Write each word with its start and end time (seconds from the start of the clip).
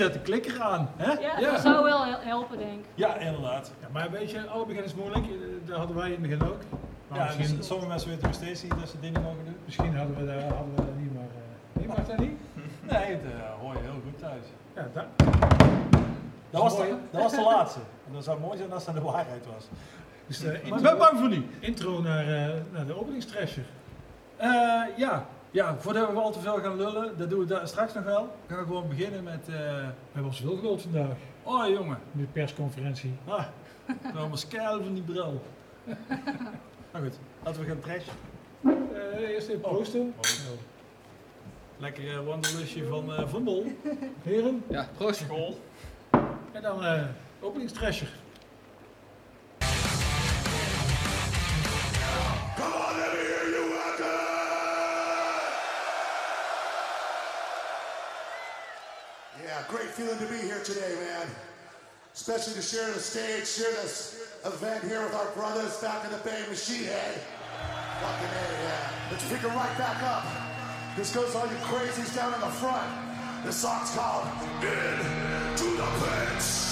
Of, 0.00 0.06
of 0.06 0.12
je 0.12 0.12
zet 0.12 0.12
de 0.12 0.20
klikker 0.20 0.60
aan. 0.62 0.90
Hè? 0.96 1.12
Ja, 1.12 1.38
Ja. 1.38 1.50
dat 1.52 1.60
zou 1.60 1.84
wel 1.84 2.04
hel- 2.04 2.20
helpen, 2.20 2.58
denk 2.58 2.72
ik. 2.78 2.84
Ja, 2.94 3.14
inderdaad. 3.16 3.72
Ja, 3.80 3.86
maar 3.92 4.10
weet 4.10 4.30
je, 4.30 4.46
alle 4.46 4.66
begin 4.66 4.84
is 4.84 4.94
moeilijk. 4.94 5.24
Eh, 5.24 5.32
Dat 5.66 5.76
hadden 5.78 5.96
wij 5.96 6.06
in 6.06 6.12
het 6.12 6.22
begin 6.22 6.42
ook. 6.42 6.60
Maar 7.08 7.18
Ja, 7.18 7.24
misschien, 7.36 7.56
dus 7.56 7.66
sommige 7.66 7.88
mensen 7.88 8.08
weten 8.08 8.24
nog 8.26 8.34
steeds 8.34 8.62
niet 8.62 8.74
dat 8.80 8.88
ze 8.88 9.00
dingen 9.00 9.22
mogen 9.22 9.44
doen. 9.44 9.56
misschien 9.64 9.96
hadden 9.96 10.16
we 10.16 10.26
daar, 10.26 10.42
hadden 10.42 10.74
we 10.74 10.82
daar 10.84 10.94
niet, 10.96 11.14
maar... 11.14 11.22
eh 11.22 11.72
nee, 11.72 11.86
mag 11.86 12.06
dat 12.06 12.18
niet? 12.18 12.38
Nee, 12.92 13.18
dat 13.22 13.32
eh, 13.32 13.60
hoor 13.60 13.72
je 13.72 13.78
heel 13.80 14.00
goed 14.04 14.18
thuis. 14.18 14.44
Ja, 14.74 14.88
dat. 14.94 15.04
Dat 16.50 16.62
was, 16.62 16.76
de, 16.76 16.94
dat 17.10 17.22
was 17.22 17.32
de 17.32 17.42
laatste. 17.42 17.80
En 18.06 18.12
dat 18.12 18.24
zou 18.24 18.40
mooi 18.40 18.58
zijn 18.58 18.72
als 18.72 18.84
dat 18.84 18.94
de 18.94 19.00
waarheid 19.00 19.46
was. 19.54 19.68
Dus 20.26 20.42
Maar 20.42 20.54
ik 20.54 20.82
ben 20.82 20.98
bang 20.98 21.18
voor 21.18 21.28
niet. 21.28 21.44
intro 21.60 22.00
naar, 22.00 22.26
eh, 22.26 22.54
naar 22.72 22.86
de 22.86 23.00
openingstrasher. 23.00 23.64
Eh, 24.36 24.48
ja. 24.96 25.24
Ja, 25.50 25.76
voordat 25.78 26.10
we 26.12 26.18
al 26.18 26.32
te 26.32 26.40
veel 26.40 26.58
gaan 26.60 26.76
lullen, 26.76 27.18
dat 27.18 27.30
doen 27.30 27.38
we 27.38 27.44
daar 27.46 27.68
straks 27.68 27.94
nog 27.94 28.04
wel. 28.04 28.36
We 28.46 28.54
gaan 28.54 28.64
gewoon 28.64 28.88
beginnen 28.88 29.22
met... 29.24 29.48
eh, 29.48 29.54
We 29.54 29.92
hebben 30.12 30.24
ons 30.30 30.40
veel 30.40 30.78
vandaag. 30.78 31.16
oh 31.42 31.68
jongen, 31.68 31.98
de 32.12 32.24
persconferentie. 32.32 33.12
ah, 33.28 33.44
ik 33.86 34.00
ben 34.02 34.16
allemaal 34.16 34.36
skeil 34.36 34.82
van 34.82 34.94
die 34.94 35.02
bril. 35.02 35.42
maar 36.92 37.02
goed, 37.02 37.18
laten 37.44 37.60
we 37.60 37.66
gaan 37.66 37.80
trashen. 37.80 38.12
Eh, 39.22 39.28
eerst 39.28 39.48
even 39.48 39.64
Oh. 39.64 39.70
proosten. 39.74 40.14
Lekker 41.78 42.10
eh, 42.10 42.26
wanderlusje 42.26 42.86
van 42.86 43.12
eh 43.14 43.28
Van 43.28 43.44
Bol. 43.44 43.66
Heren. 44.22 44.62
Ja, 44.68 44.88
proost. 44.96 45.24
En 46.52 46.62
dan 46.62 46.84
eh 46.84 47.02
openingstrasher. 47.40 48.08
Feeling 60.00 60.18
to 60.18 60.32
be 60.32 60.40
here 60.40 60.60
today, 60.64 60.94
man. 60.94 61.26
Especially 62.14 62.54
to 62.54 62.62
share 62.62 62.90
the 62.90 62.98
stage, 62.98 63.46
share 63.46 63.70
this 63.82 64.32
event 64.46 64.82
here 64.84 65.02
with 65.02 65.14
our 65.14 65.30
brothers 65.32 65.76
back 65.82 66.02
in 66.06 66.10
the 66.10 66.16
Bay 66.18 66.42
Machine 66.48 66.84
Head. 66.84 67.20
Fucking 68.00 68.26
A, 68.26 68.62
yeah. 68.62 68.90
Let's 69.10 69.28
pick 69.28 69.42
it 69.42 69.48
right 69.48 69.76
back 69.76 70.02
up. 70.02 70.24
This 70.96 71.14
goes 71.14 71.34
all 71.34 71.46
you 71.46 71.56
crazies 71.68 72.16
down 72.16 72.32
in 72.32 72.40
the 72.40 72.46
front. 72.46 73.44
This 73.44 73.56
song's 73.56 73.90
called 73.90 74.26
Into 74.62 75.76
the 75.76 75.86
Pits. 76.00 76.69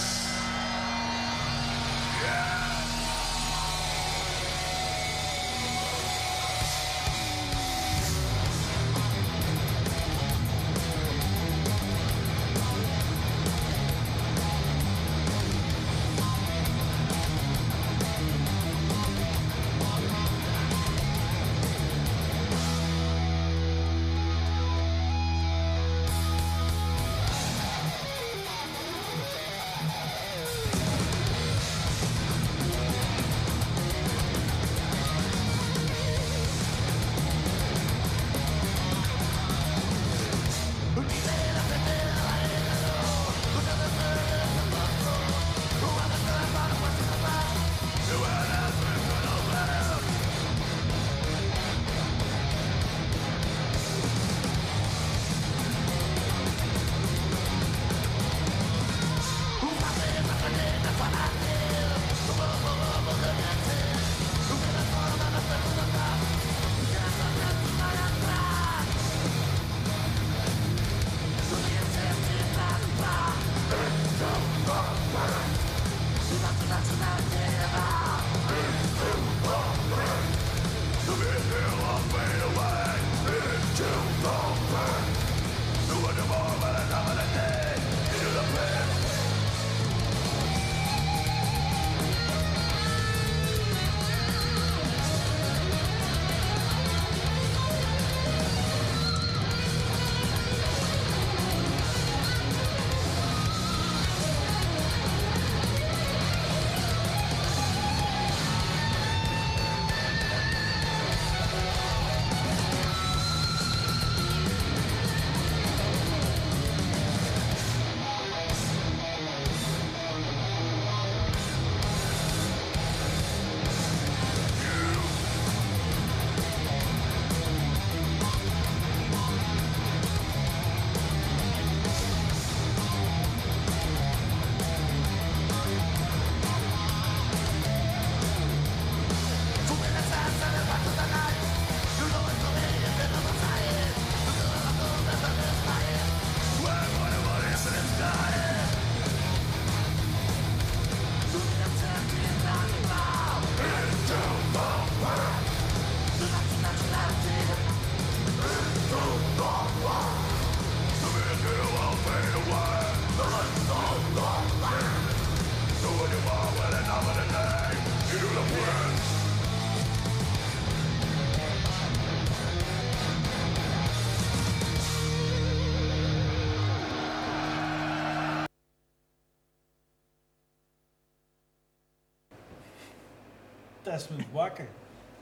Testament 183.98 184.26
wakker. 184.32 184.66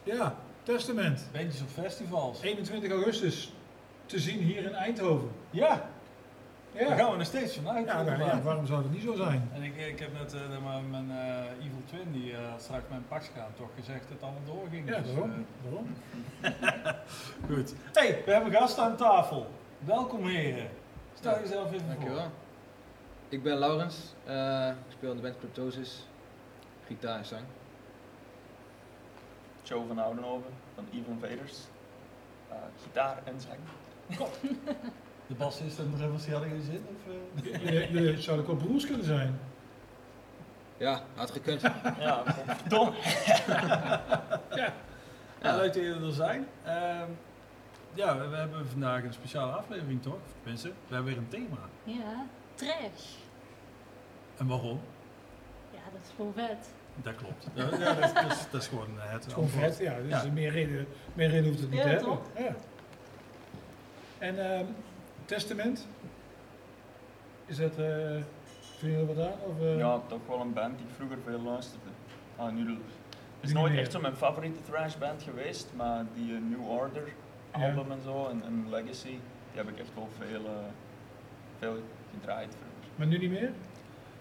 Ja, 0.03 0.35
Testament. 0.63 1.27
Bandjes 1.33 1.61
op 1.63 1.69
festivals. 1.69 2.43
21 2.43 2.91
augustus. 2.91 3.53
Te 4.07 4.19
zien 4.19 4.39
hier 4.41 4.63
in 4.65 4.75
Eindhoven. 4.75 5.31
Ja, 5.51 5.89
Ja, 6.73 6.89
daar 6.89 6.99
gaan 6.99 7.11
we 7.11 7.17
nog 7.17 7.27
steeds 7.27 7.57
vanuit. 7.57 7.87
ja, 7.87 8.41
waarom 8.43 8.67
zou 8.67 8.83
dat 8.83 8.91
niet 8.91 9.03
zo 9.03 9.15
zijn? 9.15 9.51
En 9.55 9.63
ik, 9.63 9.77
ik 9.77 9.99
heb 9.99 10.13
net 10.13 10.35
eh, 10.35 10.41
mijn, 10.65 10.91
mijn 10.91 11.11
eh, 11.11 11.65
Evil 11.67 11.83
Twin, 11.85 12.13
die 12.13 12.33
eh, 12.33 12.51
had 12.51 12.63
straks 12.63 12.85
mijn 12.89 13.05
pak 13.09 13.23
gaan, 13.37 13.51
toch 13.57 13.69
gezegd 13.79 14.01
dat 14.03 14.09
het 14.11 14.23
allemaal 14.23 14.43
doorging. 14.57 14.89
Ja, 14.89 14.99
Dus, 15.01 15.07
daarom. 15.13 15.47
daarom. 15.63 15.87
goed. 17.55 17.75
hey, 17.93 18.23
we 18.25 18.33
hebben 18.33 18.53
gasten 18.53 18.85
aan 18.85 18.97
tafel. 18.97 19.47
Welkom 19.79 20.27
heren. 20.27 20.69
Stel 21.15 21.33
Ja, 21.35 21.41
jezelf 21.41 21.73
even 21.73 21.87
Dankjewel. 21.89 22.31
Ik 23.29 23.43
ben 23.43 23.57
Laurens, 23.59 24.15
eh, 24.25 24.69
ik 24.69 24.93
speel 24.93 25.11
in 25.11 25.17
de 25.17 25.23
band 25.23 25.39
Cryptosis, 25.39 26.07
gitaar 26.87 27.19
en 27.19 27.25
zang. 27.25 27.43
Joe 29.69 29.87
van 29.87 29.99
Oudenhoven 29.99 30.51
van 30.75 30.87
Evil 30.93 31.13
Invaders. 31.13 31.59
Uh, 32.51 32.57
gitaar 32.83 33.23
en 33.25 33.41
zang. 33.41 33.59
De 35.27 35.35
bassist 35.35 35.79
en 35.79 35.91
de 35.91 35.97
drummer, 35.97 36.21
die 36.21 36.33
hadden 36.33 36.63
zin? 36.63 36.87
Of, 36.89 37.13
eh? 37.45 37.63
Jullie 37.65 37.93
jullie 37.93 38.21
zouden 38.21 38.47
ook 38.47 38.59
wel 38.59 38.67
broers 38.67 38.87
kunnen 38.87 39.05
zijn. 39.07 39.41
Ja, 40.77 41.03
had 41.15 41.31
gekund. 41.31 41.61
Ja, 41.99 42.23
dom. 42.69 42.95
Ja, 45.43 45.57
leuk 45.57 45.73
dat 45.73 45.75
jullie 45.75 46.07
er 46.07 46.13
zijn. 46.13 46.47
Ehm, 46.65 47.11
ja, 47.95 48.19
we, 48.19 48.29
we 48.29 48.37
hebben 48.37 48.69
vandaag 48.69 49.03
een 49.03 49.13
speciale 49.13 49.53
aflevering, 49.53 50.03
toch? 50.03 50.19
Tenminste, 50.43 50.69
we 50.69 50.95
hebben 50.95 51.13
weer 51.13 51.23
een 51.23 51.29
thema. 51.29 51.59
Ja, 51.85 52.27
trash. 52.55 53.15
En 54.37 54.47
waarom? 54.47 54.81
Ja, 55.71 55.81
dat 55.93 56.01
is 56.03 56.11
gewoon 56.17 56.33
vet. 56.33 56.69
Dat 57.03 57.15
klopt. 57.15 57.47
Ja, 57.55 57.65
ja, 57.65 57.95
dat, 57.95 58.05
is, 58.05 58.13
dat, 58.13 58.33
is, 58.33 58.47
dat 58.51 58.61
is 58.63 58.69
gewoon 58.69 58.89
eh, 59.01 59.03
het 59.05 59.13
Het 59.13 59.27
is 59.27 59.33
gewoon 59.33 59.49
antwoord. 59.49 59.75
vet, 59.77 59.87
ja. 59.87 59.97
Dus 60.01 60.23
Ja. 60.23 60.31
Meer, 60.33 60.51
reden, 60.51 60.87
meer 61.15 61.29
reden 61.31 61.49
hoeft 61.49 61.61
het 61.61 61.71
niet 61.71 61.79
Ja, 61.79 61.85
te 61.85 61.91
hebben. 61.91 62.19
En 64.19 64.53
ehm, 64.53 64.65
Testament? 65.25 65.87
Is 67.47 67.57
dat, 67.57 67.79
eh 67.79 68.17
vind 68.79 68.99
je 68.99 69.07
wat 69.15 69.27
aan? 69.27 69.33
Of, 69.47 69.61
eh, 69.61 69.79
Ja, 69.79 70.01
toch 70.07 70.19
wel 70.29 70.41
een 70.41 70.53
band 70.53 70.79
die 70.79 70.87
ik 70.87 70.93
vroeger 70.97 71.19
veel 71.25 71.41
luisterde. 71.41 71.87
Ah, 72.37 72.53
nu, 72.53 72.69
het 72.71 72.79
is 73.41 73.53
nooit 73.53 73.77
echt 73.77 73.93
zo 73.93 74.01
mijn 74.01 74.17
favoriete 74.17 74.63
thrashband 74.63 75.23
geweest, 75.23 75.67
maar 75.77 76.05
die 76.15 76.35
eh, 76.35 76.41
New 76.51 76.69
Order 76.71 77.09
Ja. 77.59 77.69
album 77.69 77.91
en 77.93 78.01
zo 78.05 78.27
en, 78.29 78.43
en 78.45 78.67
Legacy, 78.71 79.09
die 79.09 79.21
heb 79.55 79.69
ik 79.69 79.79
echt 79.79 79.89
wel 79.95 80.09
veel, 80.19 80.45
eh, 80.45 80.53
veel 81.59 81.77
gedraaid 82.19 82.49
vroeger. 82.49 82.91
Maar 82.97 83.07
nu 83.07 83.19
niet 83.19 83.31
meer? 83.31 83.51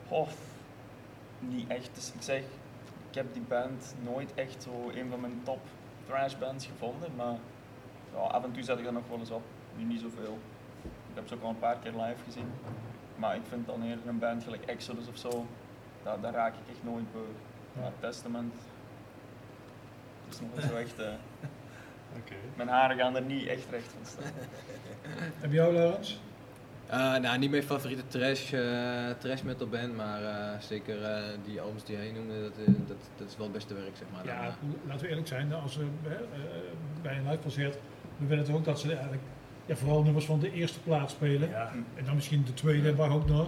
Of 0.07 0.35
niet 1.39 1.69
echt. 1.69 1.89
Dus 1.93 2.11
ik 2.13 2.21
zeg, 2.21 2.41
ik 3.15 3.21
heb 3.21 3.33
die 3.33 3.43
band 3.47 3.95
nooit 4.03 4.33
echt 4.33 4.63
zo 4.63 4.89
een 4.95 5.09
van 5.09 5.19
mijn 5.19 5.41
top 5.43 5.59
thrash 6.07 6.35
bands 6.35 6.65
gevonden, 6.65 7.15
maar 7.15 7.35
ja, 8.13 8.19
af 8.19 8.43
en 8.43 8.51
toe 8.51 8.63
zet 8.63 8.79
ik 8.79 8.85
er 8.85 8.93
nog 8.93 9.07
wel 9.09 9.19
eens 9.19 9.31
op. 9.31 9.41
Nu 9.77 9.83
niet 9.83 10.01
zoveel. 10.01 10.37
Ik 10.83 11.15
heb 11.15 11.27
ze 11.27 11.35
ook 11.35 11.43
al 11.43 11.49
een 11.49 11.59
paar 11.59 11.77
keer 11.77 11.91
live 11.91 12.23
gezien. 12.23 12.51
Maar 13.15 13.35
ik 13.35 13.41
vind 13.49 13.67
dan 13.67 13.83
eerder 13.83 14.07
een 14.07 14.19
band 14.19 14.43
gelijk 14.43 14.65
Exodus 14.65 15.07
of 15.07 15.17
zo, 15.17 15.45
daar, 16.03 16.21
daar 16.21 16.33
raak 16.33 16.53
ik 16.53 16.69
echt 16.69 16.83
nooit 16.83 17.11
beu. 17.11 17.27
Maar 17.81 17.91
Testament 17.99 18.53
is 20.29 20.39
nog 20.39 20.49
niet 20.55 20.63
zo 20.63 20.75
echt. 20.75 20.99
Oké. 22.19 22.35
mijn 22.55 22.69
haren 22.69 22.97
gaan 22.97 23.15
er 23.15 23.21
niet 23.21 23.47
echt 23.47 23.69
recht 23.69 23.87
van 23.87 24.05
staan. 24.05 24.31
Heb 25.39 25.49
je 25.49 25.55
jou, 25.55 25.73
Laurens? 25.73 26.19
Eh, 26.87 27.17
nou, 27.17 27.37
niet 27.37 27.51
mijn 27.51 27.63
favoriete 27.63 28.03
trash, 28.07 28.53
eh, 28.53 28.61
trash 29.17 29.41
metal 29.41 29.67
band, 29.67 29.95
maar 29.95 30.23
eh, 30.23 30.59
zeker 30.59 31.03
eh, 31.03 31.23
die 31.45 31.61
albums 31.61 31.83
die 31.83 31.95
hij 31.95 32.11
noemde, 32.11 32.41
dat, 32.41 32.65
dat, 32.87 32.97
dat 33.17 33.27
is 33.29 33.35
wel 33.37 33.45
het 33.45 33.55
beste 33.55 33.73
werk, 33.73 33.95
zeg 33.97 34.07
maar. 34.13 34.23
Dan, 34.25 34.33
Ja, 34.35 34.41
eh, 34.47 34.53
laten 34.87 35.01
we 35.01 35.07
eerlijk 35.09 35.27
zijn. 35.27 35.53
Als 35.53 35.75
we 35.77 35.85
bij 37.01 37.17
een 37.17 37.27
live 37.29 37.41
concert, 37.41 37.77
we 38.17 38.25
willen 38.25 38.43
toch 38.45 38.55
ook 38.55 38.65
dat 38.65 38.79
ze 38.79 38.91
eigenlijk 38.91 39.21
ja, 39.65 39.75
vooral 39.75 40.03
nummers 40.03 40.25
van 40.25 40.39
de 40.39 40.51
eerste 40.53 40.79
plaat 40.79 41.09
spelen. 41.11 41.49
Ja. 41.49 41.71
En 41.95 42.05
dan 42.05 42.15
misschien 42.15 42.43
de 42.45 42.53
tweede 42.53 42.93
mag 42.93 43.09
ook 43.13 43.27
nog. 43.27 43.47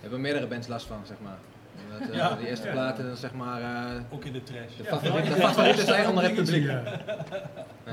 Hebben 0.00 0.20
meerdere 0.20 0.46
bands 0.46 0.66
last 0.66 0.86
van, 0.86 1.00
zeg 1.06 1.16
maar. 1.22 1.38
Omdat, 1.84 2.08
eh, 2.10 2.16
Ja. 2.16 2.34
de 2.34 2.48
eerste 2.48 2.66
Ja. 2.66 2.72
platen, 2.72 3.06
dan 3.06 3.16
zeg 3.16 3.32
maar, 3.34 3.60
eh, 3.62 4.00
Ook 4.10 4.24
in 4.24 4.32
de 4.32 4.42
trash. 4.42 4.76
de 4.76 4.82
Ja, 4.82 4.88
favorieten, 4.88 5.34
de 5.34 5.40
favorieten 5.40 5.84
zijn 5.84 6.08
onder 6.08 6.24
het 6.24 6.34
publiek. 6.34 6.64
Ja. 6.66 6.82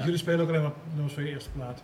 Jullie 0.04 0.18
spelen 0.18 0.40
ook 0.42 0.48
alleen 0.50 0.62
maar 0.62 0.72
nummers 0.94 1.14
van 1.14 1.24
je 1.24 1.30
eerste 1.30 1.50
plaat. 1.50 1.82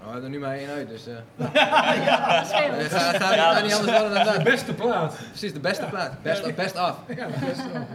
Oh, 0.00 0.04
we 0.06 0.10
hebben 0.12 0.22
er 0.24 0.30
nu 0.30 0.38
maar 0.38 0.54
één 0.54 0.68
uit, 0.70 0.88
dus 0.88 1.06
eh 1.06 1.14
Ja, 1.54 2.44
scheelt. 2.44 2.92
gaat 2.92 3.62
niet 3.62 3.74
anders 3.74 3.98
dan 3.98 4.08
De 4.08 4.22
dat. 4.34 4.42
beste 4.44 4.74
plaat. 4.74 5.16
Precies, 5.28 5.52
de 5.52 5.60
beste 5.60 5.84
plaat. 5.84 6.22
Best, 6.22 6.54
best 6.54 6.76
af. 6.76 6.96
Ja, 7.08 7.14
de 7.14 7.22
ook, 7.22 7.72
ja. 7.72 7.86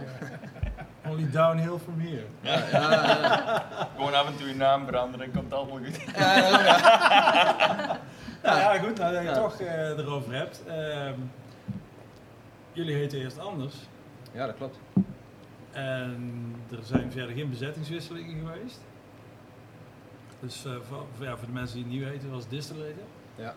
Only 1.10 1.30
downhill 1.30 1.78
from 1.84 2.00
here. 2.00 2.24
Ja, 2.40 2.58
ja, 2.72 2.90
ja. 3.22 3.64
Gewoon 3.96 4.14
af 4.14 4.26
en 4.26 4.36
toe 4.36 4.48
je 4.48 4.54
naam 4.54 4.86
veranderen, 4.86 5.30
komt 5.32 5.52
allemaal 5.52 5.76
goed. 5.76 6.00
Ja. 6.16 7.98
Nou 8.42 8.58
ja, 8.58 8.78
goed, 8.78 8.98
nou 8.98 9.12
dat 9.12 9.22
je 9.22 9.28
Ja. 9.28 9.32
het 9.32 9.34
toch 9.42 9.60
eh, 9.60 9.88
erover 9.98 10.34
hebt. 10.34 10.62
Ehm, 10.66 11.14
jullie 12.72 12.94
heten 12.94 13.18
eerst 13.18 13.38
anders. 13.38 13.74
Ja, 14.32 14.46
dat 14.46 14.56
klopt. 14.56 14.78
En 15.72 16.54
er 16.70 16.78
zijn 16.82 17.12
verder 17.12 17.34
geen 17.36 17.50
bezettingswisselingen 17.50 18.46
geweest. 18.46 18.80
Dus 20.44 20.64
eh, 20.64 20.72
voor, 20.88 21.06
ja, 21.20 21.36
voor 21.36 21.46
de 21.46 21.52
mensen 21.52 21.76
die 21.76 21.84
het 21.84 21.92
niet 21.94 22.04
weten, 22.04 22.30
was 22.30 22.48
Distillator. 22.48 23.04
Ja. 23.36 23.54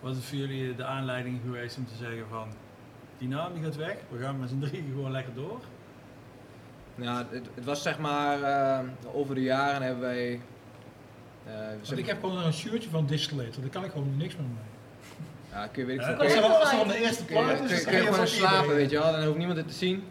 Wat 0.00 0.16
is 0.16 0.24
voor 0.24 0.38
jullie 0.38 0.74
de 0.76 0.84
aanleiding 0.84 1.40
geweest 1.44 1.76
om 1.76 1.86
te 1.86 1.94
zeggen 2.00 2.24
van, 2.30 2.48
die 3.18 3.28
naam 3.28 3.54
die 3.54 3.62
gaat 3.62 3.76
weg, 3.76 3.96
we 4.10 4.18
gaan 4.22 4.40
met 4.40 4.48
z'n 4.48 4.58
drieën 4.60 4.92
gewoon 4.94 5.10
lekker 5.10 5.34
door? 5.34 5.60
Ja, 6.94 7.26
het, 7.30 7.46
het 7.54 7.64
was 7.64 7.82
zeg 7.82 7.98
maar, 7.98 8.42
eh, 8.42 8.80
over 9.12 9.34
de 9.34 9.42
jaren 9.42 9.82
hebben 9.82 10.00
wij... 10.02 10.40
eh, 11.46 11.98
ik 11.98 12.06
heb 12.06 12.20
gewoon 12.20 12.44
een 12.44 12.52
shirtje 12.52 12.90
van 12.90 13.06
Distillator, 13.06 13.60
daar 13.62 13.70
kan 13.70 13.84
ik 13.84 13.90
gewoon 13.90 14.16
niks 14.16 14.36
meer 14.36 14.46
mee. 14.46 14.72
Ja, 15.50 15.66
kun 15.66 15.82
je, 15.82 15.86
weet 15.88 15.96
ik 15.96 16.02
Ja, 16.02 16.06
veel, 16.06 16.16
dat 16.18 16.26
kun 16.26 16.26
is 16.26 16.70
je, 16.82 16.86
de 16.88 17.04
eerste 17.06 17.24
kun 17.24 17.36
je, 17.36 17.42
plaat. 17.44 17.58
kun 17.58 17.66
dus 17.68 17.78
je- 17.78 17.84
kun 17.84 17.96
je 18.02 18.06
gewoon 18.06 18.26
slapen, 18.26 18.74
weet 18.74 18.90
je 18.90 18.98
wel. 18.98 19.12
Dan 19.12 19.24
hoeft 19.24 19.36
niemand 19.38 19.58
het 19.58 19.68
te 19.68 19.74
zien. 19.74 20.04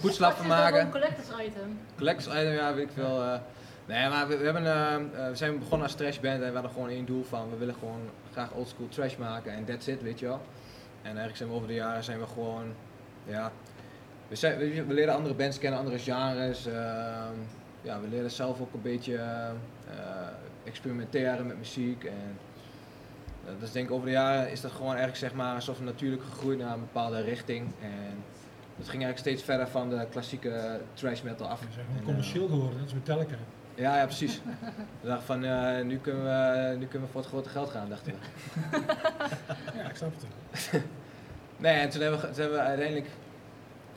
poetslap 0.00 0.32
van 0.32 0.44
Is 0.44 0.50
dat 0.50 0.58
ook 0.58 0.64
maken. 0.64 0.80
een 0.80 0.90
collectors 0.90 1.28
item? 1.46 1.78
Collectors 1.96 2.26
item, 2.36 2.52
ja, 2.52 2.74
weet 2.74 2.84
ik 2.84 2.90
veel. 2.94 3.40
Nee, 3.86 4.08
maar 4.08 4.28
we, 4.28 4.36
we 4.36 4.44
hebben, 4.44 4.66
eh, 4.66 4.94
eh, 4.94 5.30
we 5.30 5.36
zijn 5.36 5.58
begonnen 5.58 5.86
als 5.86 5.96
trash 5.96 6.18
band 6.18 6.42
en 6.42 6.48
we 6.48 6.52
hadden 6.52 6.70
gewoon 6.70 6.88
één 6.88 7.04
doel 7.04 7.24
van, 7.24 7.50
we 7.50 7.56
willen 7.56 7.74
gewoon 7.74 8.00
graag 8.32 8.52
oldschool 8.52 8.88
trash 8.88 9.16
maken 9.16 9.52
en 9.52 9.64
that's 9.64 9.86
it, 9.86 10.02
weet 10.02 10.18
je 10.18 10.26
wel. 10.26 10.40
En 11.02 11.10
eigenlijk 11.10 11.36
zijn 11.36 11.48
we 11.48 11.54
over 11.54 11.68
de 11.68 11.74
jaren 11.74 12.04
zijn 12.04 12.18
we 12.18 12.26
gewoon, 12.26 12.64
ja, 13.24 13.52
we, 14.28 14.36
zijn, 14.36 14.58
we, 14.58 14.84
we 14.84 14.94
leren 14.94 15.14
andere 15.14 15.34
bands 15.34 15.58
kennen, 15.58 15.78
andere 15.78 15.98
genres. 15.98 16.66
ehm, 16.66 17.34
ja, 17.84 18.00
we 18.00 18.08
leren 18.08 18.30
zelf 18.30 18.60
ook 18.60 18.74
een 18.74 18.82
beetje 18.82 19.16
eh, 19.16 20.28
experimenteren 20.64 21.46
met 21.46 21.58
muziek 21.58 22.04
en 22.04 22.38
eh, 23.46 23.52
dus 23.60 23.72
denk 23.72 23.86
ik 23.86 23.92
over 23.92 24.06
de 24.06 24.12
jaren 24.12 24.50
is 24.50 24.60
dat 24.60 24.70
gewoon 24.70 24.88
eigenlijk 24.88 25.18
zeg 25.18 25.34
maar 25.34 25.54
alsof 25.54 25.78
we 25.78 25.84
natuurlijk 25.84 26.22
gegroeid 26.22 26.58
naar 26.58 26.72
een 26.72 26.80
bepaalde 26.80 27.20
richting 27.20 27.66
en 27.82 28.22
dat 28.76 28.88
ging 28.88 29.02
eigenlijk 29.02 29.18
steeds 29.18 29.42
verder 29.42 29.68
van 29.68 29.90
de 29.90 30.06
klassieke 30.10 30.80
trash 30.94 31.22
metal 31.22 31.48
af. 31.48 31.58
Gewoon 31.58 31.98
eh, 31.98 32.04
commercieel 32.04 32.46
geworden, 32.48 32.78
dat 32.78 32.86
is 32.86 32.94
Metallica. 32.94 33.36
Ja, 33.74 33.96
ja, 33.96 34.04
precies. 34.04 34.40
We 35.00 35.08
dachten 35.08 35.26
van, 35.26 35.44
eh, 35.44 35.84
nu, 35.84 35.98
kunnen 35.98 36.24
we, 36.24 36.76
nu 36.78 36.86
kunnen 36.86 37.06
we 37.06 37.12
voor 37.12 37.20
het 37.20 37.30
grote 37.30 37.48
geld 37.48 37.70
gaan, 37.70 37.88
dachten 37.88 38.12
we. 38.12 38.18
Ja, 39.76 39.88
ik 39.88 39.96
snap 39.96 40.12
het. 40.14 40.82
Nee, 41.56 41.78
en 41.78 41.90
toen 41.90 42.00
hebben 42.00 42.20
we, 42.20 42.26
toen 42.26 42.40
hebben 42.40 42.58
we 42.58 42.64
uiteindelijk 42.64 43.08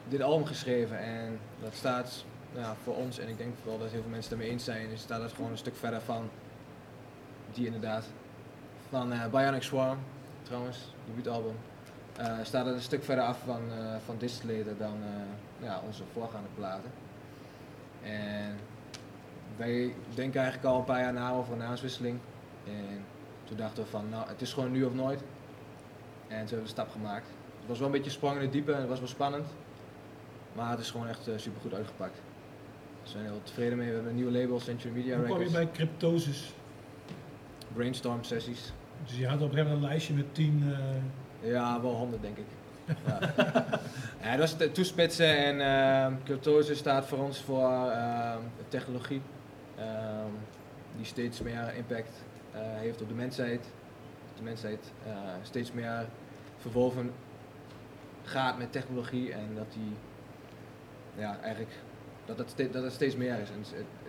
dit 0.07 0.21
album 0.21 0.45
geschreven. 0.45 0.99
En 0.99 1.39
dat 1.61 1.73
staat 1.73 2.25
ja, 2.55 2.75
voor 2.83 2.95
ons, 2.95 3.19
en 3.19 3.27
ik 3.27 3.37
denk 3.37 3.55
wel 3.63 3.77
dat 3.79 3.89
heel 3.91 4.01
veel 4.01 4.09
mensen 4.11 4.31
het 4.31 4.39
ermee 4.39 4.53
eens 4.53 4.63
zijn, 4.63 4.89
is 4.89 5.01
staat 5.01 5.21
het 5.21 5.33
gewoon 5.33 5.51
een 5.51 5.57
stuk 5.57 5.75
verder 5.75 6.01
van 6.01 6.29
die 7.53 7.65
inderdaad. 7.65 8.05
Van 8.89 9.11
eh 9.13 9.25
Bionic 9.25 9.63
Swarm, 9.63 9.97
trouwens, 10.41 10.93
debuutalbum. 11.05 11.55
eh 12.17 12.37
staat 12.43 12.65
het 12.65 12.75
een 12.75 12.81
stuk 12.81 13.03
verder 13.03 13.23
af 13.23 13.37
van, 13.45 13.61
eh 13.71 13.95
van 14.05 14.17
Distillator 14.17 14.77
dan 14.77 14.97
ja, 15.61 15.81
onze 15.85 16.03
voorgaande 16.13 16.49
platen. 16.55 16.91
En 18.03 18.57
wij 19.57 19.93
denken 20.13 20.41
eigenlijk 20.41 20.73
al 20.73 20.79
een 20.79 20.85
paar 20.85 20.99
jaar 21.01 21.13
na 21.13 21.31
over 21.31 21.53
een 21.53 21.59
naamswisseling. 21.59 22.19
En 22.67 23.03
toen 23.43 23.57
dachten 23.57 23.83
we 23.83 23.89
van, 23.89 24.09
nou, 24.09 24.27
het 24.27 24.41
is 24.41 24.53
gewoon 24.53 24.71
nu 24.71 24.83
of 24.83 24.93
nooit. 24.93 25.19
En 25.19 25.25
toen 26.27 26.37
hebben 26.37 26.57
we 26.57 26.63
de 26.63 26.67
stap 26.67 26.89
gemaakt. 26.91 27.25
Het 27.59 27.67
was 27.67 27.77
wel 27.77 27.87
een 27.87 27.93
beetje 27.93 28.11
sprong 28.11 28.35
in 28.35 28.41
het 28.41 28.51
diepe 28.51 28.71
en 28.73 28.79
het 28.79 28.89
was 28.89 28.99
wel 28.99 29.07
spannend. 29.07 29.45
Maar 30.53 30.69
het 30.71 30.79
is 30.79 30.91
gewoon 30.91 31.07
echt 31.07 31.29
super 31.35 31.61
goed 31.61 31.73
uitgepakt. 31.73 32.21
We 33.03 33.09
zijn 33.09 33.23
heel 33.23 33.41
tevreden 33.43 33.77
mee. 33.77 33.87
We 33.87 33.93
hebben 33.93 34.09
een 34.11 34.17
nieuwe 34.17 34.31
label, 34.39 34.59
Century 34.59 34.93
Media 34.93 35.15
Hoe 35.15 35.25
kwam 35.25 35.37
je 35.39 35.43
Records. 35.45 35.65
bij 35.65 35.71
Cryptosis? 35.75 36.53
Brainstorm 37.73 38.23
sessies. 38.23 38.73
Dus 39.05 39.17
je 39.17 39.27
had 39.27 39.41
op 39.41 39.51
een 39.53 39.67
een 39.67 39.81
lijstje 39.81 40.13
met 40.13 40.33
tien... 40.35 40.73
eh, 41.41 41.49
Ja, 41.51 41.81
wel 41.81 41.91
100 41.95 42.21
denk 42.21 42.37
ik. 42.37 42.45
ja. 43.07 43.19
ja, 44.21 44.35
dat 44.35 44.47
is 44.47 44.57
de 44.57 44.71
toespitsen 44.71 45.37
en 45.37 45.55
uh, 45.59 46.17
Cryptosis 46.23 46.77
staat 46.77 47.05
voor 47.05 47.17
ons 47.17 47.41
voor 47.41 47.91
technologie. 48.67 49.21
Ehm, 49.77 50.31
die 50.95 51.05
steeds 51.05 51.41
meer 51.41 51.73
impact 51.75 52.23
eh, 52.51 52.59
heeft 52.61 53.01
op 53.01 53.07
de 53.07 53.13
mensheid. 53.13 53.65
De 54.37 54.43
mensheid 54.43 54.91
eh, 55.05 55.13
steeds 55.41 55.71
meer 55.71 56.05
verwoven 56.57 57.11
gaat 58.23 58.57
met 58.57 58.71
technologie 58.71 59.33
en 59.33 59.55
dat 59.55 59.71
die 59.73 59.93
ja, 61.15 61.39
eigenlijk 61.41 61.75
dat 62.25 62.37
het, 62.37 62.49
ste- 62.49 62.69
dat 62.69 62.91
steeds 62.91 63.15
meer 63.15 63.39
is. 63.39 63.49
En 63.49 63.63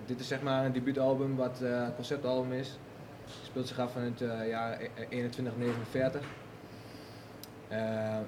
dit 0.07 0.21
is 0.21 0.29
zeg 0.29 0.43
maar 0.43 0.65
een 0.65 0.73
debuutalbum 0.73 1.37
wat 1.37 1.61
een 1.61 1.95
conceptalbum 1.95 2.53
is. 2.53 2.69
Het 2.69 3.47
speelt 3.47 3.69
zich 3.69 3.79
af 3.79 3.93
van 3.93 4.03
het 4.03 4.21
eh, 4.21 4.49
jaar 4.49 4.81
e- 4.81 4.89
2149. 5.09 6.21
Eh, 7.69 7.79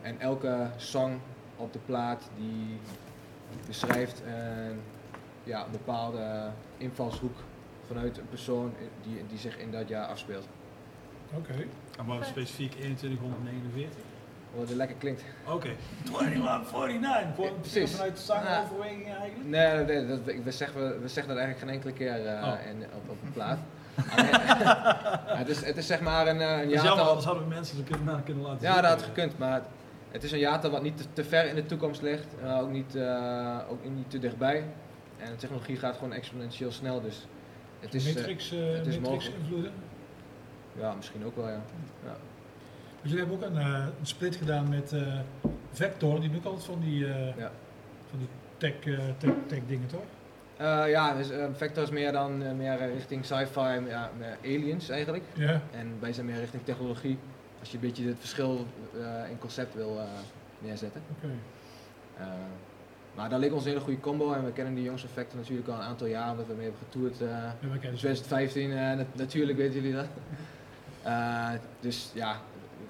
en 0.02 0.20
elke 0.20 0.66
song 0.76 1.18
op 1.56 1.72
de 1.72 1.78
plaat 1.86 2.30
die 2.36 2.78
beschrijft 3.66 4.22
een, 4.26 4.80
ja, 5.44 5.64
een 5.64 5.70
bepaalde 5.70 6.50
invalshoek 6.76 7.36
vanuit 7.86 8.18
een 8.18 8.28
persoon 8.28 8.74
die, 9.02 9.24
die 9.28 9.38
zich 9.38 9.58
in 9.58 9.70
dat 9.70 9.88
jaar 9.88 10.06
afspeelt. 10.06 10.48
Oké. 11.36 11.52
En 11.98 12.04
maar 12.06 12.24
specifiek 12.24 12.70
2149. 12.70 13.98
Wat 14.54 14.68
het 14.68 14.76
lekker 14.76 14.96
klinkt. 14.96 15.24
Oké. 15.46 15.68
2149. 16.04 17.34
Voor, 17.34 17.52
Precies. 17.60 17.90
Vanuit 17.90 18.16
de 18.16 18.22
zangoverweging 18.22 19.04
eigenlijk. 19.06 19.44
Nee, 19.44 19.84
nee, 19.84 20.06
dat, 20.06 20.18
we, 20.24 20.42
we, 20.42 20.50
zeggen, 20.52 21.00
we 21.02 21.08
zeggen 21.08 21.34
dat 21.34 21.42
eigenlijk 21.42 21.58
geen 21.58 21.68
enkele 21.68 21.92
keer 21.92 22.26
eh, 22.26 22.46
Oh. 22.48 22.66
in, 22.70 22.84
op, 22.94 23.10
op 23.10 23.16
een 23.24 23.32
plaat. 23.32 23.58
Ja, 24.16 25.36
het, 25.42 25.48
is, 25.48 25.64
het 25.64 25.76
is 25.76 25.86
zeg 25.86 26.00
maar 26.00 26.26
een, 26.26 26.40
eh, 26.40 26.50
een 26.50 26.56
is 26.58 26.72
jammer, 26.72 26.84
jaartal... 26.84 27.06
anders 27.08 27.24
hadden 27.26 27.42
we 27.48 27.54
mensen 27.54 27.78
er 27.78 27.84
kunnen, 27.96 28.22
kunnen 28.24 28.42
laten 28.42 28.62
Ja, 28.66 28.72
zien. 28.72 28.82
dat 28.82 28.90
had 28.90 29.02
gekund, 29.02 29.38
maar 29.38 29.62
het 30.10 30.22
is 30.22 30.32
een 30.32 30.38
jaartal 30.38 30.70
wat 30.70 30.82
niet 30.82 30.96
te, 30.96 31.04
te 31.12 31.24
ver 31.24 31.44
in 31.48 31.54
de 31.54 31.66
toekomst 31.66 32.02
ligt, 32.02 32.26
en 32.42 32.50
ook, 32.50 32.70
niet, 32.70 32.94
eh, 32.94 33.58
ook 33.70 33.84
niet 33.84 34.10
te 34.10 34.18
dichtbij. 34.18 34.64
En 35.24 35.30
de 35.30 35.36
technologie 35.36 35.76
gaat 35.76 35.94
gewoon 35.94 36.12
exponentieel 36.12 36.72
snel, 36.72 37.00
dus 37.00 37.26
het 37.80 37.94
is, 37.94 38.06
eh, 38.08 38.14
Matrix, 38.14 38.52
eh, 38.52 38.72
het 38.72 38.86
is 38.86 38.98
Matrix 38.98 39.30
invloeden. 39.30 39.72
ja, 40.78 40.94
misschien 40.94 41.24
ook 41.24 41.36
wel, 41.36 41.48
ja. 41.48 41.62
ja. 42.04 42.16
Dus 43.02 43.10
jullie 43.10 43.26
hebben 43.26 43.36
ook 43.48 43.54
een, 43.54 43.58
eh, 43.62 43.86
een 44.00 44.06
split 44.06 44.36
gedaan 44.36 44.68
met 44.68 44.92
eh, 44.92 45.18
Vector, 45.72 46.20
die 46.20 46.30
ook 46.36 46.44
altijd 46.44 46.64
van 46.64 46.80
die, 46.80 47.06
eh, 47.06 47.36
Ja. 47.36 47.50
van 48.10 48.18
die 48.18 48.28
tech, 48.56 48.98
eh, 48.98 49.04
tech, 49.18 49.30
tech 49.46 49.58
dingen, 49.66 49.86
toch? 49.88 50.02
Eh, 50.56 50.90
ja, 50.90 51.14
dus, 51.14 51.30
eh, 51.30 51.44
Vector 51.52 51.82
is 51.82 51.90
meer 51.90 52.12
dan 52.12 52.42
eh, 52.42 52.52
meer 52.52 52.78
eh, 52.78 52.92
richting 52.92 53.24
sci-fi, 53.24 53.60
ja, 53.88 54.10
meer 54.18 54.36
aliens 54.44 54.88
eigenlijk. 54.88 55.24
Ja. 55.34 55.60
En 55.72 55.96
wij 56.00 56.12
zijn 56.12 56.26
meer 56.26 56.38
richting 56.38 56.64
technologie, 56.64 57.18
als 57.60 57.68
je 57.70 57.74
een 57.74 57.80
beetje 57.82 58.06
het 58.06 58.18
verschil 58.18 58.66
eh, 59.00 59.30
in 59.30 59.38
concept 59.38 59.74
wil 59.74 59.98
eh, 59.98 60.04
neerzetten. 60.58 61.02
Oké. 61.16 61.32
Eh, 62.18 62.26
maar 63.14 63.28
daar 63.28 63.38
ligt 63.38 63.52
ons 63.52 63.62
een 63.64 63.68
hele 63.70 63.80
goede 63.84 64.00
combo 64.00 64.32
en 64.32 64.44
we 64.44 64.52
kennen 64.52 64.74
die 64.74 64.84
jongens 64.84 65.06
Vector 65.12 65.38
natuurlijk 65.38 65.68
al 65.68 65.74
een 65.74 65.80
aantal 65.80 66.06
jaar, 66.06 66.30
omdat 66.30 66.46
we 66.46 66.52
mee 66.54 66.62
hebben 66.62 66.80
getoerd. 66.90 67.12
eh, 67.12 67.18
ze. 67.18 67.66
2015, 67.86 68.70
eh, 68.72 68.96
nat- 68.96 69.14
natuurlijk 69.14 69.58
weten 69.58 69.74
jullie 69.74 69.94
dat. 69.94 70.06
Eh, 71.02 71.50
dus 71.80 72.10
ja, 72.14 72.36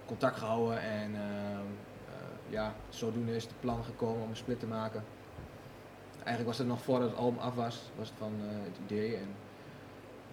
contact 0.07 0.37
gehouden 0.39 0.81
en 0.81 1.15
ehm, 1.15 1.67
eh, 2.09 2.53
ja, 2.53 2.75
zodoende 2.89 3.37
is 3.37 3.43
het 3.43 3.53
plan 3.61 3.85
gekomen 3.85 4.23
om 4.23 4.31
een 4.31 4.37
split 4.37 4.61
te 4.61 4.67
maken. 4.67 5.05
Eigenlijk 6.17 6.47
was 6.47 6.59
het 6.59 6.67
nog 6.67 6.83
voordat 6.83 7.09
het 7.11 7.19
album 7.19 7.39
af 7.39 7.55
was, 7.55 7.81
was 7.97 8.09
het 8.09 8.19
van 8.19 8.33
eh, 8.41 8.47
het 8.65 8.77
idee. 8.87 9.17
En 9.17 9.27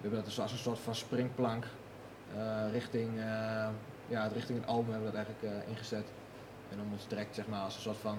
hebben 0.00 0.24
dat 0.24 0.38
als 0.38 0.52
een 0.52 0.58
soort 0.58 0.78
van 0.78 0.94
springplank 0.94 1.64
eh, 2.36 2.72
richting, 2.72 3.18
eh, 3.18 3.68
ja, 4.08 4.26
richting 4.32 4.58
het 4.60 4.68
album 4.68 4.90
hebben 4.92 5.10
we 5.10 5.16
dat 5.16 5.26
eigenlijk 5.26 5.64
eh, 5.64 5.70
ingezet. 5.70 6.06
En 6.72 6.80
om 6.80 6.92
ons 6.92 7.08
direct 7.08 7.34
zeg 7.34 7.46
maar, 7.46 7.60
als 7.60 7.74
een 7.74 7.80
soort 7.82 7.96
van 7.96 8.18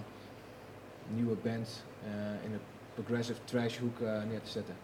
nieuwe 1.16 1.36
band 1.44 1.84
eh, 2.04 2.10
in 2.46 2.52
de 2.52 2.58
progressive 2.94 3.40
trash 3.44 3.78
hoek 3.78 4.00
eh, 4.00 4.24
neer 4.30 4.42
te 4.42 4.50
zetten. 4.50 4.76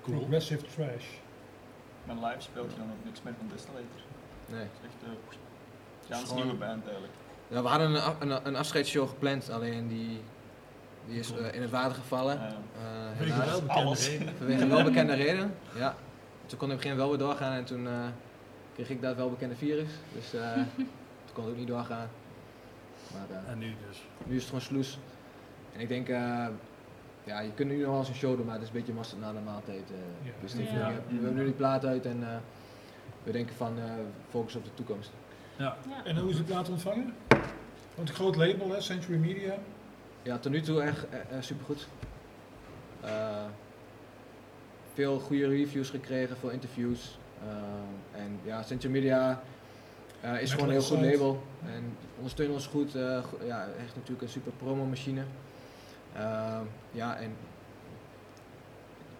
Progressive 0.00 0.64
trash. 0.74 1.06
Met 2.04 2.16
live 2.16 2.40
speelt 2.40 2.70
je 2.72 2.76
dan 2.76 2.86
ook 2.90 3.04
niks 3.04 3.22
meer 3.22 3.34
van 3.38 3.48
Distillator. 3.52 4.00
Nee. 4.46 4.60
Het 4.60 4.70
is 4.82 4.86
echt 4.86 5.10
een 5.10 6.14
ganz 6.14 6.28
gewoon- 6.28 6.42
nieuwe 6.42 6.58
band 6.58 6.82
eigenlijk. 6.84 7.12
Ja, 7.48 7.62
we 7.62 7.68
hadden 7.68 7.90
een, 7.94 8.00
af- 8.00 8.20
een, 8.20 8.46
een 8.46 8.56
afscheidsshow 8.56 9.08
gepland, 9.08 9.50
alleen 9.50 9.88
die, 9.88 10.20
die 11.06 11.18
is 11.18 11.32
eh, 11.36 11.54
in 11.54 11.62
het 11.62 11.70
water 11.70 11.94
gevallen. 11.94 12.38
Eh, 12.40 12.46
Eh, 12.46 12.52
Vanwege 13.16 13.32
helaas. 13.32 13.50
wel 13.50 13.60
bekende 13.60 13.84
alles. 13.84 14.08
reden. 14.08 14.34
Vanwege 14.36 14.66
welbekende 14.66 15.14
reden. 15.14 15.54
Ja. 15.74 15.94
Toen 16.46 16.58
kon 16.58 16.68
ik 16.70 16.74
op 16.74 16.82
een 16.82 16.82
gegeven 16.82 16.88
moment 16.88 16.96
wel 16.98 17.08
weer 17.08 17.18
doorgaan 17.18 17.52
en 17.52 17.64
toen 17.64 17.86
eh, 17.86 17.92
kreeg 18.74 18.90
ik 18.90 19.02
dat 19.02 19.16
welbekende 19.16 19.54
virus. 19.56 19.88
Dus 20.14 20.34
eh, 20.34 20.52
toen 21.24 21.32
kon 21.34 21.42
het 21.44 21.52
ook 21.52 21.58
niet 21.58 21.68
doorgaan. 21.68 22.08
Maar 23.14 23.42
eh, 23.44 23.52
En 23.52 23.58
nu 23.58 23.74
dus. 23.88 24.02
nu 24.24 24.30
is 24.34 24.40
het 24.40 24.46
gewoon 24.46 24.60
sloes. 24.60 24.98
En 25.74 25.80
ik 25.80 25.88
denk, 25.88 26.08
eh, 26.08 26.46
ja, 27.24 27.40
je 27.40 27.52
kunt 27.54 27.70
nu 27.70 27.76
nog 27.80 27.88
wel 27.90 27.98
eens 27.98 28.08
een 28.08 28.14
show 28.14 28.36
doen, 28.36 28.44
maar 28.46 28.54
het 28.54 28.62
is 28.62 28.68
een 28.68 28.74
beetje 28.74 28.92
mosterd 28.92 29.20
na 29.20 29.32
de 29.32 29.38
maaltijd. 29.44 29.90
eh. 29.90 30.26
Ja. 30.26 30.32
Dus 30.40 30.52
die- 30.52 30.62
Ja. 30.72 30.88
we, 31.08 31.14
hebben 31.14 31.34
nu 31.34 31.44
die 31.44 31.52
plaat 31.52 31.84
uit 31.84 32.06
en 32.06 32.22
eh, 32.22 32.36
we 33.22 33.32
denken 33.32 33.54
van 33.56 33.78
eh, 33.78 33.84
focus 34.30 34.54
op 34.56 34.64
de 34.64 34.74
toekomst. 34.74 35.10
Ja. 35.56 35.76
Ja. 35.88 36.04
En 36.04 36.16
hoe 36.18 36.30
is 36.30 36.36
de 36.36 36.42
plaat 36.42 36.68
ontvangen? 36.68 37.14
Want 37.94 38.08
een 38.08 38.14
groot 38.14 38.36
label, 38.36 38.70
hè, 38.70 38.80
Century 38.80 39.18
Media. 39.18 39.54
Ja, 40.22 40.38
tot 40.38 40.52
nu 40.52 40.60
toe 40.60 40.82
echt 40.82 41.08
eh, 41.08 41.18
eh, 41.20 41.42
supergoed. 41.42 41.88
Eh, 43.00 43.44
veel 44.94 45.18
goede 45.20 45.48
reviews 45.48 45.90
gekregen, 45.90 46.36
veel 46.36 46.50
interviews. 46.50 47.18
En 48.12 48.38
ja, 48.44 48.62
Century 48.62 48.92
Media 48.92 49.42
eh, 50.22 50.40
is 50.42 50.52
gewoon 50.52 50.66
een 50.66 50.72
heel 50.74 50.82
goed 50.82 50.96
label. 51.12 51.42
En 51.66 51.96
ondersteunen 52.16 52.54
ons 52.54 52.66
goed. 52.66 52.94
eh, 52.94 53.24
go- 53.24 53.38
ja, 53.44 53.66
echt 53.84 53.94
natuurlijk 53.94 54.22
een 54.22 54.28
super 54.28 54.52
promo 54.52 54.84
machine. 54.84 55.22
Eh, 56.12 56.60
ja, 56.90 57.16
en 57.16 57.36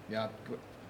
ja, 0.07 0.31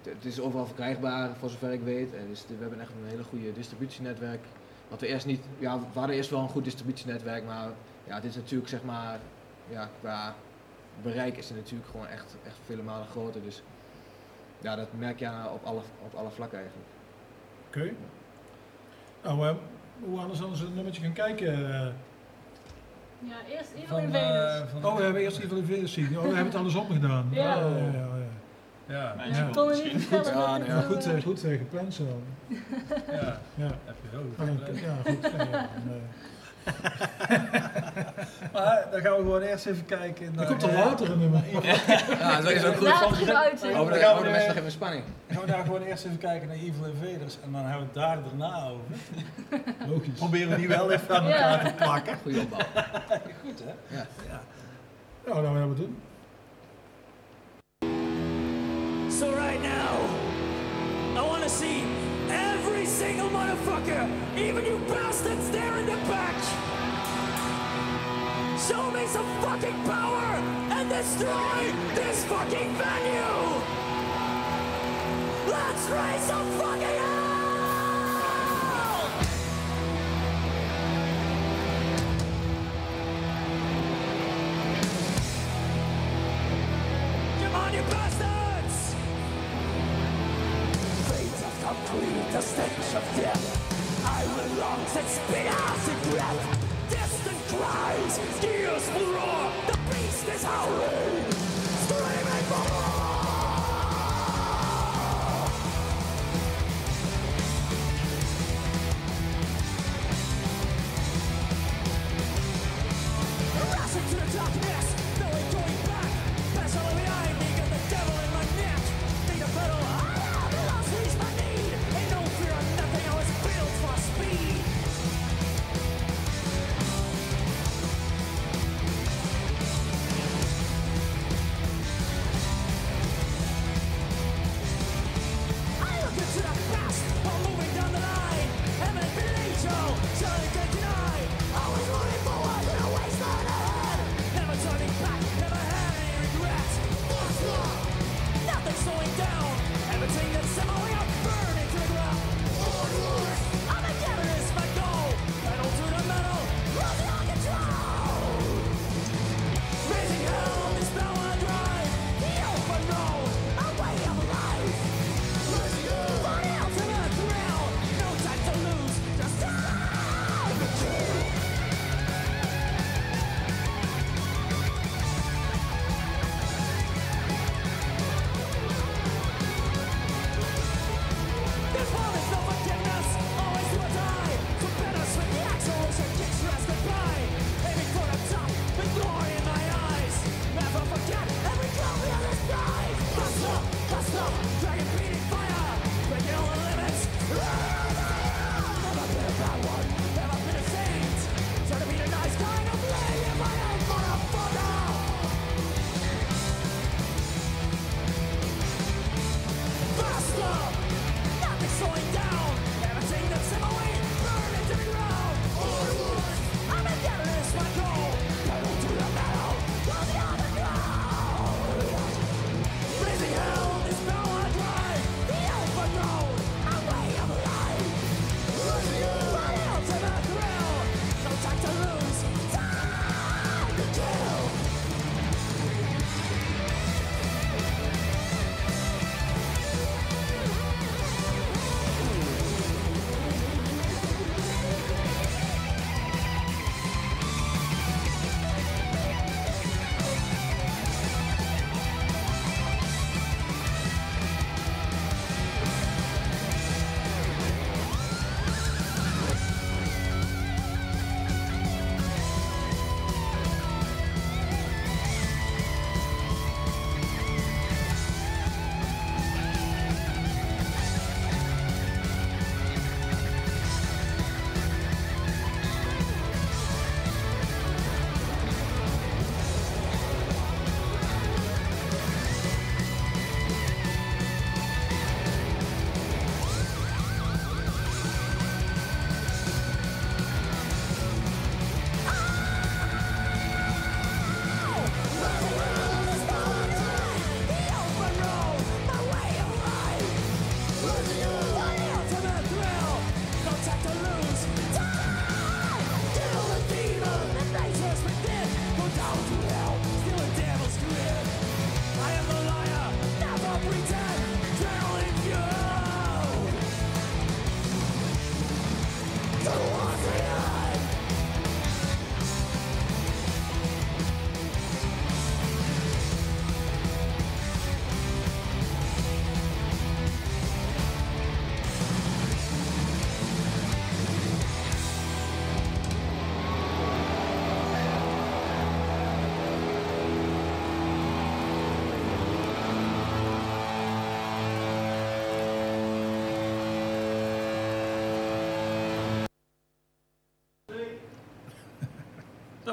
het- 0.03 0.25
is 0.25 0.39
overal 0.39 0.65
verkrijgbaar 0.65 1.35
voor 1.35 1.49
zover 1.49 1.71
ik 1.71 1.81
weet. 1.81 2.13
En 2.13 2.27
dus 2.27 2.45
we 2.47 2.55
hebben 2.59 2.79
echt 2.81 2.89
een 2.91 3.09
hele 3.09 3.23
goede 3.23 3.53
distributienetwerk. 3.53 4.43
Wat 4.87 4.99
we 5.01 5.07
eerst 5.07 5.25
niet, 5.25 5.41
ja, 5.59 5.79
we 5.79 5.99
hadden 5.99 6.15
eerst 6.15 6.29
wel 6.29 6.39
een 6.39 6.49
goed 6.49 6.63
distributienetwerk, 6.63 7.45
maar 7.45 7.67
ja, 8.03 8.19
dit 8.19 8.29
is 8.29 8.35
natuurlijk 8.35 8.69
zeg 8.69 8.83
maar, 8.83 9.19
ja, 9.69 9.89
qua 9.99 10.35
bereik 11.01 11.37
is 11.37 11.47
het 11.49 11.57
natuurlijk 11.57 11.89
gewoon 11.89 12.07
echt, 12.07 12.35
echt 12.45 12.57
vele 12.65 12.81
malen 12.81 13.07
groter. 13.07 13.41
Dus 13.43 13.63
ja, 14.61 14.75
dat 14.75 14.87
merk 14.97 15.19
je 15.19 15.29
op 15.53 15.63
alle, 15.63 15.81
op 16.05 16.13
alle 16.15 16.29
vlakken 16.29 16.59
eigenlijk. 16.59 16.87
Oké. 17.67 17.93
Nou, 19.23 19.47
eh, 19.47 19.55
hoe 20.09 20.19
anders 20.19 20.39
dan 20.39 20.49
eens 20.49 20.59
een 20.61 20.73
nummertje 20.75 21.01
gaan 21.01 21.13
kijken. 21.13 21.51
Ja, 23.19 23.35
eerst 23.49 23.71
Evil 23.83 23.97
Invaders. 23.97 24.71
van, 24.71 24.85
Oh, 24.85 24.97
we 24.97 25.03
hebben 25.03 25.21
eerst 25.21 25.39
Evil 25.39 25.57
Invaders 25.57 25.93
zien. 25.93 26.05
Oh, 26.17 26.21
we 26.21 26.27
hebben 26.27 26.45
het 26.45 26.55
andersom 26.55 26.85
gedaan. 26.91 27.27
Ja. 27.31 27.65
Oh, 27.65 27.77
ja, 27.77 27.85
ja, 27.85 28.07
ja. 28.87 29.15
ja, 29.17 29.25
Ja. 29.25 29.49
kon 29.53 29.69
niet 29.83 30.03
vertellen. 30.05 30.65
Ja, 30.65 30.75
het 30.75 30.85
Goed, 30.85 31.03
zo, 31.03 31.09
eh, 31.09 31.17
eh, 31.17 31.23
goed 31.23 31.39
gepland 31.39 31.93
zo. 31.93 32.21
ja, 33.11 33.39
Ja. 33.55 33.71
heb 33.85 33.95
je 34.01 34.07
heel 34.09 34.21
goed 34.37 34.79
ja, 34.79 34.93
goed. 35.11 35.31
Ja, 35.31 35.45
ja. 35.51 35.67
Maar 38.53 38.85
dan 38.91 39.01
gaan 39.01 39.11
we 39.11 39.21
gewoon 39.21 39.41
eerst 39.41 39.65
even 39.65 39.85
kijken 39.85 40.25
Er 40.25 40.31
naar... 40.33 40.45
komt 40.45 40.63
er 40.63 40.69
eh, 40.69 40.75
later 40.85 41.11
een 41.11 41.19
nummer. 41.19 41.41
Ja, 42.19 42.41
dat 42.41 42.51
is 42.51 42.63
ook 42.65 42.75
goed. 42.75 42.87
Over 43.03 43.17
de, 43.17 43.25
Dan 43.89 43.99
gaan 43.99 44.17
we 44.17 44.23
de 44.23 44.29
mensen 44.29 44.47
nog 44.47 44.55
even 44.55 44.63
in 44.63 44.71
spanning. 44.71 45.03
Gaan 45.29 45.41
we 45.41 45.47
daar 45.47 45.63
gewoon 45.65 45.81
eerst 45.81 46.05
even 46.05 46.17
kijken 46.17 46.47
naar 46.47 46.57
Evil 46.57 46.85
Invaders 46.85 47.37
en 47.43 47.51
dan 47.51 47.61
hebben 47.61 47.79
we 47.79 47.85
het 47.85 47.93
daar 47.93 48.17
daarna 48.23 48.67
over. 48.69 48.83
Logisch. 49.93 50.17
Proberen 50.17 50.49
we 50.49 50.55
die 50.55 50.67
wel 50.67 50.91
even 50.91 51.15
aan 51.17 51.27
Ja. 51.27 51.35
elkaar 51.51 51.65
te 51.65 51.73
plakken. 51.83 52.17
Goeie 52.21 52.39
opbouw. 52.41 52.59
Goed 53.43 53.59
hè? 53.63 53.95
Ja. 53.95 54.05
ja. 54.29 54.41
Nou, 55.25 55.41
dan 55.41 55.53
gaan 55.55 55.69
we 55.69 55.75
dat 55.75 55.77
doen. 55.77 55.97
So 59.11 59.29
right 59.29 59.61
now, 59.61 59.99
I 61.17 61.21
want 61.29 61.41
to 61.43 61.49
see 61.49 62.02
every 62.33 62.85
single 62.85 63.29
motherfucker, 63.29 64.09
even 64.37 64.65
you 64.65 64.77
bastards 64.87 65.49
there 65.51 65.77
in 65.77 65.85
the 65.85 65.97
back, 66.11 66.35
show 68.67 68.91
me 68.91 69.05
some 69.07 69.29
fucking 69.41 69.83
power 69.83 70.35
and 70.75 70.89
destroy 70.89 71.71
this 71.95 72.25
fucking 72.25 72.69
venue. 72.75 73.43
Let's 75.47 75.83
raise 75.89 76.23
some 76.23 76.49
fucking 76.59 76.81
hell! 76.81 77.12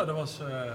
Zo, 0.01 0.07
dat 0.07 0.17
was 0.17 0.41
eh, 0.41 0.73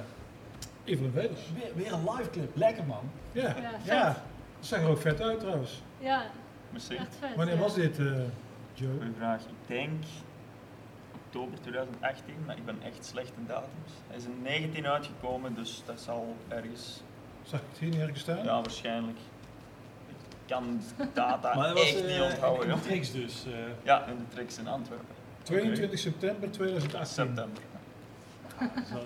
Evelyn 0.84 1.12
Veders. 1.12 1.40
weer, 1.54 1.72
weer 1.76 1.94
een 1.94 2.04
live 2.16 2.30
clip. 2.30 2.56
Lekker 2.56 2.84
man. 2.86 3.10
Ja, 3.32 3.56
Ja. 3.84 4.06
Dat 4.06 4.16
zag 4.60 4.80
er 4.82 4.88
ook 4.90 5.02
vet 5.02 5.22
uit 5.22 5.40
trouwens. 5.40 5.82
Ja, 6.00 6.24
Merci. 6.72 6.96
echt 6.96 7.16
vet. 7.20 7.36
Wanneer 7.36 7.56
ja. 7.56 7.62
was 7.62 7.74
dit, 7.74 8.00
eh, 8.00 8.06
Joe? 8.74 8.90
Goeie 8.98 9.14
vraag. 9.18 9.42
Ik 9.42 9.48
denk 9.68 10.04
oktober 11.26 11.62
2018, 11.62 12.34
maar 12.46 12.58
ik 12.58 12.66
ben 12.66 12.78
echt 12.84 13.06
slecht 13.06 13.32
in 13.38 13.46
datums. 13.48 13.92
Hij 14.08 14.18
is 14.18 14.24
in 14.26 14.42
19 14.42 14.88
uitgekomen, 14.88 15.56
dus 15.56 15.82
dat 15.86 16.00
zal 16.02 16.36
ergens, 16.48 17.02
Zag 17.44 17.60
ik 17.60 17.66
het 17.70 17.80
hier 17.80 17.90
niet 17.90 18.00
ergens 18.00 18.20
staan? 18.20 18.44
ja 18.44 18.62
waarschijnlijk. 18.62 19.18
Ik 20.08 20.16
kan 20.48 20.82
data 21.14 21.54
Maar 21.58 21.68
dat 21.68 21.78
was 21.78 21.88
echt 21.94 22.06
eh, 22.06 22.12
niet 22.12 22.32
onthouden. 22.32 22.64
in 22.64 22.70
joh. 22.74 22.82
de 22.82 22.88
tricks 22.88 23.12
dus. 23.12 23.46
eh. 23.46 23.52
Ja, 23.84 24.06
in 24.06 24.18
de 24.18 24.28
tricks 24.36 24.58
in 24.58 24.68
Antwerpen. 24.68 25.16
22 25.44 26.00
september 26.00 26.52
2018. 26.52 27.14
September. 27.26 27.62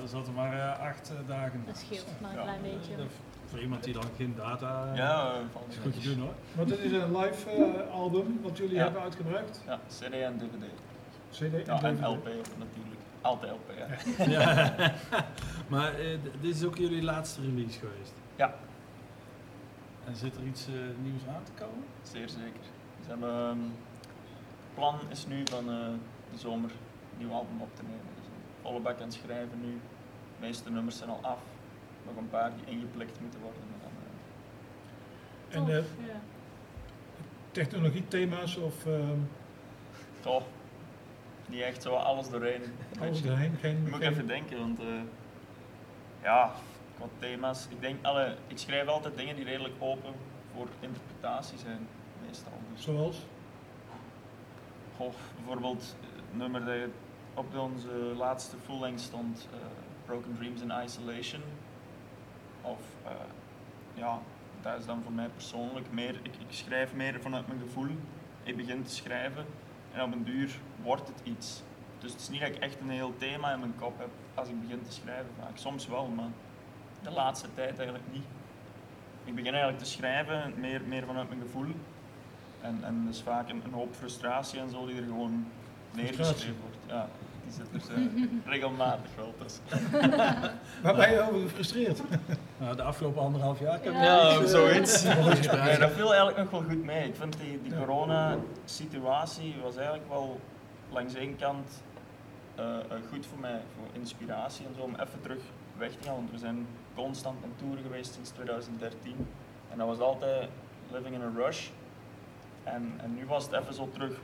Zat 0.06 0.28
er 0.28 0.34
maar 0.34 0.54
eh, 0.60 0.80
acht 0.88 1.10
eh, 1.12 1.28
dagen. 1.28 1.64
Dat 1.66 1.78
scheelt 1.78 2.06
maar 2.22 2.30
een 2.32 2.36
Ja. 2.38 2.42
klein 2.44 2.62
beetje. 2.62 2.94
Voor 3.46 3.60
iemand 3.60 3.84
die 3.84 3.94
dan 3.94 4.04
geen 4.18 4.34
data... 4.36 4.92
Ja, 4.96 5.32
eh, 5.34 5.40
valt 5.52 5.66
is 5.70 5.78
goed 5.78 5.94
te 5.94 6.00
doen 6.10 6.20
hoor. 6.20 6.34
Want 6.56 6.70
dit 6.70 6.80
is 6.80 6.92
een 6.92 7.18
live 7.18 7.50
eh, 7.52 7.92
album 7.92 8.40
wat 8.42 8.58
jullie 8.58 8.76
Ja. 8.76 8.84
hebben 8.84 9.02
uitgebracht. 9.02 9.62
Ja, 9.66 9.80
CD 9.88 10.12
en 10.14 10.38
DVD. 10.38 10.64
CD 11.32 11.66
Ja, 11.66 11.82
en 11.84 11.96
DVD. 11.96 12.06
LP 12.08 12.26
natuurlijk. 12.58 13.00
Altijd 13.22 13.52
LP, 13.52 13.72
ja. 13.78 14.26
ja. 14.26 14.94
maar 15.74 15.94
eh, 16.00 16.18
dit 16.42 16.56
is 16.56 16.64
ook 16.64 16.78
jullie 16.78 17.04
laatste 17.04 17.42
release 17.42 17.80
geweest. 17.80 18.14
Ja. 18.36 18.54
En 20.06 20.16
zit 20.16 20.36
er 20.36 20.44
iets 20.44 20.68
nieuws 21.02 21.22
aan 21.36 21.44
te 21.44 21.52
komen? 21.64 21.84
Zeer 22.02 22.30
zeker. 22.30 22.64
Ze 23.04 23.10
hebben, 23.10 23.30
ehm, 23.30 23.58
het 23.60 24.74
plan 24.76 24.96
is 25.10 25.28
nu 25.28 25.42
van 25.46 25.70
eh, 25.70 25.76
de 26.32 26.38
zomer 26.38 26.70
een 26.70 27.18
nieuw 27.26 27.32
album 27.32 27.62
op 27.62 27.76
te 27.76 27.82
nemen. 27.84 28.09
Volle 28.70 28.82
bak 28.82 28.96
aan 28.98 29.04
het 29.08 29.14
schrijven 29.14 29.60
nu. 29.62 29.72
De 29.72 30.46
meeste 30.46 30.72
nummers 30.72 30.98
zijn 30.98 31.10
al 31.10 31.20
af. 31.22 31.40
Nog 32.06 32.16
een 32.16 32.30
paar 32.30 32.52
die 32.56 32.76
ingeplikt 32.76 33.20
moeten 33.22 33.40
worden. 33.40 33.62
Dan, 33.82 33.92
eh, 35.50 35.56
En 35.56 35.66
Tof, 35.84 35.98
eh, 36.00 36.08
ja. 36.08 36.20
technologiethema's 37.52 38.56
of 38.58 38.86
ehm 38.86 39.18
toch, 40.20 40.44
niet 41.46 41.62
echt 41.62 41.82
zo 41.82 41.96
alles 41.96 42.30
doorheen. 42.30 42.62
alles 43.00 43.24
erheen? 43.24 43.56
Geen, 43.60 43.78
Ik 43.86 43.92
moet 43.92 44.00
geen- 44.02 44.12
even 44.12 44.28
denken, 44.28 44.60
want 44.60 44.80
eh, 44.80 44.86
ja, 46.24 46.52
qua 46.96 47.06
thema's. 47.20 47.68
Ik 47.70 47.82
denk, 47.82 48.06
alle, 48.06 48.36
ik 48.48 48.58
schrijf 48.58 48.88
altijd 48.88 49.18
dingen 49.18 49.36
die 49.36 49.46
redelijk 49.46 49.74
open 49.80 50.14
voor 50.56 50.68
interpretatie 50.80 51.58
zijn, 51.58 51.88
meestal. 52.28 52.52
Dus, 52.74 52.84
Zoals? 52.84 53.26
goh, 54.98 55.14
bijvoorbeeld 55.36 55.96
het 56.16 56.38
nummer 56.38 56.66
dat 56.66 56.74
je 56.76 56.90
op 57.40 57.58
onze 57.58 58.14
laatste 58.18 58.56
full-length 58.66 59.02
stond, 59.02 59.48
eh, 59.52 59.60
Broken 60.06 60.36
Dreams 60.36 60.62
in 60.62 60.74
Isolation. 60.84 61.42
Of 62.62 62.80
eh, 63.06 63.12
ja, 63.94 64.20
dat 64.62 64.80
is 64.80 64.86
dan 64.86 65.02
voor 65.04 65.12
mij 65.12 65.28
persoonlijk 65.28 65.92
meer, 65.92 66.20
ik, 66.24 66.36
ik 66.36 66.48
schrijf 66.50 66.94
meer 66.94 67.22
vanuit 67.22 67.48
mijn 67.48 67.60
gevoel. 67.60 67.90
Ik 68.44 68.58
begin 68.58 68.84
te 68.84 68.94
schrijven 68.94 69.46
en 69.94 70.04
op 70.04 70.12
een 70.12 70.24
duur 70.24 70.60
wordt 70.84 71.08
het 71.08 71.20
iets. 71.24 71.62
Dus 72.00 72.12
het 72.12 72.22
is 72.22 72.30
niet 72.30 72.40
dat 72.40 72.50
ik 72.50 72.58
echt 72.58 72.80
een 72.80 72.90
heel 72.90 73.14
thema 73.18 73.54
in 73.54 73.60
mijn 73.60 73.76
kop 73.76 73.98
heb 73.98 74.10
als 74.34 74.48
ik 74.48 74.62
begin 74.62 74.84
te 74.84 74.92
schrijven 74.92 75.32
vaak. 75.40 75.58
Soms 75.58 75.88
wel, 75.88 76.08
maar 76.08 76.30
de 77.04 77.12
laatste 77.12 77.48
tijd 77.54 77.76
eigenlijk 77.78 78.12
niet. 78.12 78.26
Ik 79.24 79.36
begin 79.36 79.52
eigenlijk 79.52 79.84
te 79.84 79.90
schrijven 79.90 80.54
meer, 80.58 80.82
meer 80.82 81.06
vanuit 81.06 81.30
mijn 81.30 81.42
gevoel. 81.42 81.72
En, 82.62 82.80
en 82.84 83.06
dus 83.06 83.22
vaak 83.22 83.50
een, 83.50 83.62
een 83.66 83.74
hoop 83.74 83.96
frustratie 83.96 84.60
en 84.60 84.70
zo 84.70 84.86
die 84.86 84.96
er 84.96 85.04
gewoon 85.04 85.46
neergeschreven 85.92 86.60
wordt. 86.62 86.78
Ja, 86.88 87.08
die 87.56 87.66
zit 87.80 87.90
er 87.90 87.96
eh, 87.96 88.04
regelmatig 88.46 89.10
wel 89.16 89.34
tussen. 89.42 89.62
Waar 90.84 90.96
ben 90.96 91.12
je 91.12 91.22
over 91.22 91.40
gefrustreerd? 91.42 92.02
Nou, 92.58 92.76
de 92.76 92.82
afgelopen 92.84 93.22
anderhalf 93.22 93.60
jaar. 93.60 93.76
Ik 93.76 93.84
heb 93.84 93.94
Ja. 93.94 94.24
niks, 94.32 94.44
eh, 94.44 94.48
zoiets. 94.50 95.04
dat 95.80 95.92
viel 95.92 96.08
eigenlijk 96.14 96.38
nog 96.38 96.50
wel 96.50 96.62
goed 96.70 96.84
mee. 96.84 97.08
Ik 97.08 97.16
vind 97.16 97.38
die, 97.40 97.62
die 97.62 97.72
Ja. 97.72 97.78
corona-situatie 97.78 99.56
was 99.64 99.76
eigenlijk 99.76 100.10
wel 100.10 100.40
langs 100.90 101.14
één 101.14 101.36
kant 101.36 101.84
eh, 102.56 102.66
eh, 102.66 102.82
goed 103.10 103.26
voor 103.26 103.40
mij, 103.40 103.60
voor 103.76 103.88
inspiratie 104.02 104.66
en 104.66 104.74
zo, 104.76 104.82
om 104.82 104.94
even 104.94 105.22
terug 105.22 105.40
weg 105.78 105.92
te 105.92 106.04
gaan. 106.08 106.16
Want 106.16 106.32
we 106.32 106.38
zijn 106.38 106.68
constant 106.96 107.44
aan 107.44 107.54
toeren 107.56 107.84
geweest 107.84 108.14
sinds 108.14 108.30
2013. 108.30 109.28
En 109.72 109.78
dat 109.78 109.88
was 109.88 110.00
altijd 110.00 110.50
living 110.92 111.16
in 111.16 111.22
a 111.22 111.32
rush. 111.36 111.68
En, 112.64 112.94
en 113.04 113.16
nu 113.16 113.26
was 113.26 113.44
het 113.44 113.54
even 113.62 113.74
zo 113.74 113.90
terug 113.94 114.18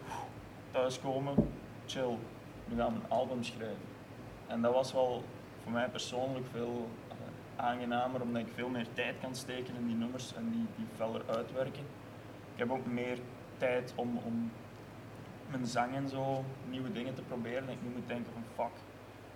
thuiskomen, 0.72 1.34
chill. 1.86 2.18
Nu 2.66 2.78
gaan 2.78 2.94
we 2.94 3.00
een 3.00 3.10
album 3.10 3.44
schrijven. 3.44 3.88
En 4.48 4.62
dat 4.62 4.74
was 4.74 4.94
wel 4.94 5.24
voor 5.64 5.72
mij 5.72 5.90
persoonlijk 5.90 6.46
veel 6.52 6.90
eh, 7.08 7.16
aangenamer, 7.66 8.22
omdat 8.22 8.42
ik 8.42 8.54
veel 8.54 8.70
meer 8.70 8.88
tijd 8.94 9.16
kan 9.22 9.36
steken 9.36 9.76
in 9.76 9.88
die 9.88 9.96
nummers 9.96 10.34
en 10.36 10.50
die, 10.52 10.66
die 10.76 10.86
feller 10.96 11.22
uitwerken. 11.28 11.84
Ik 12.54 12.60
heb 12.60 12.72
ook 12.72 12.86
meer 12.86 13.18
tijd 13.58 13.94
om, 13.96 14.20
om 14.24 14.52
mijn 15.50 15.66
zang 15.66 15.96
en 15.96 16.10
zo, 16.10 16.44
nieuwe 16.70 16.92
dingen 16.92 17.14
te 17.14 17.22
proberen. 17.22 17.68
En 17.68 17.74
ik 17.74 17.82
nu 17.82 17.90
moet 17.90 18.08
denken 18.08 18.34
van 18.34 18.44
fuck, 18.56 18.82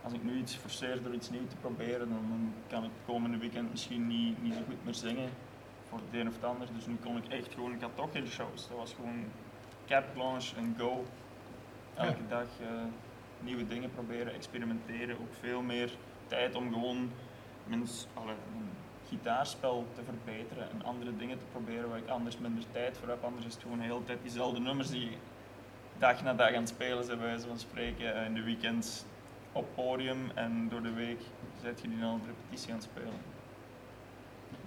als 0.04 0.13
ik 0.13 0.24
nu 0.24 0.38
iets 0.38 0.56
forceer 0.56 1.04
door 1.04 1.13
iets 1.13 1.30
nieuws 1.30 1.50
te 1.50 1.56
proberen, 1.56 2.10
dan, 2.10 2.26
dan 2.30 2.54
kan 2.68 2.84
ik 2.84 2.92
komende 3.06 3.38
weekend 3.38 3.72
misschien 3.72 4.08
niet, 4.08 4.44
niet 4.44 4.54
zo 4.54 4.62
goed 4.68 4.86
meer 4.86 4.94
zingen 4.94 5.30
voor 5.89 6.00
het 6.06 6.20
een 6.20 6.28
of 6.28 6.34
het 6.34 6.44
ander. 6.44 6.68
Dus 6.76 6.86
nu 6.86 6.96
kon 6.96 7.18
ik 7.18 7.28
echt 7.28 7.54
gewoon, 7.54 7.74
ik 7.74 7.82
had 7.82 7.96
toch 7.96 8.12
geen 8.12 8.28
shows. 8.28 8.68
Dat 8.68 8.78
was 8.78 8.94
gewoon 8.94 9.24
cap 9.88 10.06
launch 10.15 10.52
en 10.58 10.76
go. 10.78 11.06
Elke 11.96 12.28
dag 12.28 12.48
eh, 12.62 12.68
nieuwe 13.43 13.67
dingen 13.67 13.91
proberen, 13.91 14.34
experimenteren. 14.34 15.19
Ook 15.19 15.34
veel 15.39 15.62
meer 15.62 15.91
tijd 16.28 16.56
om 16.56 16.73
gewoon 16.73 17.12
mijn, 17.67 17.88
gitaarspel 19.08 19.86
te 19.95 20.02
verbeteren 20.04 20.69
en 20.71 20.84
andere 20.84 21.15
dingen 21.15 21.38
te 21.38 21.45
proberen 21.52 21.89
waar 21.89 21.97
ik 21.97 22.08
anders 22.08 22.38
minder 22.38 22.63
tijd 22.71 22.97
voor 22.97 23.08
heb. 23.08 23.23
Anders 23.23 23.45
is 23.45 23.54
het 23.54 23.62
gewoon 23.62 23.78
de 23.78 23.84
hele 23.84 24.04
tijd 24.04 24.19
diezelfde 24.21 24.60
nummers 24.60 24.89
die 24.89 25.17
dag 25.97 26.23
na 26.23 26.34
dag 26.34 26.54
aan 26.54 26.54
het 26.54 26.69
spelen 26.69 27.04
zijn, 27.04 27.17
bij 27.17 27.28
wijze 27.28 27.47
van 27.47 27.60
spreken. 27.60 28.15
En 28.15 28.25
in 28.25 28.34
de 28.34 28.43
weekends 28.43 29.06
op 29.52 29.65
podium 29.75 30.32
en 30.36 30.69
door 30.69 30.82
de 30.82 30.93
week 30.93 31.21
zet 31.62 31.82
je 31.82 31.89
die 31.89 31.99
dan 31.99 32.13
op 32.13 32.25
repetitie 32.25 32.71
aan 32.71 32.80
het 32.80 32.89
spelen. 32.91 33.21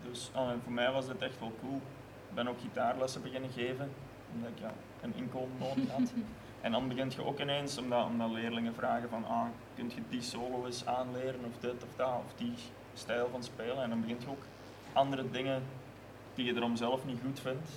Dus 0.02 0.30
voor 0.62 0.72
mij 0.72 0.92
was 0.92 1.06
dit 1.06 1.22
echt 1.22 1.40
wel 1.40 1.52
cool. 1.60 1.80
Ik 2.28 2.34
ben 2.34 2.48
ook 2.48 2.60
gitaarlessen 2.60 3.22
beginnen 3.22 3.50
geven, 3.50 3.90
omdat 4.34 4.50
ik 4.50 4.58
ja, 4.58 4.72
een 5.00 5.14
inkomen 5.14 5.58
nodig 5.58 5.90
had. 5.90 6.12
En 6.62 6.72
dan 6.72 6.88
begint 6.88 7.14
je 7.14 7.24
ook 7.24 7.40
ineens, 7.40 7.78
omdat, 7.78 8.06
omdat 8.06 8.30
leerlingen 8.30 8.74
vragen 8.74 9.08
van, 9.08 9.24
ah, 9.26 9.44
kun 9.74 9.92
je 9.94 10.02
die 10.08 10.22
solo 10.22 10.66
eens 10.66 10.86
aanleren, 10.86 11.40
of 11.44 11.60
dit 11.60 11.72
of 11.82 11.88
dat, 11.96 12.08
of 12.26 12.32
die 12.36 12.52
stijl 12.94 13.28
van 13.30 13.42
spelen. 13.42 13.82
En 13.82 13.88
dan 13.90 14.00
begint 14.00 14.22
je 14.22 14.28
ook 14.28 14.42
andere 14.92 15.30
dingen 15.30 15.62
die 16.34 16.44
je 16.44 16.54
erom 16.56 16.76
zelf 16.76 17.04
niet 17.04 17.18
goed 17.24 17.40
vindt, 17.40 17.68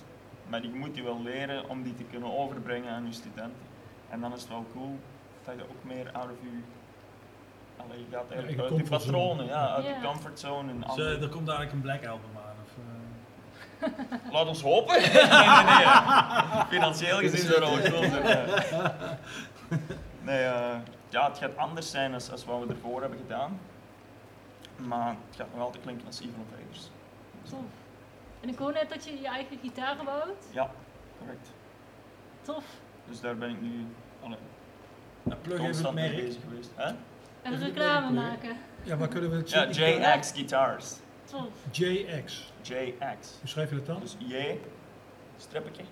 maar 0.48 0.60
die 0.60 0.70
moet 0.74 0.96
je 0.96 1.02
wel 1.02 1.22
leren 1.22 1.68
om 1.68 1.82
die 1.82 1.94
te 1.94 2.02
kunnen 2.04 2.38
overbrengen 2.38 2.92
aan 2.92 3.06
je 3.06 3.12
studenten. 3.12 3.64
En 4.10 4.20
dan 4.20 4.32
is 4.32 4.40
het 4.40 4.48
wel 4.50 4.64
cool 4.72 4.98
dat 5.44 5.54
je 5.56 5.62
ook 5.62 5.84
meer 5.84 6.10
out 6.12 6.24
of 6.30 6.36
je, 6.42 6.60
allee, 7.76 7.98
je 7.98 8.04
gaat 8.10 8.30
eigenlijk 8.30 8.60
eigen 8.60 8.76
uit 8.78 8.88
je 8.88 8.96
patronen, 8.96 9.46
ja, 9.46 9.68
uit 9.74 9.84
Ja. 9.84 9.96
je 9.96 10.02
comfortzone. 10.06 10.70
En 10.70 10.76
Dus, 10.80 10.88
andere- 10.88 11.16
eh, 11.16 11.22
er 11.22 11.28
komt 11.28 11.46
dadelijk 11.46 11.72
een 11.72 11.80
Black 11.80 12.06
Album 12.06 12.30
aan. 12.36 12.45
Laat 14.32 14.46
ons 14.46 14.62
hopen. 14.62 15.00
nee, 15.00 15.10
nee, 15.10 15.64
nee. 15.64 15.86
Financieel 16.78 17.18
gezien 17.18 17.48
zou 17.48 17.60
dat 17.60 17.70
wel 17.70 17.90
cool 17.90 18.10
zijn. 18.10 18.26
ja. 18.70 19.18
Nee, 20.20 20.42
eh, 20.44 20.76
ja, 21.08 21.28
het 21.28 21.38
gaat 21.38 21.56
anders 21.56 21.90
zijn 21.90 22.14
als, 22.14 22.30
als 22.30 22.44
wat 22.44 22.60
we 22.60 22.66
ervoor 22.68 23.00
hebben 23.00 23.18
gedaan. 23.18 23.60
Maar 24.76 25.08
het 25.08 25.36
gaat 25.36 25.46
nog 25.52 25.62
altijd 25.62 25.82
klinken 25.82 26.06
als 26.06 26.20
Evil 26.20 26.32
Invaders. 26.50 26.90
Tof. 27.50 27.60
En 28.40 28.48
ik 28.48 28.58
hoor 28.58 28.72
net 28.72 28.88
dat 28.88 29.04
je 29.04 29.20
je 29.20 29.26
eigen 29.26 29.58
gitaar 29.62 29.96
bouwt. 30.04 30.44
Ja, 30.50 30.70
correct. 31.18 31.48
Tof. 32.42 32.64
Dus 33.08 33.20
daar 33.20 33.36
ben 33.36 33.50
ik 33.50 33.60
nu 33.60 33.86
allee, 34.22 34.38
nou, 35.22 35.40
plug 35.40 35.58
constant 35.58 35.94
mee 35.94 36.14
bezig 36.14 36.42
geweest. 36.48 36.70
Hè? 36.74 36.92
En 37.42 37.58
reclame 37.58 38.10
maken. 38.10 38.56
Ja, 38.82 38.96
waar 38.96 39.08
kunnen 39.08 39.30
we 39.30 39.36
het 39.36 39.50
Ja? 39.50 39.66
JX 40.16 40.32
Guitars. 40.32 40.94
JX. 41.70 42.52
JX. 42.62 43.36
Hoe 43.40 43.48
schrijf 43.48 43.70
je 43.70 43.76
dat 43.76 43.86
dan? 43.86 44.00
Dus 44.00 44.16
J, 44.18 44.34
strippetje, 45.36 45.82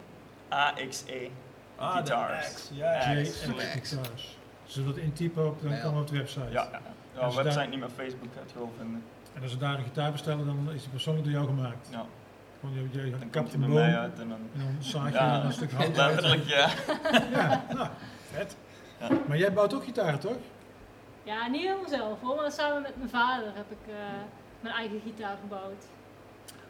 AXE. 0.48 1.28
Ah, 1.76 1.92
Guitars. 1.92 2.52
X, 2.54 2.70
ja. 2.72 3.12
JX 3.12 3.42
Guitars. 3.42 4.38
Als 4.64 4.74
we 4.74 4.84
dat 4.84 4.96
intypen 4.96 5.46
op, 5.46 5.62
dan 5.62 5.70
Ja. 5.70 5.76
komen 5.80 5.94
we 5.96 6.00
op 6.02 6.08
de 6.10 6.16
website. 6.16 6.50
Ja, 6.50 6.68
ja. 6.72 6.80
je 7.28 7.34
website 7.34 7.54
daar- 7.54 7.68
niet 7.68 7.78
meer 7.80 7.88
Facebook 7.88 8.28
gaat 8.36 8.50
je 8.50 8.58
wel 8.58 8.72
vinden. 8.78 9.02
En 9.34 9.42
als 9.42 9.52
we 9.52 9.58
daar 9.58 9.78
een 9.78 9.84
gitaar 9.84 10.12
bestellen, 10.12 10.46
dan 10.46 10.68
is 10.74 10.80
die 10.80 10.90
persoonlijk 10.90 11.24
door 11.24 11.34
jou 11.34 11.46
gemaakt. 11.46 11.88
Ja, 11.90 12.04
Gewoon, 12.60 12.74
je, 12.92 13.04
je 13.04 13.10
dan 13.10 13.18
komt 13.20 13.30
kapt 13.32 13.52
hij 13.52 13.54
een 13.54 13.60
bij 13.60 13.68
boom 13.68 13.78
mij 13.78 13.88
en 13.94 13.98
uit 13.98 14.18
en 14.20 14.28
dan... 14.28 14.38
dan 14.52 14.76
zaag 14.82 15.06
je 15.08 15.12
Ja. 15.14 15.44
een 15.44 15.52
stuk 15.52 15.72
hout 15.72 15.98
uit. 15.98 16.20
Letterlijk, 16.20 16.44
ja. 16.48 16.68
Ja, 17.30 17.64
nou, 17.74 17.88
vet. 18.32 18.56
Ja. 19.00 19.08
Maar 19.28 19.36
jij 19.38 19.52
bouwt 19.52 19.74
ook 19.74 19.84
gitaren, 19.84 20.18
toch? 20.18 20.36
Ja, 21.22 21.46
niet 21.46 21.60
helemaal 21.62 21.88
zelf 21.88 22.20
hoor, 22.20 22.36
maar 22.36 22.52
samen 22.52 22.82
met 22.82 22.96
mijn 22.96 23.08
vader 23.10 23.46
heb 23.54 23.70
ik 23.70 23.88
eh, 23.88 23.94
mijn 24.64 24.77
eigen 24.77 25.00
gitaar 25.00 25.37
gebouwd. 25.40 25.85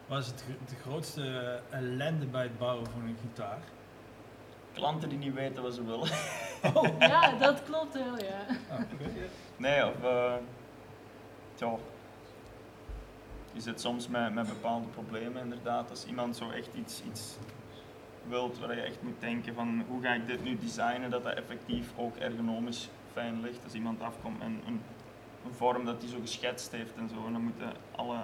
Wat 0.07 0.19
is 0.19 0.27
het, 0.27 0.43
de 0.69 0.75
grootste 0.75 1.59
ellende 1.69 2.25
bij 2.25 2.43
het 2.43 2.57
bouwen 2.57 2.85
van 2.91 3.01
een 3.01 3.17
gitaar? 3.21 3.59
Klanten 4.73 5.09
die 5.09 5.17
niet 5.17 5.33
weten 5.33 5.63
wat 5.63 5.73
ze 5.73 5.85
willen. 5.85 6.09
Ja, 6.99 7.31
dat 7.31 7.63
klopt 7.63 7.93
wel, 7.93 8.17
ja. 8.17 8.45
Ah, 8.69 8.79
oké. 8.79 9.09
Nee, 9.57 9.85
of... 9.85 10.03
eh, 10.03 10.33
ja, 11.55 11.75
je 13.51 13.61
zit 13.61 13.81
soms 13.81 14.07
met, 14.07 14.33
met 14.33 14.47
bepaalde 14.47 14.87
problemen 14.87 15.43
inderdaad. 15.43 15.89
Als 15.89 16.05
iemand 16.05 16.35
zo 16.37 16.49
echt 16.49 16.69
iets, 16.73 17.01
iets 17.07 17.37
wilt 18.27 18.59
waar 18.59 18.75
je 18.75 18.81
echt 18.81 19.01
moet 19.01 19.19
denken 19.19 19.53
van 19.53 19.83
hoe 19.87 20.01
ga 20.01 20.13
ik 20.13 20.27
dit 20.27 20.43
nu 20.43 20.57
designen 20.57 21.09
dat 21.09 21.23
dat 21.23 21.33
effectief 21.33 21.91
ook 21.95 22.15
ergonomisch 22.15 22.89
fijn 23.13 23.41
ligt. 23.41 23.63
Als 23.63 23.73
iemand 23.73 24.01
afkomt 24.01 24.41
en 24.41 24.61
een, 24.67 24.81
een 25.45 25.53
vorm 25.53 25.85
dat 25.85 26.01
hij 26.01 26.09
zo 26.09 26.17
geschetst 26.21 26.71
heeft 26.71 26.95
en 26.97 27.09
zo, 27.09 27.25
en 27.25 27.33
dan 27.33 27.41
moeten 27.41 27.71
alle, 27.95 28.17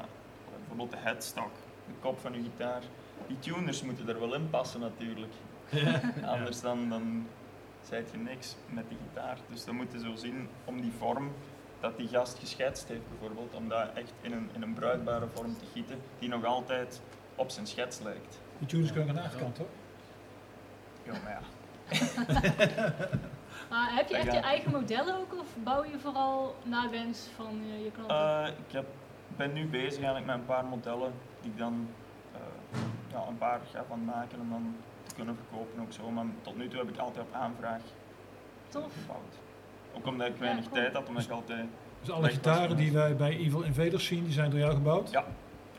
bijvoorbeeld 0.57 0.91
de 0.91 0.97
headstock, 0.97 1.51
de 1.87 1.93
kop 1.99 2.19
van 2.19 2.33
je 2.33 2.41
gitaar, 2.41 2.81
die 3.27 3.39
tuners 3.39 3.81
moeten 3.81 4.09
er 4.09 4.19
wel 4.19 4.33
in 4.33 4.49
passen 4.49 4.79
natuurlijk. 4.79 5.33
Anders 6.35 6.61
dan, 6.61 6.89
dan 6.89 7.27
zijt 7.81 8.11
je 8.11 8.17
niks 8.17 8.55
met 8.69 8.89
die 8.89 8.97
gitaar. 9.07 9.37
Dus 9.49 9.65
dan 9.65 9.75
moet 9.75 9.91
je 9.91 9.99
zo 9.99 10.15
zien 10.15 10.47
om 10.65 10.81
die 10.81 10.91
vorm 10.97 11.31
dat 11.79 11.97
die 11.97 12.07
gast 12.07 12.39
geschetst 12.39 12.87
heeft 12.87 13.09
bijvoorbeeld, 13.09 13.53
om 13.53 13.69
dat 13.69 13.89
echt 13.93 14.13
in 14.21 14.31
een, 14.31 14.49
in 14.53 14.61
een 14.61 14.73
bruikbare 14.73 15.27
vorm 15.33 15.57
te 15.57 15.65
gieten, 15.73 15.97
die 16.19 16.29
nog 16.29 16.45
altijd 16.45 17.01
op 17.35 17.49
zijn 17.49 17.67
schets 17.67 17.99
lijkt. 17.99 18.39
Die 18.57 18.67
tuners 18.67 18.91
kunnen 18.91 19.09
aan 19.09 19.15
de 19.15 19.21
achterkant, 19.21 19.55
toch? 19.55 19.67
Ja, 21.03 21.11
maar 21.23 21.31
ja. 21.31 21.41
Maar 23.71 23.89
heb 23.95 24.09
je 24.09 24.15
echt 24.17 24.31
je 24.33 24.39
eigen 24.39 24.71
modellen 24.71 25.15
ook 25.17 25.33
of 25.39 25.47
bouw 25.63 25.83
je 25.83 25.99
vooral 26.01 26.55
naar 26.63 26.89
wens 26.89 27.27
van 27.35 27.61
eh, 27.77 27.83
je 27.83 27.91
klanten? 27.91 28.43
Eh, 28.45 28.47
ik 28.67 28.73
heb, 28.73 28.85
ben 29.37 29.53
nu 29.53 29.65
bezig 29.65 29.97
eigenlijk 29.97 30.25
met 30.25 30.35
een 30.35 30.45
paar 30.45 30.65
modellen 30.65 31.11
die 31.41 31.51
ik 31.51 31.57
dan 31.57 31.87
eh, 32.33 32.39
ja, 33.11 33.23
een 33.29 33.37
paar 33.37 33.59
ga 33.73 33.83
van 33.87 34.05
maken 34.05 34.39
om 34.39 34.49
dan 34.49 34.75
te 35.07 35.15
kunnen 35.15 35.35
verkopen 35.35 35.81
ook 35.81 35.91
zo. 35.91 36.09
Maar 36.09 36.25
tot 36.41 36.57
nu 36.57 36.67
toe 36.67 36.79
heb 36.79 36.89
ik 36.89 36.97
altijd 36.97 37.25
op 37.25 37.33
aanvraag 37.33 37.81
Tof. 38.69 38.91
gebouwd. 39.01 39.33
Ook 39.93 40.07
omdat 40.07 40.27
ik 40.27 40.35
weinig 40.37 40.63
cool. 40.69 40.75
tijd 40.75 40.93
had, 40.93 41.07
omdat 41.07 41.23
ik 41.23 41.31
altijd... 41.31 41.65
Dus 41.99 42.11
alle 42.11 42.29
gitaren 42.29 42.77
die 42.77 42.91
wij 42.91 43.15
bij 43.15 43.37
Evil 43.37 43.61
Invaders 43.61 44.05
zien, 44.05 44.23
die 44.23 44.33
zijn 44.33 44.49
door 44.49 44.59
jou 44.59 44.73
gebouwd? 44.73 45.11
Ja, 45.11 45.23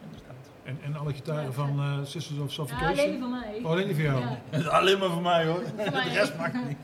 inderdaad. 0.05 0.51
En, 0.63 0.79
en 0.83 0.97
alle 0.97 1.13
gitaren 1.13 1.45
Ja, 1.45 1.53
van 1.53 1.79
eh, 1.79 1.99
Sisters 2.05 2.39
of 2.39 2.45
Ja, 2.47 2.53
Suffocation? 2.53 2.99
alleen 2.99 3.21
van 3.21 3.31
mij. 3.31 3.59
Oh, 3.63 3.71
alleen 3.71 3.87
die 3.87 3.95
van 3.95 4.05
jou? 4.05 4.23
Ja, 4.51 4.69
alleen 4.79 4.99
maar 4.99 5.09
voor 5.11 5.23
mij 5.23 5.47
hoor. 5.47 5.63
voor 5.77 5.85
De 5.85 5.91
mij. 5.91 6.09
rest 6.09 6.37
mag 6.37 6.53
niet. 6.53 6.77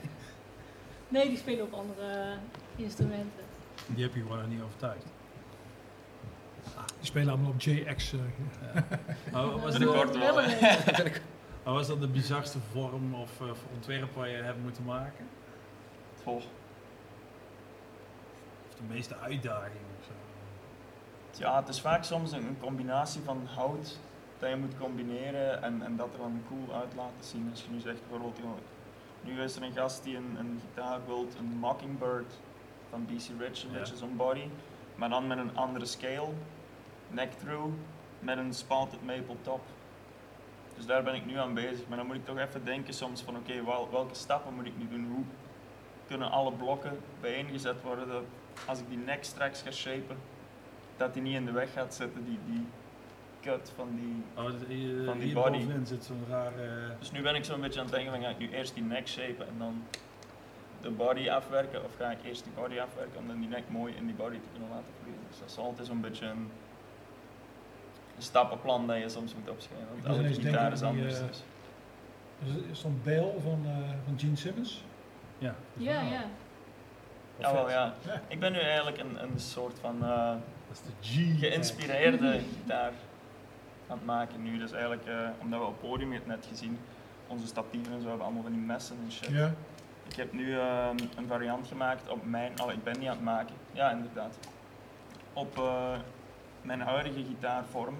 Nee, 1.09 1.27
die 1.27 1.37
spelen 1.37 1.65
op 1.65 1.73
andere 1.73 2.11
eh, 2.11 2.37
instrumenten. 2.83 3.43
Die 3.87 4.03
heb 4.03 4.13
je 4.13 4.21
gewoon 4.21 4.37
nog 4.37 4.47
niet 4.47 4.61
overtuigd. 4.61 5.05
Die 6.97 7.05
spelen 7.07 7.29
allemaal 7.29 7.51
op 7.51 7.61
JX. 7.61 8.13
eh, 8.13 8.19
Maar 9.31 9.49
wat 9.49 9.61
was, 11.73 11.87
dat 11.87 12.01
de 12.01 12.07
bizarste 12.07 12.57
vorm 12.71 13.13
of, 13.13 13.41
eh, 13.41 13.47
ontwerp 13.73 14.15
waar 14.15 14.29
je 14.29 14.35
hebt 14.37 14.61
moeten 14.61 14.83
maken? 14.83 15.25
Goh, 16.23 16.35
Of 16.35 16.43
de 18.77 18.93
meeste 18.93 19.17
uitdaging 19.17 19.81
of 19.99 20.05
zo? 20.05 20.11
Ja, 21.43 21.59
het 21.59 21.67
is 21.67 21.81
vaak 21.81 22.03
soms 22.03 22.31
een, 22.31 22.45
een 22.45 22.59
combinatie 22.59 23.21
van 23.21 23.47
hout 23.55 23.97
dat 24.39 24.49
je 24.49 24.55
moet 24.55 24.77
combineren 24.79 25.63
en, 25.63 25.81
en 25.85 25.95
dat 25.95 26.13
er 26.13 26.17
dan 26.19 26.41
cool 26.47 26.75
uit 26.79 26.93
laten 26.95 27.23
zien. 27.25 27.47
Als 27.51 27.61
je 27.61 27.67
nu 27.71 27.79
zegt 27.79 27.99
bijvoorbeeld, 27.99 28.39
nu 29.21 29.41
is 29.41 29.55
er 29.55 29.63
een 29.63 29.73
gast 29.73 30.03
die 30.03 30.15
een, 30.17 30.35
een 30.39 30.61
gitaar 30.67 30.99
wilt, 31.05 31.35
een 31.35 31.57
Mockingbird 31.59 32.33
van 32.89 33.05
BC 33.05 33.39
Rich, 33.39 33.71
beetje 33.71 33.97
zo'n 33.97 34.15
body, 34.15 34.43
maar 34.95 35.09
dan 35.09 35.27
met 35.27 35.37
een 35.37 35.57
andere 35.57 35.85
scale, 35.85 36.29
neck 37.07 37.31
through, 37.31 37.73
met 38.19 38.37
een 38.37 38.53
spalted 38.53 39.05
maple 39.05 39.35
top. 39.41 39.61
Dus 40.75 40.85
daar 40.85 41.03
ben 41.03 41.15
ik 41.15 41.25
nu 41.25 41.37
aan 41.37 41.53
bezig, 41.53 41.87
maar 41.87 41.97
dan 41.97 42.07
moet 42.07 42.15
ik 42.15 42.25
toch 42.25 42.37
even 42.37 42.65
denken 42.65 42.93
soms 42.93 43.21
van 43.21 43.35
oké, 43.35 43.63
wel, 43.63 43.89
welke 43.91 44.15
stappen 44.15 44.53
moet 44.53 44.65
ik 44.65 44.77
nu 44.77 44.87
doen? 44.89 45.11
Hoe 45.11 45.23
kunnen 46.07 46.31
alle 46.31 46.51
blokken 46.51 46.99
bijeengezet 47.21 47.81
worden 47.81 48.07
dat 48.07 48.23
als 48.67 48.79
ik 48.79 48.89
die 48.89 48.97
neck 48.97 49.23
straks 49.23 49.61
ga 49.61 49.71
shapen, 49.71 50.17
dat 50.97 51.13
die 51.13 51.21
niet 51.21 51.35
in 51.35 51.45
de 51.45 51.51
weg 51.51 51.73
gaat 51.73 51.93
zitten, 51.93 52.25
die, 52.25 52.39
die 52.45 52.65
cut 53.41 53.71
van 53.75 53.89
die... 53.95 54.23
Oh, 54.45 54.51
hier, 54.67 55.03
Van 55.05 55.19
die 55.19 55.33
body. 55.33 55.57
bovenin 55.57 55.85
zit 55.85 56.03
zo'n 56.03 56.23
rare... 56.29 56.95
Dus 56.99 57.11
nu 57.11 57.21
ben 57.21 57.35
ik 57.35 57.43
zo'n 57.45 57.61
beetje 57.61 57.79
aan 57.79 57.85
het 57.85 57.95
denken 57.95 58.13
van 58.13 58.21
ga 58.21 58.29
ik 58.29 58.37
nu 58.37 58.49
eerst 58.51 58.73
die 58.73 58.83
neck 58.83 59.07
shapen 59.07 59.47
en 59.47 59.53
dan 59.57 59.83
de 60.81 60.89
body 60.91 61.29
afwerken 61.29 61.83
of 61.85 61.91
ga 61.97 62.11
ik 62.11 62.17
eerst 62.25 62.43
die 62.43 62.53
body 62.53 62.79
afwerken 62.79 63.17
om 63.19 63.27
dan 63.27 63.39
die 63.39 63.49
neck 63.49 63.63
mooi 63.69 63.93
in 63.97 64.05
die 64.05 64.15
body 64.15 64.35
te 64.35 64.47
kunnen 64.51 64.69
laten 64.69 64.93
vloeien. 65.01 65.19
Dus 65.29 65.39
dat 65.39 65.49
is 65.49 65.57
altijd 65.57 65.87
zo'n 65.87 66.01
beetje 66.01 66.25
een, 66.25 66.49
een 68.15 68.21
stappenplan 68.23 68.87
dat 68.87 68.97
je 68.97 69.09
soms 69.09 69.35
moet 69.35 69.49
opschrijven, 69.49 69.87
want 70.01 70.05
elke 70.17 70.33
gitaar 70.33 70.71
is 70.71 70.81
aan 70.81 70.93
die, 70.93 71.01
anders. 71.01 71.19
eh, 71.19 71.27
dus. 71.27 71.43
Dus 72.43 72.55
is 72.71 72.79
zo'n 72.79 73.01
Bale 73.03 73.33
van, 73.43 73.61
eh, 73.65 73.89
van 74.05 74.19
Gene 74.19 74.35
Simmons? 74.35 74.83
Ja, 75.37 75.55
Ja, 75.73 76.01
ja. 76.01 76.23
Ja, 77.39 77.53
wel 77.53 77.69
ja. 77.69 77.93
Ik 78.27 78.39
ben 78.39 78.51
nu 78.51 78.59
eigenlijk 78.59 78.97
een, 78.97 79.23
een 79.23 79.39
soort 79.39 79.79
van 79.79 80.03
eh, 80.03 80.31
dat 80.67 80.71
is 80.71 80.81
de 80.81 80.91
G. 81.35 81.39
geïnspireerde 81.39 82.39
gitaar 82.61 82.91
aan 83.89 83.97
het 83.97 84.05
maken 84.05 84.43
nu. 84.43 84.57
Dus 84.57 84.71
eigenlijk, 84.71 85.05
eh, 85.05 85.29
omdat 85.41 85.59
we 85.59 85.65
op 85.65 85.81
het 85.81 85.89
podium, 85.89 86.07
je 86.07 86.15
hebt 86.17 86.27
het 86.27 86.35
net 86.35 86.45
gezien, 86.45 86.77
onze 87.27 87.47
statieven 87.47 87.93
en 87.93 88.01
zo 88.01 88.07
hebben 88.07 88.25
allemaal 88.25 88.43
van 88.43 88.51
die 88.51 88.61
messen 88.61 88.97
en 89.05 89.11
shit. 89.11 89.29
Ja. 89.29 89.53
Ik 90.07 90.15
heb 90.15 90.33
nu 90.33 90.57
ehm, 90.57 90.97
een 91.17 91.27
variant 91.27 91.67
gemaakt 91.67 92.09
op 92.09 92.25
mijn, 92.25 92.61
oh, 92.61 92.71
ik 92.71 92.83
ben 92.83 92.99
niet 92.99 93.07
aan 93.07 93.15
het 93.15 93.23
maken, 93.23 93.55
ja 93.71 93.91
inderdaad, 93.91 94.37
op 95.33 95.57
eh, 95.57 95.97
mijn 96.61 96.81
huidige 96.81 97.23
gitaarvorm, 97.23 97.95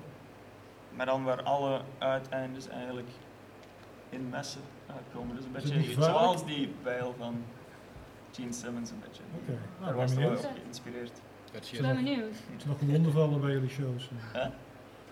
maar 0.95 1.06
dan 1.06 1.23
waar 1.23 1.43
alle 1.43 1.82
uiteindes 1.97 2.67
eigenlijk 2.67 3.10
in 4.10 4.30
messen 4.30 4.62
uitkomen. 4.95 5.36
Dus 5.36 5.45
een 5.45 5.56
Is 5.56 5.63
het 5.63 5.73
beetje 5.73 6.04
zoals 6.04 6.45
die 6.45 6.73
pijl 6.84 7.15
van 7.17 7.43
Gene 8.32 8.54
Simmons 8.54 8.91
een 8.91 8.99
beetje. 8.99 9.23
Oké. 9.41 9.52
Nou, 9.52 9.62
Daar 9.80 10.08
ben 10.08 10.25
was 10.25 10.39
het 10.39 10.45
op 10.45 10.52
geïnspireerd. 10.62 11.12
Dat 11.52 11.71
Ik 11.71 11.82
ben 11.82 11.95
benieuwd. 11.95 12.36
Of 12.56 12.62
er 12.62 12.67
nog 12.67 12.78
gewonden 12.78 13.12
vallen 13.12 13.41
bij 13.41 13.52
jullie 13.52 13.69
shows? 13.69 14.10
Hè? 14.13 14.49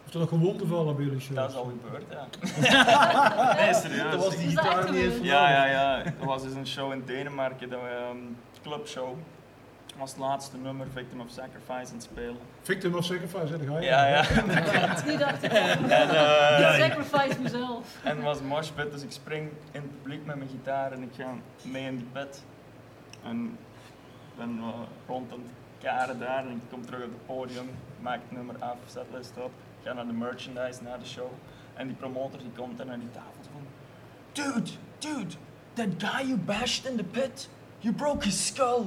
Of 0.07 0.13
er 0.13 0.19
nog 0.19 0.29
gewonden 0.29 0.67
vallen 0.67 0.95
bij 0.95 1.05
jullie 1.05 1.19
shows? 1.19 1.35
Dat 1.35 1.49
is 1.49 1.55
al 1.55 1.71
gebeurd, 1.81 2.03
ja. 2.09 2.27
nee, 3.63 3.73
serieus. 3.73 4.11
Dat 4.11 4.23
was 4.25 4.35
die 4.37 4.55
dat 4.55 4.65
gitaar 4.65 4.91
niet 4.91 5.01
eens? 5.01 5.15
Ja, 5.21 5.49
ja, 5.49 5.65
ja. 5.65 6.03
Er 6.05 6.25
was 6.25 6.43
dus 6.43 6.53
een 6.53 6.67
show 6.67 6.91
in 6.91 7.03
Denemarken, 7.05 7.69
dat 7.69 7.81
we, 7.81 7.87
ehm 7.87 8.17
clubshow. 8.61 9.15
was 9.97 10.09
het 10.11 10.19
laatste 10.19 10.57
nummer, 10.57 10.87
Victim 10.93 11.19
of 11.21 11.29
Sacrifice, 11.29 11.87
aan 11.91 11.93
het 11.93 12.03
spelen. 12.03 12.37
Victim 12.61 12.95
of 12.95 13.03
Sacrifice, 13.05 13.45
hè? 13.53 13.57
daar 13.57 13.67
ga 13.67 13.79
je. 13.79 13.85
Ja, 13.85 14.07
ja. 14.07 14.23
Nu 15.05 15.17
dacht 15.17 15.43
ik, 15.43 15.51
En, 15.51 15.89
eh, 15.89 16.73
sacrifice 16.73 17.41
mezelf. 17.41 17.95
en 18.03 18.15
het 18.15 18.25
was 18.25 18.39
een 18.39 18.45
moshpit, 18.47 18.91
dus 18.91 19.01
ik 19.03 19.11
spring 19.11 19.49
in 19.71 19.81
het 19.81 20.01
publiek 20.01 20.25
met 20.25 20.35
mijn 20.35 20.49
gitaar 20.49 20.91
en 20.91 21.01
ik 21.01 21.09
ga 21.17 21.33
mee 21.61 21.85
in 21.85 21.97
die 21.97 22.07
pit. 22.11 22.43
En 23.23 23.57
ik 24.31 24.37
ben 24.37 24.57
eh, 24.61 24.67
rond 25.07 25.31
aan 25.31 25.39
het 25.39 25.51
karen 25.83 26.19
daar 26.19 26.39
en 26.45 26.51
ik 26.51 26.61
kom 26.69 26.85
terug 26.85 27.03
op 27.03 27.09
het 27.11 27.25
podium, 27.25 27.69
maak 27.99 28.19
het 28.27 28.31
nummer 28.37 28.55
af, 28.59 28.77
setlist 28.85 29.33
op, 29.37 29.51
naar 29.95 30.07
de 30.07 30.13
merchandise, 30.13 30.83
naar 30.83 30.99
de 30.99 31.05
show. 31.05 31.27
En 31.73 31.87
die 31.87 31.95
promotor 31.95 32.39
die 32.39 32.51
komt 32.55 32.77
dan 32.77 32.87
naar 32.87 32.99
die 32.99 33.11
tafel 33.11 33.41
van, 33.51 33.61
Dude, 34.31 34.69
dude, 34.99 35.35
that 35.73 35.87
guy 35.97 36.27
you 36.27 36.37
bashed 36.37 36.85
in 36.85 36.97
the 36.97 37.03
pit, 37.03 37.49
you 37.79 37.93
broke 37.93 38.23
his 38.25 38.45
skull. 38.47 38.85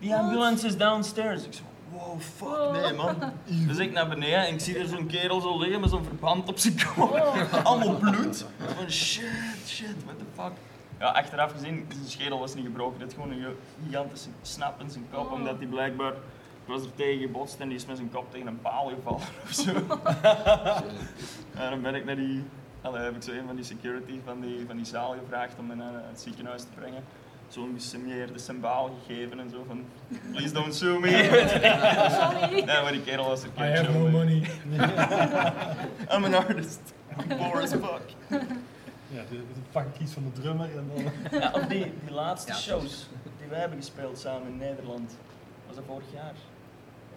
The 0.00 0.16
ambulance 0.16 0.66
is 0.66 0.76
downstairs. 0.76 1.44
Ik 1.44 1.52
zo, 1.52 1.62
wow, 1.92 2.20
fuck, 2.20 2.48
Wow. 2.48 2.72
nee 2.82 2.92
man. 2.92 3.16
Dus 3.68 3.78
ik 3.78 3.92
naar 3.92 4.08
beneden 4.08 4.46
en 4.46 4.54
ik 4.54 4.60
zie 4.60 4.78
er 4.78 4.86
zo'n 4.86 5.06
kerel 5.06 5.40
zo 5.40 5.58
liggen 5.58 5.80
met 5.80 5.90
zo'n 5.90 6.04
verband 6.04 6.48
op 6.48 6.58
zijn 6.58 6.74
kop. 6.94 7.10
Oh. 7.10 7.54
Allemaal 7.66 7.94
bloed. 7.96 8.44
Van 8.76 8.90
shit, 8.90 9.24
shit, 9.66 10.04
what 10.04 10.18
the 10.18 10.24
fuck. 10.34 10.52
Ja, 10.98 11.06
achteraf 11.10 11.52
gezien, 11.52 11.86
zijn 11.94 12.08
schedel 12.08 12.38
was 12.38 12.54
niet 12.54 12.64
gebroken. 12.64 12.98
Dit 12.98 13.08
is 13.08 13.14
gewoon 13.14 13.30
een 13.30 13.56
gigantische 13.84 14.28
snap 14.42 14.80
in 14.80 14.90
zijn 14.90 15.06
kop, 15.12 15.26
Oh. 15.26 15.32
omdat 15.32 15.56
hij 15.58 15.66
blijkbaar... 15.66 16.12
Ik 16.62 16.66
was 16.66 16.82
er 16.82 16.94
tegen 16.94 17.20
gebotst 17.20 17.60
en 17.60 17.68
die 17.68 17.76
is 17.76 17.86
met 17.86 17.96
zijn 17.96 18.10
kop 18.10 18.30
tegen 18.30 18.46
een 18.46 18.60
paal 18.60 18.88
gevallen 18.88 19.26
of 19.44 19.52
zo. 19.52 19.70
en 21.62 21.70
dan 21.70 21.82
ben 21.82 21.94
ik 21.94 22.04
naar 22.04 22.16
die... 22.16 22.44
Allee, 22.82 23.02
heb 23.02 23.16
ik 23.16 23.22
zo 23.22 23.30
een 23.30 23.46
van 23.46 23.56
die 23.56 23.64
security 23.64 24.20
van 24.24 24.40
die, 24.40 24.66
van 24.66 24.76
die 24.76 24.84
zaal 24.84 25.14
gevraagd 25.22 25.58
om 25.58 25.66
me 25.66 25.74
naar 25.74 25.92
het 25.92 26.20
ziekenhuis 26.20 26.62
te 26.62 26.68
brengen. 26.74 27.04
Zo'n 27.48 27.72
gesigneerde 27.74 28.38
symbaal 28.38 28.90
gegeven 29.06 29.40
en 29.40 29.50
zo 29.50 29.64
van... 29.66 29.84
Please 30.32 30.54
don't 30.54 30.74
sue 30.74 30.98
me. 30.98 31.08
Sorry. 32.20 32.64
nee, 32.64 32.82
maar 32.82 32.92
die 32.92 33.02
kerel 33.02 33.26
was 33.26 33.42
er 33.42 33.48
I 33.58 33.76
have 33.76 33.92
no 33.92 34.08
money. 34.08 34.36
I'm 36.12 36.24
an 36.24 36.34
artist. 36.34 36.80
I'm 37.18 37.36
poor 37.36 37.62
as 37.62 37.70
fuck. 37.70 38.02
Ja, 39.12 39.22
pak 39.72 39.86
ik 39.94 40.00
iets 40.00 40.12
van 40.12 40.22
de 40.34 40.40
drummer 40.40 40.68
en 40.76 40.90
dan... 40.94 41.40
Ja, 41.40 41.50
of 41.52 41.66
die, 41.66 41.92
die 42.04 42.14
laatste 42.14 42.52
Ja, 42.52 42.58
shows 42.58 43.08
die 43.38 43.48
wij 43.48 43.58
hebben 43.60 43.78
gespeeld 43.78 44.18
samen 44.18 44.48
in 44.48 44.56
Nederland. 44.56 45.16
Was 45.66 45.76
dat 45.76 45.84
vorig 45.86 46.12
jaar? 46.12 46.34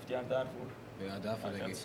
Of 0.03 0.09
het 0.09 0.17
jaar 0.17 0.27
daarvoor? 0.27 0.67
Ja, 0.97 1.19
daarvoor 1.19 1.49
denk 1.51 1.65
ik. 1.67 1.77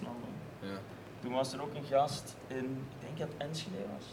Ja. 0.60 0.78
Toen 1.20 1.32
was 1.32 1.52
er 1.52 1.62
ook 1.62 1.74
een 1.74 1.84
gast 1.90 2.36
in, 2.46 2.56
ik 2.98 3.00
denk 3.06 3.18
dat 3.18 3.28
het 3.28 3.48
Enschede 3.48 3.76
was. 3.96 4.04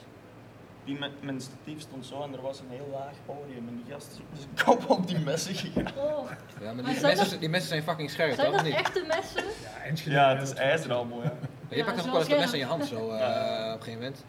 Die 0.83 0.99
met 0.99 1.23
mijn 1.23 1.41
statief 1.41 1.81
stond 1.81 2.05
zo 2.05 2.21
en 2.23 2.33
er 2.33 2.41
was 2.41 2.59
een 2.59 2.69
heel 2.69 2.89
laag 2.91 3.13
podium 3.25 3.67
en 3.67 3.75
die 3.83 3.93
gast 3.93 4.11
is 4.11 4.17
met 4.29 4.39
zijn 4.39 4.55
kop 4.79 4.89
op 4.89 5.07
die 5.07 5.19
messen 5.19 5.55
gegaan. 5.55 5.97
Oh. 5.97 6.29
Ja, 6.61 6.73
maar 6.73 6.83
die, 6.83 6.95
zijn 6.99 7.17
messen, 7.17 7.39
die 7.39 7.49
messen 7.49 7.69
zijn 7.69 7.83
fucking 7.83 8.09
scherp, 8.09 8.33
Zijn 8.33 8.45
toch? 8.51 8.55
Of 8.55 8.61
dat 8.61 8.71
niet? 8.71 8.79
echte 8.79 9.03
messen? 9.07 9.43
Ja, 9.63 9.83
Enschede, 9.83 10.15
Ja, 10.15 10.35
het 10.35 10.41
is 10.41 10.53
ijzer 10.53 10.93
allemaal, 10.93 11.23
ja. 11.23 11.33
Je 11.69 11.75
Ja, 11.75 11.83
pakt 11.83 11.97
nog 11.97 12.05
wel 12.05 12.19
eens 12.19 12.29
dat 12.29 12.39
mes 12.39 12.53
in 12.53 12.59
je 12.59 12.65
hand 12.65 12.85
zo, 12.85 13.09
eh, 13.11 13.19
Ja. 13.19 13.67
op 13.73 13.77
een 13.79 13.83
gegeven 13.83 13.93
moment. 14.01 14.23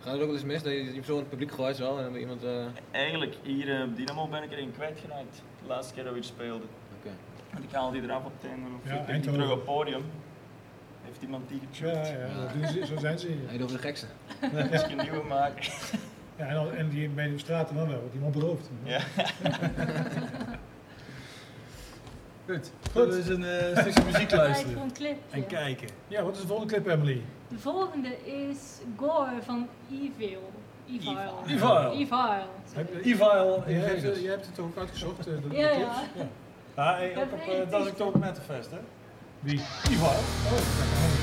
Gaat 0.00 0.12
het 0.12 0.20
ook 0.22 0.26
wel 0.28 0.36
eens 0.36 0.44
mis 0.44 0.62
dat 0.62 0.72
je, 0.72 0.94
je 0.94 1.02
zo 1.04 1.12
in 1.12 1.18
het 1.18 1.28
publiek 1.28 1.52
gooit 1.52 1.76
zo 1.76 1.96
en 1.96 2.02
dan 2.04 2.14
iemand... 2.14 2.44
eh, 2.44 2.64
Eigenlijk, 2.90 3.36
hier 3.42 3.74
eh, 3.80 3.82
op 3.88 3.96
Dynamo 3.96 4.28
ben 4.28 4.42
ik 4.42 4.50
erin 4.52 4.72
kwijtgeraakt. 4.72 5.42
De 5.62 5.66
laatste 5.68 5.94
keer 5.94 6.02
dat 6.04 6.12
we 6.12 6.18
hier 6.18 6.28
speelden. 6.28 6.68
En 7.56 7.62
ik 7.62 7.72
haal 7.72 7.90
die 7.90 8.02
eraf 8.02 8.24
op 8.24 8.32
het 8.40 8.50
einde 8.50 8.66
of 8.84 8.90
Ja, 8.90 9.12
ik 9.14 9.22
terug 9.22 9.50
op 9.50 9.56
het 9.56 9.64
podium. 9.64 10.02
Heeft 11.04 11.22
iemand 11.22 11.48
die 11.48 11.60
Ja, 11.60 11.88
gechopt? 11.90 12.08
ja, 12.08 12.40
dat 12.40 12.52
doen 12.52 12.66
ze, 12.68 12.86
zo 12.86 12.96
zijn 12.98 13.18
ze 13.18 13.26
hier. 13.26 13.48
Hij 13.50 13.62
over 13.62 13.76
de 13.76 13.82
gekste. 13.82 14.06
Misschien 14.70 14.98
een 14.98 15.04
nieuwe 15.10 15.26
maken. 15.26 15.64
Ja, 16.38 16.46
en, 16.46 16.56
al- 16.56 16.72
en 16.72 16.88
die 16.88 17.08
bij 17.08 17.28
de 17.28 17.38
straten 17.38 17.74
dan 17.76 17.88
wel, 17.88 18.02
wat 18.02 18.14
iemand 18.14 18.32
belooft. 18.34 18.70
Ja. 18.82 19.00
Goed. 22.48 22.70
Goed. 22.92 23.08
We 23.08 23.16
eens 23.16 23.28
een 23.28 23.44
eh, 23.44 23.78
stukje 23.80 24.04
muziek 24.04 24.30
luisteren. 24.30 24.82
een 24.82 24.92
clip. 24.92 25.16
En 25.30 25.46
kijken. 25.46 25.88
Ja, 26.08 26.22
wat 26.22 26.34
is 26.34 26.40
de 26.40 26.46
volgende 26.46 26.72
clip, 26.72 26.86
Emily? 26.86 27.22
De 27.48 27.58
volgende 27.58 28.08
is 28.26 28.58
Gore 28.96 29.42
van 29.42 29.68
Evil. 29.90 30.52
Evil. 30.90 31.16
Evil. 31.48 31.92
Evil. 31.92 32.18
Heb- 32.72 33.04
Evil 33.04 33.62
Jij 33.66 33.74
hebt, 33.78 34.20
jij 34.20 34.30
hebt 34.30 34.46
het 34.46 34.58
ook 34.58 34.76
uitgezocht, 34.76 35.18
eh, 35.18 35.24
de, 35.24 35.48
de 35.48 35.56
Ja, 35.56 35.68
clips? 35.68 35.84
ja. 36.16 36.26
Ja, 36.76 36.94
hey, 36.94 37.10
Ik 37.10 37.16
ook 37.16 37.22
heb 37.22 37.32
op 37.32 37.40
één 37.48 37.60
uh, 37.64 37.70
Das 37.70 37.80
t-shirt. 37.80 38.00
Oktober 38.00 38.20
Metalfest, 38.20 38.70
hè? 38.70 38.78
Wie? 39.40 39.60
Evil. 39.90 40.06
Oh, 40.06 41.13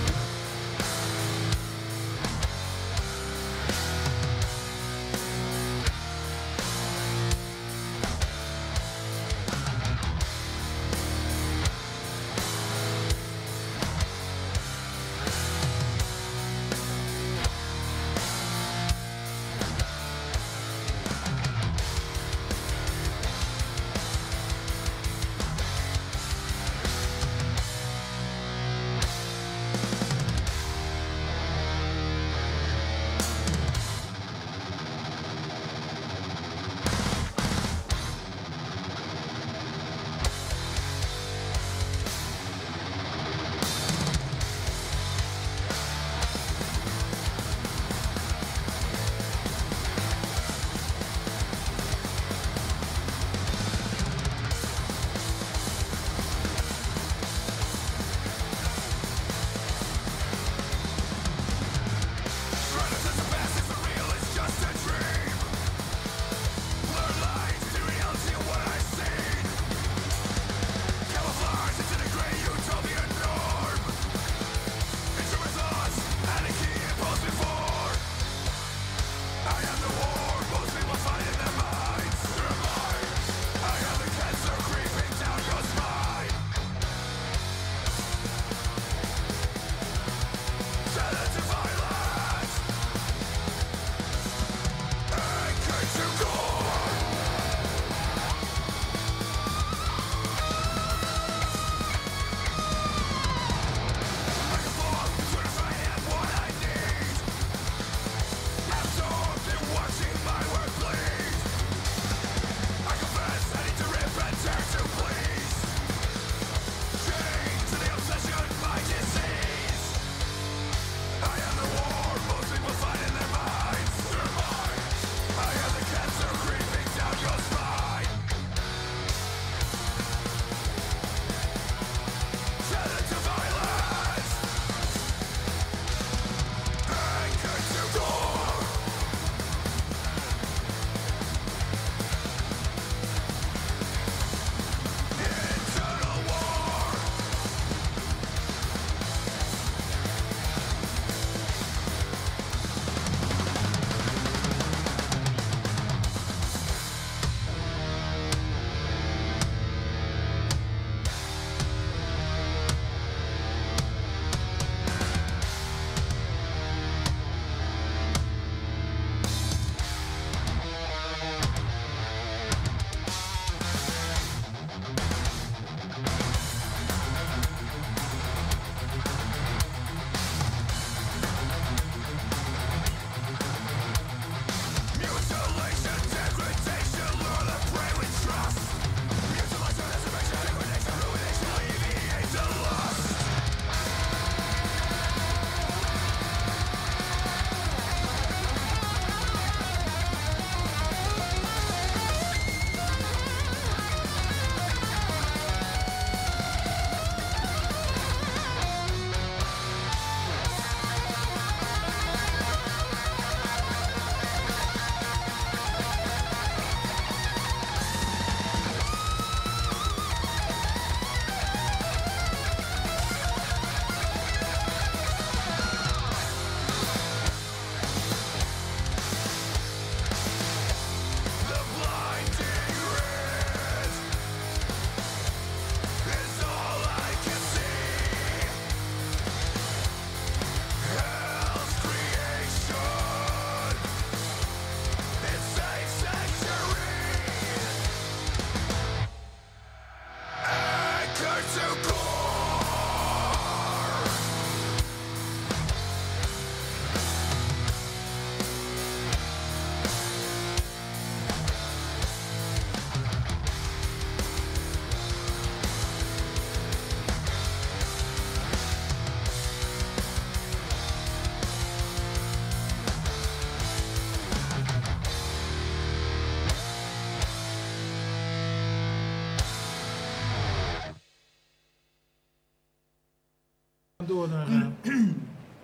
door 284.21 284.29
naar... 284.37 284.47
eh, 284.47 284.91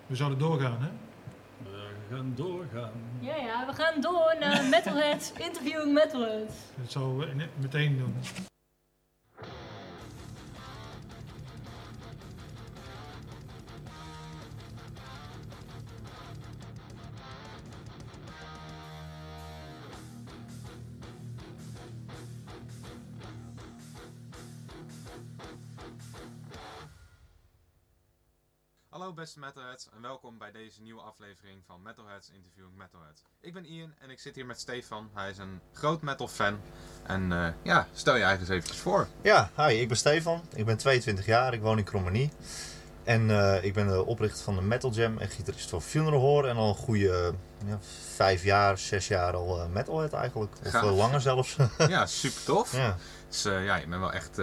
we 0.07 0.15
zouden 0.15 0.39
doorgaan, 0.39 0.77
hè? 0.81 0.89
We 1.63 2.15
gaan 2.15 2.33
doorgaan. 2.35 2.91
Ja, 3.19 3.35
ja, 3.35 3.65
we 3.65 3.73
gaan 3.73 4.01
door 4.01 4.35
naar 4.39 4.63
Metalheads, 4.69 5.31
interviewing 5.37 5.93
Metalheads. 5.93 6.53
Dat 6.81 6.91
zouden 6.91 7.37
we 7.37 7.45
meteen 7.61 7.97
doen. 7.97 8.15
Metalheads 29.38 29.90
en 29.96 30.02
welkom 30.02 30.38
bij 30.38 30.52
deze 30.52 30.81
nieuwe 30.81 31.02
aflevering 31.02 31.63
van 31.65 31.81
Metalheads 31.81 32.29
Interviewing 32.29 32.77
Metalheads. 32.77 33.23
Ik 33.42 33.54
ben 33.54 33.65
Ian 33.65 33.94
en 34.00 34.10
ik 34.10 34.19
zit 34.19 34.35
hier 34.35 34.46
met 34.46 34.60
Stefan. 34.60 35.10
Hij 35.13 35.29
is 35.29 35.38
een 35.38 35.62
groot 35.73 36.02
metal 36.02 36.27
fan. 36.27 36.60
En 37.04 37.31
eh, 37.31 37.48
ja, 37.62 37.88
stel 37.94 38.15
je 38.15 38.23
eigen 38.23 38.40
eens 38.40 38.50
eventjes 38.50 38.77
voor. 38.77 39.08
Ja, 39.21 39.50
hi, 39.56 39.73
ik 39.73 39.88
ben 39.88 39.98
Stefan. 39.98 40.42
Ik 40.56 40.65
ben 40.65 40.77
22 40.77 41.25
jaar, 41.25 41.54
ik 41.54 41.62
woon 41.62 41.77
in 41.77 41.83
Krommenie. 41.83 42.31
En 43.04 43.29
eh, 43.29 43.63
ik 43.63 43.73
ben 43.73 43.88
de 43.88 44.06
oprichter 44.06 44.44
van 44.44 44.56
de 44.56 44.62
Metal 44.62 44.92
Jam 44.92 45.17
en 45.17 45.29
gitarist 45.29 45.69
van 45.69 45.81
Funeral 45.81 46.19
Horror. 46.19 46.50
En 46.50 46.56
al 46.56 46.69
een 46.69 46.75
goede 46.75 47.33
ja, 47.65 47.79
vijf 48.15 48.44
jaar, 48.44 48.77
zes 48.77 49.08
jaar 49.08 49.33
al 49.33 49.60
eh, 49.60 49.67
metalhead 49.69 50.13
eigenlijk. 50.13 50.52
Of 50.65 50.71
Gaaf. 50.71 50.96
langer 50.96 51.21
zelfs. 51.21 51.56
ja, 51.77 52.06
super 52.06 52.44
tof. 52.44 52.75
ja. 52.75 52.98
Dus 53.27 53.44
ja, 53.44 53.75
je 53.75 53.88
bent 53.88 54.02
wel 54.02 54.13
echt 54.13 54.40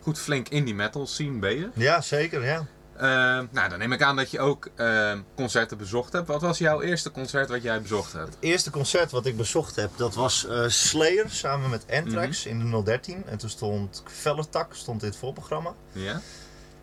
goed 0.00 0.18
flink 0.18 0.48
in 0.48 0.64
die 0.64 0.74
metal 0.74 1.06
scene 1.06 1.38
ben 1.38 1.56
je. 1.56 1.70
ja, 1.74 2.00
zeker, 2.00 2.44
ja. 2.44 2.66
Eh, 2.98 3.04
nou, 3.50 3.68
dan 3.68 3.78
neem 3.78 3.92
ik 3.92 4.02
aan 4.02 4.16
dat 4.16 4.30
je 4.30 4.40
ook 4.40 4.68
eh, 4.74 5.12
concerten 5.36 5.78
bezocht 5.78 6.12
hebt. 6.12 6.26
Wat 6.28 6.40
was 6.42 6.58
jouw 6.58 6.80
eerste 6.80 7.10
concert 7.10 7.48
wat 7.48 7.62
jij 7.62 7.82
bezocht 7.82 8.12
hebt? 8.12 8.28
Het 8.28 8.36
eerste 8.40 8.70
concert 8.70 9.10
wat 9.10 9.26
ik 9.26 9.36
bezocht 9.36 9.76
heb, 9.76 9.90
dat 9.96 10.14
was 10.14 10.46
eh, 10.46 10.68
Slayer 10.68 11.30
samen 11.30 11.70
met 11.70 11.84
Anthrax 11.90 12.46
in 12.46 12.70
de 12.70 12.82
013. 12.82 13.22
En 13.26 13.38
toen 13.38 13.48
stond 13.50 14.02
Vellertak 14.06 14.74
stond 14.74 15.02
in 15.02 15.08
het 15.08 15.16
voorprogramma. 15.18 15.74
Ja? 15.92 16.20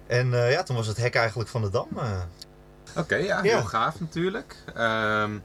En 0.07 0.34
eh, 0.34 0.51
ja, 0.51 0.63
toen 0.63 0.76
was 0.76 0.88
het 0.88 0.97
hek 0.97 1.16
eigenlijk 1.16 1.49
van 1.49 1.61
de 1.61 1.70
Dam. 1.70 1.88
eh. 1.97 2.11
Oké, 2.97 3.16
ja, 3.16 3.24
Ja. 3.36 3.41
heel 3.41 3.63
gaaf 3.63 3.99
natuurlijk. 3.99 4.55
Ehm, 4.76 5.38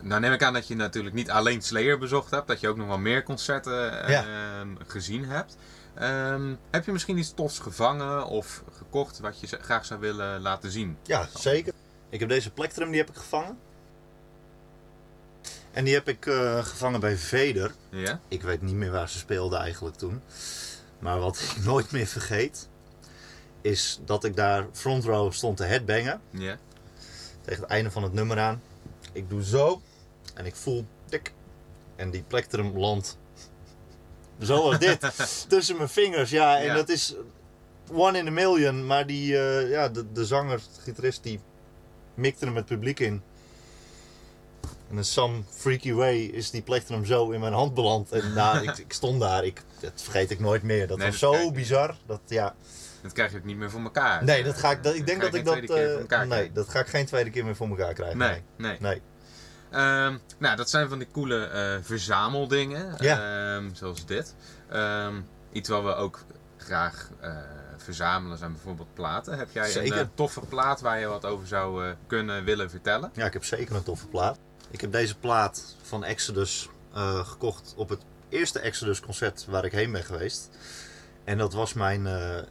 nou 0.00 0.20
neem 0.20 0.32
ik 0.32 0.42
aan 0.42 0.52
dat 0.52 0.68
je 0.68 0.76
natuurlijk 0.76 1.14
niet 1.14 1.30
alleen 1.30 1.62
Slayer 1.62 1.98
bezocht 1.98 2.30
hebt, 2.30 2.46
dat 2.46 2.60
je 2.60 2.68
ook 2.68 2.76
nog 2.76 2.86
wel 2.86 2.98
meer 2.98 3.22
concerten 3.22 4.10
Ja. 4.10 4.24
ehm, 4.24 4.68
gezien 4.86 5.24
hebt. 5.24 5.56
Ehm, 5.94 6.54
heb 6.70 6.84
je 6.84 6.92
misschien 6.92 7.18
iets 7.18 7.34
tofs 7.34 7.58
gevangen 7.58 8.26
of 8.26 8.62
gekocht 8.92 9.18
wat 9.18 9.40
je 9.40 9.46
graag 9.46 9.84
zou 9.84 10.00
willen 10.00 10.40
laten 10.40 10.70
zien? 10.70 10.96
Ja, 11.02 11.28
zeker. 11.34 11.72
Ik 12.08 12.20
heb 12.20 12.28
deze 12.28 12.50
plektrum, 12.50 12.90
die 12.90 13.00
heb 13.00 13.08
ik 13.10 13.16
gevangen. 13.16 13.58
En 15.70 15.84
die 15.84 15.94
heb 15.94 16.08
ik 16.08 16.26
eh, 16.26 16.64
gevangen 16.64 17.00
bij 17.00 17.16
Veder. 17.16 17.72
Ja? 17.90 18.20
Ik 18.28 18.42
weet 18.42 18.62
niet 18.62 18.74
meer 18.74 18.90
waar 18.90 19.08
ze 19.08 19.18
speelden 19.18 19.58
eigenlijk 19.60 19.96
toen. 19.96 20.22
Maar 20.98 21.18
wat 21.18 21.36
ik 21.40 21.64
nooit 21.64 21.90
meer 21.90 22.06
vergeet, 22.06 22.68
is 23.60 24.00
dat 24.04 24.24
ik 24.24 24.36
daar 24.36 24.66
front 24.72 25.04
row 25.04 25.32
stond 25.32 25.56
te 25.56 25.64
headbangen. 25.64 26.20
Ja? 26.30 26.58
Tegen 27.40 27.62
het 27.62 27.70
einde 27.70 27.90
van 27.90 28.02
het 28.02 28.12
nummer 28.12 28.38
aan. 28.38 28.62
Ik 29.12 29.30
doe 29.30 29.44
zo 29.44 29.82
en 30.34 30.46
ik 30.46 30.54
voel 30.54 30.86
dik. 31.08 31.32
En 31.96 32.10
die 32.10 32.22
plektrum 32.22 32.78
landt 32.78 33.18
zoals 34.38 34.78
dit. 34.78 35.10
tussen 35.48 35.76
mijn 35.76 35.88
vingers. 35.88 36.30
Ja, 36.30 36.58
en 36.58 36.64
Ja. 36.64 36.74
dat 36.74 36.88
is 36.88 37.14
one 37.92 38.18
in 38.18 38.26
a 38.26 38.30
million. 38.30 38.86
Maar 38.86 39.06
die, 39.06 39.38
eh, 39.38 39.70
ja, 39.70 39.88
de, 39.88 40.12
de 40.12 40.24
zanger, 40.24 40.56
de 40.58 40.80
gitarist, 40.82 41.22
die 41.22 41.40
mikte 42.14 42.44
hem 42.44 42.56
het 42.56 42.66
publiek 42.66 43.00
in. 43.00 43.22
En 44.90 44.96
in 44.96 45.04
some 45.04 45.42
freaky 45.50 45.92
way 45.92 46.16
is 46.18 46.50
die 46.50 46.62
plektrum 46.62 47.04
zo 47.04 47.30
in 47.30 47.40
mijn 47.40 47.52
hand 47.52 47.74
beland. 47.74 48.12
En 48.12 48.32
nou, 48.34 48.62
ik, 48.68 48.78
ik 48.78 48.92
stond 48.92 49.20
daar. 49.20 49.44
Ik, 49.44 49.62
dat 49.80 50.02
vergeet 50.02 50.30
ik 50.30 50.40
nooit 50.40 50.62
meer. 50.62 50.86
Dat 50.86 50.98
Nee, 50.98 51.10
was 51.10 51.18
dat 51.18 51.34
zo 51.34 51.52
bizar. 51.52 51.96
Dat, 52.06 52.20
ja. 52.26 52.54
Dat 53.02 53.12
krijg 53.12 53.30
je 53.32 53.36
ook 53.38 53.44
niet 53.44 53.56
meer 53.56 53.70
voor 53.70 53.80
elkaar. 53.80 54.24
Nee, 54.24 54.42
dat 54.44 54.58
ga 54.58 54.70
ik, 54.70 54.82
dat, 54.82 54.94
ik 54.94 55.06
denk 55.06 55.20
dat 55.20 55.34
ik 55.34 55.44
dat... 55.44 55.56
eh, 55.58 56.22
nee, 56.22 56.52
dat 56.52 56.68
ga 56.68 56.78
ik 56.80 56.86
geen 56.86 57.06
tweede 57.06 57.30
keer 57.30 57.44
meer 57.44 57.56
voor 57.56 57.68
elkaar 57.68 57.94
krijgen. 57.94 58.18
Nee, 58.18 58.42
nee. 58.56 58.76
nee. 58.80 59.02
Ehm, 59.70 60.16
nou, 60.38 60.56
dat 60.56 60.70
zijn 60.70 60.88
van 60.88 60.98
die 60.98 61.08
coole 61.12 61.44
eh, 61.44 61.76
verzameldingen, 61.82 62.94
Ja. 62.98 63.54
ehm, 63.56 63.68
zoals 63.74 64.06
dit. 64.06 64.34
Ehm, 64.70 65.14
iets 65.52 65.68
wat 65.68 65.82
we 65.82 65.94
ook 65.94 66.24
graag 66.56 67.10
verzamelen 67.82 68.38
zijn 68.38 68.52
bijvoorbeeld 68.52 68.94
platen. 68.94 69.38
Heb 69.38 69.50
jij 69.52 69.70
Zeker. 69.70 69.92
een 69.92 69.98
eh, 70.04 70.08
toffe 70.14 70.40
plaat 70.40 70.80
waar 70.80 70.98
je 71.00 71.06
wat 71.06 71.24
over 71.24 71.46
zou 71.46 71.86
eh, 71.86 71.92
kunnen 72.06 72.44
willen 72.44 72.70
vertellen? 72.70 73.10
Ja, 73.14 73.26
ik 73.26 73.32
heb 73.32 73.44
zeker 73.44 73.76
een 73.76 73.82
toffe 73.82 74.06
plaat. 74.06 74.38
Ik 74.70 74.80
heb 74.80 74.92
deze 74.92 75.18
plaat 75.18 75.76
van 75.82 76.04
Exodus 76.04 76.68
eh, 76.94 77.26
gekocht 77.26 77.74
op 77.76 77.88
het 77.88 78.00
eerste 78.28 78.58
Exodus 78.58 79.00
concert 79.00 79.46
waar 79.48 79.64
ik 79.64 79.72
heen 79.72 79.92
ben 79.92 80.04
geweest. 80.04 80.50
En 81.24 81.38
dat 81.38 81.52
was 81.52 81.72
mijn, 81.72 82.02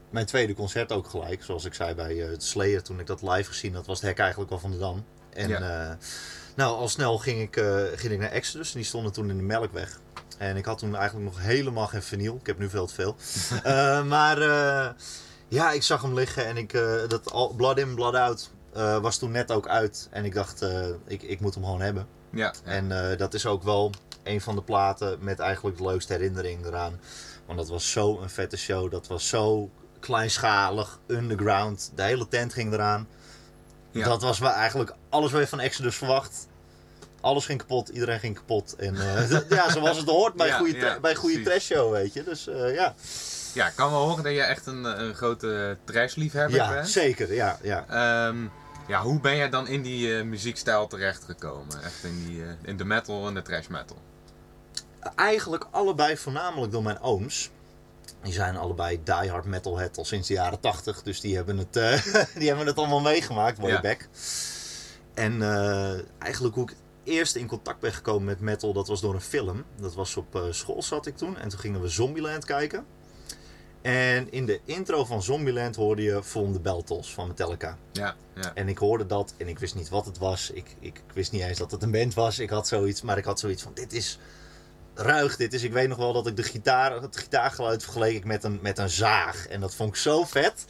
mijn 0.09 0.25
tweede 0.25 0.53
concert 0.53 0.91
ook 0.91 1.07
gelijk. 1.07 1.43
Zoals 1.43 1.65
ik 1.65 1.73
zei 1.73 1.95
bij 1.95 2.15
het 2.15 2.43
Slayer 2.43 2.83
toen 2.83 2.99
ik 2.99 3.07
dat 3.07 3.21
live 3.21 3.49
gezien 3.49 3.75
had, 3.75 3.85
was 3.85 3.99
het 3.99 4.09
hek 4.09 4.19
eigenlijk 4.19 4.51
al 4.51 4.59
van 4.59 4.71
de 4.71 4.77
Dam. 4.77 5.05
En 5.29 5.49
Ja. 5.49 5.97
nou, 6.55 6.75
al 6.75 6.87
snel 6.87 7.17
ging 7.17 7.41
ik, 7.41 7.63
ging 7.95 8.13
ik 8.13 8.19
naar 8.19 8.31
Exodus 8.31 8.71
en 8.71 8.77
die 8.77 8.87
stonden 8.87 9.11
toen 9.11 9.29
in 9.29 9.37
de 9.37 9.43
Melkweg. 9.43 9.99
En 10.37 10.57
ik 10.57 10.65
had 10.65 10.77
toen 10.77 10.95
eigenlijk 10.95 11.33
nog 11.33 11.43
helemaal 11.43 11.87
geen 11.87 12.03
vinyl. 12.03 12.35
Ik 12.39 12.47
heb 12.47 12.59
nu 12.59 12.69
veel 12.69 12.85
te 12.87 12.93
veel. 12.93 13.15
Eh, 13.63 14.03
maar 14.03 14.41
eh, 14.41 14.89
ja, 15.47 15.71
ik 15.71 15.83
zag 15.83 16.01
hem 16.01 16.13
liggen 16.13 16.45
en 16.45 16.57
ik, 16.57 16.73
eh, 16.73 17.07
dat 17.07 17.31
al- 17.31 17.53
Blood 17.53 17.77
In, 17.77 17.95
Blood 17.95 18.15
Out 18.15 18.51
was 19.01 19.17
toen 19.17 19.31
net 19.31 19.51
ook 19.51 19.67
uit. 19.67 20.07
En 20.11 20.25
ik 20.25 20.33
dacht, 20.33 20.65
ik, 21.07 21.21
ik 21.21 21.39
moet 21.39 21.53
hem 21.53 21.63
gewoon 21.63 21.81
hebben. 21.81 22.07
Ja, 22.29 22.53
ja. 22.65 22.71
En 22.71 23.17
dat 23.17 23.33
is 23.33 23.45
ook 23.45 23.63
wel 23.63 23.91
een 24.23 24.41
van 24.41 24.55
de 24.55 24.61
platen 24.61 25.17
met 25.21 25.39
eigenlijk 25.39 25.77
de 25.77 25.83
leukste 25.83 26.13
herinnering 26.13 26.65
eraan. 26.65 26.99
Want 27.45 27.57
dat 27.59 27.69
was 27.69 27.91
zo 27.91 28.19
een 28.21 28.29
vette 28.29 28.57
show. 28.57 28.91
Dat 28.91 29.07
was 29.07 29.27
zo 29.27 29.69
kleinschalig, 29.99 30.99
underground. 31.07 31.91
De 31.95 32.01
hele 32.03 32.27
tent 32.27 32.53
ging 32.53 32.73
eraan. 32.73 33.07
Ja. 33.91 34.05
Dat 34.05 34.21
was 34.21 34.41
eigenlijk 34.41 34.93
alles 35.09 35.31
wat 35.31 35.41
je 35.41 35.47
van 35.47 35.59
Exodus 35.59 35.95
verwacht. 35.95 36.47
Alles 37.21 37.45
ging 37.45 37.59
kapot, 37.59 37.89
iedereen 37.89 38.19
ging 38.19 38.35
kapot. 38.35 38.75
En 38.75 38.95
eh, 38.95 39.29
ja, 39.49 39.69
zoals 39.71 39.97
het 39.97 40.09
hoort 40.09 40.33
bij 40.33 40.47
Ja, 40.47 40.57
goede, 40.57 40.97
bij 41.01 41.15
goede 41.15 41.41
precies. 41.41 41.65
trashshow, 41.67 41.91
weet 41.91 42.13
je. 42.13 42.23
Dus 42.23 42.47
eh, 42.47 42.73
ja, 42.73 42.95
ja, 43.53 43.67
ik 43.67 43.73
kan 43.75 43.91
wel 43.91 44.07
horen 44.07 44.23
dat 44.23 44.33
je 44.33 44.41
echt 44.41 44.65
een, 44.65 44.85
eh, 44.85 45.01
een 45.05 45.13
grote 45.15 45.77
trashliefhebber 45.83 46.55
ja 46.57 46.69
bent. 46.69 46.89
zeker. 46.89 47.33
Ja, 47.33 47.57
ja. 47.61 47.85
Ehm, 47.89 48.37
ja, 48.87 49.01
hoe 49.01 49.19
ben 49.19 49.35
jij 49.35 49.49
dan 49.49 49.67
in 49.67 49.81
die 49.81 50.17
eh, 50.17 50.23
muziekstijl 50.23 50.87
terechtgekomen? 50.87 51.83
Echt 51.83 52.03
in, 52.03 52.25
die, 52.25 52.43
in 52.61 52.77
de 52.77 52.85
metal 52.85 53.27
en 53.27 53.33
de 53.33 53.41
trash 53.41 53.67
metal? 53.67 53.97
Eigenlijk 55.15 55.67
allebei 55.71 56.17
voornamelijk 56.17 56.71
door 56.71 56.83
mijn 56.83 56.99
ooms. 57.01 57.49
Die 58.23 58.33
zijn 58.33 58.57
allebei 58.57 58.99
diehard 59.03 59.45
metalhead 59.45 59.97
al 59.97 60.05
sinds 60.05 60.27
de 60.27 60.33
jaren 60.33 60.59
80. 60.59 61.03
Dus 61.03 61.21
die 61.21 61.35
hebben 61.35 61.57
het, 61.57 61.73
die 62.39 62.47
hebben 62.47 62.65
het 62.67 62.77
allemaal 62.77 62.99
meegemaakt, 63.01 63.57
way 63.57 63.71
Ja. 63.71 63.81
back. 63.81 64.07
En 65.13 65.41
eigenlijk 66.19 66.55
hoe 66.55 66.63
ik 66.69 66.75
eerst 67.03 67.35
in 67.35 67.47
contact 67.47 67.79
ben 67.79 67.93
gekomen 67.93 68.25
met 68.25 68.39
metal, 68.39 68.73
dat 68.73 68.87
was 68.87 69.01
door 69.01 69.13
een 69.13 69.21
film. 69.21 69.63
Dat 69.75 69.93
was 69.93 70.17
op 70.17 70.35
eh, 70.35 70.41
school 70.49 70.81
zat 70.81 71.05
ik 71.05 71.17
toen. 71.17 71.37
En 71.37 71.49
toen 71.49 71.59
gingen 71.59 71.81
we 71.81 71.87
Zombieland 71.87 72.45
kijken. 72.45 72.85
En 73.81 74.31
in 74.31 74.45
de 74.45 74.59
intro 74.65 75.05
van 75.05 75.23
Zombieland 75.23 75.75
hoorde 75.75 76.01
je 76.01 76.23
Von 76.23 76.53
de 76.53 76.59
Beltos 76.59 77.13
van 77.13 77.27
Metallica. 77.27 77.77
Ja, 77.91 78.15
ja. 78.35 78.51
En 78.53 78.67
ik 78.67 78.77
hoorde 78.77 79.05
dat 79.05 79.33
en 79.37 79.47
ik 79.47 79.59
wist 79.59 79.75
niet 79.75 79.89
wat 79.89 80.05
het 80.05 80.17
was. 80.17 80.51
Ik, 80.51 80.75
ik, 80.79 80.97
ik 80.97 81.13
wist 81.13 81.31
niet 81.31 81.41
eens 81.41 81.57
dat 81.57 81.71
het 81.71 81.83
een 81.83 81.91
band 81.91 82.13
was. 82.13 82.39
Ik 82.39 82.49
had 82.49 82.67
zoiets, 82.67 83.01
maar 83.01 83.17
ik 83.17 83.25
had 83.25 83.39
zoiets 83.39 83.63
van: 83.63 83.73
dit 83.73 83.93
is 83.93 84.19
ruig. 84.93 85.35
Dit 85.35 85.53
is, 85.53 85.63
ik 85.63 85.71
weet 85.71 85.87
nog 85.87 85.97
wel 85.97 86.13
dat 86.13 86.27
ik 86.27 86.35
de 86.35 86.43
gitaar, 86.43 87.01
het 87.01 87.17
gitaargeluid 87.17 87.83
vergeleek 87.83 88.15
ik 88.15 88.25
met 88.25 88.43
een, 88.43 88.59
met 88.61 88.77
een 88.77 88.89
zaag. 88.89 89.47
En 89.47 89.59
dat 89.59 89.75
vond 89.75 89.89
ik 89.89 89.95
zo 89.95 90.23
vet. 90.23 90.65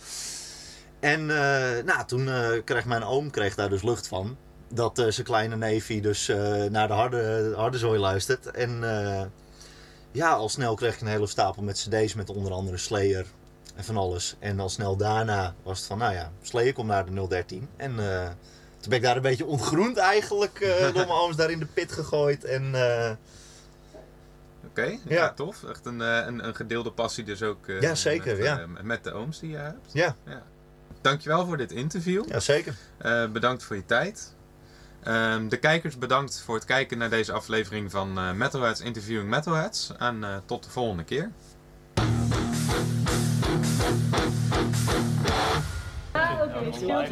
En 1.00 1.20
eh, 1.30 1.84
nou, 1.84 2.06
toen 2.06 2.30
eh, 2.30 2.50
kreeg 2.66 2.86
mijn 2.86 3.04
oom 3.04 3.30
kreeg 3.30 3.56
daar 3.56 3.70
dus 3.70 3.82
lucht 3.82 4.08
van. 4.08 4.38
Dat 4.74 5.00
eh, 5.00 5.06
zijn 5.08 5.26
kleine 5.26 5.56
neefje 5.56 6.02
dus 6.02 6.30
eh, 6.30 6.64
naar 6.64 6.88
de 6.88 6.94
harde, 6.94 7.54
harde 7.56 7.78
zooi 7.78 8.00
luistert. 8.00 8.46
En 8.46 8.84
eh, 8.84 9.26
ja, 10.12 10.32
al 10.32 10.50
snel 10.50 10.76
kreeg 10.76 10.94
ik 10.94 11.02
een 11.02 11.08
hele 11.08 11.28
stapel 11.28 11.64
met 11.64 11.88
cd's 11.90 12.14
met 12.14 12.30
onder 12.30 12.52
andere 12.52 12.78
Slayer 12.78 13.26
en 13.76 13.84
van 13.84 13.98
alles. 13.98 14.36
En 14.40 14.60
al 14.60 14.70
snel 14.70 14.96
daarna 14.96 15.56
was 15.64 15.78
het 15.78 15.88
van, 15.88 15.98
nou 15.98 16.14
ja, 16.14 16.32
Slayer 16.42 16.74
komt 16.74 16.88
naar 16.88 17.06
de 17.06 17.28
013. 17.28 17.70
En 17.78 17.96
toen 18.80 18.90
ben 18.90 18.98
ik 18.98 19.04
daar 19.04 19.16
een 19.16 19.22
beetje 19.22 19.46
ontgroend 19.46 19.98
eigenlijk 19.98 20.60
door 20.94 20.94
mijn 20.94 21.10
ooms 21.10 21.36
daar 21.36 21.52
in 21.52 21.60
de 21.60 21.66
pit 21.66 21.92
gegooid. 21.92 22.44
En 22.44 22.76
Oké, 24.66 24.86
ja. 24.86 24.98
Ja. 25.08 25.34
tof. 25.34 25.64
Echt 25.64 25.86
een, 25.86 26.00
een, 26.00 26.48
een 26.48 26.56
gedeelde 26.56 26.92
passie 26.92 27.24
dus 27.24 27.44
ook 27.44 27.66
Ja, 27.80 27.96
zeker, 27.96 28.38
met, 28.38 28.46
ja. 28.46 28.66
met 28.82 29.04
de 29.04 29.12
ooms 29.12 29.40
die 29.40 29.50
je 29.50 29.58
hebt. 29.58 29.94
ja, 29.94 30.16
Dankjewel 31.02 31.46
voor 31.46 31.58
dit 31.58 31.72
interview. 31.72 32.28
ja, 32.28 32.40
zeker. 32.40 32.76
Eh, 32.98 33.28
bedankt 33.28 33.64
voor 33.64 33.76
je 33.76 33.86
tijd. 33.86 34.34
Ehm, 35.04 35.48
de 35.48 35.58
kijkers 35.58 35.98
bedankt 35.98 36.42
voor 36.42 36.56
het 36.56 36.66
kijken 36.66 36.98
naar 36.98 37.10
deze 37.10 37.32
aflevering 37.34 37.92
van 37.92 38.18
eh, 38.18 38.32
Metalheads 38.32 38.82
Interviewing 38.82 39.30
Metalheads. 39.30 39.92
En 39.98 40.24
eh, 40.24 40.36
tot 40.46 40.64
de 40.64 40.70
volgende 40.70 41.04
keer. 41.04 41.32
Ja, 46.14 46.38
het. 47.02 47.12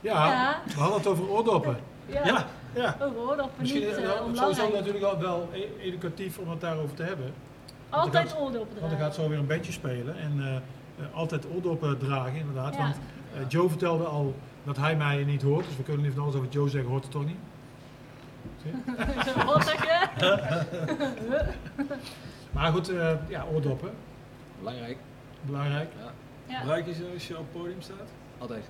Ja, 0.00 0.30
Ja. 0.30 0.60
we 0.66 0.72
hadden 0.80 0.96
het 0.98 1.06
over 1.06 1.28
oordoppen. 1.28 1.76
Ja, 2.06 2.24
Ja, 2.26 2.46
ja. 2.74 2.96
over 3.00 3.18
oordoppen 3.20 3.52
Misschien 3.58 3.80
niet 3.86 3.96
eh, 3.96 4.02
uh, 4.02 4.06
wel- 4.08 4.30
sowieso 4.34 4.68
natuurlijk 4.72 5.00
wel, 5.00 5.18
wel 5.18 5.48
e- 5.52 5.68
educatief 5.80 6.38
om 6.38 6.50
het 6.50 6.60
daarover 6.60 6.96
te 6.96 7.02
hebben. 7.02 7.34
Altijd 7.88 8.36
oordoppen 8.38 8.80
Want 8.80 8.92
er 8.92 8.98
gaat 8.98 9.14
zo 9.14 9.28
weer 9.28 9.38
een 9.38 9.46
bandje 9.46 9.72
spelen 9.72 10.16
en 10.18 10.34
eh, 10.40 10.54
eh, 10.56 10.62
altijd 11.12 11.46
oordoppen 11.54 11.98
dragen 11.98 12.34
inderdaad. 12.38 12.74
Ja. 12.74 12.80
Want 12.80 12.96
eh, 13.34 13.40
Joe 13.48 13.68
vertelde 13.68 14.04
al 14.04 14.34
dat 14.64 14.76
hij 14.76 14.96
mij 14.96 15.24
niet 15.24 15.42
hoort, 15.42 15.66
dus 15.66 15.76
we 15.76 15.82
kunnen 15.82 16.02
niet 16.04 16.14
van 16.14 16.22
alles 16.22 16.34
over 16.34 16.48
Joe 16.48 16.68
zeggen, 16.68 16.90
hoort 16.90 17.02
het 17.02 17.12
toch 17.12 17.24
niet? 17.26 17.36
Zo? 18.62 18.68
Maar 22.52 22.72
goed, 22.72 22.88
eh, 22.88 23.10
ja, 23.28 23.44
oordoppen, 23.52 23.90
Belangrijk. 24.58 24.98
belangrijk. 25.42 25.90
Ja. 26.46 26.58
Gebruik 26.58 26.86
je 26.86 26.94
ze 26.94 27.10
als 27.14 27.26
je 27.28 27.38
op 27.38 27.46
het 27.52 27.62
podium 27.62 27.82
staat? 27.82 28.08
Altijd. 28.38 28.64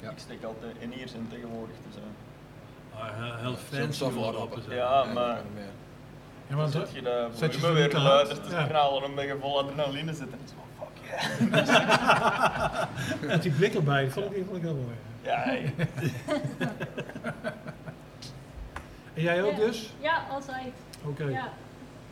Ja. 0.00 0.10
Ik 0.10 0.18
steek 0.18 0.44
altijd 0.44 0.74
in 0.78 0.92
ears 0.92 1.12
in 1.12 1.26
tegenwoordig. 1.30 1.74
Dus, 1.86 1.96
eh, 1.96 2.02
Ah, 3.00 3.40
heel, 3.40 3.54
fancy 3.54 4.04
oordoppen 4.04 4.56
op. 4.58 4.62
zijn. 4.64 4.76
Ja, 4.76 5.04
maar- 5.04 5.40
Ja, 6.48 6.56
want, 6.56 6.72
dan 6.72 6.86
zit 6.86 6.94
je 6.94 7.02
daar 7.02 7.28
zet 7.32 7.54
je 7.54 7.60
volume 7.60 7.80
ze 7.80 7.88
weer 7.88 8.00
niet 8.02 8.28
te 8.28 8.34
dus 8.36 8.50
Ja. 8.52 8.62
te 8.62 8.68
knallen 8.68 9.02
en 9.04 9.14
ben 9.14 9.26
je 9.26 9.36
vol 9.40 9.58
adrenaline 9.58 10.14
zitten. 10.14 10.38
Het 11.08 11.68
yeah. 11.68 13.32
en 13.32 13.40
die 13.40 13.52
blik 13.52 13.74
erbij, 13.74 14.02
die 14.02 14.10
vond 14.12 14.26
ik, 14.26 14.34
die 14.34 14.44
vond 14.44 14.56
ik 14.56 14.62
heel 14.62 14.74
mooi. 14.74 14.96
Ja. 15.22 15.44
En 19.14 19.22
jij 19.24 19.42
ook 19.42 19.50
Ja. 19.50 19.56
dus? 19.56 19.92
Ja, 20.00 20.22
altijd. 20.30 20.72
Oké. 21.04 21.24
Ja, 21.24 21.48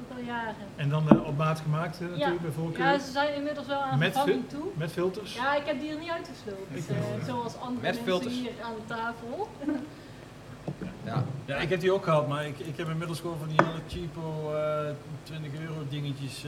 ook 0.01 0.19
al 0.19 0.25
jaren. 0.25 0.55
En 0.77 0.89
dan 0.89 1.11
eh, 1.11 1.27
op 1.27 1.37
maat 1.37 1.61
gemaakt 1.61 1.95
eh, 2.01 2.07
natuurlijk 2.09 2.33
Ja. 2.35 2.41
bij 2.43 2.51
voorkeur? 2.51 2.85
Ja, 2.85 2.99
ze 2.99 3.11
zijn 3.11 3.35
inmiddels 3.35 3.67
wel 3.67 3.81
aan 3.81 3.99
Met 3.99 4.13
vervanging 4.13 4.49
toe. 4.49 4.65
Met 4.75 4.93
filters? 4.93 5.35
Ja, 5.35 5.55
ik 5.57 5.67
heb 5.67 5.81
die 5.81 5.91
er 5.91 5.99
niet 5.99 6.11
uitgesloten. 6.11 6.67
Eh, 6.75 6.83
wel, 6.87 7.19
ja. 7.19 7.25
zoals 7.25 7.55
andere 7.57 7.73
Met 7.73 7.83
mensen 7.83 8.05
filters. 8.05 8.35
hier 8.35 8.51
aan 8.65 8.75
de 8.75 8.95
tafel. 8.95 9.49
Ja. 11.05 11.25
Ja, 11.45 11.57
ik 11.57 11.69
heb 11.69 11.81
die 11.81 11.93
ook 11.93 12.05
gehad, 12.05 12.29
maar 12.29 12.47
ik, 12.47 12.59
ik 12.59 12.77
heb 12.77 12.89
inmiddels 12.89 13.21
gewoon 13.21 13.39
van 13.39 13.49
die 13.49 13.57
hele 13.65 13.79
cheapo 13.89 14.55
eh 14.55 14.95
20 15.23 15.61
euro 15.61 15.75
dingetjes. 15.89 16.45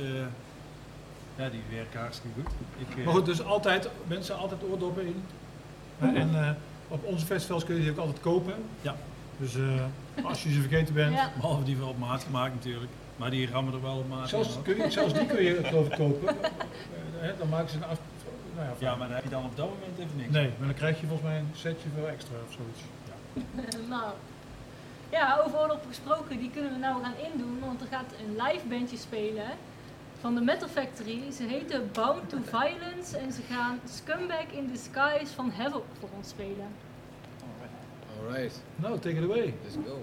Ja, 1.38 1.48
die 1.48 1.62
werken 1.70 2.00
hartstikke 2.00 2.40
goed. 2.40 2.52
Ik, 2.78 2.98
eh, 2.98 3.04
Maar 3.04 3.14
goed, 3.14 3.26
dus 3.26 3.44
altijd, 3.44 3.88
mensen 4.06 4.36
altijd 4.36 4.60
oordoppen 4.70 5.06
in. 5.06 5.24
En 5.98 6.44
eh, 6.44 6.50
op 6.88 7.04
onze 7.04 7.26
festivals 7.26 7.64
kun 7.64 7.74
je 7.74 7.80
die 7.80 7.90
ook 7.90 7.98
altijd 7.98 8.20
kopen. 8.20 8.54
Ja. 8.80 8.96
Dus 9.38 9.54
eh, 9.54 10.24
als 10.24 10.42
je 10.42 10.52
ze 10.52 10.60
vergeten 10.60 10.94
bent. 10.94 11.14
Ja. 11.14 11.30
Behalve 11.36 11.64
die 11.64 11.76
wel 11.76 11.88
op 11.88 11.98
maat 11.98 12.22
gemaakt 12.22 12.54
natuurlijk. 12.54 12.92
Maar 13.16 13.30
die 13.30 13.50
rammen 13.50 13.74
er 13.74 13.82
wel 13.82 13.96
op 13.96 14.08
maat 14.08 14.28
Zelfs, 14.28 14.58
kun 14.62 14.76
je, 14.76 14.90
zelfs 14.90 15.12
die 15.12 15.26
kun 15.26 15.42
je 15.42 15.64
geloof 15.64 15.86
ik 15.86 15.96
kopen. 15.96 16.36
Eh, 17.18 17.24
hè, 17.24 17.36
dan 17.38 17.48
maken 17.48 17.68
ze 17.70 17.76
een 17.76 17.84
af... 17.84 17.98
Nou 18.56 18.68
ja, 18.68 18.74
Ja, 18.78 18.96
maar 18.96 19.06
dan 19.06 19.16
heb 19.16 19.24
je 19.24 19.30
dan 19.30 19.44
op 19.44 19.56
dat 19.56 19.68
moment 19.68 19.98
even 19.98 20.16
niks. 20.16 20.30
Nee, 20.30 20.50
maar 20.58 20.66
dan 20.66 20.76
krijg 20.76 21.00
je 21.00 21.06
volgens 21.06 21.28
mij 21.28 21.38
een 21.38 21.50
setje 21.54 21.88
voor 21.96 22.08
extra 22.08 22.34
of 22.46 22.56
zoiets. 22.58 22.80
nou. 23.94 24.12
Ja, 25.10 25.42
over 25.44 25.58
oorlogen 25.58 25.88
gesproken, 25.88 26.38
die 26.38 26.50
kunnen 26.50 26.72
we 26.72 26.78
nou 26.78 27.02
gaan 27.02 27.14
indoen, 27.32 27.58
want 27.60 27.80
er 27.80 27.86
gaat 27.86 28.12
een 28.20 28.42
live 28.42 28.66
bandje 28.66 28.96
spelen 28.96 29.50
van 30.20 30.34
de 30.34 30.40
Metal 30.40 30.68
Factory. 30.68 31.30
Ze 31.30 31.42
heten 31.42 31.90
Bound 31.92 32.28
to 32.28 32.38
Violence 32.44 33.18
en 33.18 33.32
ze 33.32 33.42
gaan 33.42 33.80
Scumbag 33.84 34.46
in 34.52 34.66
Disguise 34.66 35.34
van 35.34 35.50
Havoc 35.50 35.84
voor 35.98 36.08
ons 36.16 36.28
spelen. 36.28 36.68
Alright, 38.20 38.62
Nou, 38.76 38.98
take 38.98 39.16
it 39.16 39.22
away. 39.24 39.54
let's 39.64 39.76
go. 39.86 40.02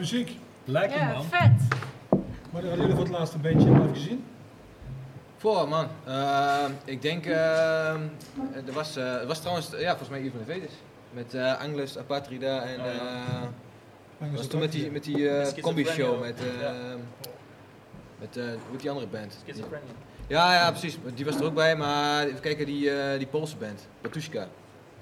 Muziek. 0.00 0.36
lekker 0.64 0.98
Ja, 0.98 1.12
man. 1.12 1.24
vet. 1.24 1.50
Maar 2.50 2.62
hadden 2.62 2.80
jullie 2.80 2.94
voor 2.94 3.04
het 3.04 3.12
laatste 3.12 3.38
bandje 3.38 3.70
live 3.70 3.88
gezien? 3.92 4.24
Voor 5.36 5.68
man, 5.68 5.86
Ehm, 6.06 6.70
ik 6.84 7.02
denk, 7.02 7.26
ehm, 7.26 8.00
er, 8.66 8.72
was, 8.72 8.96
eh, 8.96 9.14
er 9.20 9.26
was 9.26 9.38
trouwens, 9.40 9.70
ja, 9.78 9.88
volgens 9.88 10.08
mij 10.08 10.20
Ivan 10.20 10.38
de 10.38 10.52
Vedes. 10.52 10.72
Met 11.12 11.34
eh 11.34 11.60
Anglus, 11.60 11.98
Apatrida 11.98 12.62
en 12.62 12.76
ja. 12.76 13.48
Lang 14.18 14.36
was 14.36 14.46
toen 14.46 14.60
het 14.60 14.72
met 14.72 14.72
die, 14.72 14.90
met 14.90 15.54
die 15.54 15.62
combi-show 15.62 16.20
met, 16.20 16.38
ja. 16.60 16.66
eh 16.66 16.74
met 18.20 18.36
eh, 18.36 18.44
hoe 18.44 18.52
heet 18.70 18.80
die 18.80 18.90
andere 18.90 19.06
band? 19.06 19.36
Schizophrenia. 19.42 19.92
Ja, 20.26 20.54
ja, 20.54 20.70
precies. 20.70 20.98
Die 21.14 21.24
was 21.24 21.36
er 21.36 21.44
ook 21.44 21.54
bij, 21.54 21.76
maar 21.76 22.24
even 22.26 22.40
kijken, 22.40 22.66
die, 22.66 22.90
eh, 22.90 23.18
die 23.18 23.26
Poolse 23.26 23.56
band, 23.56 23.88
Batushka. 24.00 24.48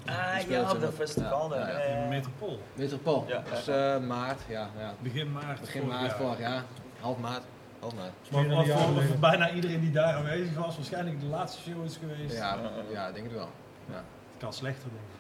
Ah 0.09 0.41
ja, 0.49 0.71
op 0.71 0.81
dat 0.81 0.95
festival 0.95 1.53
ja, 1.55 1.57
daar. 1.59 1.73
ja, 1.73 1.79
ja, 1.79 1.89
ja, 1.95 2.03
ja. 2.03 2.09
Metropool. 2.09 2.61
Metropool. 2.75 3.25
Ja, 3.29 3.43
dus 3.51 3.65
ja, 3.65 3.95
eh, 3.95 4.01
maart, 4.01 4.41
ja, 4.49 4.69
ja. 4.79 4.95
Begin 5.01 5.33
maart. 5.33 5.61
Begin 5.61 5.87
maart 5.87 6.13
vorig 6.13 6.39
jaar. 6.39 6.63
Half 7.01 7.19
maart. 7.19 7.43
Half 7.81 7.93
maart. 7.95 8.13
Maar 8.31 8.67
voor, 8.67 9.19
bijna 9.21 9.51
iedereen 9.51 9.81
die 9.81 9.91
daar 9.91 10.15
aanwezig 10.15 10.55
was, 10.57 10.77
waarschijnlijk 10.77 11.21
de 11.21 11.27
laatste 11.27 11.63
show 11.71 11.85
is 11.85 11.97
geweest. 11.97 12.37
Ja, 12.37 12.55
Ja, 12.55 12.61
ja. 12.63 13.07
ja, 13.07 13.13
denk 13.13 13.25
het 13.27 13.35
wel. 13.35 13.49
Het 13.91 14.03
kan 14.39 14.53
slechter 14.53 14.89
denk 14.89 15.03
ik. 15.03 15.17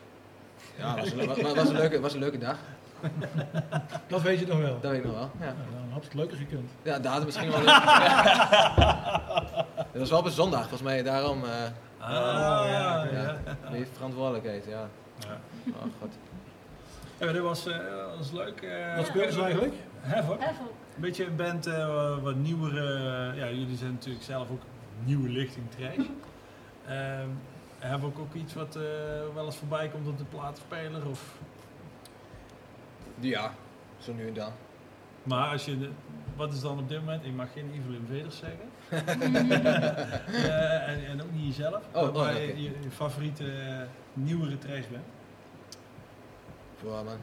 Ja, 0.78 0.97
was, 0.97 1.11
een- 1.11 1.26
was, 1.45 1.55
was, 1.55 1.68
een 1.68 1.74
leuke, 1.76 2.01
was 2.01 2.12
een 2.12 2.18
leuke 2.20 2.39
dag. 2.39 2.57
Dat 4.09 4.22
weet 4.22 4.39
je 4.39 4.47
nog 4.47 4.59
wel. 4.59 4.80
Dat 4.80 4.91
weet 4.91 5.01
ik 5.01 5.07
nog 5.07 5.14
wel. 5.14 5.30
Ja, 5.41 5.47
Ja, 5.47 5.55
dan 5.80 5.93
had 5.93 6.05
het 6.05 6.14
leuker 6.14 6.36
gekund. 6.36 6.70
ja 6.82 6.99
daar 6.99 7.12
had 7.12 7.22
het 7.24 7.26
misschien 7.26 7.51
wel. 7.51 7.61
Het 9.93 9.99
was 10.01 10.11
wel 10.11 10.18
op 10.18 10.24
een 10.24 10.30
zondag, 10.30 10.61
volgens 10.61 10.82
mij. 10.82 11.03
Daarom 11.03 11.45
eh 11.45 11.51
Ah, 11.99 12.11
ja, 12.11 13.05
ja. 13.12 13.38
ja, 13.72 13.84
verantwoordelijkheid. 13.92 14.64
Ja. 14.64 14.88
Ja. 15.18 15.40
Oh, 15.74 15.82
god. 16.01 16.12
Ja, 17.18 17.32
dat 17.32 17.42
was, 17.42 17.66
eh, 17.66 17.76
dat 17.78 18.16
was 18.16 18.30
leuk. 18.32 18.61
eh, 18.61 18.96
Wat 18.96 19.07
speelden 19.07 19.32
ze 19.32 19.42
eigenlijk? 19.42 19.74
Havoc. 20.01 20.40
Een 20.40 21.01
beetje 21.01 21.24
een 21.26 21.36
band, 21.36 21.66
eh, 21.66 22.18
wat 22.22 22.34
nieuwere. 22.34 22.82
ja, 23.36 23.49
jullie 23.51 23.76
zijn 23.76 23.92
natuurlijk 23.92 24.24
zelf 24.24 24.51
ook 24.51 24.62
nieuwe 25.05 25.28
lichting 25.28 25.70
trash. 25.70 26.07
Ehm 26.86 27.28
hebben 27.78 28.09
ook, 28.09 28.18
ook 28.18 28.34
iets 28.34 28.55
wat 28.55 28.76
eh, 28.76 28.82
wel 29.34 29.44
eens 29.44 29.57
voorbij 29.57 29.88
komt 29.88 30.09
op 30.09 30.18
de 30.18 30.24
platenspeler? 30.24 31.07
Of... 31.09 31.34
Ja, 33.20 33.53
zo 33.99 34.12
nu 34.12 34.26
en 34.26 34.34
dan. 34.34 34.53
Maar 35.22 35.49
als 35.53 35.64
je, 35.64 35.78
de- 35.78 35.90
wat 36.36 36.53
is 36.53 36.61
dan 36.61 36.78
op 36.78 36.88
dit 36.88 36.99
moment? 36.99 37.24
Ik 37.24 37.34
mag 37.34 37.53
geen 37.53 37.70
Evelyn 37.74 38.07
Veders 38.09 38.36
zeggen. 38.38 38.68
Eh, 40.28 40.89
en, 40.89 41.07
en 41.07 41.22
ook 41.22 41.32
niet 41.32 41.57
jezelf. 41.57 41.82
Oh, 41.93 42.14
maar 42.14 42.34
oh, 42.34 42.41
je, 42.41 42.62
je 42.62 42.91
favoriete 42.91 43.45
eh, 43.45 43.76
nieuwere 44.12 44.59
trash 44.59 44.86
bent. 44.86 45.05
Voor 46.80 46.91
man. 47.05 47.18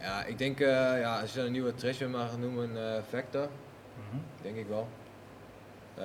Ja, 0.00 0.24
ik 0.24 0.38
denk, 0.38 0.60
eh, 0.60 0.66
ja, 1.00 1.20
als 1.20 1.32
je 1.32 1.40
een 1.40 1.52
nieuwe 1.52 1.74
trash 1.74 1.98
weer 1.98 2.10
mag 2.10 2.38
noemen, 2.38 2.94
eh 2.94 3.02
Vector. 3.08 3.48
Denk 4.42 4.56
ik 4.56 4.66
wel. 4.68 4.88
Eh, 5.94 6.04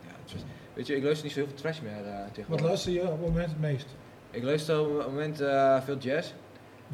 ja, 0.00 0.34
weet 0.74 0.86
je, 0.86 0.96
ik 0.96 1.02
luister 1.02 1.24
niet 1.24 1.32
zo 1.34 1.38
heel 1.40 1.48
veel 1.48 1.58
trash 1.58 1.80
meer 1.80 1.92
eh 2.06 2.18
Wat 2.24 2.34
tegenwoordig. 2.34 2.66
luister 2.66 2.92
je 2.92 3.02
op 3.02 3.10
het 3.10 3.20
moment 3.20 3.48
het 3.48 3.60
meest? 3.60 3.86
Ik 4.30 4.42
luister 4.42 4.80
op 4.80 4.98
het 4.98 5.06
moment 5.06 5.40
eh, 5.40 5.80
veel 5.82 5.96
jazz. 5.98 6.32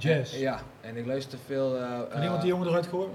Jazz. 0.01 0.35
En- 0.35 0.41
ja, 0.41 0.61
en 0.81 0.97
ik 0.97 1.07
luister 1.07 1.39
veel... 1.47 1.77
eh, 1.77 1.89
Kan 1.99 2.11
eh, 2.19 2.23
iemand 2.23 2.41
die 2.41 2.51
jongen 2.51 2.69
eruit 2.69 2.87
gooien? 2.87 3.11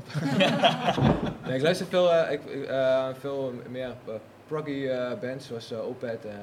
nee, 1.46 1.56
ik 1.56 1.62
luister 1.62 1.86
veel, 1.88 2.14
eh, 2.14 2.32
ik, 2.32 2.46
eh, 2.46 3.08
veel 3.20 3.54
meer 3.70 3.88
uh, 4.08 4.14
proggy 4.48 4.86
eh, 4.88 5.20
bands 5.22 5.48
zoals 5.48 5.72
uh, 5.72 5.88
Opeth. 5.88 6.26
ehm, 6.26 6.36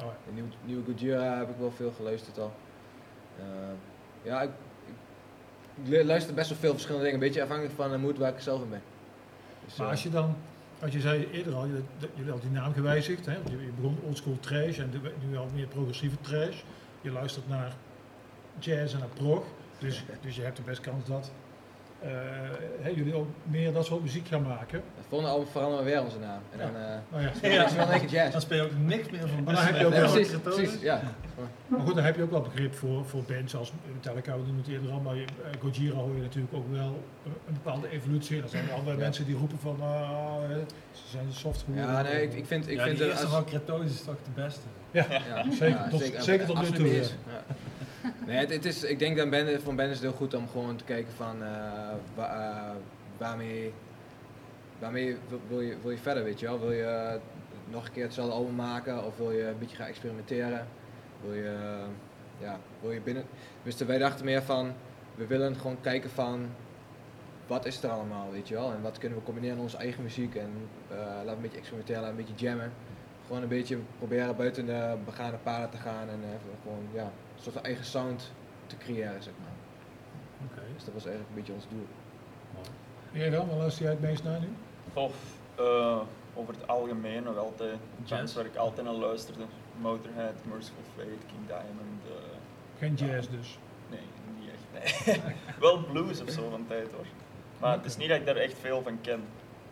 Oh, 0.00 0.04
ja. 0.26 0.32
nieuwe, 0.32 0.48
nieuwe 0.64 0.82
Gojira 0.84 1.38
heb 1.38 1.48
ik 1.48 1.56
wel 1.58 1.72
veel 1.76 1.92
geluisterd 1.96 2.38
al. 2.38 2.52
Eh, 3.38 3.44
ja, 4.22 4.42
ik, 4.42 4.50
ik 5.82 5.88
lu- 5.88 6.04
luister 6.04 6.34
best 6.34 6.48
wel 6.48 6.58
veel 6.58 6.72
verschillende 6.72 7.04
dingen. 7.04 7.20
Een 7.20 7.26
beetje 7.26 7.42
afhankelijk 7.42 7.74
van 7.76 7.90
de 7.90 7.98
mood 7.98 8.18
waar 8.18 8.32
ik 8.32 8.40
zelf 8.40 8.62
in 8.62 8.70
ben. 8.70 8.82
Dus, 9.64 9.76
Maar 9.76 9.86
eh, 9.86 9.92
als 9.92 10.02
je 10.02 10.10
dan, 10.10 10.36
als 10.82 10.92
je 10.92 11.00
zei 11.00 11.28
eerder 11.32 11.54
al, 11.54 11.66
jullie 11.66 12.30
hadden 12.30 12.50
die 12.50 12.60
naam 12.60 12.72
gewijzigd. 12.72 13.26
Hè? 13.26 13.32
Je 13.32 13.70
begon 13.76 13.98
oldschool 14.06 14.36
trash 14.40 14.78
en 14.78 14.90
nu 15.30 15.36
al 15.36 15.48
meer 15.54 15.66
progressieve 15.66 16.16
trash. 16.20 16.62
Je 17.00 17.10
luistert 17.10 17.48
naar 17.48 17.72
jazz 18.58 18.92
en 18.94 18.98
naar 18.98 19.08
prog. 19.08 19.44
Dus, 19.78 20.04
dus 20.20 20.36
je 20.36 20.42
hebt 20.42 20.56
de 20.56 20.62
best 20.62 20.80
kans 20.80 21.04
dat 21.06 21.30
eh, 22.00 22.10
hè, 22.80 22.88
jullie 22.88 23.14
ook 23.14 23.26
meer 23.42 23.72
dat 23.72 23.84
soort 23.86 24.02
muziek 24.02 24.28
gaan 24.28 24.42
maken. 24.42 24.82
Het 24.96 25.04
volgende 25.08 25.32
album 25.32 25.48
veranderen 25.48 25.84
we 25.84 25.90
weer 25.90 26.02
onze 26.02 26.18
naam. 26.18 26.40
En 26.52 26.58
dan 26.58 26.76
eh 26.76 26.96
Nou 27.10 27.22
ja. 27.22 27.86
wel 27.86 28.00
jazz. 28.08 28.32
Dan 28.32 28.40
speel 28.40 28.56
je 28.56 28.62
ook 28.62 28.78
niks 28.84 29.10
meer 29.10 29.20
van 29.28 29.44
Maar 29.44 29.54
dan 29.54 29.64
heb 29.64 29.76
je 29.78 29.86
ook 29.86 29.92
Ja, 29.92 30.00
wel- 30.00 30.12
precies, 30.12 30.36
precies, 30.42 30.80
ja. 30.80 31.00
Maar 31.66 31.80
goed, 31.80 31.94
dan 31.94 32.04
heb 32.04 32.16
je 32.16 32.22
ook 32.22 32.30
wel 32.30 32.40
begrip 32.40 32.74
voor, 32.74 33.04
voor 33.04 33.22
bands 33.22 33.56
als 33.56 33.72
Metallica, 33.94 34.32
we 34.32 34.38
noemen 34.38 34.56
het 34.56 34.68
eerder 34.68 34.90
al, 34.90 35.00
maar 35.00 35.14
eh, 35.16 35.22
Gojira 35.60 35.96
hoor 35.96 36.14
je 36.14 36.20
natuurlijk 36.22 36.54
ook 36.54 36.70
wel 36.72 37.02
een, 37.24 37.32
een 37.46 37.54
bepaalde 37.62 37.88
evolutie. 37.90 38.42
Er 38.42 38.48
zijn 38.48 38.70
andere 38.70 38.96
Ja. 38.96 39.02
mensen 39.02 39.24
die 39.26 39.36
roepen 39.36 39.58
van, 39.58 39.76
ah, 39.82 40.36
ze 40.92 41.02
zijn 41.10 41.26
soft 41.32 41.62
geworden. 41.64 41.92
Ja, 41.92 42.02
nee, 42.02 42.22
ik, 42.22 42.32
ik 42.34 42.46
vind... 42.46 42.68
Ik 42.68 42.76
ja, 42.76 42.84
vind 42.84 43.00
er 43.00 43.06
eerste 43.06 43.24
als- 43.24 43.34
van 43.34 43.44
Kretosis 43.44 43.90
is 43.92 44.02
toch 44.04 44.14
de 44.24 44.40
beste? 44.42 44.60
Ja, 44.90 45.06
Ja, 45.10 45.50
zeker, 45.52 45.88
tot, 45.90 46.02
zeker, 46.18 46.46
tot 46.46 46.60
nu 46.62 46.70
toe. 46.70 47.02
Nee, 48.26 48.46
het, 48.46 48.64
is, 48.64 48.84
ik 48.84 48.98
denk 48.98 49.16
dat 49.16 49.30
band, 49.30 49.62
van 49.62 49.76
band 49.76 49.88
is 49.88 49.94
het 49.94 50.04
heel 50.04 50.16
goed 50.16 50.34
om 50.34 50.48
gewoon 50.48 50.76
te 50.76 50.84
kijken 50.84 51.12
van 51.12 51.42
eh, 51.42 52.24
eh, 52.24 52.70
waarmee, 53.18 53.72
waarmee 54.78 55.16
wil, 55.48 55.60
je, 55.60 55.76
wil 55.82 55.90
je 55.90 55.98
verder, 55.98 56.24
weet 56.24 56.40
je 56.40 56.46
wel? 56.46 56.60
Wil 56.60 56.72
je 56.72 57.18
nog 57.70 57.86
een 57.86 57.92
keer 57.92 58.04
hetzelfde 58.04 58.34
album 58.34 58.54
maken 58.54 59.04
of 59.04 59.16
wil 59.16 59.30
je 59.30 59.46
een 59.46 59.58
beetje 59.58 59.76
gaan 59.76 59.86
experimenteren? 59.86 60.66
Wil 61.22 61.34
je, 61.34 61.56
ja, 62.38 62.58
wil 62.80 62.90
je 62.90 63.00
binnen... 63.00 63.24
Dus 63.62 63.76
wij 63.76 63.98
dachten 63.98 64.24
meer 64.24 64.42
van, 64.42 64.72
we 65.14 65.26
willen 65.26 65.56
gewoon 65.56 65.80
kijken 65.80 66.10
van, 66.10 66.48
wat 67.46 67.66
is 67.66 67.82
er 67.82 67.90
allemaal, 67.90 68.30
weet 68.32 68.48
je 68.48 68.54
wel? 68.54 68.72
En 68.72 68.82
wat 68.82 68.98
kunnen 68.98 69.18
we 69.18 69.24
combineren 69.24 69.56
in 69.56 69.62
onze 69.62 69.76
eigen 69.76 70.02
muziek 70.02 70.34
en 70.34 70.50
eh, 70.88 70.96
laten 70.96 71.24
we 71.24 71.30
een 71.30 71.40
beetje 71.40 71.58
experimenteren, 71.58 72.02
laten 72.02 72.16
we 72.16 72.22
een 72.22 72.28
beetje 72.28 72.46
jammen. 72.46 72.72
Gewoon 73.26 73.42
een 73.42 73.48
beetje 73.48 73.78
proberen 73.98 74.36
buiten 74.36 74.66
de 74.66 74.96
begane 75.04 75.36
paden 75.36 75.70
te 75.70 75.76
gaan 75.76 76.08
en 76.08 76.20
gewoon 76.62 76.88
ja, 76.92 77.12
een 77.36 77.42
soort 77.42 77.54
van 77.54 77.64
eigen 77.64 77.84
sound 77.84 78.32
te 78.66 78.76
creëren, 78.76 79.22
zeg 79.22 79.32
maar. 79.40 79.54
Oké. 80.50 80.62
Dus 80.74 80.84
dat 80.84 80.94
was 80.94 81.04
eigenlijk 81.06 81.28
een 81.34 81.36
beetje 81.42 81.52
ons 81.52 81.66
doel. 81.68 81.86
En 83.12 83.18
Jij 83.20 83.30
dan, 83.30 83.48
waar 83.48 83.56
luister 83.56 83.82
jij 83.82 83.90
het 83.92 84.00
meest 84.00 84.24
naar 84.24 84.40
nu? 84.40 84.48
Of 84.94 85.14
eh, 85.54 85.98
over 86.34 86.54
het 86.54 86.68
algemeen 86.68 87.22
nog 87.22 87.36
altijd 87.38 87.78
Jazz? 88.04 88.34
waar 88.34 88.44
ik 88.44 88.56
altijd 88.56 88.86
naar 88.86 88.94
luisterde. 88.96 89.44
Motorhead, 89.80 90.34
Merciful 90.44 90.82
Fate, 90.96 91.08
King 91.26 91.46
Diamond. 91.46 92.02
eh, 92.04 92.78
Geen 92.78 92.94
jazz 92.94 93.28
dus. 93.28 93.58
nee, 93.90 94.00
niet 94.38 94.48
echt. 94.82 95.06
Nee. 95.06 95.34
Wel 95.60 95.78
blues 95.84 96.20
of 96.22 96.30
zo 96.30 96.50
van 96.50 96.64
tijd 96.68 96.88
hoor. 96.92 97.06
Maar 97.60 97.72
het 97.76 97.84
is 97.84 97.96
niet 97.96 98.08
dat 98.08 98.18
ik 98.18 98.26
daar 98.26 98.36
echt 98.36 98.54
veel 98.58 98.82
van 98.82 99.00
ken. 99.00 99.24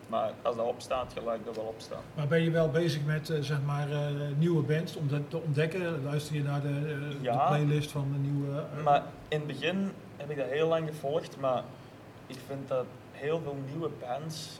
Maar 0.07 0.31
als 0.41 0.55
dat 0.55 0.65
opstaat, 0.65 1.13
gelijk 1.17 1.45
dat 1.45 1.55
wel 1.55 1.65
opstaan. 1.65 2.01
Maar 2.15 2.27
ben 2.27 2.41
je 2.41 2.51
wel 2.51 2.69
bezig 2.69 3.05
met 3.05 3.29
eh, 3.29 3.41
zeg 3.41 3.61
maar, 3.65 3.91
eh, 3.91 4.07
nieuwe 4.37 4.61
bands 4.61 4.95
om 4.95 5.07
dat 5.07 5.21
te 5.29 5.37
ontdekken? 5.37 6.03
Luister 6.03 6.35
je 6.35 6.43
naar 6.43 6.61
de, 6.61 6.67
eh, 6.67 7.23
Ja. 7.23 7.31
de 7.31 7.47
playlist 7.47 7.91
van 7.91 8.11
de 8.13 8.17
nieuwe... 8.29 8.63
Maar 8.83 9.03
in 9.27 9.37
het 9.37 9.47
begin 9.47 9.91
heb 10.17 10.29
ik 10.29 10.37
dat 10.37 10.49
heel 10.49 10.67
lang 10.67 10.87
gevolgd, 10.87 11.37
maar 11.39 11.63
ik 12.27 12.37
vind 12.47 12.67
dat 12.67 12.85
heel 13.11 13.41
veel 13.43 13.57
nieuwe 13.71 13.89
bands 13.99 14.59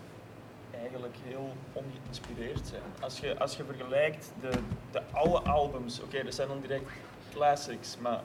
eigenlijk 0.82 1.16
heel 1.24 1.54
ongeïnspireerd 1.74 2.68
zijn. 2.68 2.82
Als 3.02 3.20
je, 3.20 3.40
als 3.40 3.56
je 3.58 3.64
vergelijkt 3.64 4.32
de, 4.42 4.50
de 4.92 5.02
oude 5.12 5.50
albums, 5.50 6.02
oké, 6.02 6.24
dat 6.24 6.34
zijn 6.34 6.48
dan 6.48 6.62
direct 6.62 6.90
classics, 7.34 7.98
maar 8.02 8.22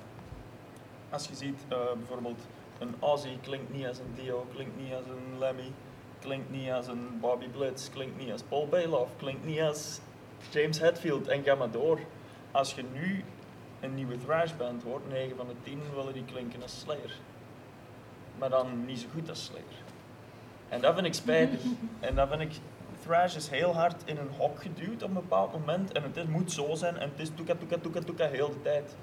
als 1.11 1.29
je 1.29 1.35
ziet 1.35 1.59
bijvoorbeeld 1.69 2.41
een 2.79 2.95
Ozzy 2.99 3.39
klinkt 3.43 3.73
niet 3.73 3.87
als 3.87 3.99
een 3.99 4.15
Dio, 4.15 4.47
klinkt 4.55 4.77
niet 4.77 4.95
als 4.95 5.05
een 5.07 5.39
Lemmy, 5.39 5.73
klinkt 6.21 6.51
niet 6.51 6.71
als 6.71 6.87
een 6.87 7.19
Bobby 7.21 7.49
Blitz, 7.49 7.91
klinkt 7.91 8.19
niet 8.19 8.33
als 8.33 8.43
Paul 8.43 8.67
Bailoff, 8.69 9.11
klinkt 9.17 9.45
niet 9.45 9.61
als 9.61 10.01
James 10.51 10.79
Hetfield 10.79 11.29
en 11.29 11.43
ga 11.43 11.55
maar 11.55 11.71
door. 11.71 12.01
Als 12.51 12.75
je 12.75 12.85
nu 12.93 13.25
een 13.81 13.95
nieuwe 13.95 14.17
thrashband 14.19 14.83
hoort, 14.83 15.09
9 15.09 15.37
van 15.37 15.47
de 15.47 15.55
10 15.63 15.81
willen 15.95 16.13
die 16.13 16.25
klinken 16.25 16.63
als 16.63 16.81
Slayer. 16.81 17.13
Maar 18.39 18.51
dan 18.51 18.85
niet 18.85 18.99
zo 18.99 19.07
goed 19.13 19.29
als 19.29 19.45
Slayer. 19.45 19.83
En 20.69 20.81
dat 20.81 20.95
vind 20.95 21.07
ik 21.07 21.15
spijtig. 21.15 21.61
En 22.01 22.15
dat 22.15 22.29
vind 22.29 22.41
ik, 22.41 22.53
thrash 23.03 23.37
is 23.37 23.49
heel 23.49 23.75
hard 23.75 24.03
in 24.05 24.17
een 24.17 24.31
hok 24.39 24.63
geduwd 24.63 25.03
op 25.03 25.09
een 25.09 25.15
bepaald 25.15 25.53
moment. 25.53 25.93
En 25.93 26.03
het 26.03 26.17
is, 26.17 26.25
moet 26.25 26.53
zo 26.53 26.75
zijn 26.75 26.97
en 26.97 27.11
het 27.11 27.21
is 27.21 27.31
toeka 27.35 27.55
toeka 27.55 27.77
toeka 27.79 28.01
toeka 28.01 28.27
heel 28.29 28.49
de 28.49 28.63
tijd. 28.63 28.97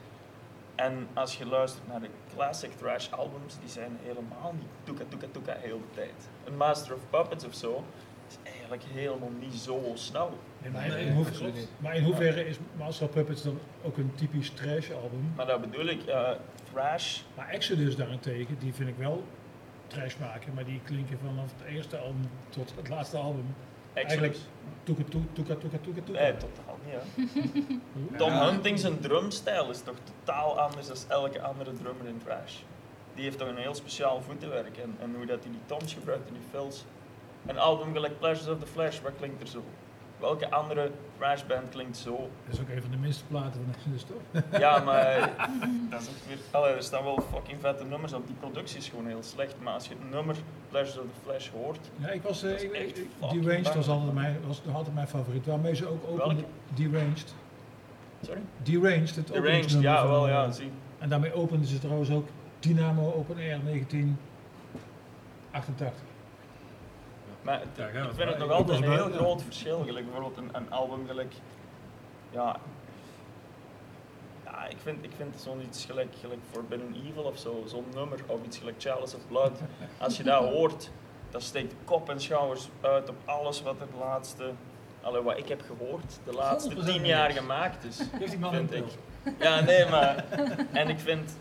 En 0.77 1.07
als 1.13 1.37
je 1.37 1.45
luistert 1.45 1.87
naar 1.87 1.99
de 2.01 2.09
classic 2.35 2.71
thrash 2.71 3.09
albums, 3.11 3.59
die 3.59 3.69
zijn 3.69 3.97
helemaal 4.03 4.53
niet 4.57 4.67
toeka 4.83 5.03
toeka 5.09 5.27
toeka 5.31 5.55
heel 5.59 5.77
de 5.79 5.93
tijd. 5.95 6.29
Een 6.45 6.57
Master 6.57 6.93
of 6.95 7.01
Puppets 7.09 7.45
of 7.45 7.53
zo 7.55 7.83
is 8.29 8.37
eigenlijk 8.51 8.83
helemaal 8.93 9.31
niet 9.39 9.53
zo 9.53 9.91
snel. 9.93 10.37
Nee, 10.61 10.71
maar, 10.71 10.87
Nee, 10.87 11.05
in 11.05 11.13
hoever- 11.13 11.31
absoluut 11.33 11.53
niet. 11.53 11.69
maar 11.77 11.95
in 11.95 12.03
hoeverre 12.03 12.47
is 12.47 12.57
Master 12.77 13.07
of 13.07 13.13
Puppets 13.13 13.43
dan 13.43 13.59
ook 13.83 13.97
een 13.97 14.11
typisch 14.15 14.49
trash 14.49 14.91
album? 14.91 15.33
Maar 15.35 15.45
dat 15.45 15.61
bedoel 15.61 15.85
ik, 15.85 16.03
eh, 16.05 16.29
thrash, 16.73 17.21
Maar 17.35 17.49
Exodus 17.49 17.95
daarentegen, 17.95 18.59
die 18.59 18.73
vind 18.73 18.89
ik 18.89 18.97
wel 18.97 19.23
trash 19.87 20.15
maken, 20.17 20.53
maar 20.53 20.65
die 20.65 20.81
klinken 20.83 21.17
vanaf 21.25 21.51
het 21.57 21.67
eerste 21.75 21.97
album 21.97 22.29
tot 22.49 22.73
het 22.75 22.89
laatste 22.89 23.17
album. 23.17 23.55
Eigenlijk 23.97 24.37
toeka 24.83 25.03
toeka 25.09 25.25
toeka 25.33 25.55
toeka 25.55 25.77
toeka 25.77 26.01
nee, 26.11 26.37
totaal 26.37 26.77
niet. 26.85 26.93
Hè. 26.93 28.17
Tom 28.17 28.31
Ja. 28.31 28.49
Hunting 28.49 28.79
zijn 28.79 28.99
drumstijl 28.99 29.69
is 29.69 29.81
toch 29.81 29.95
totaal 30.03 30.59
anders 30.59 30.87
dan 30.87 30.97
elke 31.07 31.41
andere 31.41 31.73
drummer 31.73 32.07
in 32.07 32.21
thrash. 32.23 32.59
Die 33.13 33.23
heeft 33.23 33.37
toch 33.37 33.47
een 33.47 33.57
heel 33.57 33.75
speciaal 33.75 34.21
voetenwerk 34.21 34.77
en, 34.77 34.95
en 35.01 35.15
hoe 35.15 35.25
dat 35.25 35.43
hij 35.43 35.51
die 35.51 35.61
toms 35.65 35.93
gebruikt 35.93 36.27
in 36.27 36.33
die 36.33 36.43
fills. 36.51 36.85
Een 37.45 37.59
album 37.59 37.93
gelijk 37.93 38.19
Pleasures 38.19 38.49
of 38.49 38.59
the 38.59 38.67
Flesh, 38.67 38.99
wat 38.99 39.11
klinkt 39.17 39.41
er 39.41 39.47
zo? 39.47 39.63
Welke 40.19 40.51
andere 40.51 40.91
thrashband 41.17 41.69
klinkt 41.69 41.97
zo? 41.97 42.29
Dat 42.45 42.53
is 42.53 42.59
ook 42.61 42.69
een 42.69 42.81
van 42.81 42.91
de 42.91 42.97
minste 42.97 43.23
platen 43.25 43.61
van 43.65 43.73
Exodus 43.75 44.03
toch? 44.03 44.21
Ja, 44.59 44.79
maar 44.83 45.19
dat 45.89 46.01
is 46.01 46.07
echt 46.07 46.27
weer. 46.27 46.37
Allee, 46.51 46.73
er 46.73 46.83
staan 46.83 47.03
wel 47.03 47.19
fucking 47.33 47.57
vette 47.61 47.85
nummers 47.85 48.13
op. 48.13 48.25
Die 48.27 48.35
productie 48.35 48.77
is 48.77 48.89
gewoon 48.89 49.07
heel 49.07 49.23
slecht. 49.23 49.55
Maar 49.63 49.73
als 49.73 49.87
je 49.87 49.93
het 49.99 50.09
nummer 50.11 50.35
Pleasures 50.69 50.97
of 50.97 51.03
the 51.03 51.09
Flesh 51.23 51.49
hoort, 51.49 51.79
Ja, 51.97 52.07
ik 52.09 52.21
was, 52.21 52.43
is 52.43 52.61
ik- 52.63 52.95
Deranged 53.41 53.73
was 53.75 53.87
altijd 53.87 54.13
mijn, 54.13 54.37
was 54.47 54.61
altijd 54.73 54.95
mijn 54.95 55.07
favoriet. 55.07 55.45
Waarmee 55.45 55.75
ze 55.75 55.87
ook 55.87 56.03
opende? 56.07 56.43
Deranged. 56.73 57.35
sorry, 58.25 58.41
Deranged, 58.63 59.15
het 59.15 59.37
openingsnummer 59.37 59.91
ja, 59.91 59.99
van, 60.01 60.09
wel, 60.09 60.25
eh, 60.27 60.31
ja, 60.31 60.51
zie. 60.51 60.71
En 60.99 61.09
daarmee 61.09 61.33
openden 61.33 61.67
ze 61.67 61.79
trouwens 61.79 62.09
ook 62.11 62.27
Dynamo 62.59 63.13
Open 63.13 63.35
Air 63.37 63.59
1988. 63.63 66.05
Maar 67.47 67.59
het- 67.59 67.67
Ja, 67.77 67.87
ga 67.87 67.99
ik 68.09 68.15
vind 68.15 68.29
het 68.29 68.37
nog 68.37 68.51
altijd 68.51 68.81
een 68.83 68.91
heel 68.91 69.07
bij- 69.09 69.17
groot 69.17 69.41
verschil. 69.43 69.83
Gelijk 69.85 70.05
bijvoorbeeld 70.05 70.37
een, 70.37 70.49
een 70.51 70.71
album 70.71 71.07
gelijk. 71.07 71.33
Ja. 72.31 72.55
Ja, 74.45 74.65
ik 74.67 74.77
vind, 74.83 75.03
ik 75.03 75.11
vind 75.17 75.35
zoiets 75.41 75.85
gelijk, 75.85 76.13
gelijk 76.21 76.39
Forbidden 76.51 76.95
Evil 77.07 77.23
of 77.23 77.37
zo, 77.37 77.63
zo'n 77.67 77.85
nummer, 77.93 78.19
of 78.25 78.39
iets 78.45 78.57
gelijk 78.57 78.75
Chalice 78.81 79.15
of 79.15 79.21
Blood. 79.27 79.59
Als 79.97 80.17
je 80.17 80.23
dat 80.23 80.43
hoort, 80.43 80.89
dan 81.29 81.41
steekt 81.41 81.73
kop 81.85 82.09
en 82.09 82.19
schouders 82.21 82.69
uit 82.81 83.09
op 83.09 83.15
alles 83.25 83.61
wat 83.61 83.75
het 83.79 83.89
laatste, 83.99 84.51
allee, 85.01 85.21
wat 85.21 85.37
ik 85.37 85.47
heb 85.47 85.61
gehoord, 85.61 86.19
de 86.25 86.33
laatste 86.33 86.75
100% 86.75 86.85
tien 86.85 87.05
jaar 87.05 87.31
gemaakt 87.31 87.83
is. 87.83 87.97
Geef 88.19 88.29
die 88.29 88.39
man 88.39 88.53
Vind 88.53 88.71
een 88.73 88.77
ik. 88.83 88.97
Ja, 89.39 89.59
nee, 89.59 89.85
maar. 89.95 90.25
En 90.71 90.89
ik 90.89 90.99
vind. 90.99 91.37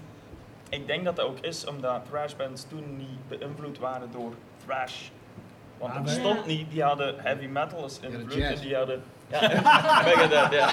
Ik 0.68 0.86
denk 0.86 1.04
dat 1.04 1.16
dat 1.16 1.24
ook 1.24 1.38
is 1.38 1.66
omdat 1.66 2.04
thrashbands 2.04 2.64
toen 2.68 2.96
niet 2.96 3.28
beïnvloed 3.28 3.78
waren 3.78 4.10
door 4.10 4.32
thrash. 4.66 5.08
Want 5.78 5.94
er 5.94 6.00
maar- 6.00 6.02
bestond 6.14 6.38
Ja. 6.38 6.46
niet, 6.46 6.70
die 6.70 6.82
hadden 6.82 7.14
heavy 7.20 7.46
metal 7.46 7.82
als 7.82 8.00
de 8.00 8.06
invloed 8.06 8.32
en 8.32 8.38
jazz. 8.38 8.62
die 8.62 8.76
hadden. 8.76 9.02
Ja, 9.30 9.40
Megadeth, 10.06 10.52
ja. 10.52 10.70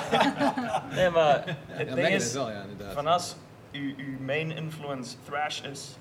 Nee, 0.92 1.10
maar 1.10 1.44
het 1.68 1.88
Ja, 1.90 1.96
ding 1.96 2.08
is, 2.08 2.34
wel, 2.34 2.50
ja, 2.52 2.62
inderdaad. 2.62 2.94
van 2.94 3.08
als 3.08 3.36
uw, 3.72 3.94
uw 3.98 4.20
main 4.20 4.52
influence 4.52 5.16
thrash 5.26 5.62
is, 5.62 5.98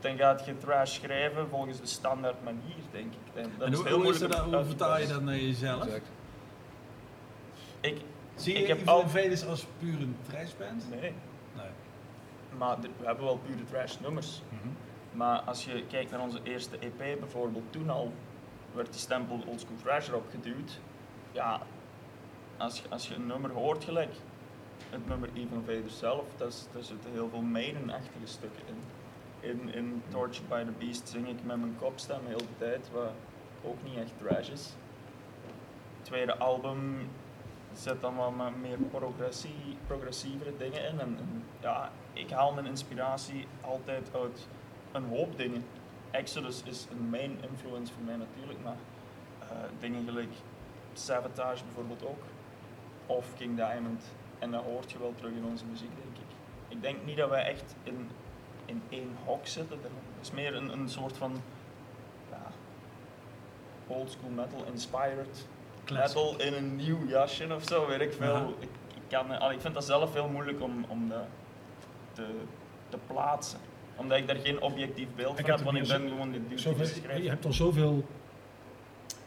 dan 0.00 0.16
gaat 0.16 0.44
je 0.46 0.58
thrash 0.58 0.94
schrijven 0.94 1.48
volgens 1.48 1.80
de 1.80 1.86
standaard 1.86 2.44
manier, 2.44 2.76
denk 2.90 3.12
ik. 3.12 3.42
En 3.42 3.50
dat 3.58 3.66
En 3.66 3.72
is 3.72 3.78
hoe, 3.78 3.86
heel 3.86 3.96
hoe, 3.96 4.04
is 4.12 4.18
moeilijk 4.18 4.40
dat, 4.42 4.54
hoe 4.54 4.64
vertaal 4.64 4.98
je 5.00 5.06
dat 5.06 5.22
naar 5.22 5.36
jezelf? 5.36 5.84
Exact. 5.84 6.06
Ik, 7.80 8.00
Zie 8.34 8.54
Ik 8.54 8.66
je 8.66 8.74
heb 8.74 8.88
al- 8.88 9.04
als 9.48 9.66
puur 9.78 9.94
een 10.00 10.16
trashband? 10.28 10.90
nee, 10.90 11.00
Nee. 11.00 11.66
maar 12.58 12.76
we 12.80 13.06
hebben 13.06 13.24
wel 13.24 13.40
pure 13.46 13.64
trash 13.70 13.94
nummers. 14.02 14.42
Mhm. 14.48 14.68
Maar 15.12 15.40
als 15.40 15.64
je 15.64 15.84
kijkt 15.86 16.10
naar 16.10 16.20
onze 16.20 16.40
eerste 16.42 16.78
EP 16.78 17.18
bijvoorbeeld, 17.20 17.72
toen 17.72 17.90
al 17.90 18.12
werd 18.72 18.92
die 18.92 19.00
stempel 19.00 19.42
oldschool 19.46 19.76
thrash 19.82 20.08
erop 20.08 20.30
geduwd. 20.30 20.78
Ja, 21.32 21.60
als 22.56 22.80
je, 22.80 22.88
als 22.88 23.08
je 23.08 23.14
een 23.14 23.26
nummer 23.26 23.50
hoort 23.50 23.84
gelijk, 23.84 24.14
het 24.90 25.06
nummer 25.08 25.28
Evil 25.34 25.56
Invaders 25.56 25.98
zelf, 25.98 26.24
daar 26.36 26.52
zitten 26.82 27.10
heel 27.12 27.28
veel 27.28 27.40
Maiden-achtige 27.40 28.26
stukken 28.26 28.62
in. 28.66 28.82
in. 29.50 29.74
In 29.74 30.02
Tortured 30.08 30.48
by 30.48 30.64
the 30.64 30.84
Beast 30.84 31.08
zing 31.08 31.28
ik 31.28 31.44
met 31.44 31.56
mijn 31.56 31.76
kopstem 31.78 32.20
heel 32.26 32.38
de 32.38 32.56
tijd, 32.58 32.90
wat 32.92 33.10
ook 33.64 33.82
niet 33.84 33.96
echt 33.96 34.12
thrash 34.18 34.48
is. 34.48 34.68
Het 35.96 36.04
tweede 36.04 36.36
album 36.36 37.08
zet 37.72 38.00
dan 38.00 38.16
wel 38.16 38.34
meer 38.60 38.78
progressie, 38.90 39.76
progressievere 39.86 40.56
dingen 40.56 40.84
in. 40.88 41.00
En 41.00 41.18
ja, 41.60 41.90
ik 42.12 42.30
haal 42.30 42.52
mijn 42.52 42.66
inspiratie 42.66 43.46
altijd 43.60 44.10
uit 44.14 44.48
een 44.92 45.08
hoop 45.08 45.36
dingen. 45.36 45.64
Exodus 46.10 46.62
is 46.62 46.86
een 46.90 47.08
main 47.08 47.38
influence 47.50 47.92
voor 47.92 48.02
mij 48.02 48.16
natuurlijk, 48.16 48.58
maar 48.62 48.76
eh, 49.38 49.56
dingen 49.80 50.04
gelijk 50.04 50.32
Savatage 50.92 51.64
bijvoorbeeld 51.64 52.04
ook. 52.04 52.22
Of 53.06 53.26
King 53.36 53.56
Diamond. 53.56 54.04
En 54.38 54.50
dat 54.50 54.62
hoort 54.62 54.92
je 54.92 54.98
wel 54.98 55.14
terug 55.16 55.32
in 55.32 55.44
onze 55.44 55.64
muziek, 55.64 55.90
denk 56.02 56.16
ik. 56.16 56.34
Ik 56.68 56.82
denk 56.82 57.04
niet 57.04 57.16
dat 57.16 57.28
wij 57.28 57.44
echt 57.44 57.74
in, 57.82 58.10
in 58.64 58.82
één 58.88 59.16
hok 59.24 59.46
zitten. 59.46 59.78
Er 59.82 59.90
is 60.20 60.30
meer 60.30 60.54
een, 60.54 60.72
een 60.72 60.88
soort 60.88 61.16
van 61.16 61.42
ja, 62.30 62.42
old 63.86 64.10
school 64.10 64.30
metal 64.30 64.64
inspired 64.64 65.46
Classic. 65.84 66.16
metal 66.16 66.40
in 66.40 66.54
een 66.54 66.76
nieuw 66.76 67.06
jasje 67.06 67.54
of 67.54 67.64
zo, 67.64 67.86
weet 67.86 68.00
ik 68.00 68.12
veel. 68.12 68.54
Ik, 68.58 68.68
ik, 68.94 69.02
kan, 69.08 69.52
ik 69.52 69.60
vind 69.60 69.74
dat 69.74 69.84
zelf 69.84 70.12
heel 70.12 70.28
moeilijk 70.28 70.62
om, 70.62 70.84
om 70.88 71.12
te, 72.12 72.26
te 72.88 72.98
plaatsen. 73.06 73.60
Omdat 74.00 74.18
ik 74.18 74.26
daar 74.26 74.36
geen 74.36 74.60
objectief 74.60 75.06
beeld 75.16 75.40
van 75.40 75.50
heb 75.50 75.60
want 75.60 75.76
ik 75.76 75.88
ben 75.88 76.08
gewoon 76.08 76.32
dit 76.32 76.62
je 77.22 77.28
hebt 77.28 77.44
al 77.44 77.52
zoveel 77.52 78.04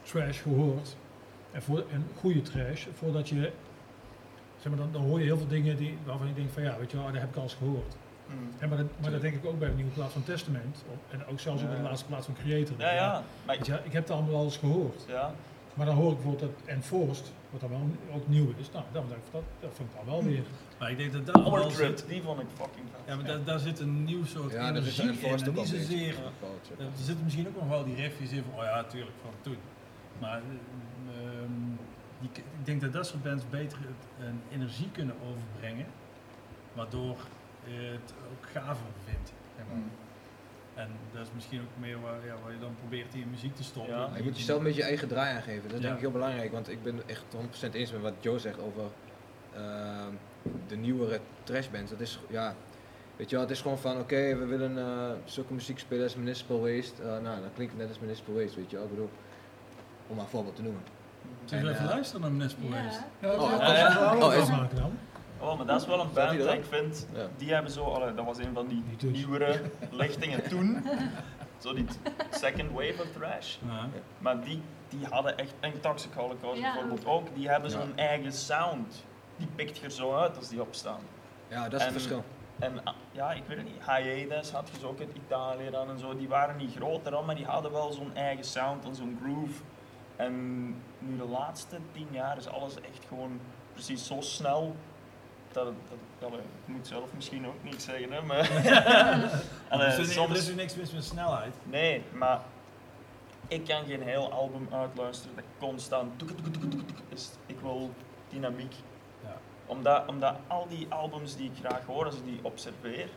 trash 0.02 0.42
gehoord. 0.42 0.96
En, 1.52 1.62
voor, 1.62 1.84
en 1.92 2.06
goede 2.18 2.42
trash. 2.42 2.86
Voordat 2.94 3.28
je. 3.28 3.50
Zeg 4.60 4.72
maar, 4.72 4.76
dan, 4.76 4.92
dan 4.92 5.02
hoor 5.02 5.18
je 5.18 5.24
heel 5.24 5.36
veel 5.36 5.48
dingen 5.48 5.76
die, 5.76 5.98
waarvan 6.04 6.26
je 6.26 6.34
denkt 6.34 6.52
van 6.52 6.62
ja, 6.62 6.78
weet 6.78 6.90
je 6.90 6.96
wel, 6.96 7.06
dat 7.06 7.20
heb 7.20 7.30
ik 7.30 7.36
al 7.36 7.42
eens 7.42 7.54
gehoord. 7.54 7.96
Mm. 8.26 8.50
En 8.58 8.68
maar, 8.68 8.78
dat, 8.78 8.86
maar 9.00 9.10
dat 9.10 9.20
denk 9.20 9.34
ik 9.34 9.44
ook 9.44 9.58
bij 9.58 9.68
de 9.68 9.74
nieuwe 9.74 9.90
plaat 9.90 10.12
van 10.12 10.22
Testament. 10.22 10.84
Op, 10.92 10.98
en 11.10 11.26
ook 11.26 11.40
zelfs 11.40 11.66
bij 11.66 11.76
de 11.76 11.82
laatste 11.82 12.06
plaat 12.06 12.24
van 12.24 12.34
Creator. 12.34 12.76
Ja, 12.78 12.92
ja. 12.92 13.22
Maar 13.46 13.56
ik 13.56 13.92
heb 13.92 14.02
het 14.02 14.10
allemaal 14.10 14.34
al 14.34 14.44
eens 14.44 14.56
gehoord. 14.56 15.04
ja. 15.08 15.34
Maar 15.74 15.86
dan 15.86 15.94
hoor 15.94 16.10
ik 16.10 16.16
bijvoorbeeld 16.16 16.52
dat 16.52 16.68
Enforced, 16.68 17.32
wat 17.60 17.70
dan 17.70 17.70
wel 17.70 18.14
ook 18.16 18.28
nieuw 18.28 18.52
is. 18.58 18.70
Nou, 18.70 18.84
dat, 18.92 19.04
dat 19.60 19.70
vind 19.74 19.88
ik 19.90 19.96
dan 19.96 20.04
wel 20.06 20.24
weer. 20.24 20.42
Maar 20.78 20.90
ik 20.90 20.96
denk 20.96 21.12
dat 21.12 21.26
daar 21.26 21.50
wel 21.50 21.70
zit. 21.70 22.04
die 22.08 22.22
vond 22.22 22.40
ik 22.40 22.46
fucking 22.54 22.86
vet. 22.90 23.00
Ja, 23.06 23.14
maar 23.16 23.24
daar, 23.24 23.44
daar 23.44 23.58
zit 23.58 23.78
een 23.80 24.04
nieuw 24.04 24.24
soort 24.24 24.52
Ja, 24.52 24.72
dat 24.72 24.84
is 24.84 24.98
energie 24.98 25.26
in. 25.28 25.44
En 25.44 25.52
niet 25.54 25.68
zozeer... 25.68 26.14
Ja. 26.78 26.84
Er 26.84 26.90
zitten 26.94 27.24
misschien 27.24 27.48
ook 27.48 27.56
nog 27.56 27.68
wel 27.68 27.84
die 27.84 27.94
riffjes 27.94 28.30
in 28.30 28.42
van, 28.50 28.58
oh 28.58 28.64
ja, 28.64 28.74
natuurlijk, 28.76 29.16
van 29.22 29.30
toen. 29.40 29.56
Maar 30.20 30.40
ehm, 31.08 31.50
die, 32.20 32.30
ik 32.58 32.64
denk 32.66 32.80
dat 32.80 32.92
dat 32.92 33.06
soort 33.06 33.22
bands 33.22 33.44
beter 33.50 33.78
het- 33.78 34.26
een 34.28 34.40
energie 34.52 34.90
kunnen 34.92 35.14
overbrengen, 35.30 35.86
waardoor 36.72 37.16
je 37.64 37.72
het 38.00 38.14
ook 38.32 38.46
gaver 38.52 38.86
vindt. 39.04 39.32
zeg 39.56 39.64
maar. 39.68 39.76
Mm. 39.76 39.90
En 40.74 40.88
dat 41.12 41.22
is 41.22 41.28
misschien 41.34 41.60
ook 41.60 41.80
meer 41.80 42.00
waar, 42.00 42.26
ja, 42.26 42.34
waar 42.42 42.52
je 42.52 42.58
dan 42.58 42.74
probeert 42.80 43.14
in 43.14 43.20
je 43.20 43.26
muziek 43.26 43.54
te 43.56 43.64
stoppen. 43.64 43.94
Ja. 43.94 44.08
Je 44.16 44.22
moet 44.22 44.36
jezelf 44.38 44.58
een 44.58 44.64
beetje 44.64 44.80
je 44.80 44.86
eigen 44.86 45.08
draai 45.08 45.34
aangeven. 45.36 45.62
Dat 45.62 45.70
is 45.72 45.76
Ja. 45.76 45.82
denk 45.82 45.94
ik 45.94 46.00
heel 46.00 46.10
belangrijk, 46.10 46.52
want 46.52 46.68
ik 46.70 46.82
ben 46.82 47.02
echt 47.06 47.24
100% 47.34 47.74
eens 47.74 47.92
met 47.92 48.00
wat 48.00 48.12
Joe 48.20 48.38
zegt 48.38 48.58
over 48.60 48.82
ehm, 49.54 50.12
de 50.66 50.76
nieuwere 50.76 51.20
trashbands. 51.44 51.90
Dat 51.90 52.00
is, 52.00 52.18
ja, 52.28 52.54
weet 53.16 53.30
je 53.30 53.36
wel, 53.36 53.44
het 53.44 53.54
is 53.54 53.60
gewoon 53.60 53.78
van, 53.78 53.98
oké, 53.98 54.36
we 54.36 54.44
willen 54.44 54.78
eh, 54.78 55.10
zulke 55.24 55.52
muziek 55.52 55.78
spelen 55.78 56.02
als 56.04 56.16
Municipal 56.16 56.60
Waste. 56.60 57.02
Eh, 57.02 57.08
nou, 57.08 57.22
dan 57.40 57.50
klinkt 57.54 57.72
het 57.72 57.80
net 57.82 57.88
als 57.88 57.98
Municipal 58.00 58.34
Waste, 58.34 58.56
weet 58.56 58.70
je 58.70 58.76
wel. 58.76 58.84
Ik 58.84 58.90
bedoel, 58.90 59.10
om 60.06 60.14
maar 60.16 60.24
een 60.24 60.30
voorbeeld 60.30 60.56
te 60.56 60.62
noemen. 60.62 60.82
Zullen 61.44 61.64
we 61.64 61.70
even 61.70 61.84
eh, 61.84 61.90
luisteren 61.90 62.20
naar 62.20 62.32
Municipal. 62.32 62.68
Waste? 62.70 63.02
Ja, 63.20 63.32
Oh, 63.32 63.50
dat 63.50 63.60
ja, 63.60 64.16
Oh, 64.16 64.34
is- 64.34 64.50
maken 64.50 64.76
dan. 64.76 64.98
Oh, 65.40 65.56
maar 65.56 65.66
dat 65.66 65.80
is 65.80 65.86
wel 65.86 66.00
een 66.00 66.12
band 66.12 66.30
die 66.30 66.38
dat 66.38 66.52
ik 66.54 66.64
vind, 66.64 67.06
Ja. 67.14 67.26
die 67.36 67.52
hebben 67.52 67.72
zo, 67.72 67.84
allee, 67.84 68.14
dat 68.14 68.24
was 68.24 68.38
een 68.38 68.54
van 68.54 68.66
die 68.66 68.82
Niet 68.88 69.00
dus. 69.00 69.12
nieuwere 69.12 69.60
lichtingen 69.90 70.48
toen. 70.48 70.84
zo 71.62 71.74
die 71.74 71.86
second 72.30 72.70
wave 72.72 72.94
of 73.02 73.08
thrash. 73.12 73.56
Ja. 73.66 73.88
Maar 74.18 74.40
die, 74.44 74.62
die 74.88 75.06
hadden 75.10 75.36
echt, 75.38 75.54
en 75.60 75.80
Toxic 75.80 76.12
Holocaust 76.14 76.60
Ja. 76.60 76.72
bijvoorbeeld 76.72 77.06
ook, 77.06 77.34
die 77.34 77.48
hebben 77.48 77.70
Ja. 77.70 77.76
zo'n 77.80 77.96
eigen 77.96 78.32
sound. 78.32 79.04
Die 79.36 79.46
pikt 79.54 79.82
er 79.82 79.90
zo 79.90 80.14
uit 80.16 80.36
als 80.36 80.48
die 80.48 80.60
opstaan. 80.60 81.00
Ja, 81.48 81.68
dat 81.68 81.80
is 81.80 81.84
het 81.84 81.92
verschil. 81.92 82.24
En 82.58 82.84
ah, 82.84 82.94
ja, 83.12 83.32
ik 83.32 83.42
weet 83.46 83.56
het 83.56 83.66
niet, 83.66 83.82
Hiatus 83.86 84.50
had 84.52 84.68
je 84.72 84.78
zo 84.80 84.86
ook 84.88 84.98
uit 85.00 85.12
Italië 85.26 85.70
dan 85.70 85.90
en 85.90 85.98
zo, 85.98 86.16
die 86.16 86.28
waren 86.28 86.56
niet 86.56 86.74
groter 86.76 87.10
dan, 87.10 87.24
maar 87.24 87.34
die 87.34 87.44
hadden 87.44 87.72
wel 87.72 87.92
zo'n 87.92 88.14
eigen 88.16 88.44
sound 88.44 88.84
en 88.84 88.94
zo'n 88.94 89.18
groove. 89.22 89.62
En 90.16 90.64
nu 90.98 91.16
de 91.16 91.24
laatste 91.28 91.76
tien 91.92 92.08
jaar 92.10 92.36
is 92.36 92.48
alles 92.48 92.74
echt 92.80 93.04
gewoon 93.08 93.40
precies 93.72 94.06
zo 94.06 94.20
snel, 94.20 94.76
dat, 95.54 95.64
dat, 95.64 95.98
dat, 96.18 96.32
ik 96.38 96.44
moet 96.74 96.86
zelf 96.86 97.12
misschien 97.14 97.46
ook 97.46 97.62
niet 97.62 97.82
zeggen, 97.82 98.12
hè, 98.12 98.22
maar... 98.22 98.50
Allee, 99.68 99.86
Dus 99.86 99.96
er, 99.96 100.00
is- 100.02 100.08
er 100.08 100.12
soms- 100.14 100.38
is 100.38 100.48
er 100.48 100.54
niks 100.54 100.74
mis 100.76 100.92
met 100.92 101.04
snelheid. 101.04 101.54
Nee, 101.62 102.02
maar 102.12 102.40
ik 103.48 103.64
kan 103.64 103.84
geen 103.86 104.02
heel 104.02 104.32
album 104.32 104.68
uitluisteren 104.72 105.36
dat 105.36 105.44
constant 105.58 106.22
is. 107.08 107.30
Ik 107.46 107.60
wil 107.60 107.90
dynamiek. 108.28 108.74
Ja. 109.22 109.36
Omdat, 109.66 110.08
omdat 110.08 110.34
al 110.46 110.66
die 110.68 110.86
albums 110.88 111.36
die 111.36 111.50
ik 111.54 111.64
graag 111.66 111.84
hoor, 111.86 112.04
als 112.04 112.16
ik 112.16 112.24
die 112.24 112.38
observeer 112.42 113.08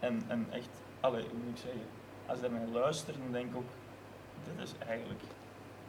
en, 0.00 0.22
en 0.28 0.46
echt, 0.50 0.68
allee, 1.00 1.22
hoe 1.22 1.38
moet 1.44 1.56
ik 1.58 1.62
zeggen, 1.62 1.82
als 2.26 2.36
ik 2.38 2.42
daarnaar 2.50 2.68
luister, 2.68 3.14
dan 3.18 3.32
denk 3.32 3.50
ik 3.50 3.56
ook, 3.56 3.68
dit 4.44 4.64
is 4.68 4.72
eigenlijk 4.86 5.20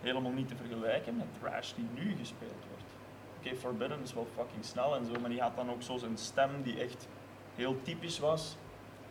helemaal 0.02 0.32
niet 0.32 0.48
te 0.48 0.56
vergelijken 0.56 1.18
met 1.18 1.26
thrash 1.40 1.74
die 1.74 1.88
nu 1.94 2.16
gespeeld 2.20 2.52
wordt. 2.52 2.71
Oké, 3.44 3.56
Forbidden 3.56 4.02
is 4.02 4.14
wel 4.14 4.28
fucking 4.36 4.66
snel 4.66 4.96
en 4.96 5.06
zo, 5.06 5.12
maar 5.20 5.30
die 5.30 5.42
had 5.42 5.56
dan 5.56 5.72
ook 5.72 5.82
zo 5.82 5.98
zijn 5.98 6.18
stem 6.18 6.64
die 6.64 6.82
echt 6.82 7.08
heel 7.56 7.82
typisch 7.82 8.20
was. 8.20 8.58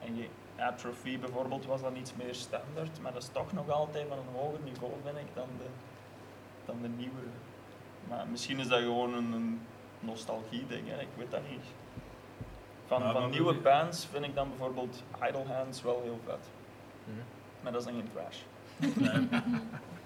En 0.05 0.16
je, 0.16 0.28
Atrophy 0.57 1.18
bijvoorbeeld 1.18 1.66
was 1.66 1.81
dan 1.81 1.97
iets 1.97 2.14
meer 2.14 2.35
standaard, 2.35 3.01
maar 3.03 3.12
dat 3.12 3.22
is 3.22 3.28
toch 3.33 3.53
nog 3.53 3.70
altijd 3.70 4.09
van 4.09 4.18
een 4.18 4.41
hoger 4.41 4.61
niveau, 4.64 4.93
vind 5.05 5.16
ik, 5.16 5.35
dan 5.35 5.49
de, 5.59 5.66
dan 6.64 6.76
de 6.83 6.89
nieuwere. 6.89 7.31
Maar 8.09 8.26
misschien 8.26 8.59
is 8.59 8.68
dat 8.68 8.81
gewoon 8.81 9.14
een, 9.14 9.33
een 9.33 9.61
nostalgie-ding, 10.01 10.89
ik 10.89 11.09
weet 11.16 11.31
dat 11.31 11.49
niet. 11.51 11.64
Van, 12.87 13.12
van 13.12 13.31
nieuwe 13.31 13.55
bands 13.55 14.07
vind 14.07 14.24
ik 14.24 14.35
dan 14.35 14.49
bijvoorbeeld 14.49 15.03
Idle 15.28 15.45
Hands 15.45 15.83
wel 15.83 16.01
heel 16.03 16.20
vet. 16.24 16.51
Mhm. 17.05 17.18
Maar 17.62 17.72
dat 17.72 17.81
is 17.81 17.87
dan 17.87 17.97
geen 17.97 18.11
trash. 18.12 18.39
Nee. 18.97 19.28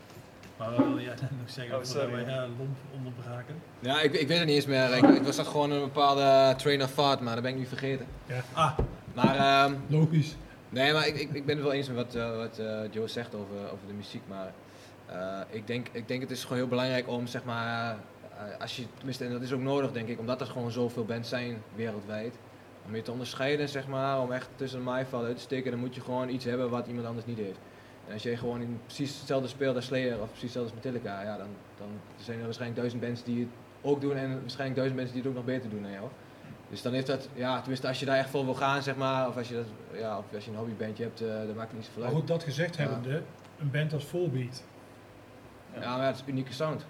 maar 0.59 0.71
wat 0.71 0.87
wil 0.87 1.01
jij 1.01 1.15
dan 1.17 1.29
nog 1.41 1.51
zeggen 1.51 1.77
Oh, 1.77 1.83
voordat 1.85 2.11
wij 2.11 2.25
uh, 2.27 2.43
lomp 2.59 2.77
onderbraken? 2.95 3.55
Ja, 3.81 4.01
ik, 4.01 4.13
ik 4.13 4.29
weet 4.29 4.39
het 4.39 4.47
niet 4.47 4.57
eens 4.57 4.67
meer. 4.67 4.97
Ik, 4.97 5.05
ik 5.05 5.23
was 5.23 5.37
dat 5.37 5.47
gewoon 5.47 5.71
een 5.71 5.81
bepaalde 5.81 6.55
train 6.57 6.83
of 6.83 6.95
thought, 6.95 7.21
maar 7.21 7.35
dat 7.35 7.43
ben 7.43 7.53
ik 7.53 7.59
nu 7.59 7.67
vergeten. 7.67 8.07
Ah, 8.53 8.79
Maar 9.15 9.37
ehm, 9.37 9.75
Logisch. 9.87 10.37
Nee, 10.69 10.93
maar 10.93 11.07
ik, 11.07 11.15
ik, 11.17 11.33
ik 11.33 11.47
ben 11.47 11.55
het 11.55 11.65
wel 11.65 11.73
eens 11.75 11.89
met 11.89 11.97
wat, 11.97 12.15
eh, 12.15 12.37
wat 12.37 12.59
eh, 12.59 12.81
Joe 12.91 13.09
zegt 13.09 13.35
over, 13.35 13.57
over 13.73 13.87
de 13.87 13.93
muziek. 13.93 14.23
Maar 14.29 14.53
eh, 15.07 15.41
ik, 15.51 15.67
denk, 15.67 15.87
ik 15.93 16.09
denk 16.09 16.21
het 16.21 16.31
is 16.31 16.43
gewoon 16.43 16.59
heel 16.59 16.69
belangrijk 16.69 17.09
om, 17.09 17.27
zeg 17.27 17.45
maar, 17.45 17.97
eh, 18.39 18.61
als 18.61 18.77
je, 18.77 18.85
tenminste, 18.97 19.25
en 19.25 19.31
dat 19.33 19.43
is 19.43 19.53
ook 19.53 19.61
nodig 19.61 19.93
denk 19.93 20.09
ik, 20.09 20.19
omdat 20.19 20.41
er 20.41 20.47
gewoon 20.47 20.71
zoveel 20.71 21.05
bands 21.05 21.29
zijn 21.29 21.63
wereldwijd. 21.75 22.35
Om 22.87 22.95
je 22.97 23.03
te 23.03 23.13
onderscheiden, 23.13 23.69
zeg 23.69 23.87
maar, 23.87 24.21
om 24.21 24.33
echt 24.33 24.49
tussen 24.57 24.79
de 24.79 24.85
maaiveld 24.85 25.25
uit 25.25 25.37
te 25.37 25.43
steken, 25.43 25.71
dan 25.71 25.81
moet 25.81 25.95
je 25.95 26.01
gewoon 26.01 26.29
iets 26.29 26.45
hebben 26.45 26.71
wat 26.71 26.87
iemand 26.87 27.07
anders 27.07 27.27
niet 27.27 27.39
heeft. 27.39 27.59
En 28.07 28.13
als 28.13 28.23
jij 28.23 28.37
gewoon 28.37 28.61
in 28.61 28.81
precies 28.85 29.19
hetzelfde 29.19 29.49
speelt 29.49 29.77
als 29.77 29.85
Slayer 29.85 30.21
of 30.21 30.27
precies 30.29 30.43
hetzelfde 30.43 30.73
als 30.75 30.85
Metallica, 30.85 31.23
ja, 31.23 31.37
dan, 31.37 31.49
dan 31.79 31.89
zijn 32.17 32.39
er 32.39 32.45
waarschijnlijk 32.45 32.81
duizend 32.81 33.03
bands 33.03 33.23
die 33.25 33.41
het 33.41 33.49
ook 33.83 34.01
doen 34.01 34.17
en 34.17 34.41
waarschijnlijk 34.41 34.77
duizend 34.77 34.97
mensen 35.01 35.15
die 35.15 35.23
het 35.23 35.31
ook 35.31 35.37
nog 35.37 35.45
beter 35.55 35.71
doen 35.71 35.83
dan 35.83 35.91
jou. 35.93 36.09
Dus 36.71 36.83
dan 36.83 36.93
heeft 36.93 37.07
dat, 37.07 37.29
ja, 37.35 37.59
tenminste 37.59 37.89
als 37.89 38.01
je 38.01 38.07
daar 38.07 38.17
echt 38.17 38.31
voor 38.31 38.45
wil 38.45 38.55
gaan, 38.55 38.83
zeg 38.83 38.97
maar, 38.97 39.29
of 39.29 39.37
als 39.37 39.49
je, 39.49 39.55
dat, 39.55 39.67
ja, 40.01 40.19
of 40.19 40.25
als 40.35 40.45
je 40.45 40.51
een 40.51 40.57
hobbybandje 40.57 41.03
hebt, 41.05 41.21
eh 41.21 41.29
dan 41.29 41.55
maakt 41.57 41.69
het 41.69 41.77
niet 41.77 41.85
zoveel 41.85 42.03
Maar 42.03 42.11
uit. 42.11 42.19
goed, 42.21 42.29
dat 42.29 42.43
gezegd 42.43 42.77
Ja. 42.77 42.83
hebbende, 42.83 43.23
een 43.59 43.71
band 43.71 43.93
als 43.93 44.05
Volbeat. 44.05 44.63
Ja, 45.81 45.97
maar 45.97 46.07
het 46.07 46.15
is 46.15 46.21
een 46.23 46.29
unieke 46.29 46.53
sound. 46.53 46.87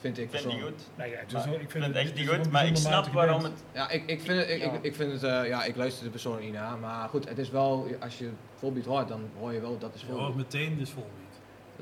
Vind 0.00 0.18
ik 0.18 0.30
vind 0.30 0.50
die 0.50 0.60
goed. 0.62 0.82
Nee, 0.96 1.10
ja, 1.10 1.44
wel- 1.44 1.60
ik 1.60 1.70
vind 1.70 1.84
het 1.84 1.96
echt 1.96 2.14
niet 2.14 2.28
goed, 2.28 2.50
maar 2.50 2.66
ik 2.66 2.76
snap 2.76 3.06
waarom 3.06 3.42
het... 3.42 3.52
Ja, 3.72 3.90
ik, 3.90 4.06
ik 4.06 4.20
vind 4.20 4.38
het, 4.38 4.48
ik, 4.50 4.60
Ja. 4.62 4.70
ik, 4.72 4.82
ik 4.82 4.94
vind 4.94 5.12
het, 5.12 5.22
eh, 5.22 5.46
ja, 5.48 5.64
ik 5.64 5.76
luister 5.76 6.04
er 6.04 6.10
persoonlijk 6.10 6.44
niet 6.44 6.54
naar, 6.54 6.78
maar 6.78 7.08
goed, 7.08 7.28
het 7.28 7.38
is 7.38 7.50
wel, 7.50 7.86
als 8.00 8.18
je 8.18 8.30
Volbeat 8.54 8.84
hoort, 8.84 9.08
dan 9.08 9.28
hoor 9.38 9.52
je 9.52 9.60
wel 9.60 9.78
dat 9.78 9.94
is 9.94 10.00
je 10.00 10.06
hoort 10.06 10.18
Volbeat. 10.18 10.36
meteen 10.36 10.78
dus 10.78 10.90
volbeat. 10.90 11.14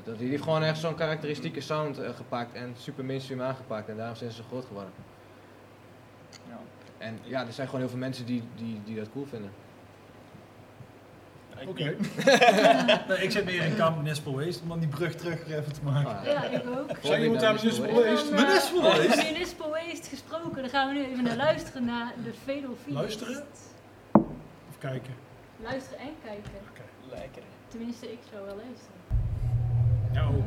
Dat, 0.03 0.17
die 0.19 0.29
heeft 0.29 0.43
gewoon 0.43 0.63
echt 0.63 0.79
zo'n 0.79 0.95
karakteristieke 0.95 1.61
sound 1.61 1.97
eh, 1.99 2.09
gepakt 2.15 2.53
en 2.55 2.73
super 2.77 3.05
mainstream 3.05 3.41
aangepakt 3.41 3.89
en 3.89 3.97
daarom 3.97 4.15
zijn 4.15 4.31
ze 4.31 4.35
zo 4.37 4.43
groot 4.47 4.65
geworden. 4.65 4.91
Ja. 6.49 6.59
En 6.97 7.19
ja, 7.23 7.45
er 7.45 7.53
zijn 7.53 7.65
gewoon 7.67 7.81
heel 7.81 7.89
veel 7.89 7.99
mensen 7.99 8.25
die, 8.25 8.43
die, 8.55 8.81
die 8.85 8.95
dat 8.95 9.09
cool 9.11 9.25
vinden. 9.25 9.51
Ik 11.59 11.69
Oké. 11.69 11.95
Nee, 13.07 13.17
ik 13.23 13.31
zit 13.31 13.45
meer 13.45 13.63
in 13.63 13.75
kamp 13.75 13.97
Municipal 13.97 14.33
Waste 14.35 14.61
om 14.61 14.69
dan 14.69 14.79
die 14.79 14.87
brug 14.87 15.15
terug 15.15 15.47
even 15.47 15.73
te 15.73 15.79
maken. 15.83 16.31
Ja, 16.31 16.43
ik 16.43 16.61
ook. 16.77 16.89
Zijn 17.03 17.21
jullie 17.21 17.37
daar 17.37 17.53
Municipal 17.53 18.03
Waste? 18.03 18.35
eh, 18.35 18.45
Municipal 18.45 18.81
Waste? 18.81 19.23
Municipal 19.33 19.69
Waste 19.69 20.09
gesproken, 20.09 20.61
dan 20.61 20.69
gaan 20.69 20.87
we 20.87 20.93
nu 20.93 21.05
even 21.05 21.23
naar 21.23 21.35
luisteren 21.35 21.85
naar 21.85 22.13
de 22.23 22.31
Fatal 22.45 22.75
Feast. 22.83 22.97
Luisteren? 22.97 23.43
Of 24.69 24.77
kijken. 24.79 25.13
Luisteren 25.63 25.99
en 25.99 26.13
kijken. 26.23 26.51
Lekker. 27.09 27.41
Tenminste, 27.67 28.11
ik 28.11 28.19
zou 28.31 28.45
wel 28.45 28.55
luisteren. 28.55 28.95
Ja, 30.13 30.23
ook. 30.23 30.45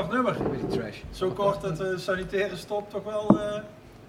Kort 0.00 0.12
nummer. 0.12 0.68
Trash. 0.68 1.02
Zo 1.10 1.30
kort 1.30 1.60
dat 1.60 1.76
de 1.76 1.98
sanitaire 1.98 2.56
stop 2.56 2.90
toch 2.90 3.04
wel 3.04 3.40
eh, 3.40 3.62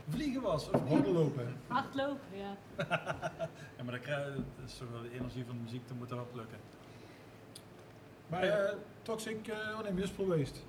vliegen 0.09 0.41
was. 0.41 0.69
Of 0.69 0.81
niet? 0.81 0.89
horden 0.89 1.13
lopen. 1.13 1.55
Hard 1.67 1.95
lopen, 1.95 2.37
ja. 2.37 2.57
Ja, 3.77 3.83
maar 3.87 3.93
dat, 3.95 4.01
krijg, 4.01 4.27
is 4.65 4.77
toch 4.77 4.91
wel 4.91 5.01
de 5.01 5.13
energie 5.13 5.45
van 5.45 5.55
de 5.55 5.61
muziek, 5.63 5.87
dat 5.87 5.97
moet 5.97 6.09
er 6.11 6.15
wel 6.15 6.27
lukken. 6.33 6.57
Maar 8.27 8.43
eh, 8.43 8.73
Toxic, 9.01 9.47
eh, 9.47 9.57
oh 9.77 9.83
nee, 9.83 9.91
Municipal 9.91 10.25
Waste. 10.25 10.59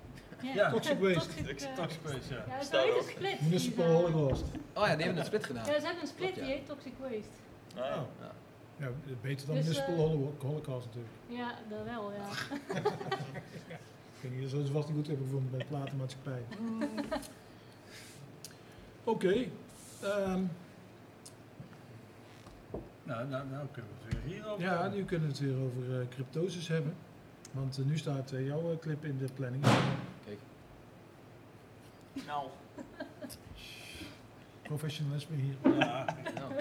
Ja. 0.55 0.69
Toxic 0.71 0.99
Waste. 0.99 1.19
Toxic, 1.19 1.61
eh, 1.61 1.73
Toxic 1.75 2.01
Waste, 2.01 2.33
ja. 2.33 2.43
Ja, 2.47 2.59
is 2.59 2.65
Staat 2.65 2.85
een 2.85 3.03
split. 3.09 3.41
Municipal 3.41 3.85
ze- 3.85 3.91
Holocaust. 3.91 4.43
Oh 4.73 4.87
ja, 4.87 4.95
die 4.95 5.03
hebben 5.03 5.17
een 5.17 5.25
split 5.25 5.45
gedaan. 5.45 5.65
Ja, 5.65 5.79
ze 5.79 5.85
hebben 5.85 6.01
een 6.01 6.07
split 6.07 6.33
die 6.35 6.43
ja. 6.43 6.49
heet 6.49 6.65
Toxic 6.67 6.93
Waste. 6.99 7.29
Ja. 7.75 7.95
Oh. 7.95 8.01
Ja, 8.77 8.87
beter 9.21 9.47
dan 9.47 9.55
Dus, 9.55 9.65
Municipal 9.65 9.93
eh, 9.93 9.99
Holo- 9.99 10.35
Holocaust 10.41 10.85
natuurlijk. 10.85 11.13
Ja, 11.27 11.53
dat 11.69 11.83
wel, 11.83 12.11
ja. 12.11 12.25
Ik 14.23 14.29
weet 14.29 14.39
niet, 14.39 14.51
dat 14.51 14.69
vast 14.69 14.87
niet 14.87 14.97
goed 14.97 15.07
hebben 15.07 15.25
gevonden 15.25 15.51
bij 15.51 15.59
de 15.59 15.65
platenmaatschappij. 15.65 16.43
Oké. 19.13 19.33
ehm, 20.01 20.43
Nou, 23.03 23.27
nou, 23.27 23.47
nou 23.49 23.67
kunnen 23.71 23.91
we 23.99 24.05
het 24.05 24.13
weer 24.13 24.33
hierover 24.33 24.63
ja, 24.63 24.81
hebben. 24.81 24.99
nu 24.99 25.05
kunnen 25.05 25.27
we 25.27 25.33
het 25.33 25.43
weer 25.43 25.57
over 25.57 25.99
eh, 25.99 26.07
cryptosis 26.09 26.67
hebben. 26.67 26.95
Want 27.51 27.77
eh, 27.77 27.85
nu 27.85 27.97
staat 27.97 28.31
eh, 28.31 28.45
jouw 28.47 28.77
clip 28.81 29.05
in 29.05 29.17
de 29.17 29.27
planning. 29.33 29.63
Nou, 32.25 32.47
Professionalisme 34.63 35.35
hier. 35.35 35.55
Ja, 35.79 36.05
Nou, 36.35 36.53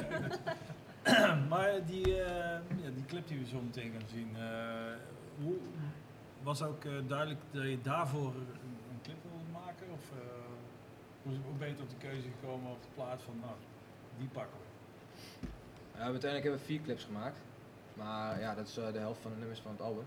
maar 1.51 1.87
die, 1.87 2.23
eh, 2.23 2.59
ja, 2.83 2.91
die 2.95 3.05
clip 3.07 3.29
die 3.29 3.39
we 3.39 3.47
zo 3.47 3.61
meteen 3.61 3.93
gaan 3.93 4.09
zien, 4.15 4.29
eh, 4.37 4.93
hoe, 5.43 5.55
was 6.43 6.63
ook 6.63 6.85
eh, 6.85 6.93
duidelijk 7.07 7.41
dat 7.51 7.63
je 7.63 7.81
daarvoor 7.83 8.27
een, 8.35 8.47
een 8.91 9.01
clip 9.03 9.17
wilde 9.23 9.51
maken? 9.65 9.87
Of 9.93 10.05
eh, 10.11 10.27
hoe, 11.23 11.35
ben 11.59 11.69
je 11.69 11.75
tot 11.75 11.91
de 11.91 11.97
keuze 11.97 12.29
gekomen 12.41 12.71
op 12.71 12.83
de 12.83 12.89
plaats 12.95 13.23
van, 13.23 13.35
nou, 13.41 13.53
die 14.19 14.29
pakken 14.29 14.59
we? 14.61 15.47
Ja, 15.95 15.99
uiteindelijk 16.03 16.43
hebben 16.43 16.61
we 16.61 16.67
vier 16.67 16.81
clips 16.81 17.05
gemaakt. 17.05 17.39
Maar 17.95 18.41
ja, 18.41 18.55
dat 18.55 18.67
is 18.69 18.77
eh, 18.77 18.93
de 18.93 18.99
helft 18.99 19.21
van 19.21 19.31
de 19.31 19.37
nummers 19.39 19.61
van 19.61 19.71
het 19.71 19.81
album. 19.81 20.05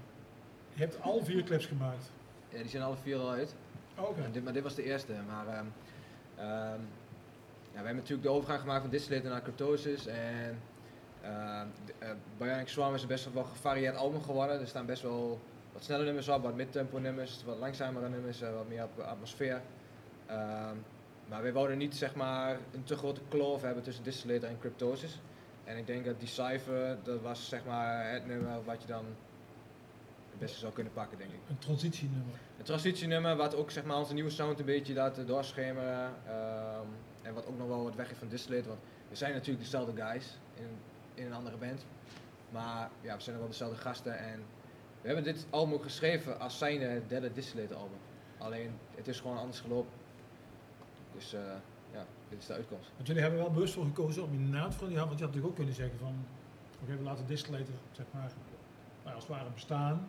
Je 0.73 0.79
hebt 0.81 1.01
al 1.01 1.23
vier 1.23 1.43
clips 1.43 1.65
gemaakt. 1.65 2.11
Ja, 2.49 2.57
die 2.57 2.69
zijn 2.69 2.83
alle 2.83 2.95
vier 2.95 3.17
al 3.17 3.29
uit. 3.31 3.55
Oh, 3.97 4.09
Oké. 4.09 4.21
En 4.21 4.31
dit, 4.31 4.43
maar 4.43 4.53
dit 4.53 4.63
was 4.63 4.75
de 4.75 4.83
eerste. 4.83 5.13
Maar 5.27 5.47
ehm, 5.47 5.65
ehm, 6.35 6.79
ja, 7.71 7.81
we 7.81 7.85
hebben 7.85 7.95
natuurlijk 7.95 8.23
de 8.27 8.29
overgang 8.33 8.59
gemaakt 8.59 8.81
van 8.81 8.89
Distillate 8.89 9.27
naar 9.27 9.41
Cryptosis. 9.41 10.05
En 10.05 10.59
ehm, 11.21 11.67
de- 11.85 11.93
eh, 11.99 12.09
Bionic 12.37 12.67
Swarm 12.67 12.93
is 12.93 13.01
een 13.01 13.07
best 13.07 13.33
wel 13.33 13.43
gevarieerd 13.43 13.95
album 13.95 14.21
geworden. 14.21 14.59
Er 14.59 14.67
staan 14.67 14.85
best 14.85 15.01
wel 15.01 15.39
wat 15.75 15.83
snelle 15.83 16.03
nummers 16.03 16.29
op, 16.29 16.43
wat 16.43 16.55
midtempo 16.55 16.97
nummers, 16.97 17.43
wat 17.43 17.57
langzamere 17.57 18.09
nummers, 18.09 18.41
eh, 18.41 18.53
wat 18.53 18.67
meer 18.67 18.83
op 18.83 18.99
atmosfeer. 18.99 19.61
Ehm, 20.25 20.75
maar 21.27 21.43
we 21.43 21.51
wouden 21.51 21.77
niet 21.77 21.95
zeg 21.95 22.15
maar 22.15 22.57
een 22.71 22.83
te 22.83 22.95
grote 22.95 23.21
kloof 23.29 23.61
hebben 23.61 23.83
tussen 23.83 24.03
Distillator 24.03 24.49
en 24.49 24.59
Cryptosis. 24.59 25.19
En 25.63 25.77
ik 25.77 25.87
denk 25.87 26.05
dat 26.05 26.19
Decipher, 26.19 26.97
dat 27.03 27.21
was 27.21 27.49
zeg 27.49 27.65
maar 27.65 28.11
het 28.11 28.27
nummer 28.27 28.63
wat 28.63 28.81
je 28.81 28.87
dan 28.87 29.05
het 30.29 30.39
beste 30.39 30.59
zou 30.59 30.73
kunnen 30.73 30.93
pakken, 30.93 31.17
denk 31.17 31.29
ik. 31.31 31.39
Een 31.49 31.57
transitienummer. 31.57 32.35
Een 32.57 32.63
transitienummer 32.63 33.35
wat 33.35 33.55
ook 33.55 33.71
zeg 33.71 33.83
maar, 33.83 33.97
onze 33.97 34.13
nieuwe 34.13 34.29
sound 34.29 34.59
een 34.59 34.65
beetje 34.65 34.93
laat 34.93 35.17
eh, 35.17 35.25
doorschemeren. 35.25 36.13
ehm, 36.27 36.87
en 37.21 37.33
wat 37.33 37.45
ook 37.45 37.57
nog 37.57 37.67
wel 37.67 37.83
wat 37.83 37.95
weg 37.95 38.11
is 38.11 38.17
van 38.17 38.27
Distillate. 38.27 38.67
Want 38.67 38.79
we 39.09 39.15
zijn 39.15 39.33
natuurlijk 39.33 39.63
dezelfde 39.63 40.01
guys 40.01 40.37
in, 40.53 40.67
in 41.13 41.25
een 41.25 41.33
andere 41.33 41.57
band. 41.57 41.85
Maar 42.49 42.89
ja, 43.01 43.15
we 43.15 43.21
zijn 43.21 43.37
wel 43.37 43.47
dezelfde 43.47 43.77
gasten. 43.77 44.17
En 44.17 44.43
we 45.05 45.13
hebben 45.13 45.33
dit 45.33 45.45
album 45.49 45.79
geschreven 45.81 46.39
als 46.39 46.59
het 46.59 47.09
derde 47.09 47.31
Distillate 47.33 47.73
album. 47.73 47.97
Alleen 48.37 48.71
het 48.95 49.07
is 49.07 49.19
gewoon 49.19 49.37
anders 49.37 49.59
gelopen. 49.59 49.91
Dus 51.13 51.33
eh, 51.33 51.41
ja, 51.91 52.05
dit 52.29 52.39
is 52.39 52.45
de 52.45 52.53
uitkomst. 52.53 52.91
Want 52.95 53.07
jullie 53.07 53.21
hebben 53.21 53.39
er 53.39 53.45
wel 53.45 53.53
bewust 53.53 53.73
voor 53.73 53.85
gekozen 53.85 54.23
om 54.23 54.31
je 54.31 54.39
naam 54.39 54.69
te 54.69 54.75
veranderen. 54.75 55.07
Want 55.07 55.19
je 55.19 55.25
had 55.25 55.33
natuurlijk 55.33 55.47
ook 55.47 55.55
kunnen 55.55 55.73
zeggen 55.73 55.99
van... 55.99 56.25
Oké, 56.81 56.97
we 56.97 57.03
laten 57.03 57.37
zeg 57.37 58.05
maar, 58.11 58.31
nou, 59.03 59.15
als 59.15 59.23
het 59.27 59.33
ware 59.35 59.49
bestaan. 59.53 60.07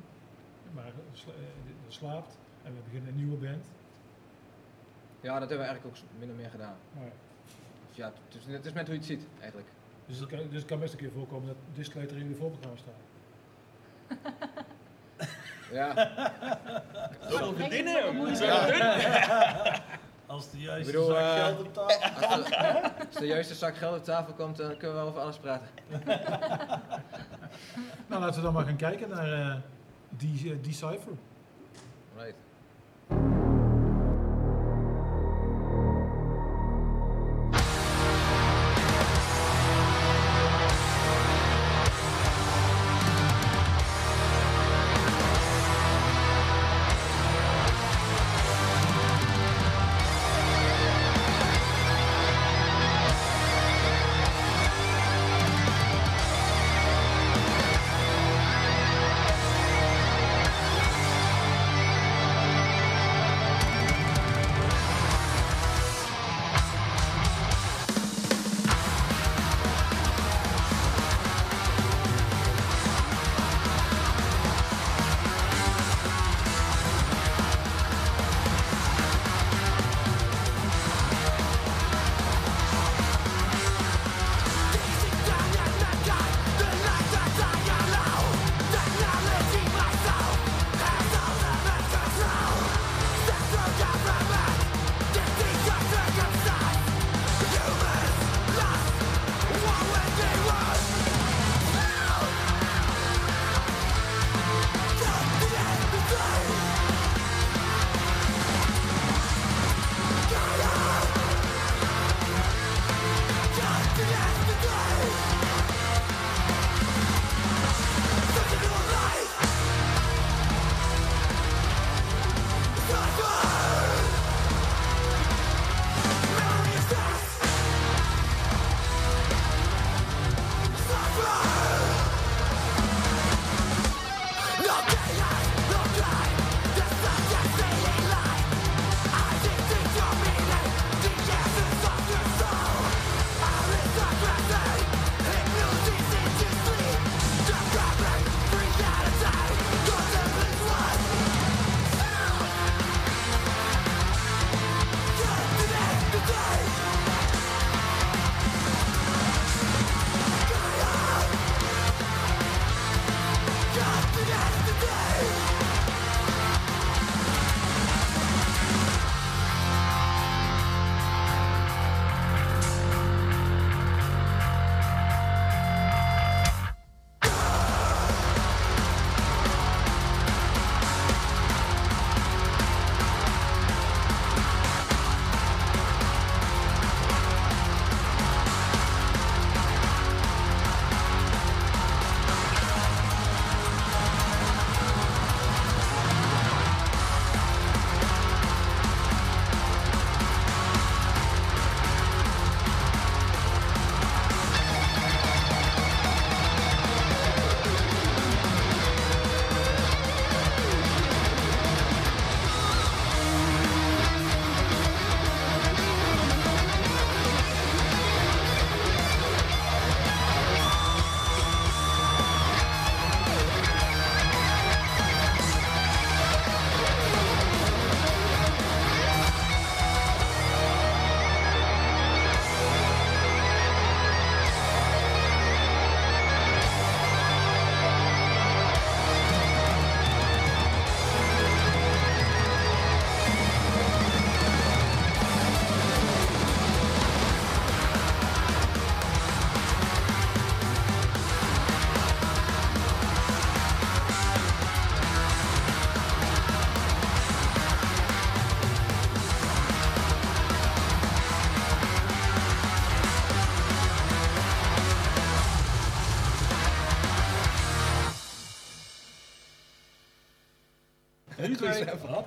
Maar 0.74 0.92
sla- 1.12 1.32
eh, 1.32 1.38
slaapt. 1.88 2.38
En 2.62 2.72
we 2.74 2.80
beginnen 2.84 3.08
een 3.08 3.16
nieuwe 3.16 3.36
band. 3.36 3.64
Ja, 5.20 5.38
dat 5.38 5.48
hebben 5.48 5.66
we 5.66 5.72
eigenlijk 5.72 5.96
ook 5.96 6.18
min 6.18 6.30
of 6.30 6.36
meer 6.36 6.50
gedaan. 6.50 6.76
Maar, 6.92 7.12
Dus 7.88 7.96
ja, 7.96 8.12
het 8.28 8.34
is, 8.34 8.52
het 8.52 8.66
is 8.66 8.72
met 8.72 8.84
hoe 8.86 8.94
je 8.94 9.00
het 9.00 9.08
ziet 9.08 9.26
eigenlijk. 9.40 9.68
dus, 10.06 10.18
het 10.18 10.28
kan, 10.28 10.38
dus 10.38 10.58
het 10.58 10.64
kan 10.64 10.78
best 10.78 10.92
een 10.92 10.98
keer 10.98 11.10
voorkomen 11.10 11.46
dat 11.46 11.56
Distillator 11.74 12.16
in 12.16 12.22
jullie 12.22 12.36
voorprogramma 12.36 12.76
staat. 12.78 13.04
Ja, 15.72 15.94
dit 17.68 17.84
doen? 17.84 18.36
Als 20.26 20.50
de 20.50 20.60
juiste 20.60 20.92
bedoel, 20.92 21.06
zak 21.06 21.16
eh, 21.16 21.34
geld 21.34 21.60
op 21.60 21.74
tafel. 21.74 22.26
als 22.28 22.48
de, 22.48 22.82
als 23.06 23.14
de 23.14 23.26
juiste 23.26 23.54
zak 23.54 23.76
geld 23.76 23.98
op 23.98 24.04
tafel 24.04 24.32
komt, 24.32 24.56
dan 24.56 24.68
kunnen 24.76 24.88
we 24.88 25.02
wel 25.02 25.06
over 25.06 25.20
alles 25.20 25.36
praten. 25.36 25.66
Nou, 28.06 28.22
laten 28.22 28.36
we 28.36 28.42
dan 28.42 28.52
maar 28.52 28.64
gaan 28.64 28.76
kijken 28.76 29.08
naar 29.08 29.32
eh, 29.32 29.54
die 30.08 30.52
eh, 30.52 30.62
Decipher. 30.62 31.12
Right. 32.16 32.34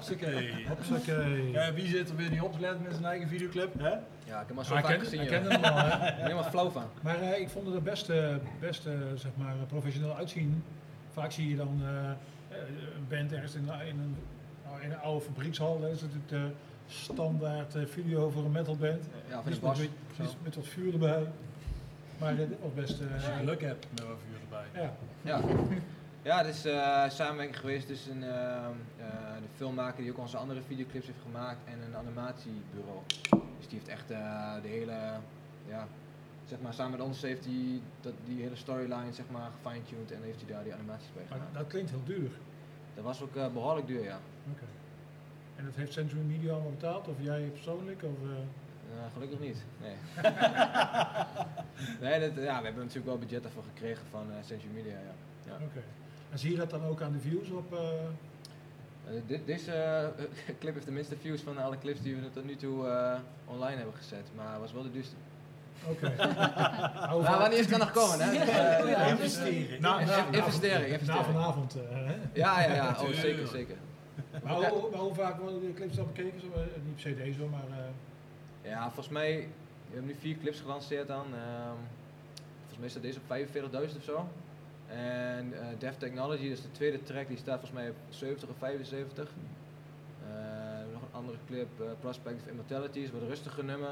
Hopsakee. 0.10 0.66
Hopsakee. 0.68 1.52
Ja, 1.52 1.74
wie 1.74 1.88
zit 1.88 2.10
er 2.10 2.16
weer 2.16 2.30
niet 2.30 2.42
op 2.42 2.54
te 2.54 2.60
letten 2.60 2.82
met 2.82 2.92
zijn 2.94 3.06
eigen 3.06 3.28
videoclip? 3.28 3.80
Hè? 3.80 3.90
Ja, 4.24 4.42
ik 4.42 4.48
heb 4.48 4.58
al 4.58 4.64
zo 4.64 4.74
Hij 4.74 4.82
vaak 4.84 5.00
gezien, 5.00 5.20
joh. 5.20 5.30
kende 5.30 5.50
hem 5.50 5.64
al, 5.64 5.78
hè? 5.78 5.96
Ik 6.10 6.16
ben 6.16 6.22
helemaal 6.24 6.44
flauw 6.44 6.70
van. 6.70 6.84
Maar 7.02 7.22
eh, 7.22 7.40
ik 7.42 7.50
vond 7.50 7.66
het 7.66 7.76
er 7.76 7.82
best, 7.82 8.10
eh, 8.10 8.36
best 8.60 8.86
eh, 8.86 8.94
zeg 9.16 9.32
maar, 9.36 9.54
professioneel 9.68 10.16
uitzien. 10.16 10.64
Vaak 11.12 11.32
zie 11.32 11.50
je 11.50 11.56
dan 11.56 11.82
eh, 11.84 12.10
eh, 12.10 12.58
een 12.96 13.06
band 13.10 13.34
ergens 13.34 13.56
in, 13.56 13.62
in, 13.64 14.00
een, 14.00 14.16
nou, 14.66 14.82
in 14.82 14.92
een 14.92 15.00
oude 15.00 15.26
fabriekshal. 15.26 15.80
Dat 15.80 15.90
is 15.92 16.02
natuurlijk 16.02 16.30
de 16.30 16.48
standaard 16.88 17.76
eh, 17.76 17.82
video 17.86 18.30
voor 18.30 18.46
een 18.46 18.52
metalband. 18.52 19.04
Ja, 19.30 19.42
in 19.46 19.52
Iets 19.52 19.60
de 19.60 19.66
bos. 20.18 20.36
met, 20.44 20.56
wat 20.56 20.68
vuur 20.68 20.94
erbij. 20.94 21.24
Maar 22.18 22.32
eh, 22.32 22.38
dit 22.38 22.48
was 22.62 22.74
best... 22.74 23.00
eh, 23.00 23.14
Als 23.14 23.24
je 23.26 23.32
geluk 23.40 23.62
hebt 23.62 23.88
met 23.92 24.00
wat 24.08 24.18
vuur 24.28 24.40
erbij. 24.42 24.82
ja. 24.84 24.94
Ja. 25.22 25.42
Ja, 26.22 26.38
het 26.38 26.48
is 26.56 26.66
eh, 26.66 27.10
samenwerking 27.10 27.60
geweest 27.60 27.88
tussen 27.88 28.24
eh, 28.24 28.30
eh, 28.98 29.06
de 29.39 29.39
filmmaker 29.60 30.04
die 30.04 30.12
ook 30.12 30.18
onze 30.18 30.38
andere 30.38 30.62
videoclips 30.62 31.06
heeft 31.06 31.22
gemaakt 31.22 31.60
en 31.66 31.78
een 31.82 31.96
animatiebureau. 31.96 33.02
Dus 33.58 33.68
die 33.68 33.78
heeft 33.78 33.88
echt 33.88 34.12
eh, 34.12 34.62
de 34.62 34.68
hele, 34.68 34.98
ja, 35.68 35.88
zeg 36.46 36.60
maar 36.62 36.74
samen 36.74 36.92
met 36.92 37.08
ons 37.08 37.22
heeft 37.22 37.46
hij 37.46 37.82
dat, 38.02 38.14
die 38.26 38.42
hele 38.42 38.56
storyline 38.56 39.14
zeg 39.14 39.26
maar 39.30 39.50
gefine-tuned 39.52 40.12
en 40.12 40.24
heeft 40.24 40.42
hij 40.42 40.50
daar 40.54 40.64
die 40.64 40.74
animaties 40.74 41.14
bij 41.14 41.24
Maar 41.30 41.38
gemaakt. 41.38 41.54
dat 41.54 41.68
klinkt 41.68 41.90
heel 41.90 42.04
duur. 42.04 42.32
Dat 42.96 43.04
was 43.04 43.22
ook 43.22 43.36
eh, 43.36 43.54
behoorlijk 43.54 43.88
duur, 43.88 44.04
ja. 44.04 44.20
Oké. 44.52 44.66
En 45.56 45.66
dat 45.66 45.76
heeft 45.76 45.94
Century 45.94 46.22
Media 46.22 46.52
allemaal 46.52 46.72
betaald? 46.72 47.08
Of 47.08 47.16
jij 47.20 47.42
persoonlijk? 47.42 48.04
Of, 48.04 48.30
eh, 48.30 49.14
gelukkig 49.14 49.40
niet, 49.40 49.64
nee. 49.82 49.96
nee, 52.10 52.20
dat, 52.20 52.44
ja, 52.44 52.58
we 52.60 52.66
hebben 52.66 52.84
natuurlijk 52.84 53.06
wel 53.06 53.18
budget 53.18 53.44
daarvoor 53.44 53.64
gekregen 53.64 54.06
van 54.10 54.26
Century 54.44 54.74
Media, 54.74 54.92
ja. 54.92 55.14
ja. 55.46 55.54
Oké. 55.54 55.84
En 56.32 56.40
zie 56.40 56.52
je 56.52 56.58
dat 56.58 56.70
dan 56.70 56.84
ook 56.84 57.02
aan 57.02 57.12
de 57.12 57.20
views 57.20 57.50
op... 57.50 57.74
eh, 59.10 59.22
dit, 59.28 59.46
deze 59.46 59.72
eh, 59.72 60.08
clip 60.60 60.74
heeft 60.74 60.86
de 60.86 60.92
minste 60.92 61.16
views 61.22 61.42
van 61.42 61.58
alle 61.58 61.78
clips 61.78 62.02
die 62.02 62.16
we 62.16 62.30
tot 62.34 62.46
nu 62.46 62.56
toe 62.56 62.88
eh, 62.88 63.20
online 63.46 63.76
hebben 63.76 63.96
gezet, 63.96 64.26
maar 64.36 64.52
het 64.52 64.60
was 64.62 64.72
wel 64.74 64.84
de 64.84 64.92
duurste. 64.92 65.16
Oké. 65.88 66.14
Nou, 67.10 67.22
wanneer 67.24 67.52
is 67.52 67.60
het 67.60 67.70
kan 67.70 67.80
nog 67.80 67.92
komen, 67.92 68.20
hè? 68.20 68.32
Dus, 68.32 68.48
eh, 68.50 68.90
ja. 68.90 69.06
Investeren. 69.06 69.82
Na, 69.82 70.00
na, 70.06 70.26
In- 70.26 70.34
investeren, 70.34 70.80
na, 70.82 70.86
investeren. 70.88 71.22
Na 71.22 71.24
vanavond. 71.32 71.76
eh, 71.76 71.82
hè? 72.06 72.14
Ja, 72.34 72.62
ja, 72.62 72.74
ja, 72.74 72.90
oh, 73.02 73.10
zeker, 73.10 73.48
zeker. 73.48 73.76
Maar, 74.44 74.54
hoe, 74.54 74.90
maar 74.92 75.00
hoe 75.00 75.14
vaak 75.14 75.40
worden 75.40 75.60
de 75.62 75.74
clips 75.74 75.96
dan 75.96 76.06
bekeken? 76.14 76.40
Zo, 76.40 76.48
niet 76.84 76.94
per 76.94 77.02
se 77.02 77.16
deze 77.16 77.40
maar... 77.40 77.78
eh, 78.64 78.70
Ja, 78.72 78.84
volgens 78.84 79.10
mij, 79.10 79.36
we 79.88 79.94
hebben 79.94 80.12
nu 80.12 80.16
vier 80.20 80.38
clips 80.38 80.60
gelanceerd 80.60 81.08
dan. 81.08 81.26
ehm, 81.26 81.76
volgens 82.58 82.80
mij 82.80 82.90
staat 82.90 83.02
deze 83.02 83.20
op 83.20 83.90
45.000 83.92 83.98
of 83.98 84.04
zo. 84.04 84.28
En 84.90 85.54
eh 85.54 85.66
Dev 85.80 85.94
Technology, 85.98 86.44
dat 86.50 86.58
is 86.58 86.62
de 86.62 86.72
tweede 86.72 87.04
track, 87.04 87.28
die 87.28 87.38
staat 87.38 87.60
volgens 87.60 87.80
mij 87.80 87.90
op 87.90 87.96
70 88.10 88.50
of 88.50 88.56
75. 88.58 89.30
Eh, 90.28 90.34
nog 90.94 91.02
een 91.02 91.08
andere 91.12 91.38
clip, 91.48 91.68
eh, 91.82 91.86
Prospect 92.00 92.42
of 92.42 92.48
Immortality, 92.48 93.00
is 93.00 93.12
wat 93.12 93.22
rustiger 93.22 93.64
nummer. 93.64 93.90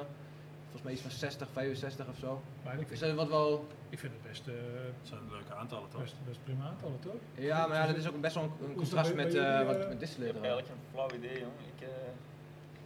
Volgens 0.63 0.81
mij 0.83 0.91
iets 0.93 1.01
van 1.01 1.11
60, 1.11 1.47
65 1.53 2.07
of 2.07 2.17
zo. 2.17 2.41
maar 2.63 2.79
ik 2.79 2.89
Dus 2.89 2.99
vind, 2.99 3.15
wat 3.15 3.27
wel... 3.27 3.67
ik 3.89 3.99
vind 3.99 4.13
het 4.13 4.21
best, 4.31 4.47
eh, 4.47 4.53
Dat 4.53 5.07
zijn 5.07 5.19
leuke 5.31 5.53
aantallen 5.53 5.89
toch? 5.89 6.01
best, 6.01 6.15
best 6.27 6.39
prima 6.43 6.65
aantallen, 6.65 6.99
toch? 6.99 7.13
Ja, 7.35 7.67
maar 7.67 7.77
ja, 7.77 7.87
dat 7.87 7.95
is 7.95 8.07
ook 8.07 8.13
een 8.13 8.21
best 8.21 8.35
wel 8.35 8.43
een, 8.43 8.51
een 8.69 8.75
contrast 8.75 9.15
bij- 9.15 9.23
met, 9.25 9.33
bij 9.33 9.59
eh, 9.59 9.65
wat 9.65 9.77
met 9.77 9.91
Ik 9.91 9.99
distilleren. 9.99 10.35
heb 10.35 10.43
eigenlijk 10.43 10.73
geen 10.73 10.91
flauw 10.93 11.09
idee, 11.17 11.39
jongen. 11.39 11.65
Ik 11.75 11.81
eh, 11.81 11.87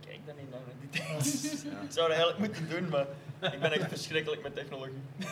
kijk 0.07 0.19
daar 0.25 0.35
niet 0.35 0.49
naar 0.51 0.59
die 0.79 0.89
dingen. 1.01 1.75
Ja. 1.77 1.81
Ik 1.81 1.91
zou 1.91 2.07
dat 2.07 2.17
eigenlijk 2.17 2.37
moeten 2.39 2.69
doen, 2.69 2.89
maar 2.89 3.05
ik 3.53 3.59
ben 3.59 3.71
echt 3.71 3.87
verschrikkelijk 3.87 4.41
met 4.43 4.55
technologie. 4.55 5.01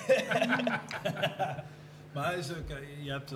Maar 2.14 2.38
is 2.38 2.52
ook, 2.58 2.70
eh, 2.70 3.04
je 3.04 3.12
hebt 3.12 3.34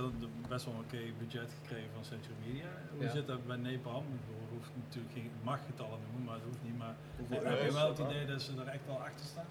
best 0.49 0.65
wel 0.65 0.73
een 0.73 0.79
oké 0.79 0.97
budget 1.19 1.49
gekregen 1.61 1.89
van 1.93 2.03
Century 2.03 2.35
Media. 2.45 2.67
Hoe 2.95 3.03
Ja. 3.03 3.11
zit 3.11 3.27
dat 3.27 3.47
bij 3.47 3.55
Nepal? 3.55 3.99
Ik 3.99 4.55
hoeft 4.57 4.71
natuurlijk 4.83 5.13
geen 5.13 5.31
mag 5.43 5.59
getallen 5.65 5.99
noemen, 6.05 6.23
maar 6.23 6.35
dat 6.35 6.45
hoeft 6.45 6.63
niet. 6.63 6.77
Maar 6.77 6.95
Hoeveel 7.17 7.43
heb 7.43 7.61
je 7.65 7.73
wel 7.73 7.87
het 7.87 7.99
idee 7.99 8.25
dat 8.25 8.41
ze 8.41 8.51
er 8.61 8.67
echt 8.67 8.85
wel 8.85 8.99
achter 8.99 9.25
staan? 9.25 9.45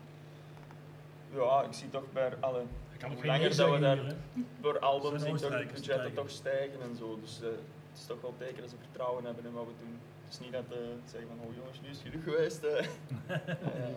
Ja, 1.34 1.62
ik 1.62 1.72
zie 1.72 1.88
toch 1.90 2.12
bij 2.12 2.36
alle, 2.40 2.60
Ik 2.92 2.98
kan 2.98 3.12
hoe 3.12 3.26
langer 3.26 3.56
dat 3.56 3.70
we 3.70 3.78
daar 3.78 3.96
hier, 3.96 4.06
hè. 4.06 4.14
per 4.60 4.78
album 4.78 5.18
Zijn 5.18 5.20
zien 5.38 5.48
toch 5.48 5.50
budgetten 5.58 5.82
stijgen. 5.84 6.14
toch 6.14 6.30
stijgen 6.30 6.80
en 6.82 6.96
zo. 6.96 7.18
Dus 7.20 7.40
eh, 7.42 7.48
het 7.90 7.98
is 8.00 8.06
toch 8.06 8.20
wel 8.20 8.34
teken 8.38 8.60
dat 8.60 8.70
ze 8.70 8.76
vertrouwen 8.76 9.24
hebben 9.24 9.44
in 9.44 9.52
wat 9.52 9.66
we 9.66 9.72
doen. 9.82 9.98
Het 10.24 10.32
is 10.32 10.40
niet 10.40 10.52
dat 10.52 10.64
ze 10.68 10.94
zeggen 11.12 11.28
van, 11.28 11.38
oh 11.46 11.54
jongens, 11.58 11.80
nu 11.80 11.88
is 11.88 11.98
het 11.98 12.06
genoeg 12.08 12.24
geweest. 12.24 12.62
eh. 12.64 12.86
Eh, 13.28 13.96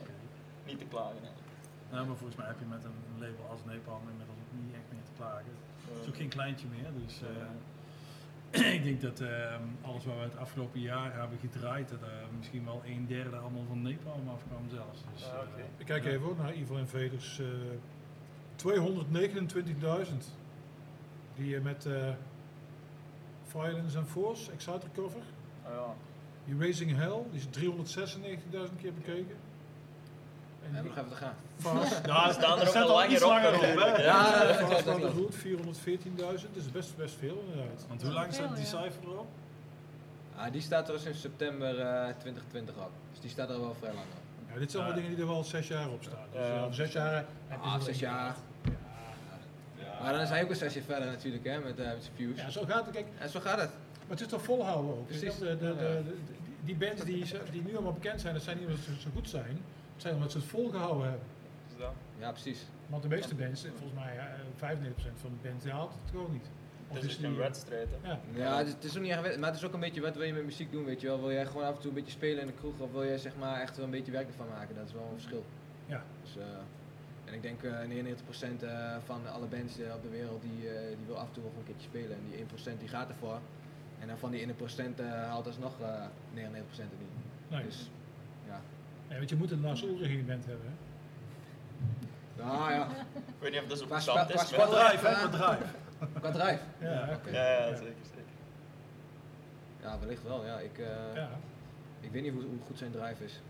niet 0.69 0.80
te 0.84 0.85
klagen 0.93 1.19
eigenlijk. 1.27 1.43
Nou, 1.91 2.02
maar 2.07 2.15
volgens 2.22 2.38
mij 2.39 2.47
heb 2.52 2.60
je 2.60 2.65
met 2.76 2.84
een 2.89 2.99
label 3.23 3.45
als 3.53 3.61
Nepal 3.72 3.99
inmiddels 4.11 4.39
ook 4.43 4.52
niet 4.61 4.73
echt 4.80 4.88
meer 4.93 5.05
Het 5.18 6.02
is 6.02 6.08
ook 6.08 6.14
Eh, 6.14 6.20
geen 6.20 6.28
kleintje 6.30 6.68
meer, 6.68 6.90
dus 7.06 7.20
Ja. 7.20 7.26
eh, 8.60 8.74
ik 8.78 8.84
denk 8.84 9.02
dat 9.02 9.20
eh, 9.20 9.56
alles 9.82 10.06
wat 10.06 10.16
we 10.16 10.22
het 10.22 10.38
afgelopen 10.38 10.80
jaar 10.80 11.14
hebben 11.14 11.38
gedraaid, 11.40 11.90
dat 11.90 12.02
er 12.02 12.24
misschien 12.38 12.66
wel 12.66 12.82
een 12.86 13.06
derde 13.08 13.38
allemaal 13.38 13.64
van 13.68 13.82
Nepal 13.82 14.22
afkwam 14.34 14.70
zelfs. 14.70 15.04
Dus, 15.14 15.24
Ah, 15.26 15.40
oké. 15.40 15.60
eh, 15.60 15.64
Ik 15.78 15.86
kijk 15.86 16.04
ja. 16.04 16.10
even 16.10 16.22
hoor, 16.26 16.36
naar 16.36 16.52
Evil 16.52 16.78
Invaders. 16.78 17.40
eh 17.40 17.46
229.000. 18.56 20.38
Die 21.36 21.56
eh, 21.56 21.62
met 21.62 21.86
eh, 21.86 22.10
Violence 23.46 23.98
and 23.98 24.08
Force, 24.08 24.52
Exciter 24.52 24.90
cover. 24.94 25.22
ah 25.66 25.72
ja. 25.74 25.96
Erasing 26.56 26.96
Hell, 26.96 27.22
die 27.32 27.40
is 27.40 27.46
396.000 27.48 28.76
keer 28.82 28.94
bekeken. 28.94 29.36
We 30.72 30.78
En 30.78 30.84
hebben 30.84 30.94
die 30.94 31.02
nog 31.04 31.06
even 31.06 31.18
te 31.18 31.24
gaan. 31.26 31.36
Fast, 31.58 32.06
Ja, 32.06 32.28
ze 32.28 32.34
staan 32.34 32.56
er 32.58 32.62
ook 32.64 32.68
staat 32.70 32.84
al 32.90 33.02
al 33.02 33.10
iets 33.12 33.22
langer 33.22 33.54
op. 33.56 33.62
langer 33.62 33.92
op. 33.94 33.98
Ja, 33.98 34.44
Ja, 34.44 34.46
dat 34.68 34.84
klopt. 34.84 35.04
Route 35.04 35.38
414.000, 35.38 36.54
dus 36.54 36.72
best, 36.72 36.96
best 36.98 37.16
veel 37.20 37.44
inderdaad. 37.50 37.86
Want 37.88 38.02
hoe 38.02 38.12
lang 38.12 38.34
staat 38.34 38.50
ja. 38.50 38.56
Decipher 38.56 39.04
erop? 39.04 39.28
Ah, 40.36 40.52
die 40.52 40.62
staat 40.62 40.90
er 40.90 41.00
sinds 41.00 41.22
september 41.22 41.80
eh, 41.80 42.14
2020 42.20 42.76
op. 42.76 42.92
Dus 43.12 43.20
die 43.22 43.30
staat 43.30 43.50
er 43.50 43.60
wel 43.60 43.76
vrij 43.80 43.94
lang 43.94 44.06
op. 44.06 44.54
Ja, 44.54 44.60
dit 44.60 44.72
zijn 44.72 44.84
allemaal 44.84 45.02
dingen 45.02 45.16
die 45.16 45.26
er 45.26 45.32
wel 45.32 45.44
zes 45.44 45.68
jaar 45.68 45.90
op 45.90 46.04
staan. 46.04 46.26
Dus 46.32 46.48
Ja. 46.48 46.62
over 46.62 46.76
zes 46.76 46.92
jaar 46.92 47.26
Ah, 47.62 47.76
ze 47.78 47.84
zes 47.84 48.00
jaar. 48.00 48.36
Ja. 48.64 50.02
Maar 50.02 50.12
dan 50.14 50.22
is 50.22 50.30
hij 50.30 50.44
ook 50.44 50.50
een 50.50 50.56
zesje 50.56 50.82
verder 50.82 51.06
natuurlijk, 51.08 51.44
hè, 51.46 51.60
met, 51.60 51.80
eh 51.80 51.86
met 51.86 51.98
zijn 52.04 52.16
views. 52.16 52.38
Ja, 52.40 52.50
zo 52.50 52.64
gaat 52.68 52.86
het. 52.86 52.94
Kijk, 52.94 53.06
En 53.20 53.30
zo 53.30 53.40
gaat 53.40 53.60
het. 53.60 53.70
maar 54.00 54.10
het 54.10 54.22
is 54.22 54.28
toch 54.28 54.42
volhouden 54.44 54.92
ook. 54.92 55.08
Precies. 55.08 55.38
De, 55.38 55.46
de, 55.46 55.58
de, 55.58 55.66
Ja. 55.66 55.74
de- 56.10 56.16
die 56.64 56.76
bands 56.76 57.04
die, 57.04 57.26
die 57.52 57.62
nu 57.66 57.74
allemaal 57.74 57.94
bekend 57.94 58.22
zijn, 58.22 58.34
dat 58.34 58.44
zijn 58.44 58.58
niet 58.58 58.66
omdat 58.68 58.82
ze 58.84 58.92
zo 59.02 59.10
goed 59.16 59.30
zijn. 59.30 59.60
Het 59.96 60.02
zijn 60.04 60.16
omdat 60.16 60.32
ze 60.32 60.38
het 60.38 60.48
volgehouden 60.48 61.04
hebben. 61.10 61.28
Dus 61.68 61.78
dat. 61.78 61.94
Ja, 62.20 62.32
precies. 62.32 62.66
Want 62.88 63.04
de 63.04 63.10
meeste 63.10 63.36
bands, 63.36 63.62
volgens 63.62 63.94
mij 63.94 64.18
eh, 64.18 64.78
95% 64.78 65.20
van 65.22 65.32
de 65.42 65.50
bands, 65.50 65.64
die 65.64 65.72
haalt 65.74 65.92
het 66.02 66.12
gewoon 66.12 66.32
niet. 66.32 66.50
Of 66.88 66.96
Het 66.96 67.06
is 67.06 67.18
een 67.18 67.32
eh, 67.32 67.38
wedstrijd. 67.38 67.88
Hè. 68.02 68.10
Ja. 68.10 68.20
Ja, 68.34 68.58
het 68.58 68.68
is, 68.68 68.74
het 68.74 68.84
is 68.84 68.96
ook 68.96 69.02
niet 69.04 69.12
echt, 69.12 69.38
maar 69.38 69.50
het 69.50 69.60
is 69.60 69.66
ook 69.66 69.74
een 69.74 69.80
beetje 69.80 70.02
wat 70.02 70.16
wil 70.16 70.24
je 70.26 70.34
met 70.34 70.46
muziek 70.46 70.72
doen, 70.72 70.86
weet 70.86 71.02
je 71.02 71.08
wel. 71.08 71.20
Wil 71.20 71.32
jij 71.32 71.46
gewoon 71.46 71.64
af 71.64 71.76
en 71.76 71.80
toe 71.82 71.90
een 71.90 71.96
beetje 71.96 72.12
spelen 72.12 72.42
in 72.42 72.48
de 72.48 72.54
kroeg 72.54 72.80
of 72.80 72.92
wil 72.92 73.04
je 73.04 73.18
zeg 73.18 73.36
maar 73.40 73.62
echt 73.62 73.76
wel 73.76 73.86
een 73.86 73.92
beetje 73.92 74.12
werk 74.12 74.28
ervan 74.28 74.48
maken? 74.50 74.76
Dat 74.76 74.86
is 74.88 74.94
wel 74.94 75.04
een 75.04 75.20
verschil. 75.20 75.46
Ja. 75.86 76.04
Dus, 76.24 76.38
eh, 76.38 76.44
en 77.26 77.34
ik 77.34 77.42
denk 77.42 77.64
eh 77.64 77.80
99% 77.88 78.64
eh, 78.64 78.96
van 79.06 79.28
alle 79.28 79.46
bands 79.46 79.80
eh, 79.80 79.94
op 79.96 80.02
de 80.04 80.10
wereld 80.10 80.42
die, 80.42 80.70
eh, 80.70 80.88
die 80.98 81.06
wil 81.06 81.18
af 81.18 81.28
en 81.28 81.34
toe 81.34 81.44
gewoon 81.44 81.60
een 81.60 81.66
keertje 81.66 81.88
spelen. 81.88 82.18
En 82.18 82.24
die 82.30 82.38
1% 82.38 82.80
die 82.80 82.88
gaat 82.90 83.10
ervoor. 83.10 83.40
En 84.00 84.08
dan 84.08 84.18
van 84.18 84.32
die 84.32 84.42
1% 84.42 85.00
eh 85.00 85.06
haalt 85.12 85.48
alsnog 85.48 85.80
eh 85.82 86.06
99% 86.34 86.92
er 86.92 86.98
niet. 87.00 87.52
Nee. 87.52 87.64
Dus. 87.64 87.90
Ja, 89.16 89.22
want 89.22 89.30
je 89.30 89.36
moet 89.36 89.52
een 89.52 89.66
in 90.02 90.18
je 90.18 90.24
band 90.24 90.46
hebben. 90.46 90.66
Hè? 90.68 92.44
Nou 92.44 92.72
ja, 92.72 92.88
Ik 93.16 93.34
weet 93.40 93.52
niet 93.52 93.62
of 93.62 93.68
dat 93.68 93.78
zo 93.78 93.86
spa- 94.00 94.28
is. 94.30 94.44
qua 94.52 94.66
drive, 94.66 95.08
hè? 95.08 95.14
Qua 95.14 95.28
drive. 95.30 95.64
qua 96.20 96.32
drive. 96.32 96.60
Ja, 96.80 97.10
oké. 97.14 97.30
Ja, 97.30 97.50
ja, 97.68 97.68
zeker, 97.76 97.94
zeker. 98.04 98.34
Ja, 99.82 100.00
wellicht 100.00 100.24
wel. 100.24 100.46
Ja, 100.46 100.60
ik, 100.60 100.78
eh, 100.78 100.86
ja. 101.16 101.30
ik 102.00 102.12
weet 102.12 102.22
niet 102.24 102.34
hoe, 102.34 102.42
hoe 102.44 102.58
goed 102.68 102.78
zijn 102.78 102.92
drive 102.92 103.24
is. 103.24 103.42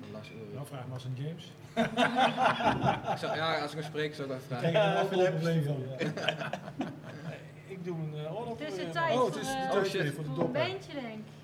Van 0.00 0.10
Lars 0.12 0.30
Ulrich. 0.30 0.52
Nou, 0.54 0.66
vraag 0.66 0.86
maar 0.86 0.94
eens 0.96 1.04
aan 1.06 1.24
James. 1.24 1.52
Ik 3.12 3.18
zou- 3.18 3.36
ja, 3.36 3.60
als 3.60 3.70
ik 3.72 3.78
hem 3.78 3.86
spreek 3.86 4.14
zou 4.14 4.30
ik 4.30 4.34
even 4.36 4.48
Daar 4.48 4.58
vragen. 4.60 4.70
krijg 4.70 5.10
je 5.10 5.16
er 5.16 5.26
een 5.26 5.32
probleem 5.32 5.62
van. 5.64 5.84
Ik 7.74 7.84
doe 7.84 7.96
een 7.96 8.14
uh, 8.14 8.38
oorlog 8.38 8.58
Het 8.58 8.68
is 8.68 8.74
voor 8.74 8.84
de 8.84 8.90
tijd 8.90 9.12
Oh, 9.14 9.18
voor, 9.18 9.26
het 9.26 9.36
is 9.36 9.42
de 9.46 9.52
eh, 9.56 9.70
tijd 9.70 10.14
voor 10.14 10.24
de 10.24 10.30
een 10.30 10.52
bandje, 10.52 10.92
denk 10.92 11.06
ik. 11.18 11.34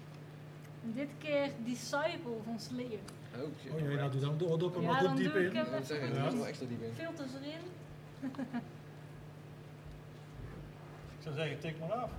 Dit 0.82 1.08
keer 1.18 1.48
Disciple 1.64 2.36
van 2.44 2.60
Slayer. 2.60 2.98
Oh, 3.36 3.40
shit. 3.62 3.72
Oh 3.72 3.78
jee, 3.80 3.96
nou 3.96 4.10
doe 4.10 4.20
dan 4.20 4.38
door 4.38 4.58
dop 4.58 4.74
Ja, 4.74 4.80
maar 4.80 5.00
dan 5.00 5.08
goed 5.10 5.18
diep 5.18 5.32
doe 5.32 5.42
ik 5.44 5.50
in. 5.50 5.56
hem 5.56 5.66
Ja, 5.66 5.70
dat 5.72 5.86
zeg 5.86 5.98
ik, 6.00 6.12
wel 6.12 6.46
extra 6.46 6.66
diep 6.66 6.82
in. 6.82 6.92
Filters 6.94 7.30
erin. 7.42 7.60
Ik 11.18 11.22
zou 11.22 11.34
zeggen, 11.34 11.58
tik 11.58 11.78
maar 11.78 11.92
af. 11.92 12.10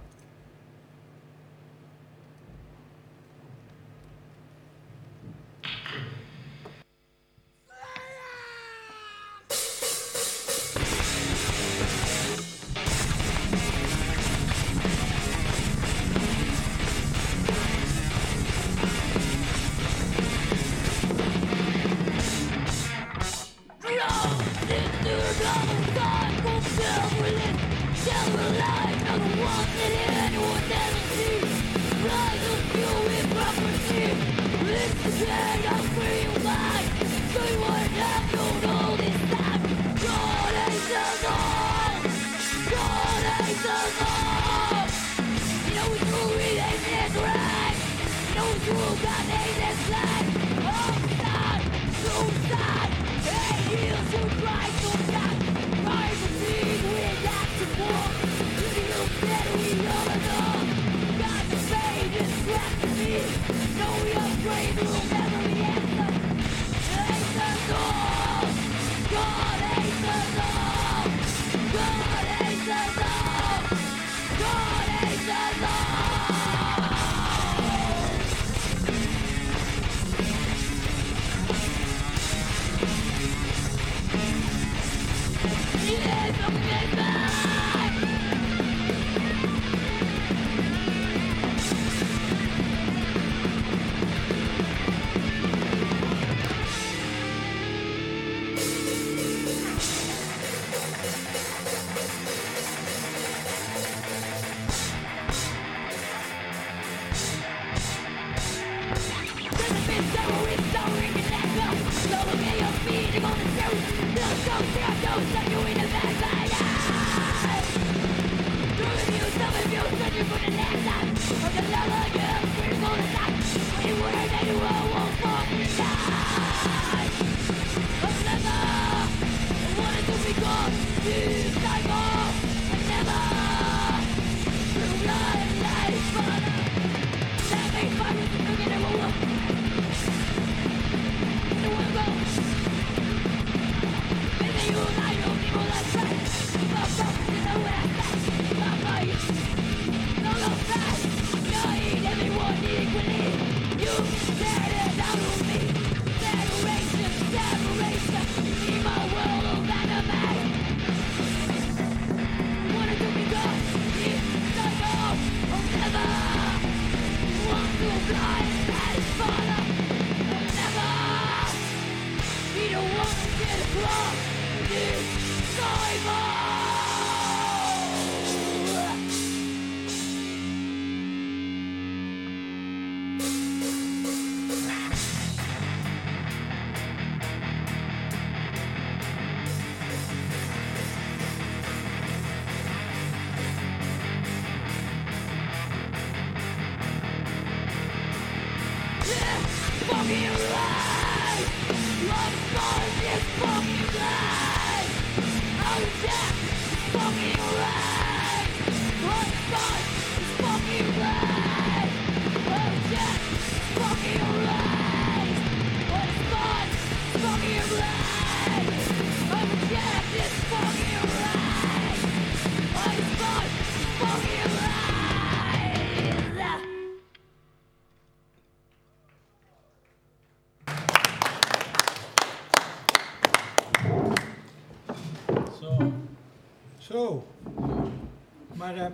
Maar 238.74 238.86
eh, 238.86 238.92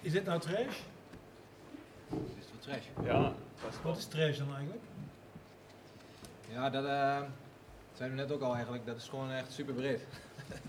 is 0.00 0.12
dit 0.12 0.24
nou 0.24 0.40
trash? 0.40 0.76
Dit 2.08 2.20
is 2.38 2.44
wat 2.52 2.62
trash. 2.62 2.84
Ja, 3.04 3.32
dat 3.62 3.72
is 3.72 3.82
Wat 3.82 3.96
is 3.98 4.06
trash 4.06 4.38
dan 4.38 4.54
eigenlijk? 4.54 4.82
Ja, 6.48 6.70
dat 6.70 6.84
eh 6.84 7.20
zeiden 7.92 8.18
we 8.18 8.24
net 8.24 8.32
ook 8.32 8.42
al 8.42 8.54
eigenlijk. 8.54 8.86
Dat 8.86 8.96
is 8.96 9.08
gewoon 9.08 9.30
echt 9.30 9.52
super 9.52 9.74
breed. 9.74 10.00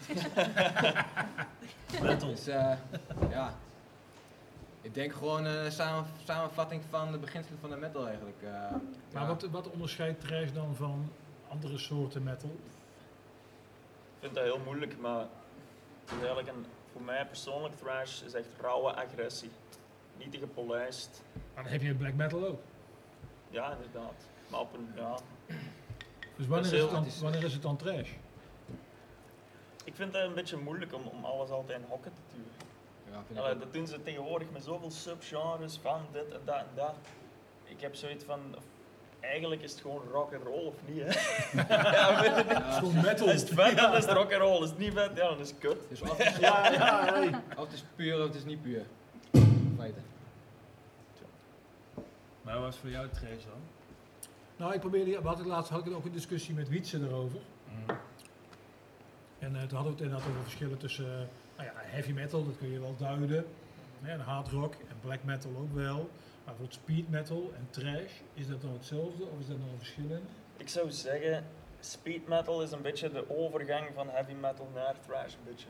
Metal. 2.01 2.29
Dus 2.29 2.47
eh, 2.47 2.77
ja. 3.29 3.53
Ik 4.81 4.93
denk 4.93 5.13
gewoon 5.13 5.45
een 5.45 5.71
samen, 5.71 6.05
samenvatting 6.23 6.81
van 6.89 7.11
de 7.11 7.17
beginselen 7.17 7.59
van 7.59 7.69
de 7.69 7.75
metal 7.75 8.07
eigenlijk. 8.07 8.41
eh. 8.41 8.51
Maar 9.13 9.21
Ja. 9.21 9.27
wat, 9.27 9.41
wat 9.51 9.69
onderscheidt 9.69 10.21
trash 10.21 10.51
dan 10.51 10.75
van 10.75 11.11
andere 11.49 11.77
soorten 11.77 12.23
metal? 12.23 12.49
Ik 14.15 14.19
vind 14.19 14.35
dat 14.35 14.43
heel 14.43 14.59
moeilijk, 14.59 14.97
maar 14.99 15.19
het 15.19 15.29
is 16.11 16.17
eigenlijk 16.17 16.47
een, 16.47 16.65
voor 16.91 17.01
mij 17.01 17.25
persoonlijk 17.25 17.75
thrash 17.75 18.21
is 18.21 18.33
echt 18.33 18.47
rauwe 18.61 18.93
agressie. 18.93 19.51
Niet 20.17 20.31
te 20.31 20.37
gepolijst. 20.37 21.23
Maar 21.53 21.63
dat 21.63 21.71
heb 21.71 21.81
je 21.81 21.87
in 21.87 21.97
black 21.97 22.13
metal 22.13 22.47
ook. 22.47 22.61
Ja, 23.49 23.71
inderdaad. 23.71 24.27
Maar 24.47 24.59
op 24.59 24.73
een, 24.73 24.91
ja. 24.95 25.19
Dus 26.35 26.47
wanneer 26.47 26.73
is, 26.73 26.81
het 26.81 26.91
dan, 26.91 27.05
wanneer 27.21 27.43
is 27.43 27.53
het 27.53 27.61
dan 27.61 27.77
trash? 27.77 28.09
Ik 29.83 29.95
vind 29.95 30.13
het 30.13 30.23
een 30.23 30.33
beetje 30.33 30.57
moeilijk 30.57 30.93
om, 30.93 31.05
om 31.05 31.25
alles 31.25 31.49
altijd 31.49 31.79
in 31.79 31.85
hokken 31.89 32.11
te 32.13 32.21
duwen. 32.33 32.67
Ja, 33.33 33.41
Allee, 33.41 33.57
dat 33.57 33.73
doen 33.73 33.87
ze 33.87 34.01
tegenwoordig 34.01 34.51
met 34.51 34.63
zoveel 34.63 34.91
subgenres 34.91 35.77
van 35.77 36.01
dit 36.11 36.31
en 36.31 36.41
dat 36.45 36.55
en 36.55 36.67
dat. 36.75 36.95
Ik 37.63 37.81
heb 37.81 37.95
zoiets 37.95 38.23
van, 38.23 38.55
eigenlijk 39.19 39.61
is 39.61 39.71
het 39.71 39.81
gewoon 39.81 40.01
rock 40.11 40.33
and 40.33 40.43
roll 40.43 40.65
of 40.65 40.73
niet, 40.85 41.01
hè? 41.05 41.07
ja, 41.77 42.21
weet 42.21 42.35
je 42.35 42.43
niet. 42.43 42.57
Het 42.57 42.67
is 42.67 42.77
gewoon 42.77 43.01
metal. 43.01 43.27
Is 43.29 43.41
het 43.41 43.49
vet, 43.53 43.77
dan 43.77 43.95
is 43.95 44.05
het 44.05 44.13
rock 44.13 44.33
and 44.33 44.41
roll. 44.41 44.63
Is 44.63 44.69
het 44.69 44.77
niet 44.77 44.93
vet, 44.93 45.09
ja, 45.15 45.29
dan 45.29 45.39
is 45.39 45.49
het 45.49 45.57
kut. 45.59 45.77
Dus 45.89 46.01
of 46.01 46.17
het 46.17 46.27
is, 46.27 46.37
Ja, 46.37 46.71
ja, 46.71 47.13
hey. 47.13 47.27
of 47.57 47.63
het 47.63 47.73
is 47.73 47.83
puur 47.95 48.17
of 48.17 48.23
het 48.23 48.35
is 48.35 48.45
niet 48.45 48.61
puur. 48.61 48.85
In 49.31 49.75
feite. 49.77 49.99
Maar 52.41 52.53
wat 52.53 52.63
was 52.63 52.77
voor 52.77 52.89
jou 52.89 53.07
trash 53.07 53.43
dan? 53.43 53.61
Nou, 54.57 54.73
ik 54.73 54.79
probeerde, 54.79 55.21
we 55.21 55.27
hadden 55.27 55.47
laatst 55.47 55.71
had 55.71 55.85
ik 55.85 55.93
ook 55.93 56.05
een 56.05 56.11
discussie 56.11 56.53
met 56.53 56.69
Wietse 56.69 56.99
erover. 57.07 57.39
En 59.39 59.55
eh, 59.55 59.61
toen 59.61 59.77
hadden 59.77 59.83
we 59.83 59.89
het 59.89 60.01
inderdaad 60.01 60.27
over 60.29 60.41
verschillen 60.43 60.77
tussen 60.77 61.05
eh, 61.05 61.11
nou 61.57 61.69
ja, 61.69 61.73
heavy 61.75 62.11
metal, 62.11 62.45
dat 62.45 62.57
kun 62.57 62.71
je 62.71 62.79
wel 62.79 62.95
duiden. 62.97 63.45
Hè, 64.01 64.11
en 64.11 64.19
hard 64.19 64.47
rock 64.47 64.73
en 64.73 64.95
black 65.01 65.23
metal 65.23 65.51
ook 65.59 65.73
wel. 65.73 66.09
Maar 66.49 66.57
bijvoorbeeld 66.57 66.89
speed 66.89 67.09
metal 67.09 67.51
en 67.55 67.67
trash, 67.69 68.11
is 68.33 68.47
dat 68.47 68.61
dan 68.61 68.73
hetzelfde 68.73 69.23
of 69.23 69.39
is 69.39 69.47
dat 69.47 69.57
nog 69.57 69.71
een 69.71 69.77
verschil 69.77 70.09
in? 70.09 70.23
Ik 70.57 70.69
zou 70.69 70.91
zeggen, 70.91 71.45
speed 71.79 72.27
metal 72.27 72.61
is 72.63 72.71
een 72.71 72.81
beetje 72.81 73.11
de 73.11 73.37
overgang 73.37 73.89
van 73.93 74.09
heavy 74.09 74.33
metal 74.33 74.69
naar 74.73 74.95
thrash 75.05 75.33
een 75.33 75.39
beetje. 75.45 75.67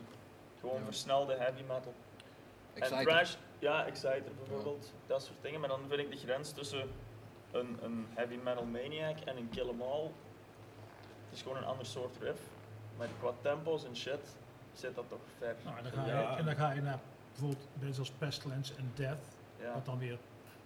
Gewoon 0.60 0.78
Ja. 0.78 0.84
versnelde 0.84 1.34
heavy 1.36 1.60
metal. 1.62 1.94
En 2.74 3.04
thrash, 3.04 3.34
ja, 3.58 3.86
Exciter 3.86 4.32
bijvoorbeeld, 4.38 4.92
dat 5.06 5.22
soort 5.22 5.42
dingen. 5.42 5.60
Maar 5.60 5.68
dan 5.68 5.80
vind 5.88 6.00
ik 6.00 6.10
de 6.10 6.16
grens 6.16 6.52
tussen 6.52 6.88
een, 7.52 7.78
een 7.82 8.06
heavy 8.14 8.36
metal 8.44 8.64
maniac 8.64 9.18
en 9.20 9.36
een 9.36 9.48
kill 9.48 9.68
'em 9.68 9.82
all. 9.82 10.04
Het 11.24 11.32
is 11.38 11.42
gewoon 11.42 11.56
een 11.56 11.64
ander 11.64 11.86
soort 11.86 12.16
riff. 12.20 12.40
Maar 12.96 13.08
qua 13.18 13.32
tempo's 13.42 13.84
en 13.84 13.96
shit 13.96 14.36
zit 14.72 14.94
dat 14.94 15.08
toch 15.08 15.20
ver. 15.38 15.54
Nou, 15.64 15.76
en, 15.76 15.82
dan 15.82 15.92
ga 15.92 16.04
je, 16.06 16.12
Ja. 16.12 16.38
en 16.38 16.44
dan 16.44 16.56
ga 16.56 16.70
je 16.72 16.80
naar 16.80 16.98
bijvoorbeeld 17.30 17.68
bands 17.74 17.98
als 17.98 18.10
Pestilence 18.10 18.74
en 18.74 18.90
Death, 18.94 19.24
Ja. 19.60 19.72
wat 19.74 19.84
dan 19.84 19.98
weer 19.98 20.18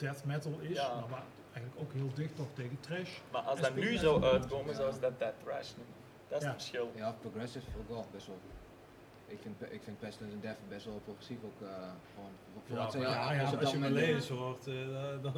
death 0.05 0.25
metal 0.25 0.59
is, 0.61 0.77
Ja. 0.77 1.05
maar 1.11 1.23
eigenlijk 1.53 1.77
ook 1.83 1.93
heel 1.93 2.11
dicht 2.15 2.37
toch 2.37 2.47
tegen 2.55 2.81
trash. 2.81 3.11
Maar 3.33 3.43
als 3.43 3.61
dat 3.61 3.75
nu 3.75 3.97
zou 3.97 4.21
zo'n- 4.21 4.25
uitkomen, 4.25 4.71
Ja. 4.71 4.77
zou 4.81 4.93
ze 4.93 5.01
dat 5.01 5.19
dead 5.19 5.35
thrash 5.45 5.71
noemen. 5.77 5.95
Dat 6.29 6.39
is 6.39 6.45
Ja. 6.45 6.53
het 6.53 6.63
verschil. 6.63 6.93
Ja, 6.95 7.15
progressive 7.21 7.67
ook 7.79 7.89
wel 7.89 8.07
best 8.13 8.27
wel. 8.27 8.39
Ik 9.27 9.39
vind, 9.43 9.63
ik 9.73 9.81
vind 9.85 9.99
Pestilence 9.99 10.37
en 10.37 10.43
Death 10.43 10.57
best 10.69 10.85
wel 10.85 11.01
progressief 11.05 11.37
ook 11.45 11.61
uh, 11.63 11.69
gewoon. 12.15 12.31
Voor 12.67 12.77
Ja, 12.77 12.83
maar 12.85 13.01
ja, 13.01 13.33
ja, 13.51 13.51
als 13.61 13.71
je. 13.71 13.79
Malaise 13.79 14.33
hoort, 14.33 14.67
eh, 14.67 14.75
dan, 14.75 15.23
dan 15.23 15.33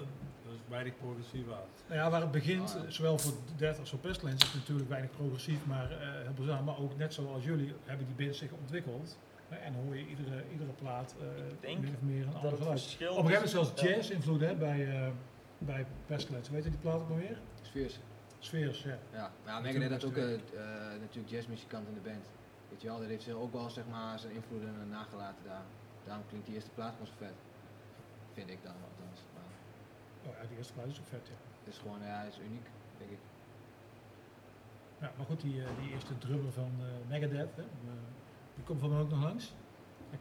dat 0.44 0.54
is 0.54 0.60
weinig 0.68 0.96
progressief 0.96 1.44
aan. 1.52 1.68
Nou 1.86 2.00
ja, 2.00 2.10
waar 2.10 2.20
het 2.20 2.30
begint, 2.30 2.70
Ah, 2.70 2.76
ja. 2.80 2.84
eh, 2.86 2.90
zowel 2.90 3.18
voor 3.18 3.32
Death 3.56 3.78
als 3.78 3.90
voor 3.90 3.98
Pestilence, 3.98 4.46
is 4.46 4.54
natuurlijk 4.54 4.88
weinig 4.88 5.10
progressief, 5.10 5.66
maar 5.66 5.90
eh, 5.90 5.98
heel 5.98 6.32
bizar. 6.36 6.62
Maar 6.64 6.78
ook 6.78 6.96
net 6.96 7.14
zoals 7.14 7.44
jullie 7.44 7.74
hebben 7.84 8.06
die 8.06 8.24
bands 8.26 8.38
zich 8.38 8.50
ontwikkeld. 8.60 9.16
En 9.48 9.74
hoor 9.74 9.96
je 9.96 10.06
iedere, 10.06 10.44
iedere 10.52 10.72
plaat 10.72 11.14
eh 11.60 11.80
min 11.80 11.94
of 11.94 12.02
meer 12.02 12.26
een 12.26 12.34
ander 12.34 12.56
geluid. 12.56 12.80
verschil 12.80 13.12
Op 13.12 13.18
een 13.18 13.30
gegeven 13.30 13.56
moment 13.56 13.74
zelfs 13.74 13.94
jazz-invloed 13.94 14.40
hè, 14.40 14.54
bij, 14.54 14.88
eh, 14.88 15.08
bij 15.58 15.86
Pestilence. 16.06 16.52
Weet 16.52 16.64
je 16.64 16.70
die 16.70 16.78
plaat 16.78 17.00
ook 17.00 17.08
nog 17.08 17.18
weer? 17.18 17.38
Spheres. 17.62 18.00
Sfeers, 18.38 18.82
ja. 18.82 18.98
Ja, 19.12 19.30
maar 19.44 19.54
ja, 19.54 19.60
Megadeth 19.60 19.90
had 19.90 20.04
ook 20.04 20.16
eh, 20.16 20.26
natuurlijk 21.00 21.28
jazzmuzikant 21.28 21.88
in 21.88 21.94
de 21.94 22.00
band. 22.00 22.26
Weet 22.68 22.82
je 22.82 22.88
wel, 22.88 22.98
dat 22.98 23.08
heeft 23.08 23.22
zich 23.22 23.34
ook 23.34 23.52
wel 23.52 23.70
zeg 23.70 23.84
maar, 23.90 24.18
zijn 24.18 24.32
invloeden 24.32 24.88
nagelaten 24.88 25.44
daar. 25.44 25.64
Daarom 26.04 26.24
klinkt 26.28 26.46
die 26.46 26.54
eerste 26.54 26.70
plaat 26.70 26.92
gewoon 26.92 27.06
zo 27.06 27.12
vet. 27.16 27.34
Vind 28.32 28.50
ik 28.50 28.62
dan 28.62 28.72
althans. 28.72 29.20
Maar 29.34 29.56
Oh 30.26 30.32
ja, 30.40 30.48
die 30.48 30.56
eerste 30.56 30.72
plaat 30.72 30.86
is 30.86 30.98
ook 31.00 31.06
vet, 31.06 31.26
ja. 31.26 31.38
het 31.64 31.74
is 31.74 31.78
gewoon, 31.78 32.00
ja, 32.02 32.22
is 32.22 32.38
uniek, 32.38 32.66
denk 32.98 33.10
ik. 33.10 33.18
Ja, 35.00 35.12
maar 35.16 35.26
goed, 35.26 35.40
die, 35.40 35.62
eh, 35.64 35.68
die 35.80 35.90
eerste 35.92 36.18
drummer 36.18 36.52
van 36.52 36.72
eh, 36.80 37.08
Megadeth, 37.08 37.56
hè, 37.56 37.62
die 38.56 38.64
komt 38.64 38.80
van 38.80 38.90
mij 38.90 39.00
ook 39.00 39.10
nog 39.10 39.22
langs. 39.22 39.52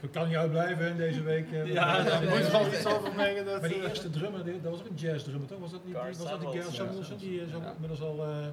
Ik 0.02 0.12
kan 0.12 0.28
niet 0.28 0.38
uitblijven 0.38 0.88
in 0.88 0.98
deze 0.98 1.22
week. 1.24 1.52
eh, 1.52 1.66
Ja, 1.74 2.04
dat 2.04 2.22
moet 2.22 2.30
met- 2.34 2.52
wel 2.52 2.68
iets 2.68 2.86
over 2.86 3.16
Megadeth. 3.16 3.60
Maar 3.62 3.70
die 3.70 3.88
eerste 3.88 4.10
drummer, 4.10 4.44
die- 4.44 4.62
dat 4.62 4.72
was 4.72 4.80
ook 4.82 4.88
een 4.90 4.96
jazzdrummer, 4.96 5.48
toch? 5.48 5.60
Was 5.60 5.72
dat 5.72 5.86
niet 5.86 5.94
was 5.96 6.18
dat 6.18 6.40
die 6.52 6.62
Gar 6.62 6.72
Samuelson. 6.72 7.18
Die 7.18 7.42
is 7.42 7.54
ook 7.54 7.62
Ja. 7.64 7.72
inmiddels 7.72 8.02
al... 8.02 8.24
eh, 8.24 8.48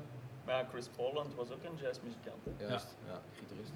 Maar 0.44 0.58
ja, 0.58 0.64
Chris 0.70 0.88
Poland 0.96 1.34
was 1.34 1.50
ook 1.50 1.62
een 1.64 1.76
jazzmuzikant. 1.82 2.42
Juist, 2.58 2.94
ja, 3.06 3.20
gitarist. 3.38 3.72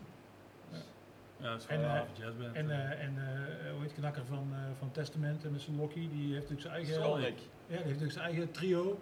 Ja, 1.40 1.52
het 1.52 1.60
is 1.62 1.66
En, 1.66 1.74
gewoon 1.78 1.90
een 1.90 1.96
eh, 1.96 2.02
halve 2.02 2.20
jazzband. 2.22 2.54
en 2.54 2.70
eh. 2.70 3.04
en, 3.04 3.14
eh, 3.18 3.72
hoe 3.72 3.82
heet 3.82 3.92
knakker 3.92 4.24
van, 4.28 4.48
eh, 4.52 4.58
van 4.78 4.90
Testament 4.90 5.44
en 5.44 5.52
met 5.52 5.60
zijn 5.60 5.76
Locky, 5.76 6.08
die 6.08 6.34
heeft 6.34 6.48
natuurlijk 6.50 6.60
zijn 6.60 6.74
eigen... 6.74 6.94
Ja, 7.10 7.16
die 7.16 7.76
heeft 7.76 7.84
natuurlijk 7.84 8.12
zijn 8.12 8.24
eigen 8.24 8.50
trio. 8.50 8.98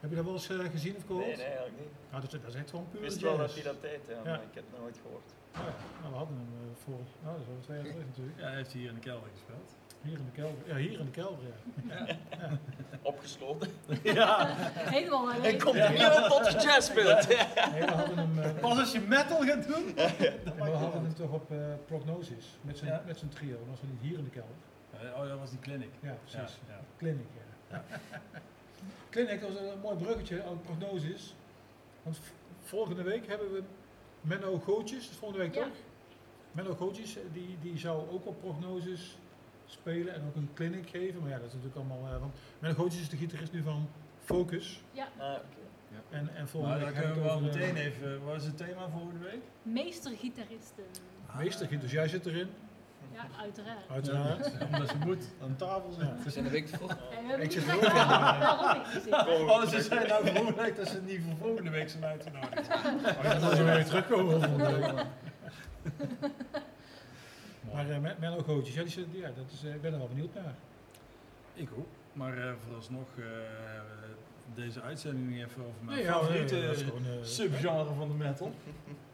Heb 0.00 0.10
je 0.10 0.16
dat 0.16 0.24
wel 0.24 0.34
eens 0.34 0.48
eh, 0.48 0.58
gezien 0.70 0.96
of 0.96 1.04
gehoord? 1.06 1.26
Nee, 1.26 1.36
nee, 1.36 1.44
eigenlijk 1.46 1.78
niet. 1.78 1.92
Nou, 2.10 2.22
dat, 2.22 2.32
is- 2.32 2.40
dat 2.40 2.50
is 2.54 2.60
echt 2.60 2.70
gewoon 2.70 2.84
Ik 2.84 2.90
puur 2.90 3.00
wist 3.00 3.20
jazz. 3.20 3.36
wel 3.36 3.46
dat 3.46 3.54
hij 3.54 3.62
dat 3.62 3.80
deed, 3.80 4.00
ja, 4.08 4.14
Ja. 4.14 4.22
maar 4.22 4.42
ik 4.42 4.54
heb 4.54 4.64
het 4.70 4.80
nooit 4.80 4.98
gehoord. 5.02 5.30
Ja, 5.54 5.60
nou, 6.00 6.12
we 6.12 6.16
hadden 6.18 6.36
hem 6.36 6.46
eh, 6.60 6.76
voor, 6.84 6.98
nou, 7.24 7.36
dat 7.38 7.46
is 7.60 7.64
twee 7.64 7.76
jaar 7.76 7.86
terug 7.86 8.06
natuurlijk. 8.06 8.38
Ja, 8.38 8.46
hij 8.46 8.56
heeft 8.56 8.72
hier 8.72 8.88
in 8.88 8.94
de 8.94 9.00
kelder 9.00 9.28
gespeeld. 9.32 9.70
Hier 10.02 10.18
in 10.18 10.24
de 10.24 10.40
kelder. 10.40 10.56
Ja, 10.66 10.76
hier 10.76 10.98
in 10.98 11.04
de 11.04 11.10
kelder, 11.10 11.44
ja. 11.88 12.16
Opgesloten. 13.02 13.70
ja, 14.02 14.46
Helemaal 14.74 15.30
alleen. 15.30 15.44
En 15.44 15.58
komt 15.62 15.74
niemand 15.88 16.26
tot 16.26 16.52
je 16.52 16.58
jazz 16.58 16.88
speelt. 16.90 17.28
Nee, 17.28 17.80
we 17.86 17.92
hadden 17.92 18.16
hem, 18.18 18.38
eh, 18.38 18.60
pas 18.60 18.78
als 18.78 18.92
je 18.92 19.00
metal 19.00 19.40
gaat 19.40 19.66
doen. 19.66 19.94
we 19.94 20.70
hadden 20.70 21.02
hem 21.02 21.14
toch 21.14 21.32
op 21.32 21.50
eh, 21.50 21.56
Prognosis, 21.86 22.46
met 22.60 22.78
zijn, 22.78 22.90
Ja. 22.90 23.02
met 23.06 23.18
zijn 23.18 23.30
trio. 23.30 23.50
Dat 23.58 23.66
was 23.70 23.80
wel 23.80 23.90
niet 23.90 24.00
hier 24.02 24.18
in 24.18 24.24
de 24.24 24.30
kelder. 24.30 24.54
Eh, 24.92 25.20
Oh, 25.22 25.28
dat 25.28 25.38
was 25.38 25.50
die 25.50 25.58
clinic. 25.58 25.88
Ja, 26.00 26.08
Ja, 26.08 26.14
precies. 26.24 26.58
ja. 26.68 26.80
Clinic, 26.98 27.26
ja. 27.70 27.82
Clinic 29.10 29.40
was 29.40 29.50
een 29.54 29.80
mooi 29.82 29.96
bruggetje 29.96 30.42
aan 30.44 30.60
Prognosis. 30.60 31.34
Want 32.02 32.20
volgende 32.62 33.02
week 33.02 33.26
hebben 33.28 33.52
we 33.52 33.62
Menno 34.22 34.58
Gootjes, 34.58 35.02
dat 35.02 35.10
is 35.10 35.16
volgende 35.16 35.44
week 35.44 35.54
Ja. 35.54 35.62
toch? 35.62 35.72
Menno 36.52 36.74
Gootjes, 36.74 37.16
die, 37.32 37.56
die 37.62 37.78
zou 37.78 38.10
ook 38.10 38.26
op 38.26 38.40
Prognosis 38.40 39.16
spelen 39.66 40.14
en 40.14 40.22
ook 40.26 40.36
een 40.36 40.48
clinic 40.54 40.88
geven. 40.88 41.20
Maar 41.20 41.30
ja, 41.30 41.36
dat 41.38 41.46
is 41.46 41.52
natuurlijk 41.54 41.80
allemaal... 41.90 42.12
eh, 42.14 42.20
want 42.20 42.34
Menno 42.58 42.76
Gootjes 42.76 43.00
is 43.00 43.08
de 43.08 43.16
gitarist 43.16 43.52
nu 43.52 43.62
van 43.62 43.88
Focus. 44.24 44.80
Ja, 44.92 45.08
Ah, 45.18 45.32
oké. 45.32 45.44
En, 46.10 46.18
en 46.18 46.32
Maar 46.34 46.48
volgende 46.48 46.78
dan 46.78 46.84
week 46.88 46.98
kunnen 46.98 47.14
we 47.14 47.22
wel 47.22 47.40
meteen 47.40 47.76
eh, 47.76 47.84
even. 47.84 48.24
Wat 48.24 48.36
is 48.36 48.44
het 48.44 48.56
thema 48.56 48.88
volgende 48.88 49.18
week? 49.24 49.40
meestergitaristen. 49.62 50.84
Meester, 51.38 51.80
dus 51.80 51.90
jij 51.90 52.08
zit 52.08 52.26
erin, 52.26 52.48
Ja, 53.12 53.26
uiteraard. 53.40 53.88
uiteraard. 53.90 54.50
Omdat 54.72 54.88
ze 54.88 54.96
moet 55.04 55.24
aan 55.42 55.56
tafel 55.56 55.90
zijn. 55.98 56.22
We 56.24 56.30
zijn 56.30 56.44
een 56.44 56.50
week 56.50 56.66
te 56.66 56.76
vroeg. 56.76 56.96
Ja, 57.28 57.34
Ik 57.36 57.52
zit 57.52 57.66
er 57.68 57.74
ook 57.74 57.80
waarom-. 57.82 59.48
Oh, 59.50 59.66
ze 59.66 59.80
zijn 59.82 60.08
nou 60.08 60.26
vermoedelijk 60.28 60.76
dat 60.76 60.88
ze 60.88 61.00
niet 61.02 61.20
voor 61.24 61.36
volgende 61.36 61.70
week 61.70 61.88
zijn 61.88 62.04
uitgenodigd. 62.04 62.68
Oh, 62.68 63.22
ja, 63.22 63.38
dan 63.38 63.50
zullen 63.50 63.64
we 63.66 63.72
weer 63.72 63.84
terugkomen 63.84 64.42
volgende 64.42 64.78
week. 64.78 64.92
Maar 67.72 67.90
eh, 67.90 67.98
Mer- 67.98 68.16
Menno 68.18 68.42
Gootjes, 68.42 68.74
ja, 68.74 68.82
die, 68.82 68.90
zit- 68.90 69.06
ja 69.12 69.30
dat 69.36 69.44
is, 69.52 69.64
eh, 69.64 69.74
ik 69.74 69.80
ben 69.80 69.92
er 69.92 69.98
wel 69.98 70.08
benieuwd 70.08 70.34
naar. 70.34 70.54
Ik 71.54 71.68
ook. 71.78 71.86
Maar 72.12 72.38
eh, 72.38 72.52
vooralsnog 72.64 73.06
eh, 73.18 73.24
deze 74.54 74.80
uitzending 74.80 75.28
niet 75.30 75.44
even 75.44 75.62
over 75.64 75.84
mijn 75.84 75.96
Nee, 75.96 76.04
ja, 76.06 76.12
favoriete 76.12 76.74
gewoon, 76.74 77.04
eh, 77.04 77.10
subgenre 77.22 77.94
van 77.94 78.08
de 78.08 78.14
metal. 78.14 78.52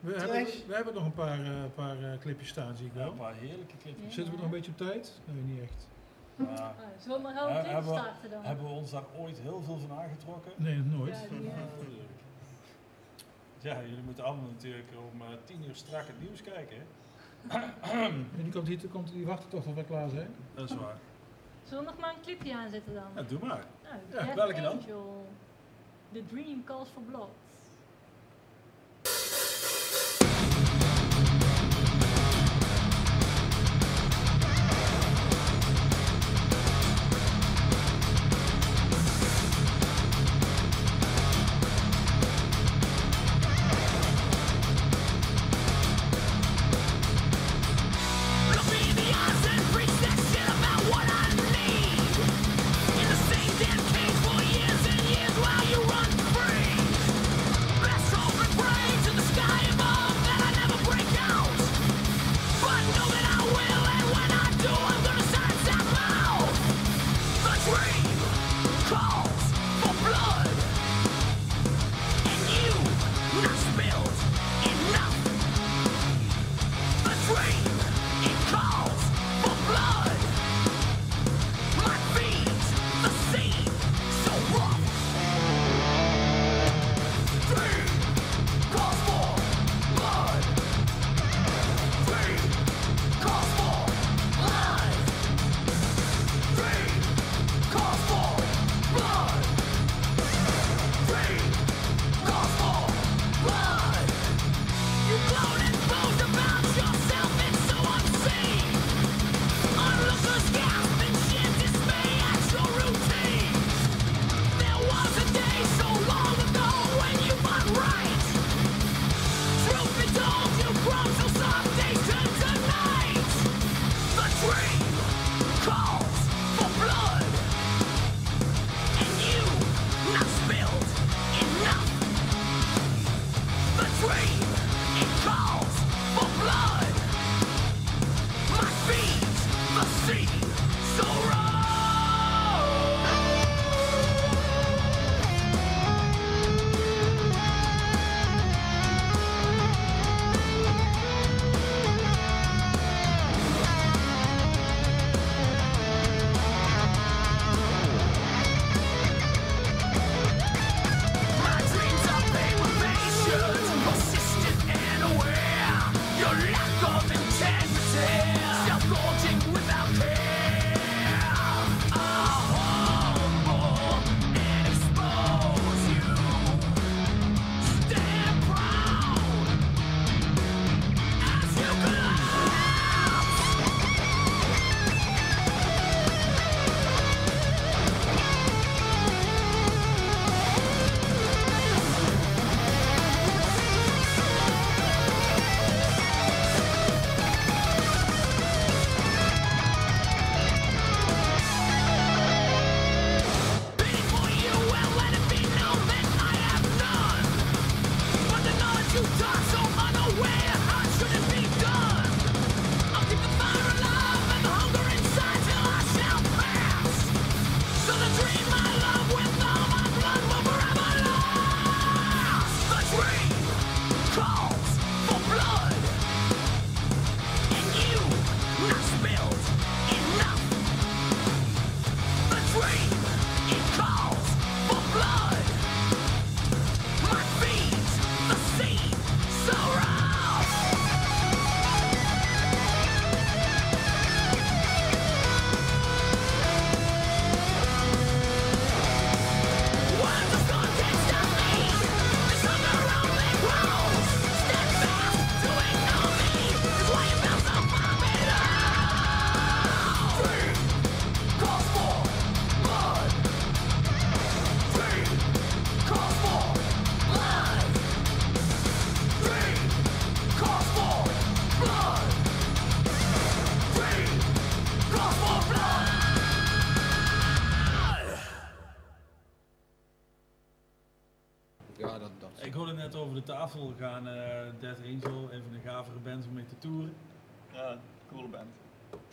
We 0.01 0.13
hebben, 0.19 0.45
we 0.67 0.75
hebben 0.75 0.95
nog 0.95 1.05
een 1.05 1.13
paar, 1.13 1.41
eh, 1.45 1.51
paar 1.75 2.03
eh, 2.03 2.19
clipjes 2.21 2.49
staan, 2.49 2.77
zie 2.77 2.87
ik 2.87 2.93
Ja, 2.95 2.99
wel. 2.99 3.11
een 3.11 3.17
paar 3.17 3.35
heerlijke 3.35 3.77
clipjes. 3.83 4.15
Zitten 4.15 4.33
we 4.33 4.37
nog 4.39 4.45
een 4.47 4.53
beetje 4.53 4.71
op 4.71 4.77
tijd? 4.77 5.21
Nee, 5.25 5.43
niet 5.43 5.63
echt. 5.63 5.87
Maar 6.37 6.49
Ah, 6.59 6.69
Zullen 6.99 7.17
we 7.17 7.23
maar 7.23 7.35
gewoon 7.37 7.49
Ja, 7.53 7.57
een 7.59 7.63
clip 7.65 7.75
hebben 7.75 7.93
we- 7.93 7.99
starten 8.01 8.31
dan? 8.31 8.45
hebben 8.45 8.65
we 8.65 8.71
ons 8.71 8.91
daar 8.91 9.05
ooit 9.17 9.39
heel 9.39 9.63
veel 9.63 9.79
van 9.79 9.99
aangetrokken? 9.99 10.53
Nee, 10.57 10.77
nooit. 10.79 11.15
Ja, 11.31 11.37
die, 11.39 11.49
eh, 11.51 11.55
Ja, 13.61 13.81
jullie 13.83 14.03
moeten 14.05 14.25
allemaal 14.25 14.49
natuurlijk 14.51 14.89
om 15.13 15.21
eh, 15.21 15.27
tien 15.45 15.65
uur 15.69 15.75
strak 15.75 16.07
het 16.07 16.21
nieuws 16.21 16.43
kijken. 16.43 16.77
hè? 16.77 16.85
En 18.05 18.29
die, 18.43 18.53
komt 18.53 18.69
hier, 18.69 18.79
komt, 18.89 19.13
die 19.13 19.27
wachten 19.27 19.49
toch 19.49 19.65
tot 19.65 19.75
we 19.75 19.85
klaar 19.85 20.09
zijn? 20.09 20.35
Dat 20.55 20.71
is 20.71 20.77
waar. 20.77 20.97
Zullen 21.65 21.85
we 21.85 21.91
nog 21.91 21.99
maar 22.01 22.15
een 22.15 22.21
clipje 22.21 22.55
aanzetten 22.57 22.95
dan? 22.95 23.03
Ja, 23.15 23.23
doe 23.23 23.39
maar. 23.47 23.65
Nou, 23.89 24.27
Ja, 24.27 24.35
welke 24.35 24.61
dan? 24.61 24.73
Angel. 24.73 25.27
The 26.13 26.23
Dream 26.31 26.65
Calls 26.65 26.89
for 26.95 27.03
Blood. 27.03 27.29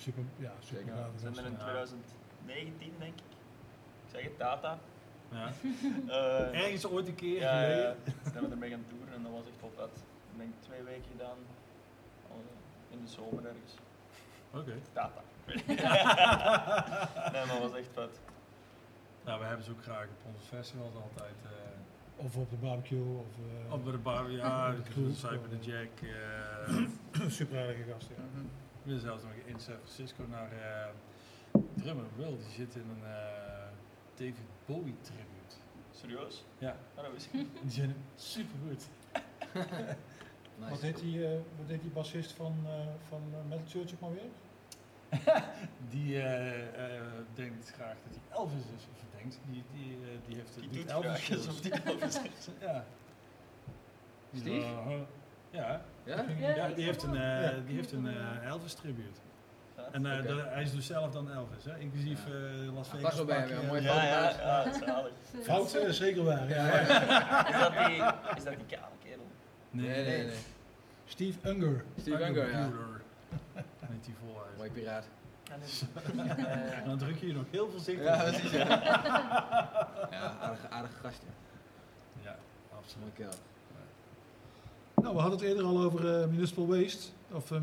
Super, 0.05 0.23
ja, 0.37 0.51
super 0.59 0.83
Zeker. 0.83 0.93
We 1.13 1.19
zijn 1.19 1.37
er 1.37 1.45
in 1.45 1.51
Ja. 1.51 1.57
2019 1.57 2.93
denk 2.99 3.13
ik. 3.13 3.19
Ik 4.05 4.09
zeg 4.11 4.23
het, 4.23 4.37
Tata. 4.37 4.77
Ja. 5.31 5.49
Eh, 6.15 6.61
Ergens 6.63 6.85
ooit 6.87 7.07
een 7.07 7.15
keer 7.15 7.39
ja, 7.41 7.61
ja, 7.61 7.67
geleden. 7.73 7.97
ja. 8.23 8.31
zijn 8.31 8.43
we 8.45 8.51
ermee 8.51 8.69
gaan 8.69 8.85
toeren 8.89 9.13
en 9.13 9.23
dat 9.23 9.31
was 9.31 9.41
echt 9.51 9.61
wel 9.61 9.71
vet. 9.75 9.95
Ik 10.31 10.37
denk 10.37 10.53
twee 10.59 10.83
weken 10.83 11.09
gedaan. 11.11 11.37
In 12.89 13.01
de 13.03 13.07
zomer 13.07 13.45
ergens. 13.45 13.73
Oké. 14.53 14.73
Tata. 14.93 15.21
nee, 17.31 17.45
maar 17.45 17.59
dat 17.59 17.69
was 17.71 17.79
echt 17.79 17.89
vet. 17.93 18.19
Nou, 19.25 19.39
we 19.39 19.45
hebben 19.45 19.65
ze 19.65 19.71
ook 19.71 19.83
graag 19.83 20.05
op 20.05 20.33
onze 20.33 20.45
festivals 20.47 20.95
altijd. 20.95 21.35
eh 21.43 22.25
Of 22.25 22.35
op 22.35 22.49
de 22.49 22.55
barbecue, 22.55 23.17
of 23.17 23.27
eh, 23.67 23.73
op 23.73 23.85
de 23.85 23.97
bar, 23.97 24.31
ja, 24.31 24.73
Cyber 25.13 25.49
de 25.49 25.59
Jack. 25.59 25.89
eh 26.01 27.27
super 27.37 27.59
aardige 27.61 27.83
gasten. 27.91 28.15
Ja. 28.15 28.34
We 28.85 28.91
zijn 28.91 28.99
zelfs 29.01 29.23
nog 29.23 29.31
in 29.45 29.59
San 29.59 29.75
Francisco 29.83 30.23
naar 30.29 30.51
eh 30.51 30.89
drummer 31.73 32.05
Will, 32.15 32.37
die 32.37 32.49
zit 32.55 32.75
in 32.75 32.81
een 32.89 33.03
eh, 33.05 33.67
David 34.15 34.35
Bowie 34.65 34.95
tribute. 35.01 35.55
Serieus? 35.91 36.43
Ja, 36.57 36.75
Ja, 36.95 37.01
dat 37.01 37.11
wist 37.11 37.25
ik 37.25 37.33
niet. 37.33 37.47
die 37.61 37.71
zijn 37.71 37.95
super 38.15 38.55
goed. 38.67 38.83
Nice. 40.59 40.69
Wat 40.69 40.81
deed 40.81 40.99
die, 40.99 41.25
eh, 41.27 41.31
wat 41.57 41.67
deed 41.67 41.81
die 41.81 41.91
bassist 41.91 42.31
van, 42.31 42.55
eh 42.65 42.71
van 43.09 43.21
Metal 43.47 43.65
Church 43.67 43.93
ook 43.93 43.99
maar 43.99 44.11
weer? 44.11 44.29
Die 45.89 46.13
denkt 47.33 47.71
graag 47.71 47.95
dat 48.07 48.17
hij 48.21 48.37
Elvis 48.37 48.61
is, 48.77 48.87
of 48.93 49.03
denkt, 49.17 49.39
die, 49.51 49.63
die, 49.73 49.93
eh, 49.93 50.27
die 50.27 50.35
heeft 50.35 50.55
Die 50.59 50.69
doet 50.69 50.85
Elvis 50.89 51.23
graag 51.23 51.37
alsof 51.37 51.53
shows. 51.53 51.61
die 51.61 51.71
Elvis 51.73 52.15
is. 52.21 52.47
Ja. 52.67 52.85
Steve? 54.35 55.05
Ja, 55.55 55.81
Ja? 56.03 56.25
ja, 56.55 56.67
die 56.67 56.85
heeft 56.85 57.03
een, 57.03 57.15
eh, 57.15 57.41
Ja. 57.41 57.51
die 57.65 57.75
heeft 57.75 57.91
een 57.91 58.07
eh, 58.07 58.45
Elvis 58.47 58.73
tribute. 58.73 59.19
En 59.91 60.05
eh, 60.05 60.23
dat- 60.27 60.43
hij 60.45 60.61
is 60.61 60.71
dus 60.71 60.85
zelf 60.85 61.11
dan 61.11 61.31
Elvis, 61.31 61.63
hè? 61.65 61.77
inclusief 61.77 62.19
Ja. 62.27 62.33
eh 62.33 62.73
Las 62.73 62.87
Ah, 62.87 62.93
Vegas. 62.95 63.01
pas 63.01 63.15
wel 63.15 63.25
bij 63.25 63.37
hem, 63.39 63.59
eh, 63.61 63.67
mooi 63.67 63.81
Ja, 63.81 64.03
ja, 64.03 64.29
ja. 64.29 64.65
Fout, 65.41 65.73
eh, 65.73 65.89
zeker 65.89 66.23
waar. 66.23 66.49
Ja. 66.49 66.79
Is 66.79 66.87
dat 67.59 67.85
die, 67.87 67.95
is 68.37 68.43
dat 68.43 68.55
die 68.55 68.77
kale 68.77 68.91
kerel? 69.03 69.27
Nee, 69.71 69.87
Nee, 69.89 70.05
nee, 70.05 70.25
nee. 70.25 70.35
Steve 71.05 71.49
Unger. 71.49 71.83
Steve 71.99 72.23
Unger, 72.27 72.49
ja. 72.51 72.69
Met 73.89 74.05
die 74.05 74.15
voluit. 74.25 74.57
Mooi 74.57 74.71
piraat. 74.71 75.05
En 76.81 76.85
dan 76.85 76.97
druk 76.97 77.17
je 77.17 77.27
je 77.27 77.33
nog 77.33 77.45
heel 77.51 77.69
voorzichtig. 77.69 78.05
Ja, 78.05 78.23
precies. 78.23 78.51
Ja, 78.51 78.67
ja 80.11 80.35
aardige, 80.41 80.69
aardige 80.69 80.93
gast. 81.01 81.23
Ja. 81.25 81.33
Ja, 82.29 82.35
absoluut. 82.77 82.99
Mooi 82.99 83.11
kerel. 83.15 83.33
Nou, 85.05 85.17
we 85.17 85.23
hadden 85.23 85.39
het 85.39 85.49
eerder 85.49 85.65
al 85.65 85.83
over 85.83 86.21
eh, 86.21 86.27
Municipal 86.27 86.67
Waste. 86.67 87.11
Of 87.31 87.51
eh, 87.51 87.57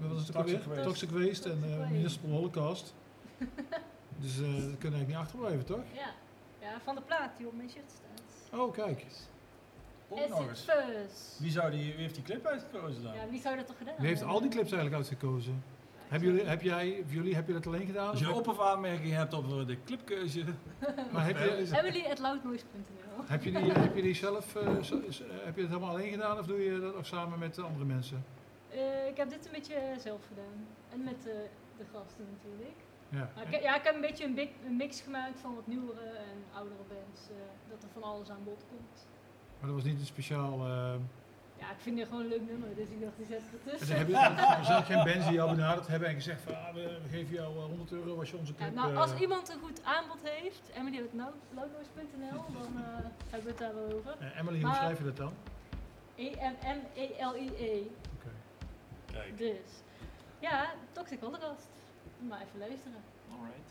wat 0.00 0.10
was 0.12 0.26
het 0.26 0.36
ook 0.36 0.46
Toxic? 0.46 0.64
Waste. 0.64 0.82
Toxic 0.82 1.10
Waste 1.10 1.50
en 1.50 1.62
eh. 1.64 1.90
Municipal 1.90 2.30
Holocaust. 2.30 2.94
dus 4.22 4.40
eh 4.40 4.42
dat 4.42 4.50
kunnen 4.50 4.68
we 4.68 4.70
eigenlijk 4.70 5.06
niet 5.06 5.16
achterblijven, 5.16 5.64
toch? 5.64 5.80
Ja. 5.94 6.10
ja, 6.60 6.80
van 6.84 6.94
de 6.94 7.00
plaat 7.00 7.36
die 7.36 7.46
op 7.46 7.56
mijn 7.56 7.70
shirt 7.70 7.90
staat. 7.90 8.60
Oh, 8.60 8.72
kijk. 8.72 9.06
Nog 10.08 10.48
eens. 10.48 10.66
Wie, 11.38 11.50
zou 11.50 11.70
die, 11.70 11.92
wie 11.92 12.02
heeft 12.02 12.14
die 12.14 12.24
clip 12.24 12.46
uitgekozen 12.46 13.02
dan? 13.02 13.14
Ja, 13.14 13.28
wie 13.30 13.40
zou 13.40 13.56
dat 13.56 13.66
toch 13.66 13.76
gedaan 13.76 13.94
Wie 13.98 14.06
heeft 14.06 14.22
al 14.22 14.40
die 14.40 14.50
clips 14.50 14.72
eigenlijk 14.72 14.94
uitgekozen? 14.94 15.62
Hebben 16.08 16.28
jullie, 16.28 16.44
heb 16.46 16.62
jij, 16.62 17.04
jullie, 17.08 17.34
heb 17.34 17.46
je 17.46 17.52
dat 17.52 17.66
alleen 17.66 17.86
gedaan? 17.86 18.10
Als 18.10 18.20
je 18.20 18.34
op- 18.34 18.48
of 18.48 18.60
aanmerking 18.60 19.12
hebt 19.12 19.34
op 19.34 19.44
eh, 19.44 19.66
de 19.66 19.76
clipkeuze, 19.84 20.44
maar 21.12 21.26
heb 21.26 21.36
je, 21.36 21.70
Emily.loudnoise.nl 21.82 23.24
heb, 23.26 23.42
je 23.42 23.50
die, 23.52 23.72
heb 23.72 23.96
je 23.96 24.02
die 24.02 24.14
zelf, 24.14 24.54
eh, 24.56 24.80
zo- 24.82 25.10
zo- 25.10 25.24
heb 25.28 25.54
je 25.56 25.60
het 25.60 25.70
helemaal 25.70 25.90
alleen 25.90 26.10
gedaan 26.10 26.38
of 26.38 26.46
doe 26.46 26.58
je 26.64 26.80
dat 26.80 26.94
ook 26.94 27.04
samen 27.04 27.38
met 27.38 27.58
andere 27.58 27.84
mensen? 27.84 28.24
Eh, 28.70 29.06
ik 29.08 29.16
heb 29.16 29.30
dit 29.30 29.46
een 29.46 29.52
beetje 29.52 29.74
zelf 29.98 30.20
gedaan. 30.28 30.66
En 30.92 31.04
met 31.04 31.26
eh, 31.26 31.32
de 31.78 31.84
gasten 31.92 32.24
natuurlijk. 32.36 32.76
Ja. 33.08 33.30
Maar 33.34 33.44
ik, 33.46 33.52
heb- 33.52 33.62
ja, 33.62 33.76
ik 33.76 33.84
heb 33.84 33.94
een 33.94 34.00
beetje 34.00 34.24
een, 34.24 34.34
big- 34.34 34.50
een 34.66 34.76
mix 34.76 35.00
gemaakt 35.00 35.40
van 35.40 35.54
wat 35.54 35.66
nieuwere 35.66 36.00
en 36.08 36.38
oudere 36.54 36.82
bands. 36.88 37.20
eh, 37.30 37.36
dat 37.70 37.82
er 37.82 37.88
van 37.92 38.02
alles 38.02 38.30
aan 38.30 38.44
bod 38.44 38.64
komt. 38.68 39.06
Maar 39.60 39.68
dat 39.70 39.78
was 39.78 39.84
niet 39.90 40.00
een 40.00 40.06
speciaal... 40.06 40.66
eh, 41.58 41.66
Ja, 41.66 41.70
ik 41.70 41.80
vind 41.80 41.98
het 41.98 42.08
gewoon 42.08 42.22
een 42.22 42.28
leuk 42.28 42.46
nummer, 42.50 42.68
dus 42.74 42.88
ik 42.88 43.00
dacht 43.00 43.16
die 43.16 43.26
zet 43.26 43.38
ik 43.40 43.44
er, 43.66 43.72
ertussen. 43.72 43.96
heb 43.98 44.08
je, 44.08 44.16
er 44.60 44.64
zijn 44.64 44.84
geen 44.84 45.04
bands 45.04 45.24
die 45.26 45.34
jou 45.34 45.50
benaderd 45.54 45.86
hebben 45.86 46.08
en 46.08 46.14
gezegd 46.14 46.40
van 46.42 46.54
ah, 46.54 46.74
we, 46.74 46.98
geven 47.10 47.34
jou 47.34 47.56
eh, 47.56 47.62
100 47.64 47.92
euro 47.92 48.18
als 48.18 48.30
je 48.30 48.36
onze 48.36 48.52
Ja, 48.52 48.58
clip... 48.58 48.74
nou, 48.74 48.92
eh, 48.92 49.00
als 49.00 49.14
iemand 49.14 49.48
een 49.48 49.60
goed 49.60 49.84
aanbod 49.84 50.18
heeft, 50.22 50.70
emily.loudnoise.nl, 50.74 52.44
dan 52.58 52.72
eh, 52.82 53.04
hebben 53.30 53.42
we 53.42 53.48
het 53.48 53.58
daar 53.58 53.74
wel 53.74 53.92
over. 53.98 54.16
eh, 54.18 54.38
Emily, 54.40 54.62
hoe 54.62 54.74
schrijf 54.74 54.98
je 54.98 55.04
dat 55.04 55.16
dan? 55.16 55.32
E 56.14 56.26
E-M-M-E-L-I-E. 56.30 57.80
Oké. 58.16 58.30
kijk. 59.12 59.38
Dus, 59.38 59.68
ja, 60.38 60.70
Toxic 60.92 61.20
Holocaust. 61.20 61.68
Maar 62.28 62.40
even 62.40 62.58
luisteren. 62.58 63.00
Alright. 63.32 63.70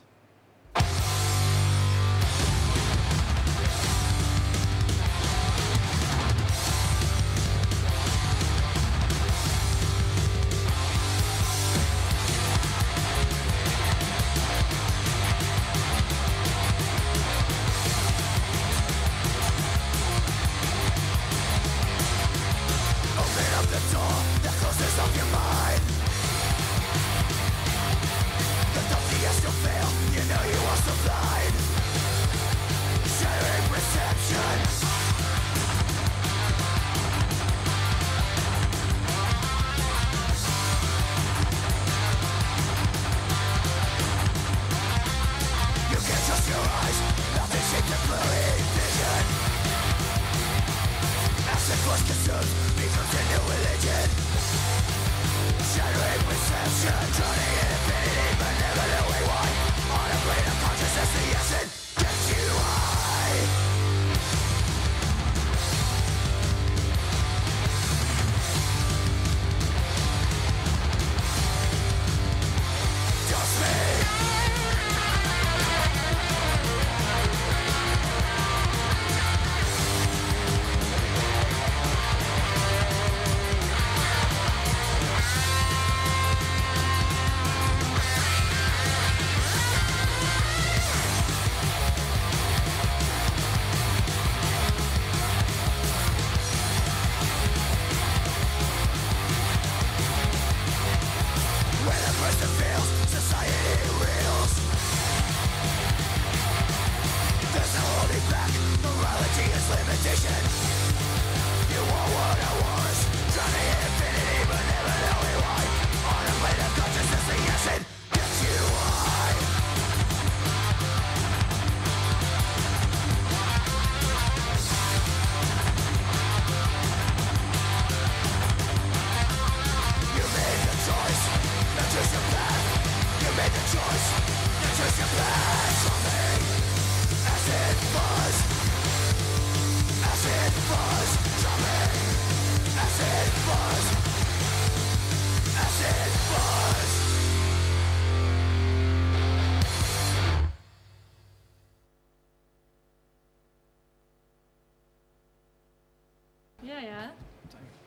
Ja, 156.68 156.78
ja. 156.80 157.14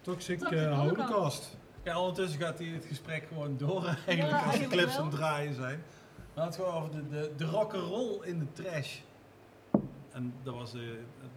Toxic 0.00 0.38
Toxic 0.38 0.58
eh, 0.58 0.78
Holocaust. 0.78 1.56
Ja, 1.82 1.98
ondertussen 1.98 2.40
gaat 2.40 2.58
hij 2.58 2.68
het 2.68 2.84
gesprek 2.84 3.24
gewoon 3.28 3.56
door 3.56 3.84
eigenlijk 3.84 4.28
Ja, 4.30 4.42
als 4.46 4.58
de 4.58 4.66
clips 4.66 4.96
aan 4.96 5.06
het 5.06 5.14
draaien 5.14 5.54
zijn. 5.54 5.82
We 6.34 6.40
hadden 6.40 6.44
het 6.44 6.54
gewoon 6.54 6.74
over 6.74 6.90
de, 6.90 7.08
de, 7.08 7.32
de 7.36 7.44
rock'n'roll 7.44 8.20
in 8.22 8.38
de 8.38 8.52
trash. 8.52 8.98
En 10.12 10.34
dat 10.42 10.54
was 10.54 10.74
eh, 10.74 10.80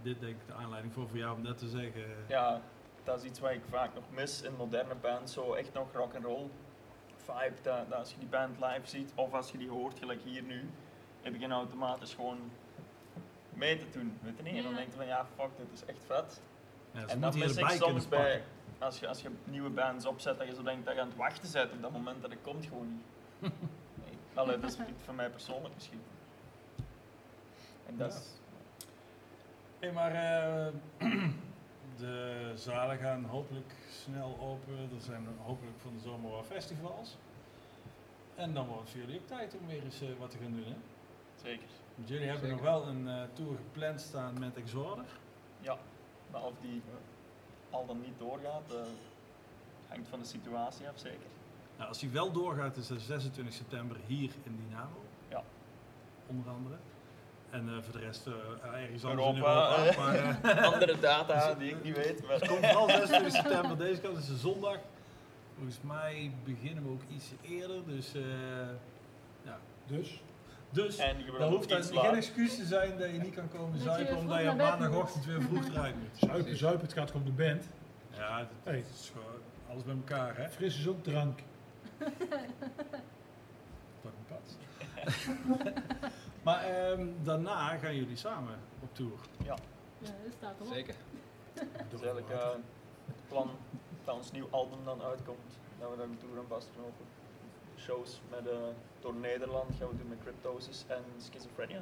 dit 0.01 0.19
denk 0.19 0.33
ik 0.33 0.47
de 0.47 0.53
aanleiding 0.53 0.93
voor, 0.93 1.07
voor 1.07 1.17
jou 1.17 1.35
om 1.35 1.43
dat 1.43 1.57
te 1.57 1.67
zeggen. 1.67 2.03
Ja, 2.27 2.61
dat 3.03 3.17
is 3.17 3.23
iets 3.23 3.39
wat 3.39 3.51
ik 3.51 3.61
vaak 3.69 3.93
nog 3.93 4.03
mis 4.09 4.41
in 4.41 4.55
moderne 4.57 4.95
bands. 4.95 5.33
Zo 5.33 5.53
echt 5.53 5.73
nog 5.73 5.87
rock 5.93 6.15
and 6.15 6.25
roll 6.25 6.49
vibe. 7.15 7.61
Dat, 7.61 7.89
dat 7.89 7.99
als 7.99 8.11
je 8.11 8.17
die 8.19 8.27
band 8.27 8.59
live 8.59 8.87
ziet 8.87 9.11
of 9.15 9.33
als 9.33 9.51
je 9.51 9.57
die 9.57 9.69
hoort, 9.69 9.99
gelijk 9.99 10.21
hier 10.23 10.43
nu, 10.43 10.69
heb 11.21 11.35
je 11.39 11.47
automatisch 11.47 12.13
gewoon 12.13 12.37
mee 13.53 13.77
te 13.77 13.85
doen. 13.91 14.17
Weet 14.21 14.37
je 14.37 14.43
niet? 14.43 14.55
En 14.55 14.63
dan 14.63 14.75
denk 14.75 14.87
je 14.87 14.97
van 14.97 15.05
ja, 15.05 15.25
fuck, 15.35 15.49
dit 15.57 15.67
is 15.73 15.85
echt 15.85 16.03
vet. 16.05 16.41
Ja, 16.93 17.05
en 17.07 17.21
dat 17.21 17.35
mis 17.35 17.55
ik 17.57 17.69
soms 17.69 18.07
bij, 18.07 18.43
als 18.79 18.99
je, 18.99 19.07
als 19.07 19.21
je 19.21 19.29
nieuwe 19.43 19.69
bands 19.69 20.05
opzet, 20.05 20.37
dat 20.37 20.47
je 20.47 20.53
zo 20.55 20.63
denkt 20.63 20.85
dat 20.85 20.93
je 20.95 21.01
aan 21.01 21.07
het 21.07 21.17
wachten 21.17 21.51
bent 21.51 21.71
op 21.71 21.81
dat 21.81 21.91
moment 21.91 22.21
dat 22.21 22.29
het 22.31 22.39
komt 22.41 22.65
gewoon 22.65 22.87
niet. 22.91 23.03
Nee. 23.95 24.17
Allee, 24.33 24.59
dat 24.59 24.69
is 24.71 24.77
van 25.03 25.15
mij 25.15 25.29
persoonlijk 25.29 25.73
misschien. 25.73 26.01
En 27.87 27.97
dat 27.97 28.11
Ja. 28.13 28.17
is, 28.19 28.25
Hey, 29.79 29.91
maar 29.91 30.11
eh, 30.11 30.73
de 31.97 32.51
zalen 32.55 32.97
gaan 32.97 33.23
hopelijk 33.25 33.73
snel 33.89 34.37
open. 34.41 34.73
Er 34.95 35.01
zijn 35.01 35.27
hopelijk 35.43 35.79
van 35.79 35.93
de 35.93 35.99
zomer 35.99 36.31
wel 36.31 36.43
festivals. 36.43 37.17
En 38.35 38.53
dan 38.53 38.65
wordt 38.67 38.81
het 38.81 38.89
voor 38.91 38.99
jullie 38.99 39.19
ook 39.19 39.27
tijd 39.27 39.55
om 39.61 39.67
weer 39.67 39.83
eens 39.83 40.01
eh, 40.01 40.07
wat 40.19 40.29
te 40.31 40.37
gaan 40.37 40.51
doen. 40.51 40.63
Hè? 40.65 40.75
zeker. 41.43 41.67
Want 41.95 42.07
jullie 42.09 42.27
hebben 42.27 42.49
Zeker. 42.49 42.63
nog 42.63 42.71
wel 42.73 42.87
een 42.87 43.07
eh, 43.07 43.23
tour 43.33 43.55
gepland 43.55 44.01
staan 44.01 44.39
met 44.39 44.55
Exorder. 44.57 45.05
Ja, 45.59 45.77
maar 46.33 46.43
of 46.43 46.53
die 46.61 46.81
al 47.69 47.85
dan 47.85 48.01
niet 48.01 48.19
doorgaat, 48.19 48.71
eh, 48.71 48.77
hangt 49.87 50.07
van 50.09 50.19
de 50.19 50.25
situatie 50.25 50.87
af 50.87 50.97
zeker. 50.99 51.27
Nou, 51.77 51.89
als 51.89 51.99
die 51.99 52.09
wel 52.09 52.31
doorgaat, 52.31 52.77
is 52.77 52.87
dat 52.87 53.01
26 53.01 53.53
september 53.53 53.97
hier 54.07 54.31
in 54.43 54.59
Dynamo. 54.67 55.03
Ja. 55.29 55.43
Onder 56.27 56.51
andere. 56.51 56.75
En 57.49 57.69
eh, 57.69 57.83
voor 57.83 57.93
de 57.93 57.99
rest 57.99 58.27
eh, 58.27 58.33
ergens 58.81 59.05
anders 59.05 59.27
in 59.27 59.35
Europa, 59.35 59.77
Europa. 59.77 60.13
eh. 60.15 60.41
Maar, 60.43 60.65
Andere 60.73 60.99
data 60.99 61.53
die 61.59 61.69
ik 61.71 61.83
niet 61.83 61.95
weet, 61.95 62.17
het 62.17 62.27
maar 62.27 62.47
komt 62.47 62.65
vooral 62.65 62.87
26 62.89 63.31
september 63.33 63.77
deze 63.77 64.01
kant, 64.01 64.17
is 64.17 64.29
een 64.29 64.37
zondag. 64.37 64.77
Volgens 65.55 65.79
mij 65.81 66.31
beginnen 66.43 66.83
we 66.83 66.89
ook 66.89 67.01
iets 67.09 67.25
eerder. 67.41 67.85
Dus, 67.85 68.13
eh, 68.13 68.21
ja. 69.43 69.59
Dus, 69.87 70.21
dus 70.73 70.97
en 70.97 71.17
je 71.17 71.25
dan 71.25 71.35
wil 71.37 71.49
hoeft 71.49 71.69
dat 71.69 71.91
geen 71.91 72.15
excuus 72.15 72.55
te 72.55 72.65
zijn 72.65 72.97
dat 72.97 73.11
je 73.11 73.17
niet 73.17 73.33
kan 73.33 73.49
komen 73.49 73.73
Dat 73.73 73.81
zuipen 73.81 74.17
omdat 74.17 74.41
je 74.41 74.49
op 74.49 74.57
maandagochtend 74.57 75.25
weer 75.25 75.41
vroeg 75.41 75.67
eruit 75.67 75.95
moet. 75.95 76.17
zuipen, 76.29 76.57
zuipen, 76.57 76.81
het 76.81 76.93
gaat 76.93 77.11
gewoon 77.11 77.27
om 77.27 77.35
de 77.35 77.43
band. 77.43 77.65
Ja, 78.09 78.37
dat, 78.37 78.47
Hey. 78.63 78.81
dat 78.81 78.99
is 78.99 79.11
gewoon 79.13 79.41
alles 79.69 79.83
bij 79.83 79.95
elkaar, 79.95 80.37
hè? 80.37 80.49
Fris 80.49 80.79
is 80.79 80.87
ook 80.87 81.03
drank. 81.03 81.39
Pak 84.01 84.11
een 84.11 84.25
pad. 84.27 84.57
maar 86.45 86.63
ehm, 86.63 87.07
daarna 87.23 87.77
gaan 87.77 87.95
jullie 87.95 88.17
samen 88.17 88.55
op 88.79 88.95
tour. 88.95 89.19
Ja, 89.43 89.55
dat 89.99 90.11
staat 90.37 90.55
erop. 90.59 90.73
Zeker. 90.73 90.95
Het 91.53 91.93
is 91.93 92.01
eigenlijk 92.01 92.29
eh, 92.29 92.49
het 93.05 93.27
plan 93.27 93.49
dat 94.03 94.15
ons 94.15 94.31
nieuw 94.31 94.47
album 94.49 94.79
dan 94.83 95.01
uitkomt, 95.01 95.57
dat 95.79 95.89
we 95.89 95.97
daar 95.97 96.05
een 96.05 96.17
tour 96.17 96.37
aan 96.37 96.47
vastknopen. 96.47 97.05
Shows 97.83 98.21
met, 98.29 98.47
eh, 98.47 98.53
door 99.01 99.13
Nederland 99.13 99.75
gaan 99.79 99.87
we 99.89 99.97
doen 99.97 100.07
met 100.07 100.17
Cryptosis 100.23 100.83
en 100.87 101.03
Schizophrenia. 101.17 101.81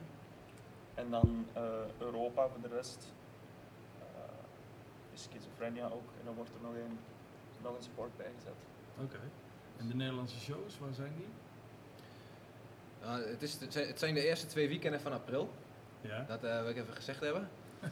En 0.93 1.09
dan 1.09 1.45
eh, 1.53 1.63
Europa 1.99 2.47
voor 2.47 2.61
de 2.61 2.75
rest. 2.75 3.13
eh, 3.99 5.13
is 5.13 5.23
Schizophrenia 5.23 5.85
ook 5.85 6.09
en 6.19 6.25
dan 6.25 6.35
wordt 6.35 6.49
er 6.49 6.61
nog 6.61 6.73
een, 6.73 6.97
nog 7.63 7.75
een 7.77 7.83
support 7.83 8.17
bij 8.17 8.31
gezet. 8.37 8.53
Oké. 9.03 9.19
En 9.77 9.87
de 9.87 9.95
Nederlandse 9.95 10.39
shows, 10.39 10.79
waar 10.79 10.93
zijn 10.93 11.13
die? 11.17 11.27
Het, 13.31 13.41
is, 13.41 13.59
het 13.59 13.99
zijn- 13.99 14.13
de 14.13 14.25
eerste 14.27 14.45
twee 14.47 14.67
weekenden 14.67 15.01
van 15.01 15.11
april. 15.13 15.49
Ja. 16.01 16.25
Dat 16.27 16.43
eh, 16.43 16.59
wil 16.61 16.69
ik 16.69 16.77
even 16.77 16.93
gezegd 16.93 17.19
hebben. 17.19 17.49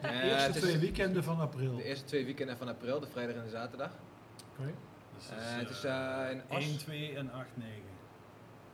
De 0.00 0.08
Eh, 0.08 0.24
eerste 0.24 0.60
twee 0.60 0.78
weekenden 0.78 1.24
van 1.24 1.40
april. 1.40 1.76
De 1.76 1.84
eerste 1.84 2.04
twee 2.04 2.24
weekenden 2.24 2.56
van 2.56 2.68
april, 2.68 3.00
de 3.00 3.06
vrijdag 3.06 3.36
en 3.36 3.42
de 3.44 3.50
zaterdag. 3.50 3.90
Oké. 4.58 4.74
Dus 5.18 5.28
Eh, 5.30 5.58
dat 5.58 5.70
is, 5.70 5.82
het 5.82 5.84
is 6.26 6.32
in 6.32 6.42
As. 6.48 6.64
1, 6.64 6.78
2 6.78 7.16
en 7.16 7.32
8, 7.32 7.46
9. 7.54 7.72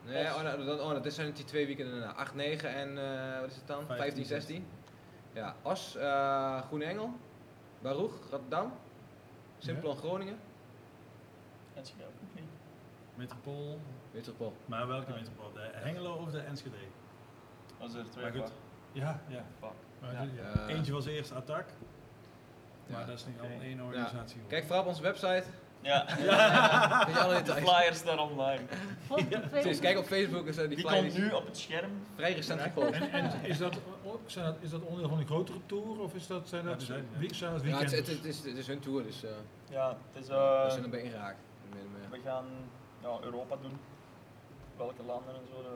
Nee, 0.05 0.25
oh, 0.27 0.43
nou, 0.43 0.65
dan, 0.65 0.81
oh, 0.81 1.03
dat 1.03 1.13
zijn 1.13 1.33
die 1.33 1.45
twee 1.45 1.67
weekenden 1.67 2.01
daarna. 2.01 2.15
8, 2.15 2.35
9 2.35 2.69
en 2.75 2.99
eh, 2.99 3.41
wat 3.41 3.51
is 3.51 3.57
het 3.57 3.67
dan? 3.67 3.87
15, 3.87 3.97
15, 3.97 4.25
16. 4.25 4.67
Ja, 5.33 5.55
As, 5.63 5.97
eh 5.97 6.63
Groene 6.67 6.85
Engel, 6.85 7.11
Baruch, 7.81 8.13
Rotterdam, 8.31 8.73
Simplon 9.59 9.97
Groningen, 9.97 10.39
En 11.75 11.87
ze 11.87 11.93
ook 12.07 12.35
niet. 12.35 12.45
Metropool. 13.15 13.81
Metropool. 14.11 14.57
Maar 14.67 14.87
welke 14.87 15.13
metropool? 15.13 15.53
De 15.53 15.71
Hengelo 15.73 16.15
of 16.15 16.31
de 16.31 16.39
Enschede? 16.41 16.77
Als 17.79 17.95
er 17.95 18.11
twee 18.11 18.25
Maar 18.25 18.33
goed. 18.33 18.53
Ja, 18.93 19.21
ja. 19.29 19.45
Fuck. 19.61 19.71
Maar 20.01 20.13
Ja. 20.13 20.23
ja. 20.55 20.67
Eentje 20.67 20.93
was 20.93 21.07
eerst 21.07 21.33
Attack. 21.33 21.67
Maar 22.87 23.01
Ja. 23.01 23.07
dat 23.07 23.15
is 23.19 23.27
niet 23.27 23.39
al 23.41 23.45
Oké. 23.47 23.63
één 23.65 23.81
organisatie. 23.81 24.41
Kijk 24.49 24.65
vooral 24.65 24.83
op 24.83 24.89
onze 24.89 25.03
website. 25.03 25.45
Ja, 25.85 26.05
Weet 27.07 27.15
je 27.15 27.21
alle 27.21 27.43
de 27.43 27.53
flyers 27.53 28.03
daar 28.05 28.19
online. 28.19 28.61
Kijk 29.81 29.99
op 29.99 30.05
Facebook, 30.07 30.47
is, 30.47 30.57
eh, 30.59 30.69
die 30.69 30.77
Die 30.77 30.89
flyers 30.89 31.15
komt 31.15 31.25
nu 31.27 31.31
op 31.33 31.47
het 31.47 31.57
scherm. 31.59 31.91
vrij 32.17 32.33
recent 32.33 32.61
gepost. 32.61 32.93
En, 32.93 33.11
en 33.13 33.31
is, 33.43 33.59
dat, 33.59 33.77
zijn 34.27 34.45
dat, 34.45 34.55
is 34.61 34.71
dat 34.71 34.81
onderdeel 34.83 35.09
van 35.09 35.19
een 35.19 35.27
grotere 35.27 35.59
tour 35.67 36.01
of 36.01 36.15
is 36.15 36.27
dat, 36.27 36.49
zijn 36.49 36.63
Ja, 36.63 36.69
dat, 36.69 36.79
die 36.79 36.87
zijn- 36.87 37.07
ja. 37.13 37.19
wie- 37.19 37.35
zijn 37.35 37.53
dat 37.53 37.63
Ja, 37.65 37.79
het, 37.79 37.91
het, 38.09 38.25
is, 38.25 38.37
het 38.45 38.57
is 38.57 38.67
hun 38.67 38.81
tour, 38.81 39.03
dus 39.03 39.25
eh 39.25 39.31
Ja, 39.71 39.97
het 40.13 40.23
is, 40.23 40.29
we 40.29 40.35
eh, 40.35 40.71
zijn 40.71 40.83
erbij 40.85 41.01
ingeraakt. 41.01 41.39
En 41.73 42.11
we 42.11 42.19
gaan 42.25 42.45
ja, 43.03 43.09
Europa 43.23 43.57
doen. 43.63 43.79
Welke 44.77 45.03
landen 45.07 45.35
en 45.35 45.41
zo. 45.51 45.63
de- 45.63 45.69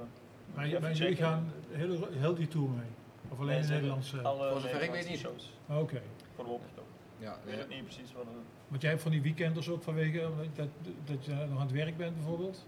maar, 0.54 0.64
even 0.64 0.80
maar 0.82 0.92
jullie 0.92 1.16
gaan 1.16 1.52
heel, 1.70 2.08
heel 2.12 2.34
die 2.34 2.48
tour 2.48 2.68
mee? 2.70 2.86
Of 3.28 3.40
alleen 3.40 3.62
de 3.62 3.68
Nederlandse? 3.68 4.20
Alle 4.22 4.50
Voor 4.50 4.60
zover 4.60 4.82
ik 4.82 4.90
weet 4.90 5.08
Nederlandse 5.08 5.10
niet. 5.10 5.20
shows. 5.68 5.80
Oké. 5.80 6.02
Voorlopig 6.34 6.68
toch. 6.74 6.84
Ja, 7.18 7.32
Ik 7.32 7.38
weet 7.44 7.54
ja. 7.54 7.60
het 7.60 7.68
niet 7.68 7.82
precies 7.84 8.12
wat 8.12 8.24
we... 8.24 8.30
Want 8.68 8.80
jij 8.82 8.90
hebt 8.90 9.02
van 9.02 9.10
die 9.12 9.22
weekenders 9.22 9.68
ook 9.68 9.82
vanwege 9.82 10.20
eh, 10.20 10.28
dat, 10.54 10.68
dat 11.04 11.24
je 11.24 11.32
nog 11.32 11.58
aan 11.60 11.66
het 11.66 11.72
werk 11.72 11.96
bent 11.96 12.14
bijvoorbeeld? 12.16 12.66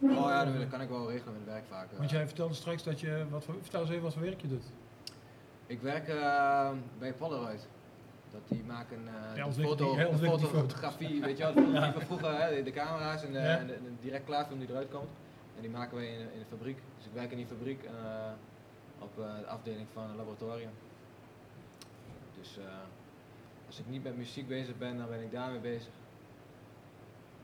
Oh 0.00 0.08
ja, 0.10 0.44
dat 0.44 0.68
kan 0.68 0.80
ik 0.80 0.88
wel 0.88 1.10
regelen 1.10 1.32
met 1.32 1.42
het 1.42 1.52
werk 1.52 1.64
vaak. 1.68 1.86
Want 1.96 2.10
jij 2.10 2.26
vertelde 2.26 2.54
straks 2.54 2.82
dat 2.82 3.00
je, 3.00 3.26
wat 3.30 3.44
voor, 3.44 3.54
vertel 3.60 3.80
eens 3.80 3.90
even 3.90 4.02
wat 4.02 4.12
voor 4.12 4.22
werk 4.22 4.40
je 4.40 4.48
doet. 4.48 4.64
Ik 5.66 5.80
werk 5.80 6.08
eh, 6.08 6.70
bij 6.98 7.12
Polaroid. 7.14 7.68
Dat 8.30 8.40
die 8.48 8.62
maken 8.64 8.98
eh 9.08 9.36
Ja, 9.36 9.46
de 9.46 9.52
foto, 9.52 9.94
die- 9.94 10.04
ja, 10.04 10.08
de 10.10 10.18
fotografie, 10.18 11.20
weet 11.20 11.38
je 11.38 11.42
wel, 11.44 11.52
fotografie 11.52 11.92
van 11.92 12.02
vroeger, 12.02 12.40
hè, 12.42 12.54
de, 12.56 12.62
de 12.62 12.70
camera's 12.70 13.24
en, 13.24 13.32
de, 13.32 13.38
Ja. 13.38 13.58
en 13.58 13.66
de, 13.66 13.72
en 13.74 13.82
de 13.84 13.90
direct 14.00 14.24
klaarfilm 14.24 14.58
die 14.58 14.68
eruit 14.68 14.90
komt. 14.90 15.08
En 15.56 15.60
die 15.62 15.70
maken 15.70 15.96
wij 15.96 16.06
in, 16.06 16.20
in 16.20 16.38
de 16.38 16.44
fabriek. 16.48 16.78
Dus 16.96 17.06
ik 17.06 17.12
werk 17.12 17.30
in 17.30 17.36
die 17.36 17.46
fabriek 17.46 17.82
eh, 17.82 17.92
op 18.98 19.18
eh, 19.18 19.38
de 19.38 19.46
afdeling 19.46 19.86
van 19.92 20.02
het 20.08 20.16
laboratorium. 20.16 20.70
Dus 22.38 22.58
eh, 22.58 22.64
als 23.72 23.80
ik 23.80 23.88
niet 23.88 24.02
met 24.02 24.16
muziek 24.16 24.48
bezig 24.48 24.78
ben, 24.78 24.96
dan 24.96 25.08
ben 25.08 25.22
ik 25.22 25.30
daarmee 25.32 25.60
bezig. 25.60 25.92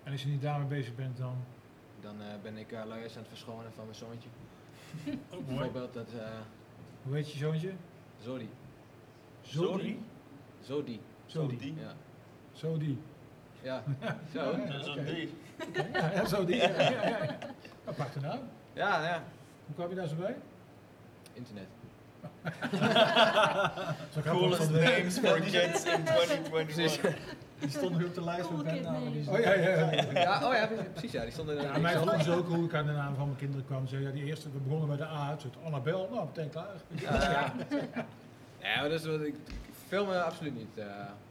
En 0.05 0.13
als 0.13 0.23
je 0.23 0.29
niet 0.29 0.43
daarmee 0.43 0.69
bezig 0.69 0.95
bent 0.95 1.17
dan... 1.17 1.37
Dan 2.01 2.23
eh, 2.23 2.27
ben 2.43 2.57
ik 2.57 2.73
uh, 2.73 2.85
luiers 2.87 3.13
aan 3.13 3.19
het 3.19 3.29
verschonen 3.29 3.73
van 3.73 3.85
mijn 3.85 3.97
zoontje. 3.97 4.29
Ook 5.35 5.47
mooi. 5.47 5.47
Bijvoorbeeld 5.47 5.95
dat 5.95 6.13
eh 6.13 6.41
Hoe 7.03 7.15
heet 7.15 7.33
je 7.33 7.39
zoontje? 7.39 7.73
Zodi. 8.23 8.49
Zodi? 9.41 10.03
Zodi. 10.61 11.01
Zodi. 11.27 11.59
Die. 11.59 11.75
Ja. 11.75 11.95
Zodi. 12.53 13.03
Ja. 13.63 13.83
Zo. 14.35 14.57
Ja, 14.57 14.83
Zo 14.83 14.91
Oké. 14.91 15.05
die. 15.05 15.35
Ja, 15.93 16.25
Zodi. 16.25 16.55
Ja, 16.55 16.69
ja, 16.69 16.91
ja, 16.91 17.09
ja. 17.09 17.39
Aparte 17.85 18.21
naam. 18.21 18.41
Ja, 18.73 19.05
ja. 19.05 19.25
Hoe 19.67 19.75
kwam 19.75 19.89
je 19.89 19.95
daar 19.95 20.09
zo 20.09 20.17
bij? 20.17 20.37
Internet. 21.33 21.69
Coolest 24.25 24.63
van 24.63 24.73
de- 24.73 24.81
names 24.81 25.19
for 25.19 25.41
kids 25.41 25.85
in 25.85 26.05
2021. 26.05 27.17
Die 27.59 27.71
stond 27.71 27.91
nog 27.99 28.05
op 28.05 28.15
de 28.15 28.25
lijst 28.25 28.47
Cool 28.49 28.63
met 28.63 28.73
kid 28.73 28.83
bandnamen. 28.83 29.13
Die 29.13 29.31
Oh 29.31 29.39
ja, 29.39 29.53
ja, 29.53 29.69
ja. 29.69 29.91
Ja, 30.13 30.47
oh 30.49 30.55
ja, 30.55 30.69
precies. 30.93 31.13
Ja, 31.13 31.23
die 31.23 31.33
stonden. 31.33 31.61
Ja, 31.63 31.79
mij 31.79 31.93
vroegen 31.97 32.23
ze 32.25 32.33
ook 32.33 32.49
hoe 32.49 32.65
ik 32.65 32.75
aan 32.75 32.87
de 32.87 32.93
naam 32.93 33.15
van 33.15 33.25
mijn 33.27 33.39
kinderen 33.39 33.67
kwam. 33.67 33.83
Ze 33.83 33.89
zeiden, 33.89 34.11
ja, 34.11 34.17
die 34.19 34.25
eerste, 34.29 34.51
we 34.53 34.59
begonnen 34.59 34.89
bij 34.89 34.97
de 34.97 35.05
A, 35.07 35.31
het 35.31 35.41
soort 35.41 35.57
Annabel, 35.65 36.09
nou, 36.13 36.27
meteen 36.27 36.51
klaar. 36.51 36.67
Ja, 36.89 37.13
ja. 37.31 37.53
ja 38.61 38.81
maar 38.81 38.89
dat 38.89 39.01
is 39.01 39.07
wat 39.07 39.21
ik, 39.21 39.27
ik 39.35 39.35
film 39.89 40.13
eh, 40.13 40.23
absoluut 40.23 40.55
niet. 40.55 40.77
eh, 40.79 40.85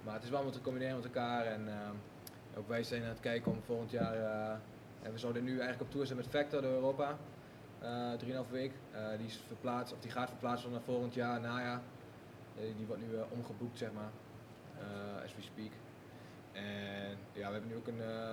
maar 0.04 0.14
het 0.14 0.24
is 0.24 0.30
wel 0.30 0.42
om 0.42 0.52
te 0.52 0.62
combineren 0.62 0.96
met 0.96 1.06
elkaar. 1.06 1.46
En 1.46 1.62
eh, 1.68 2.58
ook 2.60 2.68
wij 2.68 2.84
zijn 2.84 3.02
aan 3.04 3.10
het 3.10 3.20
kijken 3.20 3.52
om 3.52 3.62
volgend 3.66 3.92
jaar. 3.92 4.14
eh, 4.16 4.50
en 5.04 5.12
we 5.14 5.18
zouden 5.20 5.44
nu 5.44 5.50
eigenlijk 5.52 5.82
op 5.82 5.92
tour 5.92 6.06
zijn 6.06 6.18
met 6.18 6.28
Factor 6.30 6.62
door 6.62 6.72
Europa. 6.72 7.16
Eh 7.80 8.14
3,5 8.46 8.50
week. 8.52 8.72
Eh, 8.92 9.18
die 9.18 9.26
is 9.28 9.38
verplaatst, 9.48 9.94
of 9.94 10.00
die 10.00 10.12
gaat 10.12 10.30
verplaatsen 10.30 10.72
naar 10.72 10.82
volgend 10.82 11.14
jaar, 11.14 11.40
najaar. 11.42 11.82
Eh, 12.56 12.64
die 12.78 12.86
wordt 12.86 13.02
nu 13.02 13.16
eh, 13.16 13.22
omgeboekt, 13.32 13.78
zeg 13.78 13.92
maar. 13.92 14.12
eh, 14.80 15.24
as 15.24 15.36
we 15.36 15.42
speak. 15.42 15.72
En 16.52 17.18
ja, 17.34 17.46
we 17.48 17.52
hebben 17.52 17.68
nu 17.70 17.76
ook 17.76 17.88
een, 17.88 18.02
eh, 18.02 18.32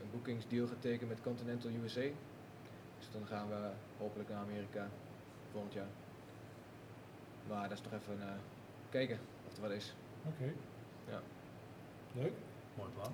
een 0.00 0.10
boekingsdeal 0.10 0.66
getekend 0.66 1.08
met 1.08 1.20
Continental 1.20 1.70
USA. 1.70 2.00
Dus 2.98 3.10
dan 3.12 3.26
gaan 3.26 3.48
we 3.48 3.70
hopelijk 3.98 4.28
naar 4.28 4.38
Amerika 4.38 4.88
volgend 5.50 5.72
jaar. 5.72 5.86
Maar 7.48 7.62
dat 7.68 7.78
is 7.78 7.80
toch 7.80 7.92
even 7.92 8.20
eh, 8.20 8.32
kijken 8.90 9.18
of 9.46 9.56
er 9.56 9.62
wat 9.62 9.70
is. 9.70 9.94
Oké. 10.26 10.52
Leuk. 12.14 12.32
Mooi 12.76 12.90
plan. 12.90 13.12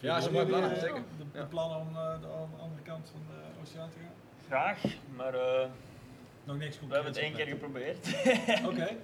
Ja, 0.00 0.16
is 0.16 0.24
een 0.26 0.32
mooi 0.32 0.46
plan, 0.46 0.62
eh, 0.62 0.78
zeker. 0.78 1.02
De, 1.18 1.24
de 1.32 1.38
Ja. 1.38 1.44
plannen 1.44 1.78
om 1.78 1.88
eh, 1.88 2.20
de, 2.20 2.26
aan 2.26 2.50
de 2.56 2.62
andere 2.62 2.82
kant 2.82 3.10
van 3.10 3.20
de 3.28 3.60
oceaan 3.62 3.90
te 3.90 3.96
gaan? 3.98 4.12
Graag, 4.48 4.82
maar 5.16 5.34
eh, 5.34 5.68
Nog 6.44 6.56
niks 6.56 6.80
we 6.80 6.86
hebben 6.94 7.12
het 7.12 7.16
één 7.20 7.34
keer 7.34 7.46
geprobeerd. 7.46 8.08
Oké. 8.70 8.96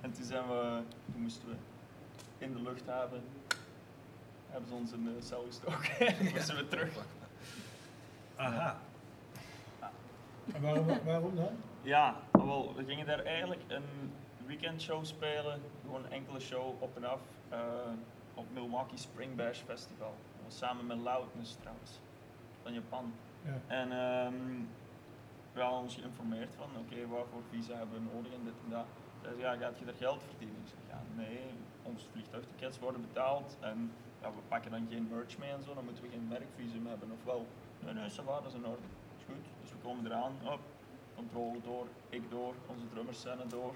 En 0.00 0.12
toen 0.12 0.24
zijn 0.24 0.46
we, 0.48 0.80
toen 1.12 1.22
moesten 1.22 1.48
we 1.48 1.54
in 2.38 2.52
de 2.52 2.62
luchthaven, 2.62 3.22
hebben 4.50 4.68
ze 4.68 4.74
ons 4.74 4.92
in 4.92 5.04
de 5.04 5.22
cel 5.22 5.44
gestoken. 5.46 6.06
Toen 6.16 6.28
moesten 6.32 6.56
we 6.56 6.68
terug. 6.68 6.88
Aha. 8.36 8.78
En 10.54 10.60
waarom, 10.62 10.86
waarom 11.04 11.36
dan? 11.36 11.50
Ja, 11.82 12.16
ah, 12.30 12.44
wel, 12.44 12.74
we 12.76 12.84
gingen 12.84 13.06
daar 13.06 13.24
eigenlijk 13.24 13.60
een 13.68 14.12
weekendshow 14.46 15.04
spelen. 15.04 15.60
Gewoon 15.84 16.04
een 16.04 16.12
enkele 16.12 16.40
show 16.40 16.82
op 16.82 16.96
en 16.96 17.04
af. 17.04 17.20
eh, 17.48 17.58
op 18.34 18.46
Milwaukee 18.52 18.98
Spring 18.98 19.34
Bash 19.36 19.58
Festival. 19.66 20.14
Dat 20.36 20.44
was 20.44 20.56
samen 20.58 20.86
met 20.86 20.96
Loudness 20.98 21.56
trouwens, 21.60 21.90
van 22.62 22.72
Japan. 22.72 23.12
Ja. 23.44 23.60
En 23.66 23.92
ehm, 23.92 24.60
we 25.54 25.60
hadden 25.60 25.80
ons 25.80 25.94
geïnformeerd 25.94 26.54
van, 26.54 26.68
oké, 26.78 27.06
waarvoor 27.06 27.42
visa 27.50 27.74
hebben 27.76 27.94
we 27.98 28.12
nodig 28.14 28.32
en 28.32 28.44
dit 28.44 28.58
en 28.64 28.70
dat. 28.70 28.86
Ze, 29.22 29.38
ja, 29.38 29.56
gaat 29.56 29.78
je 29.78 29.84
daar 29.84 29.94
geld 29.94 30.22
verdienen? 30.28 30.56
Ik 30.64 30.68
zeg, 30.68 30.78
ja, 30.88 31.00
nee, 31.14 31.40
onze 31.82 32.06
vliegtuigtickets 32.10 32.78
worden 32.78 33.00
betaald 33.00 33.56
en 33.60 33.92
ja, 34.20 34.28
we 34.30 34.42
pakken 34.48 34.70
dan 34.70 34.86
geen 34.90 35.08
merch 35.10 35.38
mee 35.38 35.50
en 35.50 35.62
zo, 35.62 35.74
dan 35.74 35.84
moeten 35.84 36.02
we 36.04 36.10
geen 36.10 36.28
werkvisum 36.28 36.86
hebben. 36.86 37.10
Ofwel, 37.18 37.46
nee, 37.78 37.94
nee, 37.94 38.10
ça 38.10 38.24
va, 38.24 38.40
in 38.54 38.66
orde. 38.66 38.86
Is 39.18 39.24
goed. 39.24 39.44
Dus 39.60 39.70
we 39.70 39.76
komen 39.82 40.06
eraan, 40.06 40.32
op, 40.44 40.60
controle 41.14 41.60
door, 41.60 41.86
ik 42.08 42.30
door, 42.30 42.54
onze 42.66 42.88
drummers 42.88 43.20
zijn 43.20 43.40
er 43.40 43.48
door. 43.48 43.74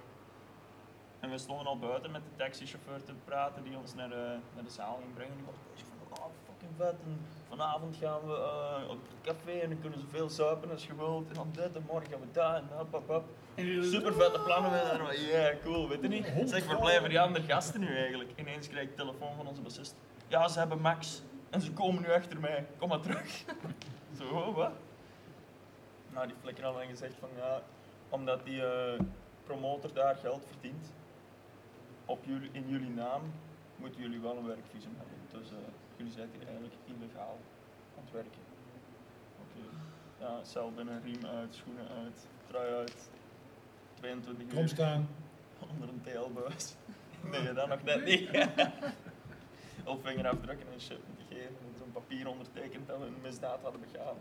En 1.20 1.30
we 1.30 1.38
stonden 1.38 1.66
al 1.66 1.78
buiten 1.78 2.10
met 2.10 2.22
de 2.22 2.36
taxichauffeur 2.36 3.04
te 3.04 3.14
praten 3.24 3.62
die 3.62 3.76
ons 3.76 3.94
naar 3.94 4.08
de, 4.08 4.38
naar 4.54 4.64
de 4.64 4.70
zaal 4.70 4.98
ging 5.02 5.14
brengen. 5.14 5.36
Die 5.36 5.44
was 5.44 5.54
oh 6.18 6.26
fucking 6.46 6.72
vet, 6.76 6.96
vanavond 7.48 7.96
gaan 7.96 8.20
we 8.26 8.34
eh, 8.34 8.90
op 8.90 8.98
het 9.08 9.20
café 9.22 9.58
en 9.58 9.68
dan 9.68 9.80
kunnen 9.80 9.98
ze 9.98 10.06
veel 10.06 10.28
zuipen 10.28 10.70
als 10.70 10.86
je 10.86 10.94
wilt. 10.96 11.28
En 11.28 11.34
dan 11.34 11.48
dit 11.52 11.76
en 11.76 11.84
morgen 11.86 12.10
gaan 12.10 12.20
we 12.20 12.26
daar 12.32 12.56
en 12.56 12.68
hop, 12.76 12.92
hop, 12.92 13.08
hop. 13.08 13.24
Super 13.82 14.14
vette 14.14 14.40
plannen. 14.40 14.72
Ja, 14.72 15.12
yeah, 15.12 15.62
cool, 15.62 15.88
weet 15.88 16.02
je 16.02 16.08
niet? 16.08 16.32
Zeg, 16.44 16.66
waar 16.66 16.78
blijven 16.78 17.08
die 17.08 17.20
andere 17.20 17.44
gasten 17.44 17.80
nu 17.80 17.96
eigenlijk? 17.96 18.30
Ineens 18.36 18.68
krijg 18.68 18.88
ik 18.88 18.96
telefoon 18.96 19.36
van 19.36 19.46
onze 19.46 19.60
bassist. 19.60 19.96
Ja, 20.26 20.48
ze 20.48 20.58
hebben 20.58 20.80
Max 20.80 21.22
en 21.50 21.60
ze 21.60 21.72
komen 21.72 22.02
nu 22.02 22.12
achter 22.12 22.40
mij. 22.40 22.66
Kom 22.78 22.88
maar 22.88 23.00
terug. 23.00 23.44
Zo, 24.18 24.24
oh, 24.24 24.56
wat? 24.56 24.72
Nou, 26.12 26.26
die 26.26 26.36
flikker 26.40 26.64
had 26.64 26.74
dan 26.74 26.86
gezegd 26.86 27.14
van 27.20 27.28
ja, 27.36 27.62
omdat 28.08 28.44
die 28.44 28.66
eh, 28.66 29.00
promotor 29.44 29.92
daar 29.92 30.16
geld 30.16 30.46
verdient, 30.50 30.92
op 32.04 32.24
jullie, 32.24 32.48
in 32.52 32.68
jullie 32.68 32.90
naam 32.90 33.22
moeten 33.76 34.00
jullie 34.00 34.20
wel 34.20 34.36
een 34.36 34.46
werkvisum 34.46 34.96
hebben. 34.96 35.40
Dus 35.40 35.50
eh, 35.50 35.56
jullie 35.98 36.12
zijn 36.12 36.28
hier 36.32 36.46
eigenlijk 36.46 36.74
illegaal 36.84 37.36
aan 37.96 38.02
het 38.04 38.12
werken. 38.12 38.42
Oké. 39.42 39.62
Ja, 40.24 40.44
cel 40.44 40.72
binnen, 40.72 41.02
riem 41.02 41.26
uit, 41.26 41.54
schoenen 41.54 41.88
uit, 41.88 42.26
trui 42.46 42.74
uit. 42.74 43.10
22 43.94 44.46
Krom 44.46 44.62
uur 44.62 44.68
staan. 44.68 45.08
onder 45.72 45.88
een 45.88 46.00
TL-buis. 46.02 46.74
Nee, 47.22 47.52
dat 47.52 47.68
nog 47.68 47.82
net 47.82 48.04
niet. 48.04 48.30
of 49.92 50.02
vingerafdrukken 50.02 50.66
en 50.72 50.80
shit 50.80 50.98
moeten 51.06 51.26
geven. 51.36 51.56
En 51.66 51.74
zo'n 51.78 51.92
papier 51.92 52.28
ondertekend 52.28 52.86
dat 52.88 52.98
we 52.98 53.04
een 53.04 53.20
misdaad 53.22 53.62
hadden 53.62 53.80
begaan. 53.80 54.16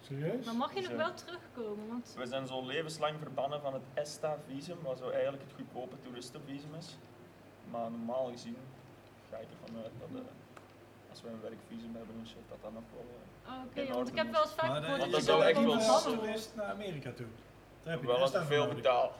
Serieus? 0.00 0.44
Maar 0.44 0.54
mag 0.54 0.74
je 0.74 0.80
nog 0.80 0.90
Zo. 0.90 0.96
wel 0.96 1.14
terugkomen? 1.14 1.88
Want 1.88 2.14
We 2.18 2.26
zijn 2.26 2.46
zo 2.46 2.66
levenslang 2.66 3.18
verbannen 3.20 3.60
van 3.60 3.72
het 3.72 3.82
ESTA-visum, 3.94 4.76
wat 4.82 4.98
zo 4.98 5.10
eigenlijk 5.10 5.42
het 5.42 5.52
goedkope 5.56 5.96
toeristenvisum 6.02 6.74
is. 6.74 6.96
Maar 7.70 7.90
normaal 7.90 8.26
gezien 8.30 8.56
ga 9.30 9.36
ik 9.36 9.46
ervan 9.50 9.82
uit 9.82 9.92
dat 10.00 10.20
eh, 10.20 10.26
als 11.16 11.24
we 11.24 11.30
een 11.36 11.40
werkvisum 11.50 11.92
hebben 12.00 12.14
en 12.20 12.26
shit, 12.26 12.44
dat 12.48 12.58
dat 12.62 12.72
nog 12.72 12.82
wel... 12.94 13.06
eh, 13.14 13.52
Oh, 13.52 13.64
Oké, 13.66 13.92
want 13.94 14.08
ik 14.08 14.16
heb 14.16 14.30
wel 14.32 14.42
eens 14.42 14.52
vaak 14.52 14.68
Maar 14.68 14.82
gehoord 14.82 15.00
dat 15.00 15.10
dat 15.10 15.20
je 15.20 15.26
zou 15.26 15.42
echt 15.44 15.62
wel 15.62 15.74
als 15.74 16.02
toerist 16.02 16.52
naar 16.56 16.70
Amerika 16.70 17.10
toe. 17.12 17.26
Daar 17.82 17.92
heb 17.92 18.00
je 18.02 18.06
wel 18.06 18.16
als 18.20 18.32
ik 18.34 18.40
veel 18.46 18.58
nodig. 18.62 18.74
betaal. 18.76 19.12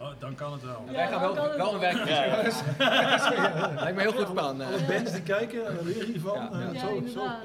Oh, 0.00 0.08
dan 0.18 0.34
kan 0.34 0.52
het 0.52 0.62
wel. 0.62 0.82
Ja, 0.86 0.92
Wij 0.92 1.08
gaan 1.08 1.20
dan 1.34 1.34
wel, 1.34 1.56
wel 1.56 1.72
een 1.74 1.80
werkvisum. 1.80 2.74
Ja, 2.78 3.72
Lijkt 3.74 3.96
me 3.96 4.04
een 4.04 4.12
heel 4.12 4.12
goed 4.24 4.32
plan. 4.32 4.60
eh. 4.60 4.66
Alle 4.68 4.84
bands 4.84 5.12
die 5.12 5.22
kijken. 5.22 5.60
Ja. 5.62 5.68
eh, 5.68 6.72
Ja, 6.72 6.80
zo, 6.80 7.06
zo, 7.06 7.20
ja. 7.22 7.40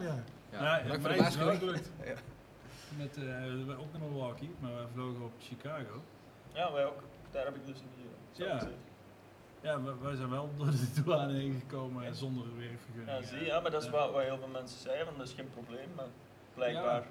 Ja, 0.52 0.78
Ja, 0.78 0.98
mij 1.02 1.18
is 1.18 1.36
het. 1.36 1.92
Met, 2.98 3.18
eh, 3.18 3.24
we 3.24 3.64
waren 3.66 3.82
ook 3.82 3.92
naar 3.92 4.02
Milwaukee, 4.02 4.56
maar 4.60 4.72
we 4.72 4.86
vlogen 4.94 5.24
op 5.24 5.32
Chicago. 5.40 6.02
ja, 6.54 6.72
wij 6.72 6.86
ook. 6.86 7.00
Daar 7.32 7.46
heb 7.46 7.56
ik 7.56 7.66
dus 7.66 7.78
een 7.80 7.90
hier. 8.36 8.48
Ja. 8.48 8.60
Ja, 9.62 9.80
wij 10.02 10.16
zijn 10.16 10.30
wel 10.30 10.50
door 10.58 10.66
de 10.72 11.02
douane 11.04 11.34
heen 11.34 11.60
gekomen 11.60 12.06
en 12.06 12.16
zonder 12.16 12.58
werkvergunning. 12.58 13.18
Ja, 13.20 13.28
zie 13.28 13.40
je, 13.40 13.46
ja, 13.46 13.60
maar 13.60 13.72
dat 13.72 13.84
is 13.84 13.90
wat, 13.90 14.12
wat 14.12 14.22
heel 14.24 14.38
veel 14.38 14.48
mensen 14.48 14.80
zeiden, 14.80 15.18
dat 15.18 15.28
is 15.28 15.34
geen 15.34 15.50
probleem, 15.54 15.88
maar 15.96 16.06
blijkbaar 16.54 17.04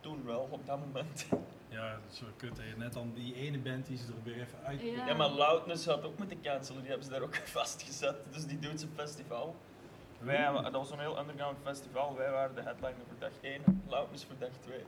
toen 0.00 0.24
wel 0.24 0.48
op 0.50 0.66
dat 0.66 0.78
moment. 0.78 1.26
Ja, 1.68 1.90
dat 1.92 2.12
is 2.12 2.20
wel 2.20 2.30
kut. 2.36 2.58
hè. 2.58 2.76
Net 2.76 2.92
dan 2.92 3.12
die 3.14 3.34
ene 3.34 3.58
band 3.58 3.86
die 3.86 3.96
ze 3.96 4.04
er 4.06 4.22
weer 4.22 4.34
even 4.40 4.58
uit. 4.64 4.80
Ja. 4.80 5.06
Ja, 5.06 5.14
maar 5.14 5.28
Loudness 5.30 5.86
had 5.86 6.04
ook 6.04 6.18
moeten 6.18 6.40
cancelen, 6.42 6.80
die 6.80 6.88
hebben 6.88 7.06
ze 7.06 7.12
daar 7.12 7.22
ook 7.22 7.36
vastgezet, 7.60 8.16
dus 8.30 8.46
die 8.46 8.58
doet 8.58 8.80
zijn 8.80 8.92
festival. 8.94 9.56
Wij, 10.18 10.52
dat 10.62 10.72
was 10.72 10.90
een 10.90 10.98
heel 10.98 11.18
underground 11.18 11.56
festival, 11.62 12.16
wij 12.16 12.30
waren 12.30 12.54
de 12.54 12.62
headliner 12.62 13.04
voor 13.08 13.18
dag 13.18 13.30
1, 13.40 13.82
Loudness 13.88 14.24
voor 14.24 14.34
dag 14.38 14.48
2. 14.60 14.78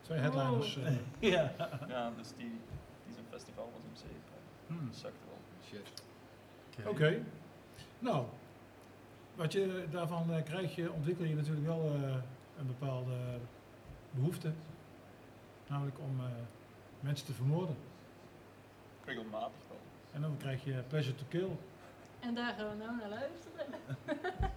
Twee 0.00 0.18
headliners. 0.18 0.76
Oh. 0.76 0.86
eh. 0.86 0.92
Ja. 1.32 1.52
Ja, 1.88 2.10
dus 2.16 2.28
die, 2.36 2.60
die 3.04 3.14
zijn 3.14 3.26
festival 3.30 3.64
was 3.72 3.82
hem 3.82 3.96
zeker. 3.96 4.36
Hmm. 4.66 4.86
Dat 4.90 4.96
zakte 4.96 5.18
wel. 5.28 5.31
Shit. 5.72 6.86
Oké. 6.86 7.22
Nou, 7.98 8.24
wat 9.34 9.52
je 9.52 9.86
daarvan 9.90 10.32
eh, 10.32 10.42
krijg 10.42 10.74
je, 10.74 10.92
ontwikkel 10.92 11.24
je 11.24 11.34
natuurlijk 11.34 11.66
wel 11.66 11.94
eh, 11.94 12.14
een 12.58 12.66
bepaalde 12.66 13.14
behoefte. 14.10 14.52
Namelijk 15.68 15.98
om 15.98 16.20
eh, 16.20 16.26
mensen 17.00 17.26
te 17.26 17.32
vermoorden. 17.32 17.76
Regelmatig 19.04 19.60
wel. 19.68 19.78
En 20.12 20.20
dan 20.20 20.36
krijg 20.36 20.64
je 20.64 20.82
pleasure 20.88 21.14
to 21.14 21.24
kill. 21.28 21.48
En 22.20 22.34
daar 22.34 22.54
gaan 22.54 22.70
we 22.70 22.84
nou 22.84 22.96
naar 22.96 23.08
luisteren. 23.08 23.66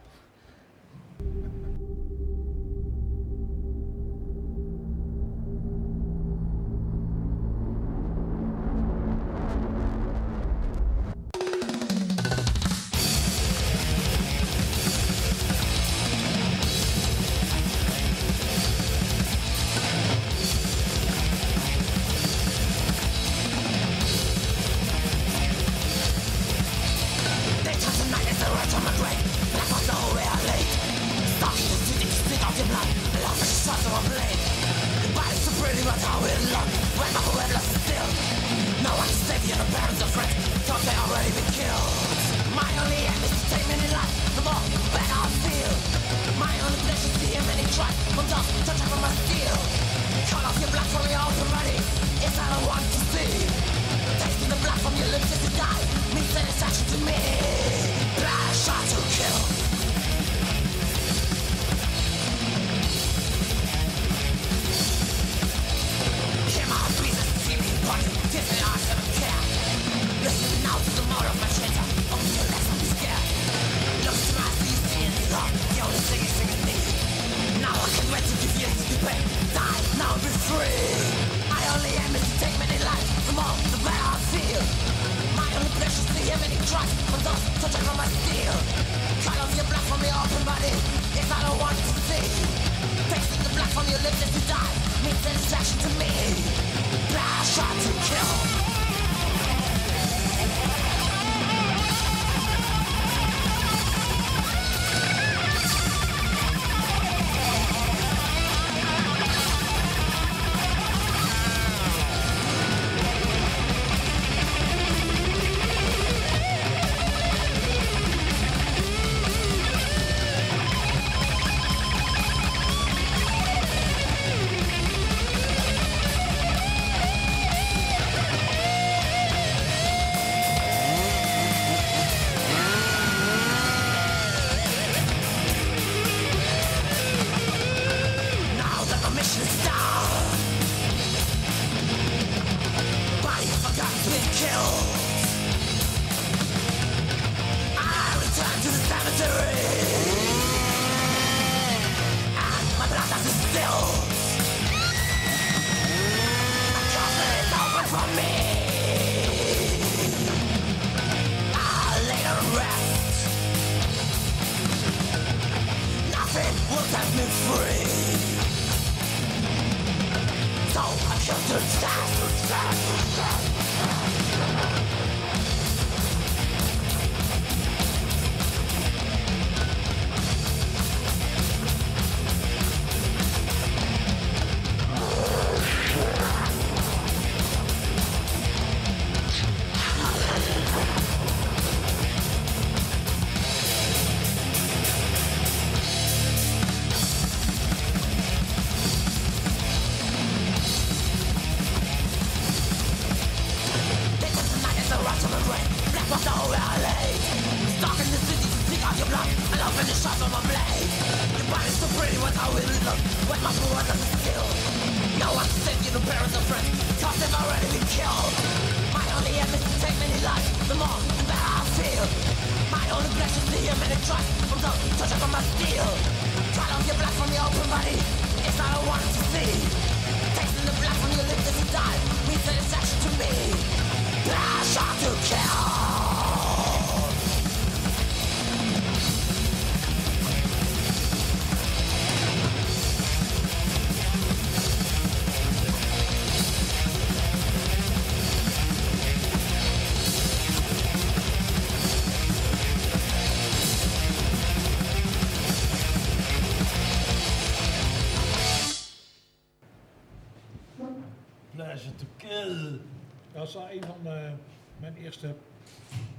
was 263.56 263.64
al 263.64 263.72
een 263.72 263.84
van 263.84 264.14
eh, 264.14 264.32
mijn 264.80 264.96
eerste 264.96 265.36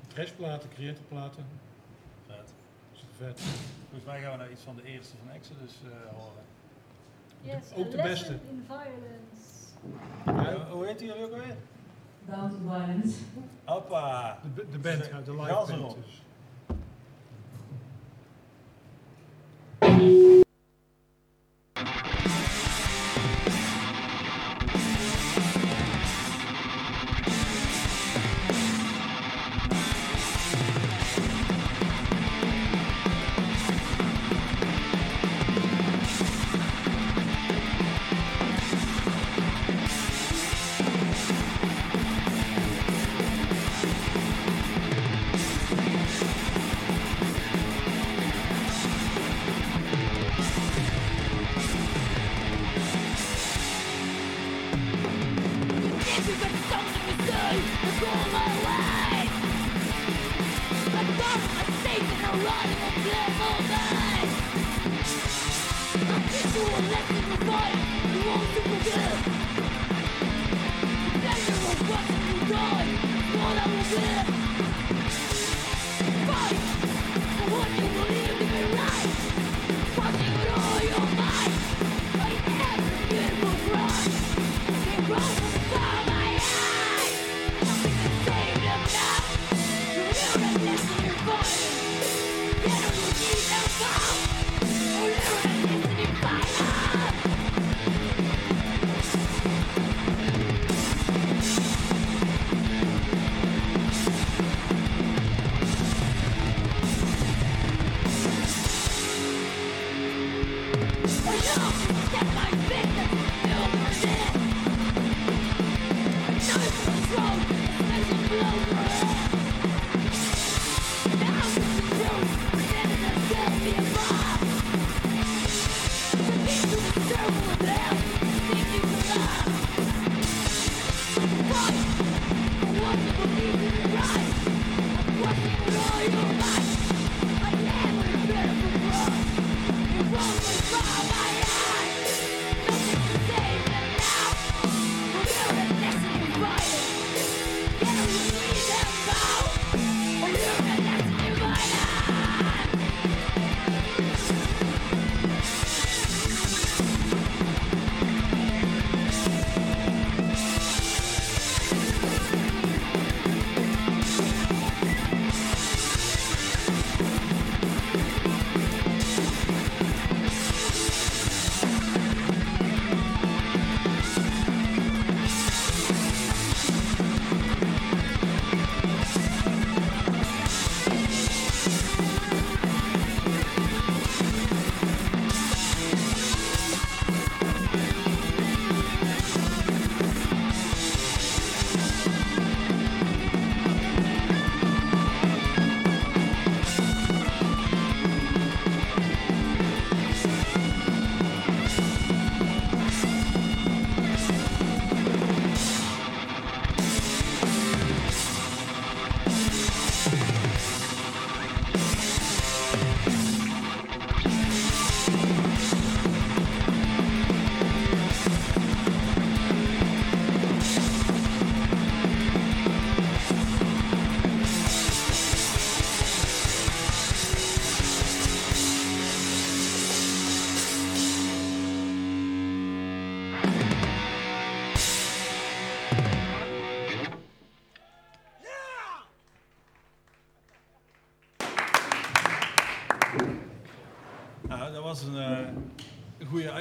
dressplaten, 0.08 0.68
creatorplaten. 0.68 1.44
Vet. 2.26 2.52
Vet. 3.16 3.40
Volgens 3.80 4.04
mij 4.04 4.20
gaan 4.20 4.30
we 4.30 4.36
nou 4.36 4.50
iets 4.50 4.62
van 4.62 4.76
de 4.76 4.84
eerste 4.84 5.14
van 5.24 5.34
Exodus 5.34 5.72
eh, 5.84 5.90
horen. 6.18 6.44
Yes, 7.40 7.72
ook 7.74 7.90
de 7.90 7.96
beste. 7.96 8.32
in 8.32 8.66
violence. 8.66 9.54
Ja, 10.26 10.70
hoe 10.70 10.86
heet 10.86 10.98
die 10.98 11.24
ook 11.24 11.32
alweer? 11.32 11.56
Down 12.24 12.50
to 12.50 12.56
violence. 12.58 13.18
Hoppa. 13.64 14.38
De, 14.54 14.66
de 14.70 14.78
band, 14.78 15.04
de, 15.04 15.22
de 15.24 15.36
live 15.36 15.76
band. 15.76 15.96
Dus. 15.96 16.22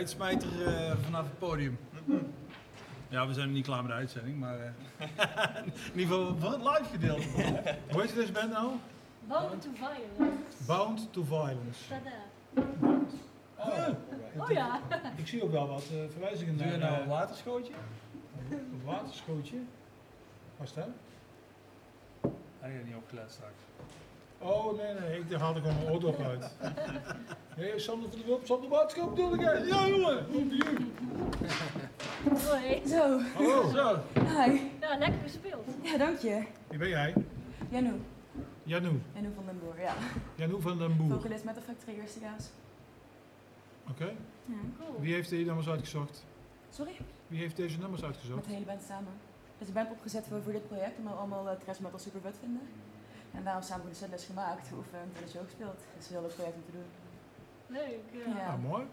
Uitsmijter 0.06 0.68
eh, 0.68 0.92
vanaf 1.04 1.24
het 1.24 1.40
podium. 1.40 1.78
Ja, 3.10 3.28
we 3.28 3.34
zijn 3.34 3.46
nog 3.46 3.56
niet 3.56 3.66
klaar 3.66 3.82
met 3.82 3.92
de 3.92 3.98
uitzending, 3.98 4.40
maar 4.40 4.60
eh, 4.60 4.70
in 5.94 6.00
ieder 6.00 6.16
geval 6.16 6.36
voor 6.38 6.52
het 6.52 6.62
live 6.62 6.90
gedeelte. 6.92 7.28
Hoe 7.92 8.02
heet 8.02 8.16
deze 8.16 8.32
band 8.32 8.52
nou? 8.52 8.72
Bound 9.28 9.62
to 9.62 9.70
violence. 9.74 10.64
Bound 10.68 11.14
to 11.14 11.24
Violence. 11.24 11.80
Tada. 11.88 12.24
Oh, 13.56 13.88
Oh 14.44 14.50
ja. 14.52 14.80
Ik 15.16 15.28
zie 15.28 15.44
ook 15.44 15.52
wel 15.52 15.68
wat 15.68 15.84
eh, 15.92 15.98
verwijzingen 16.12 16.58
Doe 16.58 16.66
je 16.68 16.78
naar 16.78 16.92
nou 16.92 17.02
een 17.02 17.08
waterschootje? 17.10 17.74
een 18.52 18.82
waterschootje. 18.84 19.58
Waar 20.58 20.68
is 20.68 20.74
dat? 20.74 20.88
Hij 22.60 22.72
heeft 22.72 22.86
niet 22.86 22.96
opgelet 22.96 23.32
straks. 23.32 23.60
Oh 24.46 24.78
nee, 24.78 24.94
nee, 24.94 25.20
ik 25.20 25.38
haalde 25.38 25.60
gewoon 25.60 25.76
mijn 25.76 25.90
oordop 25.92 26.20
uit. 26.20 26.52
Nee, 27.58 27.80
Sander 27.80 28.10
van 28.10 28.18
der 28.20 28.28
Wulp, 28.28 28.46
Sander 28.46 28.70
Waterschap 28.70 29.10
bedoel 29.16 29.40
jij? 29.40 29.66
Ja 29.66 29.88
jongen, 29.88 30.26
hoe 30.32 30.48
doe 30.48 30.58
je? 30.58 30.88
Hoi. 32.50 32.82
Zo, 32.88 33.20
Hallo. 33.36 33.70
Zo, 33.70 34.00
hi. 34.14 34.60
Ja, 34.82 34.98
lekker 34.98 35.20
gespeeld. 35.24 35.66
Ja, 35.82 35.98
dank 35.98 36.18
je. 36.20 36.44
Wie 36.68 36.78
ben 36.80 36.90
jij? 36.90 37.14
Janu. 37.70 37.94
Janu. 38.64 39.02
Janu 39.14 39.32
van 39.36 39.46
den 39.46 39.60
Boer, 39.60 39.82
ja. 39.82 39.94
Janu 40.36 40.62
van 40.62 40.78
den 40.78 40.98
Boer. 40.98 41.06
Oké. 41.06 41.16
Vocalist 41.16 41.44
met 41.44 41.56
de 41.56 41.62
Factory 41.62 42.00
Eerstegaas. 42.00 42.50
Ja. 43.98 44.06
Cool. 44.80 45.00
Wie 45.00 45.14
heeft 45.14 45.30
die 45.30 45.46
nummers 45.46 45.70
uitgezocht? 45.70 46.26
Sorry? 46.70 46.96
Wie 47.28 47.40
heeft 47.40 47.56
deze 47.56 47.78
nummers 47.80 48.02
Met 48.02 48.10
uitgezocht? 48.10 48.46
de 48.46 48.54
hele 48.54 48.66
band 48.66 48.82
samen. 48.88 49.14
Dus 49.58 49.68
de 49.68 49.74
band 49.74 49.92
opgezet 49.92 50.26
voor, 50.30 50.42
voor 50.42 50.52
dit 50.52 50.68
project, 50.68 50.98
omdat 50.98 51.14
we 51.14 51.20
allemaal 51.20 51.46
uh, 51.46 51.52
thrash 51.64 51.80
metal 51.80 52.00
super 52.00 52.22
vet 52.22 52.36
vinden. 52.42 52.62
En 53.38 53.44
daarom 53.44 53.64
samen 53.64 53.90
de 53.90 53.96
setlist 53.96 54.26
gemaakt, 54.26 54.68
geoefend 54.68 55.12
en 55.18 55.24
de 55.26 55.30
show 55.32 55.44
gespeeld. 55.44 55.78
Het 55.94 56.02
is 56.04 56.06
een 56.08 56.14
heel 56.16 56.22
leuk 56.26 56.36
project 56.36 56.56
om 56.56 56.66
te 56.66 56.72
doen. 56.78 56.90
Leuk, 57.68 58.04
ja. 58.12 58.38
Ja. 58.42 58.48
Ah, 58.54 58.62
mooi. 58.64 58.84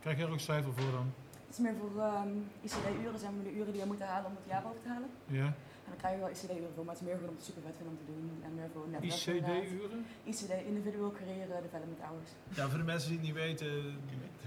Krijg 0.00 0.16
je 0.18 0.24
er 0.24 0.30
ook 0.32 0.40
cijfer 0.40 0.72
voor 0.72 0.90
dan? 0.98 1.12
Het 1.46 1.58
is 1.58 1.64
meer 1.66 1.74
voor 1.80 1.94
ehm, 2.02 2.32
ICD-uren, 2.66 3.18
zijn 3.18 3.36
we 3.38 3.42
de 3.42 3.54
uren 3.58 3.72
die 3.72 3.80
we 3.80 3.86
moeten 3.86 4.06
halen 4.06 4.26
om 4.30 4.36
het 4.40 4.46
jaar 4.52 4.64
over 4.68 4.82
te 4.82 4.88
halen. 4.88 5.08
Ja. 5.26 5.44
En 5.84 5.88
dan 5.96 5.96
krijg 5.96 6.14
je 6.14 6.20
wel 6.20 6.30
ICD-uren 6.30 6.72
voor, 6.74 6.84
maar 6.84 6.94
het 6.94 7.02
is 7.02 7.08
meer 7.08 7.16
gewoon 7.18 7.30
om 7.34 7.36
het 7.40 7.44
super 7.44 7.62
vet 7.66 7.74
vinden 7.76 7.92
om 7.96 8.00
te 8.04 8.08
doen. 8.12 8.24
En 8.46 8.54
meer 8.54 8.70
voor 8.74 8.86
netwerk. 8.88 9.14
ICD-uren? 9.14 10.00
ICD, 10.24 10.52
Individual 10.72 11.10
Career 11.18 11.46
eh, 11.54 11.62
Development 11.66 12.00
Hours. 12.06 12.30
ja, 12.58 12.68
voor 12.68 12.78
de 12.78 12.84
mensen 12.92 13.08
die 13.08 13.18
het 13.18 13.26
niet 13.28 13.36
weten, 13.44 13.66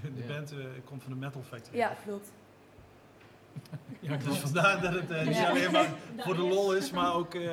de, 0.02 0.14
de 0.18 0.22
Ja. 0.26 0.32
band 0.32 0.48
eh, 0.52 0.58
komt 0.84 1.02
van 1.02 1.12
de 1.12 1.18
Metal 1.18 1.42
Factory. 1.42 1.76
Ja, 1.76 1.88
klopt. 2.04 2.28
Ja, 4.00 4.16
Dus 4.16 4.38
vandaar 4.38 4.80
dat 4.80 4.92
het 4.94 5.10
eh, 5.10 5.26
niet 5.26 5.36
Ja. 5.36 5.48
alleen 5.50 5.72
maar 5.72 5.88
voor 6.24 6.34
de 6.34 6.42
lol 6.42 6.74
is, 6.74 6.90
maar 6.90 7.14
ook 7.14 7.34
eh 7.34 7.42
Ja, 7.44 7.50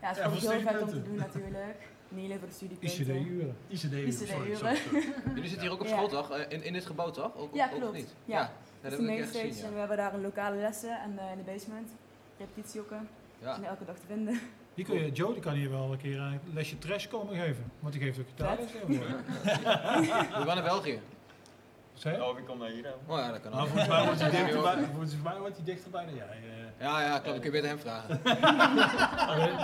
het 0.00 0.16
is 0.16 0.22
Ja, 0.22 0.28
gewoon 0.28 0.40
voor 0.40 0.52
heel 0.52 0.60
vet 0.60 0.80
om 0.82 0.88
te 0.88 0.94
studiepunten. 0.94 1.04
doen 1.04 1.16
natuurlijk. 1.16 1.76
Niet 2.08 2.24
alleen 2.24 2.38
voor 2.38 2.48
de 2.48 2.54
studiepunten. 2.54 2.98
ICD-uren. 3.00 3.56
ICD-uren. 3.68 4.12
sorry, 4.12 4.50
ICD-uren. 4.52 4.56
sorry, 4.58 4.76
sorry. 4.76 5.02
Jullie 5.34 5.48
zitten 5.48 5.60
hier 5.60 5.70
ook 5.70 5.80
op 5.80 5.86
Ja. 5.86 5.92
school, 5.96 6.08
toch? 6.08 6.30
Eh, 6.30 6.40
In, 6.48 6.62
in 6.64 6.72
dit 6.72 6.86
gebouw, 6.86 7.10
toch? 7.10 7.36
Ook, 7.36 7.54
Ja, 7.54 7.68
ook 7.72 7.78
klopt. 7.78 7.92
niet? 7.94 8.14
Ja. 8.24 8.50
Dat 8.80 8.92
is 8.92 8.96
de 8.98 9.02
ik 9.02 9.08
main 9.08 9.20
echt 9.20 9.28
stage 9.30 9.46
gezien, 9.46 9.62
en 9.64 9.68
we 9.68 9.74
ja. 9.74 9.78
hebben 9.78 9.96
daar 9.96 10.14
een 10.14 10.20
lokale 10.20 10.56
lessen 10.56 10.90
en 11.00 11.18
eh, 11.18 11.30
in 11.32 11.36
de 11.44 11.52
basement. 11.52 11.90
Repetitiehoeken. 12.38 13.08
Ja. 13.42 13.54
zijn 13.54 13.66
elke 13.66 13.84
dag 13.84 13.96
te 13.96 14.06
vinden. 14.06 14.40
Hier 14.74 14.84
kun 14.84 14.98
je, 15.04 15.12
Joe 15.12 15.32
die 15.32 15.42
kan 15.42 15.52
hier 15.54 15.70
wel 15.70 15.92
een 15.92 15.98
keer 15.98 16.18
een 16.20 16.40
lesje 16.52 16.78
trash 16.78 17.06
komen 17.06 17.36
geven. 17.36 17.72
Want 17.80 17.92
die 17.94 18.02
geeft 18.02 18.18
ook 18.18 18.26
gitaarles. 18.28 18.70
Vet. 18.70 18.86
We 19.66 20.42
gaan 20.46 20.46
naar 20.46 20.62
België. 20.62 21.00
Zij? 21.96 22.20
Oh, 22.20 22.34
wie 22.34 22.44
komt 22.44 22.58
naar 22.58 22.68
hier 22.68 22.86
aan? 22.86 22.92
Oh 23.06 23.18
ja, 23.18 23.30
dat 23.30 23.40
kan 23.40 23.50
Maar 23.52 23.66
volgens 23.66 23.88
mij 23.88 24.04
wordt 24.04 24.20
hij 24.20 24.30
dichterbij, 24.44 24.84
volgens 24.92 25.14
mij 25.22 25.38
wordt 25.38 25.56
hij 25.56 25.64
dichterbij 25.64 26.04
dan 26.04 26.14
jij. 26.14 26.26
eh. 26.26 26.84
Ja, 26.86 27.00
ja, 27.02 27.18
klopt. 27.18 27.36
Ik 27.36 27.42
kun 27.42 27.52
je 27.52 27.60
beter 27.60 27.68
hem 27.68 27.78
vragen. 27.78 28.20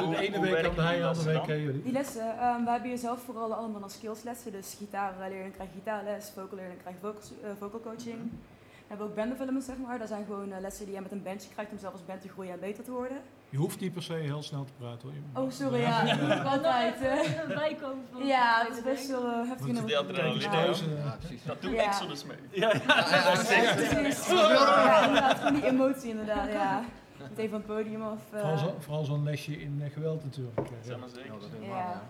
De, 0.03 0.09
de 0.09 0.17
ene 0.21 0.37
hoe 0.37 0.47
week 0.51 0.63
kan 0.75 0.85
hij, 0.85 0.99
de 0.99 1.07
andere 1.07 1.33
week 1.33 1.47
eh, 1.49 1.65
jullie. 1.65 1.83
Die 1.83 1.93
lessen, 1.93 2.39
ehm, 2.39 2.65
we 2.65 2.71
hebben 2.71 2.89
hier 2.89 2.99
zelf 2.99 3.21
vooral 3.23 3.55
allemaal 3.55 3.83
als 3.83 3.93
skillslessen. 3.93 4.53
Dus 4.53 4.75
gitaarleerling 4.79 5.55
krijgt 5.55 5.73
gitaarles, 5.73 6.31
vocalleerling 6.35 6.81
krijgt 6.81 6.99
vocal, 7.01 7.21
eh, 7.43 7.51
vocal 7.59 7.81
coaching. 7.81 8.21
We 8.31 8.89
hebben 8.89 9.07
ook 9.07 9.15
band 9.15 9.31
development, 9.31 9.65
zeg 9.65 9.77
maar. 9.87 9.99
Dat 9.99 10.09
zijn 10.09 10.25
gewoon 10.25 10.53
eh, 10.53 10.61
lessen 10.61 10.85
die 10.87 10.95
je 10.95 11.01
met 11.01 11.13
een 11.13 11.23
bandje 11.23 11.49
krijgt 11.51 11.73
om 11.73 11.79
zelf 11.79 11.93
als 11.93 12.05
band 12.05 12.21
te 12.21 12.29
groeien 12.29 12.53
en 12.53 12.61
beter 12.61 12.85
te 12.85 12.91
worden. 12.91 13.17
Je 13.53 13.59
hoeft 13.59 13.81
niet 13.81 13.93
per 13.93 14.03
se 14.03 14.13
heel 14.15 14.43
snel 14.43 14.65
te 14.65 14.73
praten 14.79 15.01
hoor. 15.09 15.13
Je- 15.13 15.41
Oh, 15.41 15.51
sorry, 15.51 15.81
ja. 15.81 16.03
Ik 16.03 16.21
moet 16.21 16.45
altijd. 16.45 16.95
eh. 17.01 17.47
Bijkomen 17.57 18.05
van 18.13 18.27
ja, 18.27 18.65
het 18.69 18.77
is 18.77 18.83
best 18.83 19.09
wel 19.09 19.27
eh, 19.27 19.49
heftig. 19.49 19.67
Want 19.67 19.89
doen. 19.89 19.97
adrenaline, 19.97 20.41
Ja. 20.43 20.63
Ja. 20.65 21.17
Dat 21.47 21.63
doet 21.63 21.73
Ja. 21.73 21.85
Exodus 21.85 22.25
mee. 22.25 22.37
Ja, 22.51 22.69
ja. 22.69 22.73
Ja, 22.87 23.33
precies. 23.35 24.27
Ja, 24.29 25.05
inderdaad, 25.07 25.39
gewoon 25.39 25.55
die 25.55 25.65
emotie 25.67 26.11
inderdaad, 26.11 26.53
ja. 26.53 26.85
Meteen 27.29 27.49
van 27.51 27.59
het 27.59 27.67
podium 27.67 28.03
of... 28.07 28.21
eh, 28.33 28.39
Vooral 28.41 28.59
zo- 28.59 28.77
Vooral 28.79 29.05
zo'n 29.05 29.25
lesje 29.25 29.61
in 29.61 29.81
eh, 29.85 29.93
geweld 29.93 30.25
natuurlijk. 30.25 30.61
ja. 30.85 30.97
Maar 30.97 31.09
zeker. 31.09 31.27
Ja, 31.27 31.33
dat 31.33 31.43
is 31.43 31.49
Ja. 31.53 31.59
helemaal, 31.59 31.79
ja. 31.79 32.03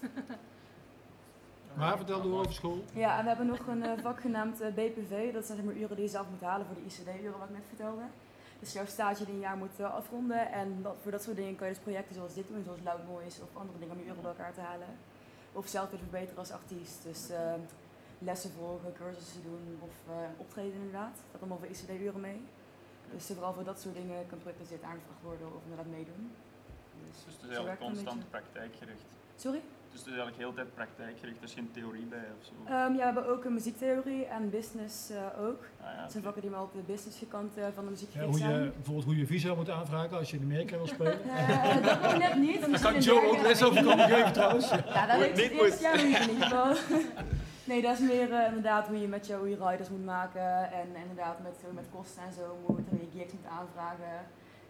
Maar 1.78 1.96
vertel 1.96 2.22
door 2.22 2.38
over 2.38 2.52
school. 2.52 2.84
Ja, 2.92 3.16
en 3.18 3.22
we 3.22 3.28
hebben 3.28 3.46
nog 3.46 3.66
een 3.66 3.84
vak 4.02 4.20
genaamd 4.20 4.58
BPV. 4.74 5.32
Dat 5.32 5.44
zijn 5.46 5.56
zeg 5.56 5.66
maar 5.66 5.74
uren 5.74 5.96
die 5.96 6.04
je 6.04 6.10
zelf 6.10 6.26
moet 6.30 6.40
halen 6.40 6.66
voor 6.66 6.74
de 6.74 6.82
ICD-uren 6.86 7.38
wat 7.38 7.48
ik 7.48 7.54
net 7.54 7.64
vertelde. 7.68 8.02
Dus 8.60 8.72
jouw 8.72 8.86
stage 8.86 9.24
die 9.24 9.34
een 9.34 9.40
jaar 9.40 9.56
moet 9.56 9.80
eh, 9.80 9.94
afronden. 9.94 10.52
En 10.52 10.82
dat, 10.82 10.96
voor 11.02 11.10
dat 11.10 11.22
soort 11.22 11.36
dingen 11.36 11.56
kan 11.56 11.66
je 11.68 11.74
dus 11.74 11.82
projecten 11.82 12.14
zoals 12.14 12.34
dit 12.34 12.48
doen, 12.48 12.64
zoals 12.64 12.80
Loud 12.84 13.06
Noise 13.08 13.42
of 13.42 13.48
andere 13.60 13.78
dingen 13.78 13.94
om 13.94 14.00
je 14.00 14.06
uren 14.06 14.22
bij 14.22 14.30
elkaar 14.30 14.54
te 14.54 14.60
halen. 14.60 14.88
Of 15.52 15.68
zelf 15.68 15.90
weer 15.90 15.98
verbeteren 15.98 16.38
als 16.38 16.52
artiest. 16.52 17.02
Dus 17.02 17.30
eh, 17.30 17.54
lessen 18.18 18.50
volgen, 18.50 18.92
cursussen 18.92 19.42
doen 19.42 19.78
of 19.80 19.94
eh, 20.08 20.14
optreden 20.36 20.74
inderdaad. 20.74 21.16
Dat 21.30 21.40
allemaal 21.40 21.58
voor 21.58 21.68
ICD-uren 21.68 22.20
mee. 22.20 22.40
Dus 23.12 23.26
vooral 23.26 23.52
voor 23.52 23.64
dat 23.64 23.80
soort 23.80 23.94
dingen 23.94 24.26
kan 24.26 24.38
projectbezit 24.38 24.82
aangevraagd 24.82 25.22
worden 25.22 25.46
of 25.46 25.62
inderdaad 25.62 25.90
meedoen. 25.90 26.32
Dus, 27.06 27.24
Dus 27.24 27.34
het 27.40 27.50
is 27.50 27.56
een 27.56 27.78
constant 27.78 28.30
praktijkgericht. 28.30 29.04
Sorry? 29.36 29.62
Dus 29.94 30.02
het 30.02 30.12
is 30.12 30.18
eigenlijk 30.18 30.36
heel 30.44 30.50
de 30.50 30.56
tijd 30.56 30.74
praktijkgericht, 30.74 31.38
er 31.38 31.44
is 31.44 31.52
geen 31.54 31.70
theorie 31.72 32.04
bij 32.04 32.26
of 32.38 32.44
zo. 32.46 32.52
Ehm, 32.64 32.74
ja, 32.74 32.96
we 32.96 33.02
hebben 33.02 33.26
ook 33.28 33.44
een 33.44 33.52
muziektheorie 33.54 34.24
en 34.26 34.50
business 34.50 35.10
eh, 35.10 35.44
ook. 35.46 35.60
Ah, 35.80 35.86
ja, 35.94 36.02
Dat 36.02 36.10
zijn 36.10 36.22
vakken 36.22 36.42
die 36.42 36.50
maar 36.50 36.62
op 36.62 36.72
de 36.72 36.82
businesskant 36.92 37.56
eh, 37.56 37.64
van 37.74 37.84
de 37.84 37.90
muziek 37.90 38.08
Ja, 38.12 38.18
gericht 38.20 38.38
hoe 38.38 38.48
je, 38.48 38.54
zijn. 38.54 38.72
bijvoorbeeld 38.74 39.04
hoe 39.06 39.16
je 39.16 39.26
visa 39.26 39.54
moet 39.54 39.70
aanvragen 39.70 40.16
als 40.18 40.30
je 40.30 40.36
in 40.36 40.42
Amerika 40.42 40.76
wil 40.76 40.86
spelen. 40.86 41.22
Eh, 41.22 41.82
dat 41.84 42.02
nog 42.06 42.18
net 42.18 42.36
niet. 42.36 42.60
Daar 42.70 42.80
kan 42.80 42.94
een 42.94 43.00
Joe 43.00 43.26
ook 43.30 43.40
les 43.42 43.62
over 43.62 43.82
komen 43.84 44.08
geven 44.08 44.32
trouwens. 44.32 44.68
Ja, 44.70 45.06
dat 45.06 45.18
niet, 45.18 45.28
het 45.28 45.38
eerste 45.38 45.62
moet. 45.62 45.80
jaar 45.80 46.04
niet 46.06 46.18
in 46.18 46.30
ieder 46.30 46.46
geval. 46.46 46.74
Nee, 47.64 47.82
dat 47.82 47.92
is 47.92 48.00
meer 48.00 48.32
eh, 48.32 48.46
inderdaad 48.46 48.86
hoe 48.86 49.00
je 49.00 49.08
met 49.08 49.32
hoe 49.32 49.48
je 49.48 49.58
riders 49.68 49.88
moet 49.88 50.04
maken. 50.04 50.72
En 50.72 50.86
inderdaad 51.02 51.42
met, 51.42 51.56
met 51.74 51.84
kosten 51.94 52.22
en 52.22 52.32
zo 52.32 52.58
moet. 52.66 52.78
En 52.78 52.84
hoe 52.98 53.00
je 53.12 53.18
gigs 53.18 53.32
moet 53.32 53.50
aanvragen. 53.60 54.14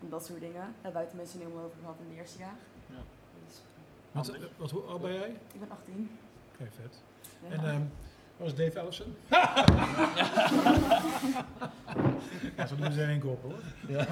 En 0.01 0.09
dat 0.09 0.25
soort 0.27 0.41
dingen. 0.41 0.61
Daar 0.61 0.83
hebben 0.83 1.01
wij 1.01 1.11
tenminste 1.11 1.37
niet 1.37 1.47
helemaal 1.47 1.67
over 1.67 1.79
gehad 1.81 1.97
in 2.01 2.09
het 2.11 2.19
eerste 2.19 2.39
jaar. 2.39 2.57
Wat, 4.15 4.29
eh, 4.29 4.41
wat, 4.57 4.71
hoe 4.71 4.83
oud 4.83 5.01
ben 5.01 5.13
jij? 5.13 5.37
ik 5.53 5.61
ben 5.61 5.71
18. 5.71 6.11
Oké, 6.53 6.71
vet. 6.71 7.03
Ja. 7.43 7.51
En 7.51 7.65
ehm 7.65 7.83
wat 8.37 8.47
is 8.47 8.55
Dave 8.55 8.79
Ellison? 8.79 9.17
ja, 12.57 12.67
zo 12.67 12.77
doen 12.77 12.93
ze 12.93 13.03
in 13.03 13.09
één 13.09 13.21
kop 13.21 13.43
hoor. 13.43 13.63
Ja. 13.89 14.07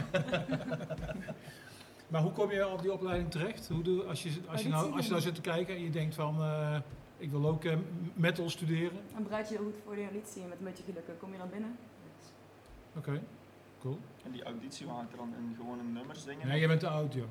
maar 2.11 2.23
hoe 2.23 2.33
kom 2.33 2.51
je 2.51 2.69
op 2.69 2.83
die 2.83 2.93
opleiding 2.93 3.31
terecht? 3.31 3.69
Hoe 3.69 3.83
doe, 3.83 4.05
als, 4.05 4.23
je, 4.23 4.31
als, 4.49 4.63
je 4.63 4.69
nou, 4.69 4.93
als 4.93 5.05
je 5.05 5.11
nou 5.11 5.23
zit 5.23 5.35
te 5.35 5.41
kijken 5.41 5.75
en 5.75 5.83
je 5.83 5.91
denkt 5.91 6.15
van, 6.15 6.43
eh, 6.43 6.77
ik 7.17 7.31
wil 7.31 7.47
ook 7.47 7.65
eh, 7.65 7.77
metal 8.15 8.51
studeren. 8.51 9.01
Dan 9.13 9.23
bereid 9.23 9.49
je 9.49 9.55
je 9.55 9.61
goed 9.61 9.77
voor 9.85 9.95
de 9.95 10.03
auditie. 10.03 10.43
En 10.43 10.49
met 10.49 10.59
een 10.59 10.65
beetje 10.65 10.85
geluk 10.85 11.19
kom 11.19 11.33
je 11.33 11.39
dan 11.39 11.51
binnen. 11.51 11.77
Oké, 12.97 13.23
cool. 13.81 13.99
En 14.25 14.31
die 14.31 14.43
auditie 14.43 14.87
maakt 14.87 15.13
er 15.13 15.19
dan 15.19 15.35
in 15.39 15.55
gewone 15.57 15.83
nummers 15.83 16.25
dingen. 16.25 16.47
Nee, 16.47 16.59
jij 16.59 16.69
bent 16.69 16.81
te 16.81 16.89
oud 16.89 17.15
joh. 17.15 17.29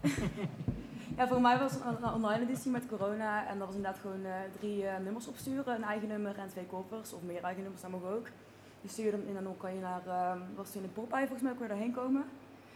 Ja, 1.16 1.28
voor 1.28 1.40
mij 1.40 1.58
was 1.58 1.72
het 1.72 1.82
een, 1.84 2.12
online 2.12 2.42
editie 2.44 2.70
met 2.70 2.86
corona. 2.86 3.46
En 3.46 3.58
dat 3.58 3.66
was 3.66 3.76
inderdaad 3.76 4.00
gewoon 4.00 4.24
eh, 4.24 4.32
drie 4.58 4.86
eh, 4.86 4.98
nummers 4.98 5.26
opsturen. 5.26 5.74
Een 5.74 5.84
eigen 5.84 6.08
nummer 6.08 6.38
en 6.38 6.48
twee 6.48 6.66
koppers. 6.66 7.12
Of 7.12 7.22
meer 7.22 7.42
eigen 7.42 7.62
nummers, 7.62 7.82
dat 7.82 7.90
mag 7.90 8.04
ook. 8.04 8.26
Je 8.80 9.02
hem 9.02 9.28
in 9.28 9.36
en 9.36 9.44
dan 9.44 9.56
kan 9.56 9.74
je 9.74 9.80
naar, 9.80 10.06
ehm 10.06 10.38
was 10.54 10.76
in 10.76 10.92
Popeye 10.92 11.26
volgens 11.26 11.42
mij, 11.42 11.52
kon 11.52 11.62
je 11.62 11.68
daarheen 11.68 11.92
komen. 11.92 12.22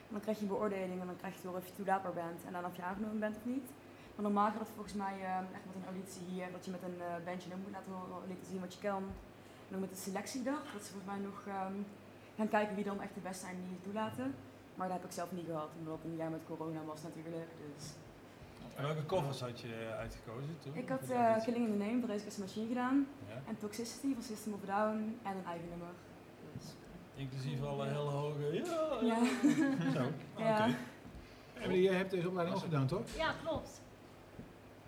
En 0.06 0.12
dan 0.16 0.20
krijg 0.20 0.36
je 0.36 0.42
een 0.42 0.48
beoordeling 0.48 1.00
en 1.00 1.06
dan 1.06 1.16
krijg 1.16 1.34
je 1.34 1.42
door 1.42 1.56
of 1.56 1.66
je 1.66 1.74
toelaatbaar 1.74 2.12
bent. 2.12 2.40
En 2.46 2.52
dan 2.52 2.64
of 2.64 2.76
je 2.76 2.82
aangenomen 2.82 3.18
bent 3.18 3.36
of 3.36 3.44
niet. 3.44 3.68
Maar 4.14 4.24
normaal 4.24 4.50
gaat 4.50 4.59
het 4.59 4.74
volgens 4.74 4.94
mij 4.94 5.14
ehm, 5.22 5.44
echt 5.56 5.64
met 5.68 5.74
een 5.76 5.90
auditie 5.90 6.24
hier. 6.32 6.46
Dat 6.52 6.64
je 6.64 6.70
met 6.70 6.82
een 6.82 7.00
eh 7.00 7.24
bandje 7.26 7.48
nummer 7.48 7.66
moet 7.66 7.76
laten 7.76 7.92
horen, 7.92 8.28
laten 8.28 8.50
zien 8.50 8.60
wat 8.60 8.74
je 8.74 8.80
kan. 8.88 9.02
En 9.68 9.74
ook 9.74 9.84
met 9.86 9.94
de 9.94 10.04
selectiedag. 10.06 10.62
Dat 10.74 10.82
ze 10.84 10.90
volgens 10.92 11.12
mij 11.12 11.22
nog 11.28 11.38
ehm, 11.46 11.76
gaan 12.36 12.52
kijken 12.56 12.74
wie 12.74 12.84
dan 12.90 13.00
echt 13.00 13.14
de 13.14 13.26
beste 13.28 13.44
zijn 13.44 13.56
die 13.60 13.74
je 13.76 13.84
toelaten. 13.86 14.28
Maar 14.76 14.88
dat 14.88 14.96
heb 14.96 15.06
ik 15.06 15.16
zelf 15.20 15.30
niet 15.32 15.46
gehad, 15.46 15.70
omdat 15.78 15.94
het 15.98 16.04
een 16.04 16.16
jaar 16.22 16.30
met 16.36 16.50
corona 16.50 16.80
was 16.92 17.02
natuurlijk. 17.02 17.50
Dus. 17.74 17.84
En 18.82 18.88
welke 18.88 19.06
covers 19.06 19.40
had 19.40 19.60
je 19.60 19.66
eh, 19.90 19.98
uitgekozen 19.98 20.56
toen? 20.62 20.74
Ik 20.74 20.88
had 20.88 21.02
uh, 21.10 21.16
auditie? 21.16 21.52
Killing 21.52 21.66
in 21.72 21.78
the 21.78 21.84
Name 21.84 22.00
van 22.00 22.09
Race 22.09 22.18
Against 22.20 22.36
the 22.36 22.42
Machine 22.42 22.66
gedaan. 22.68 23.06
Ja. 23.28 23.42
En 23.48 23.56
Toxicity 23.59 24.14
van 24.14 24.22
System 24.22 24.52
of 24.52 24.62
a 24.62 24.66
Down 24.66 25.18
en 25.22 25.36
een 25.36 25.44
eigen 25.44 25.68
nummer. 25.68 25.88
Dus, 26.56 26.64
Inclusief 27.14 27.62
alle 27.62 27.84
hele 27.86 27.98
hoge. 27.98 28.52
Ja, 28.52 28.98
Ja. 29.02 29.18
Zo. 29.96 30.02
Ja. 30.44 30.66
Oké. 30.66 30.76
Emily, 31.60 31.82
jij 31.82 31.94
hebt 31.94 32.10
deze 32.10 32.28
opleiding 32.28 32.56
ook 32.59 32.62
gedaan 32.64 32.86
toch? 32.86 33.02
Ja, 33.16 33.34
klopt. 33.44 33.80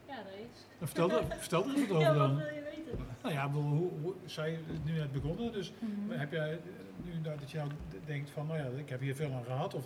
Ja, 0.09 0.17
dat 0.17 0.33
is. 0.33 0.59
Nou, 0.79 0.87
Vertel 0.93 1.11
er, 1.11 1.25
vertel 1.47 1.65
er 1.69 1.75
eens 1.77 1.89
wat 1.89 2.01
Ja, 2.01 2.09
over 2.11 2.21
wat 2.21 2.29
dan. 2.29 2.37
wil 2.37 2.55
je 2.55 2.63
weten? 2.63 3.07
Nou 3.23 3.35
ja, 3.35 3.45
ik 3.45 3.53
bedoel, 3.53 3.69
hoe, 3.71 3.91
hoe, 4.03 4.15
zij 4.25 4.53
is 4.53 4.79
nu 4.85 4.93
net 4.93 5.13
begonnen, 5.13 5.53
dus 5.53 5.73
Mhm. 5.79 6.19
heb 6.19 6.33
jij 6.33 6.53
eh, 6.53 6.59
nu 7.05 7.21
dat 7.23 7.51
je 7.51 7.57
nou 7.59 7.71
denkt 8.07 8.31
van, 8.31 8.47
nou 8.47 8.59
ja, 8.59 8.65
ik 8.79 8.89
heb 8.89 9.01
hier 9.01 9.15
veel 9.15 9.33
aan 9.33 9.45
gehad, 9.45 9.75
of 9.75 9.85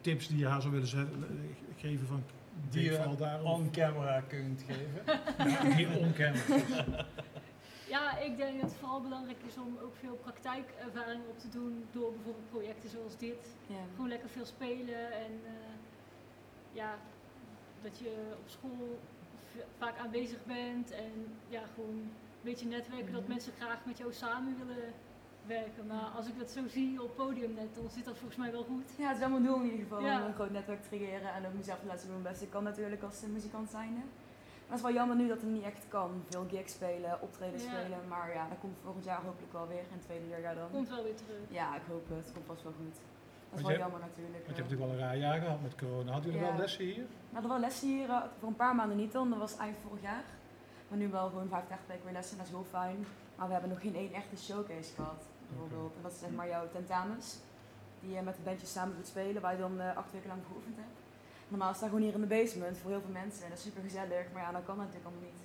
tips 0.00 0.28
die 0.28 0.38
je 0.38 0.46
haar 0.46 0.60
zou 0.60 0.72
willen 0.74 0.88
eh, 0.88 1.76
geven 1.76 2.06
van, 2.06 2.22
die 2.70 2.82
je 2.84 2.92
vooral 2.96 3.16
daarom. 3.16 3.46
on 3.46 3.70
camera 3.70 4.20
kunt 4.20 4.62
geven. 4.66 5.20
Ja, 5.52 5.76
die 5.76 5.88
on-camera. 5.98 7.06
Ja, 7.88 8.18
ik 8.18 8.36
denk 8.36 8.60
dat 8.60 8.70
het 8.70 8.78
vooral 8.78 9.00
belangrijk 9.00 9.38
is 9.46 9.56
om 9.56 9.78
ook 9.82 9.96
veel 9.96 10.14
praktijkervaring 10.14 11.20
op 11.28 11.38
te 11.38 11.48
doen 11.48 11.84
door 11.92 12.12
bijvoorbeeld 12.12 12.50
projecten 12.50 12.90
zoals 12.90 13.16
dit. 13.16 13.54
Ja. 13.66 13.74
Gewoon 13.94 14.08
lekker 14.08 14.28
veel 14.28 14.44
spelen 14.46 15.12
en 15.12 15.32
eh, 15.44 15.52
ja, 16.72 16.98
dat 17.82 17.98
je 17.98 18.12
op 18.32 18.48
school 18.48 18.98
vaak 19.78 19.98
aanwezig 19.98 20.44
bent 20.44 20.90
en 20.90 21.12
ja, 21.48 21.62
gewoon 21.74 21.94
een 21.98 22.10
beetje 22.40 22.66
netwerken 22.66 23.12
dat 23.12 23.20
Mhm. 23.22 23.30
mensen 23.30 23.52
graag 23.60 23.84
met 23.84 23.98
jou 23.98 24.12
samen 24.12 24.56
willen 24.66 24.92
werken. 25.48 25.86
Maar 25.86 26.08
als 26.16 26.26
ik 26.26 26.38
dat 26.38 26.50
zo 26.50 26.60
zie 26.68 27.02
op 27.02 27.16
podium 27.16 27.54
net, 27.54 27.74
dan 27.74 27.90
zit 27.90 28.04
dat 28.04 28.16
volgens 28.16 28.38
mij 28.38 28.50
wel 28.52 28.64
goed. 28.64 28.88
Ja, 28.96 29.06
het 29.06 29.14
is 29.14 29.20
wel 29.20 29.30
mijn 29.30 29.44
doel 29.44 29.56
in 29.60 29.70
ieder 29.70 29.78
geval 29.86 30.00
Ja. 30.04 30.20
om 30.20 30.26
een 30.26 30.34
groot 30.34 30.50
netwerk 30.50 30.82
te 30.82 30.88
creëren 30.88 31.32
en 31.34 31.46
ook 31.46 31.54
mezelf 31.54 31.78
te 31.78 31.86
laten 31.86 32.00
zien 32.00 32.10
hoe 32.12 32.20
mijn 32.20 32.32
beste 32.32 32.48
kan 32.54 32.64
natuurlijk 32.64 33.02
als 33.02 33.20
muzikant 33.32 33.70
zijnde. 33.70 34.00
Maar 34.66 34.76
het 34.76 34.86
is 34.86 34.92
wel 34.92 34.92
jammer 35.00 35.16
nu 35.16 35.28
dat 35.28 35.40
het 35.40 35.50
niet 35.50 35.62
echt 35.62 35.84
kan. 35.88 36.10
Veel 36.28 36.46
gigs 36.50 36.72
spelen, 36.72 37.22
optreden 37.22 37.60
Ja. 37.60 37.66
spelen, 37.66 37.98
maar 38.08 38.32
ja, 38.34 38.48
dat 38.48 38.58
komt 38.60 38.76
volgend 38.84 39.04
jaar 39.04 39.22
hopelijk 39.22 39.52
wel 39.52 39.66
weer 39.68 39.78
in 39.90 39.96
het 39.98 40.02
tweede 40.02 40.26
leerjaar 40.26 40.54
dan. 40.54 40.70
Komt 40.70 40.88
wel 40.88 41.02
weer 41.02 41.16
terug. 41.16 41.40
Ja, 41.48 41.76
ik 41.76 41.82
hoop 41.88 42.08
het. 42.08 42.24
Het 42.24 42.32
komt 42.34 42.46
vast 42.46 42.62
wel 42.62 42.72
goed. 42.72 42.96
Dat 43.50 43.58
is 43.60 43.66
wel 43.66 43.76
jammer 43.78 44.00
natuurlijk. 44.00 44.44
Want 44.46 44.56
je 44.56 44.62
hebt 44.62 44.70
natuurlijk 44.70 44.90
wel 44.90 44.90
een 45.00 45.06
raar 45.08 45.16
jaar 45.16 45.40
gehad 45.40 45.62
met 45.62 45.74
corona. 45.74 46.12
Hadden 46.12 46.30
jullie 46.30 46.46
Ja. 46.46 46.52
wel 46.52 46.60
lessen 46.60 46.84
hier? 46.84 47.04
We 47.28 47.32
hadden 47.32 47.50
wel 47.50 47.60
lessen 47.60 47.88
hier, 47.88 48.08
eh, 48.10 48.22
voor 48.38 48.48
een 48.48 48.56
paar 48.64 48.74
maanden 48.74 48.96
niet 48.96 49.12
dan, 49.12 49.30
dat 49.30 49.38
was 49.38 49.56
eind 49.56 49.76
vorig 49.86 50.02
jaar. 50.02 50.24
Maar 50.88 50.98
nu 50.98 51.08
wel 51.08 51.28
gewoon 51.28 51.48
vijf 51.48 51.66
dagen 51.68 51.84
per 51.86 51.94
week 51.94 52.04
weer 52.04 52.12
lessen, 52.12 52.36
dat 52.36 52.46
is 52.46 52.52
heel 52.52 52.66
fijn. 52.70 53.06
Maar 53.36 53.46
we 53.46 53.52
hebben 53.52 53.70
nog 53.70 53.80
geen 53.80 53.94
één 53.94 54.12
echte 54.12 54.36
showcase 54.36 54.94
gehad, 54.94 55.22
bijvoorbeeld. 55.48 55.92
En 55.96 56.02
dat 56.02 56.12
is 56.12 56.18
zeg 56.18 56.30
maar 56.30 56.48
jouw 56.48 56.66
tentamens, 56.72 57.36
die 58.00 58.14
je 58.14 58.22
met 58.22 58.36
de 58.36 58.42
bandjes 58.42 58.72
samen 58.72 58.96
doet 58.96 59.06
spelen, 59.06 59.42
waar 59.42 59.52
je 59.52 59.58
dan 59.58 59.80
eh, 59.80 59.96
acht 59.96 60.12
weken 60.12 60.28
lang 60.28 60.42
geoefend 60.48 60.76
hebt. 60.76 60.96
Normaal 61.48 61.74
staat 61.74 61.88
gewoon 61.88 62.04
hier 62.04 62.14
in 62.14 62.20
de 62.20 62.26
basement 62.26 62.78
voor 62.78 62.90
heel 62.90 63.00
veel 63.00 63.12
mensen 63.22 63.42
en 63.44 63.48
dat 63.48 63.58
is 63.58 63.64
super 63.64 63.82
gezellig, 63.82 64.24
maar 64.32 64.42
ja, 64.42 64.52
dat 64.52 64.64
kan 64.64 64.76
natuurlijk 64.76 65.04
allemaal 65.06 65.24
niet. 65.30 65.42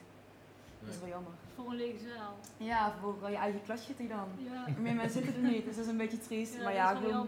Dat 0.80 0.94
is 0.94 1.00
wel 1.00 1.10
jammer. 1.10 1.32
Voor 1.56 1.70
een 1.70 1.76
lege 1.76 2.00
zaal. 2.16 2.34
Ja, 2.58 2.94
voor 3.02 3.16
eh, 3.24 3.30
je 3.30 3.36
eigen 3.38 3.64
klasje 3.64 3.86
zit 3.86 3.98
hier 3.98 4.08
dan. 4.10 4.28
Ja, 4.38 4.66
Meer 4.80 4.96
mensen 4.96 5.24
zitten 5.24 5.44
er 5.44 5.50
niet, 5.52 5.66
dus 5.66 5.76
dat 5.76 5.86
is 5.86 5.92
een 5.92 5.98
beetje 5.98 6.20
triest. 6.20 6.54
ja 6.56 6.64
maar 6.64 6.74
ja, 6.74 6.96
gewoon 6.96 7.28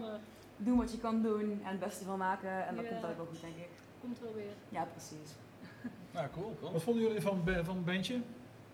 doen 0.57 0.77
wat 0.77 0.91
je 0.91 0.97
kan 0.99 1.22
doen 1.22 1.41
en 1.64 1.69
het 1.76 1.80
beste 1.80 2.06
van 2.06 2.18
maken 2.18 2.68
en 2.68 2.76
dat 2.76 2.85
Ja. 2.85 2.91
komt 2.91 3.06
ook 3.06 3.18
wel 3.18 3.26
goed, 3.26 3.41
denk 3.41 3.56
ik. 3.56 3.69
Komt 4.02 4.19
wel 4.19 4.34
weer. 4.34 4.53
Ja, 4.69 4.84
precies. 4.91 5.30
Nou, 6.11 6.27
cool. 6.34 6.72
Wat 6.72 6.81
vonden 6.84 7.03
jullie 7.03 7.22
van, 7.22 7.41
van 7.64 7.76
het 7.76 7.85
bandje? 7.85 8.19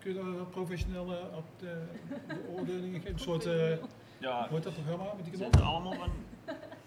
Kun 0.02 0.14
je 0.14 0.22
daar 0.22 0.34
wel 0.34 0.46
professionele 0.46 1.18
op 1.36 1.44
de 1.56 1.84
beoordelingen 2.46 3.00
geven? 3.00 3.12
Een 3.12 3.18
soort, 3.18 3.46
eh 3.46 3.76
Ja, 4.18 4.46
hoe 4.48 4.54
heet 4.54 4.62
dat 4.62 4.72
programma 4.74 5.04
met 5.04 5.24
die 5.24 5.32
ze 5.32 5.38
knop? 5.38 5.42
zitten 5.42 5.62
allemaal 5.62 5.92
van 5.92 6.10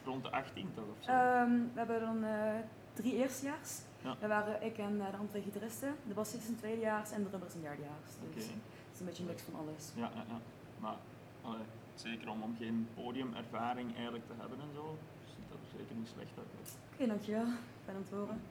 rond 0.06 0.24
de 0.24 0.30
18 0.32 0.70
toch 0.76 0.84
of 0.98 1.04
zo? 1.04 1.12
Ehm, 1.12 1.50
we 1.52 1.78
hebben 1.80 2.00
dan 2.00 2.24
eh, 2.24 2.54
drie 2.94 3.16
eerstejaars. 3.16 3.82
Ja. 4.02 4.16
Dat 4.20 4.30
waren 4.30 4.64
ik 4.64 4.78
en 4.78 5.02
eh, 5.02 5.12
de 5.12 5.18
andere 5.18 5.42
gitaristen. 5.42 5.96
De 6.08 6.14
bassist 6.14 6.44
is 6.44 6.50
een 6.50 6.56
tweedejaars 6.56 7.12
en 7.12 7.24
de 7.24 7.28
drummer 7.28 7.48
is 7.50 7.56
een 7.56 7.62
derdejaars. 7.62 8.12
Dus 8.34 8.44
het 8.44 8.54
is 8.94 9.00
een 9.00 9.06
beetje 9.06 9.24
een 9.24 9.30
mix 9.30 9.42
van 9.42 9.56
alles. 9.60 9.92
Ja, 9.96 10.10
ja, 10.16 10.24
ja. 10.28 10.40
Maar 10.80 10.96
allee, 11.42 11.66
zeker 11.96 12.30
om, 12.30 12.42
om 12.42 12.56
geen 12.58 12.88
podiumervaring 12.96 13.96
eigenlijk 13.96 14.26
te 14.28 14.34
hebben 14.38 14.60
en 14.60 14.72
zo, 14.74 14.98
ziet 15.26 15.50
dat 15.50 15.58
er 15.58 15.78
zeker 15.80 15.96
niet 15.96 16.08
slecht 16.08 16.38
uit. 16.38 16.78
Oké, 16.94 17.08
dankjewel. 17.08 17.46
Fijn 17.86 17.98
om 17.98 18.06
te 18.06 18.16
horen. 18.16 18.42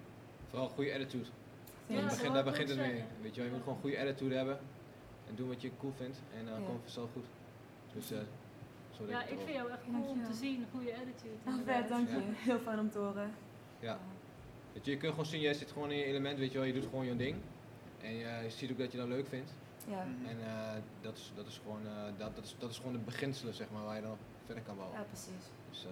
Vooral 0.51 0.69
goede 0.69 0.93
attitude. 0.95 1.29
Ja, 1.87 1.95
Daar 1.95 2.03
dat 2.03 2.11
begint, 2.11 2.33
daar 2.35 2.45
ik 2.47 2.51
begint 2.51 2.69
het 2.69 2.79
mee. 2.79 3.05
Weet 3.23 3.35
je, 3.35 3.41
wel, 3.41 3.45
je 3.51 3.55
moet 3.57 3.63
gewoon 3.63 3.75
een 3.77 3.81
goede 3.81 3.99
attitude 4.01 4.35
hebben. 4.35 4.59
En 5.29 5.35
doen 5.35 5.49
wat 5.49 5.63
je 5.63 5.71
cool 5.79 5.93
vindt. 5.97 6.19
En 6.39 6.45
dan 6.45 6.61
Ja. 6.61 6.67
komt 6.67 6.73
het 6.83 6.83
vanzelf 6.83 7.11
goed. 7.13 7.25
Dus 7.95 8.11
eh 8.11 8.19
zo 8.97 9.07
Ja, 9.09 9.23
ik 9.23 9.39
vind 9.39 9.49
jou 9.57 9.71
echt 9.71 9.81
cool 9.93 10.09
om 10.09 10.25
te 10.25 10.33
zien. 10.35 10.67
Goede 10.73 10.93
attitude. 10.95 11.35
Nou, 11.45 11.59
inderdaad. 11.59 11.81
vet, 11.81 11.89
dank 11.89 12.09
je. 12.09 12.15
Ja. 12.15 12.21
Heel 12.37 12.59
fijn 12.59 12.79
om 12.79 12.91
te 12.91 12.99
horen. 12.99 13.31
Ja. 13.81 13.99
Weet 14.73 14.85
je, 14.85 14.91
je 14.91 14.97
kunt 14.97 15.11
gewoon 15.11 15.27
zien, 15.27 15.41
jij 15.41 15.55
zit 15.55 15.73
gewoon 15.73 15.91
in 15.91 15.97
je 15.99 16.05
element, 16.05 16.39
weet 16.39 16.53
je 16.53 16.59
wel, 16.59 16.67
je 16.67 16.73
doet 16.73 16.85
gewoon 16.85 17.05
je 17.05 17.17
ding. 17.17 17.37
En 18.03 18.13
je, 18.15 18.27
je 18.43 18.51
ziet 18.51 18.71
ook 18.71 18.79
dat 18.79 18.93
je 18.93 18.99
dat 18.99 19.09
leuk 19.09 19.27
vindt. 19.27 19.55
Ja, 19.89 20.05
Mhm. 20.05 20.27
En 20.29 20.37
eh, 20.47 20.73
dat, 21.01 21.17
is, 21.17 21.33
dat, 21.35 21.47
is 21.47 21.61
gewoon, 21.63 21.87
eh, 21.87 21.93
dat, 22.19 22.35
dat, 22.37 22.45
is, 22.45 22.57
dat 22.59 22.71
is 22.71 22.77
gewoon 22.77 22.93
de 22.93 22.99
beginselen, 22.99 23.55
zeg 23.55 23.67
maar, 23.71 23.85
waar 23.85 23.97
je 23.97 24.03
dan 24.03 24.17
verder 24.45 24.63
kan 24.65 24.77
bouwen. 24.77 24.99
ja 24.99 25.05
precies. 25.05 25.45
Dus 25.71 25.85
eh 25.85 25.91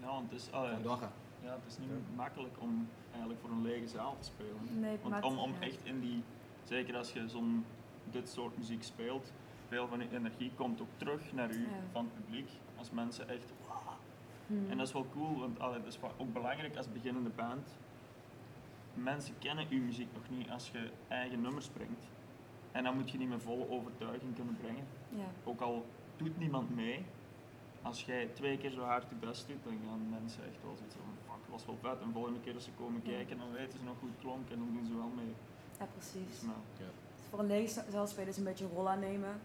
Ja, 0.00 0.06
want 0.06 0.30
het 0.30 0.40
is, 0.40 0.52
allee, 0.52 0.68
gewoon 0.68 0.82
doorgaan. 0.82 1.12
Ja, 1.48 1.54
het 1.54 1.66
is 1.66 1.78
niet 1.78 2.16
makkelijk 2.16 2.56
om 2.58 2.88
eigenlijk 3.10 3.40
voor 3.40 3.50
een 3.50 3.62
lege 3.62 3.88
zaal 3.88 4.16
te 4.18 4.24
spelen. 4.24 4.80
Nee, 4.80 4.98
Want 5.02 5.24
om, 5.24 5.38
om 5.38 5.52
echt 5.60 5.84
in 5.84 6.00
die, 6.00 6.22
zeker 6.64 6.96
als 6.96 7.12
je 7.12 7.28
zo'n 7.28 7.64
dit 8.10 8.28
soort 8.28 8.58
muziek 8.58 8.82
speelt, 8.82 9.32
veel 9.68 9.88
van 9.88 9.98
je 9.98 10.10
energie 10.10 10.52
komt 10.54 10.80
ook 10.80 10.94
terug 10.96 11.32
naar 11.32 11.50
u 11.50 11.68
van 11.92 12.04
het 12.04 12.14
publiek. 12.14 12.50
Als 12.76 12.90
mensen 12.90 13.28
echt, 13.28 13.52
wow. 13.66 13.76
Hmm. 14.46 14.70
En 14.70 14.76
dat 14.78 14.86
is 14.86 14.92
wel 14.92 15.06
cool, 15.12 15.38
want 15.38 15.60
allee, 15.60 15.82
dat 15.82 15.92
is 15.92 15.98
ook 16.16 16.32
belangrijk 16.32 16.76
als 16.76 16.92
beginnende 16.92 17.30
band. 17.30 17.76
Mensen 18.94 19.34
kennen 19.38 19.66
uw 19.70 19.82
muziek 19.82 20.12
nog 20.12 20.38
niet 20.38 20.50
als 20.50 20.70
je 20.70 20.90
eigen 21.08 21.40
nummers 21.40 21.68
brengt. 21.68 22.08
En 22.72 22.84
dan 22.84 22.96
moet 22.96 23.10
je 23.10 23.18
die 23.18 23.26
met 23.26 23.42
volle 23.42 23.70
overtuiging 23.70 24.34
kunnen 24.34 24.56
brengen. 24.60 24.84
Ja. 25.08 25.24
Ook 25.44 25.60
al 25.60 25.86
doet 26.16 26.38
niemand 26.38 26.74
mee, 26.74 27.04
als 27.82 28.04
jij 28.04 28.26
twee 28.26 28.58
keer 28.58 28.70
zo 28.70 28.82
hard 28.82 29.08
je 29.08 29.14
best 29.14 29.48
doet, 29.48 29.64
dan 29.64 29.78
gaan 29.86 30.08
mensen 30.10 30.44
echt 30.44 30.62
wel 30.62 30.76
zoiets 30.76 30.94
van, 30.94 31.17
was 31.50 31.66
wel 31.66 31.78
vet. 31.82 32.00
En 32.00 32.12
volgende 32.12 32.40
keer 32.40 32.54
als 32.54 32.64
ze 32.64 32.70
komen 32.78 33.02
kijken, 33.02 33.38
dan 33.38 33.52
weten 33.52 33.78
ze 33.78 33.84
nog 33.84 33.96
hoe 34.00 34.08
het 34.08 34.18
klonk 34.20 34.50
en 34.50 34.58
dan 34.58 34.72
doen 34.72 34.86
ze 34.86 34.96
wel 34.96 35.12
mee. 35.16 35.34
ja, 35.78 35.86
precies. 35.96 36.30
Dus, 36.30 36.42
nou, 36.42 36.58
Dus 36.78 37.26
voor 37.30 37.38
een 37.38 37.46
lege 37.46 37.84
zaal 37.90 38.06
spelen 38.06 38.28
is 38.28 38.36
een 38.36 38.44
beetje 38.44 38.64
een 38.64 38.70
rol 38.70 38.88
aannemen. 38.88 39.40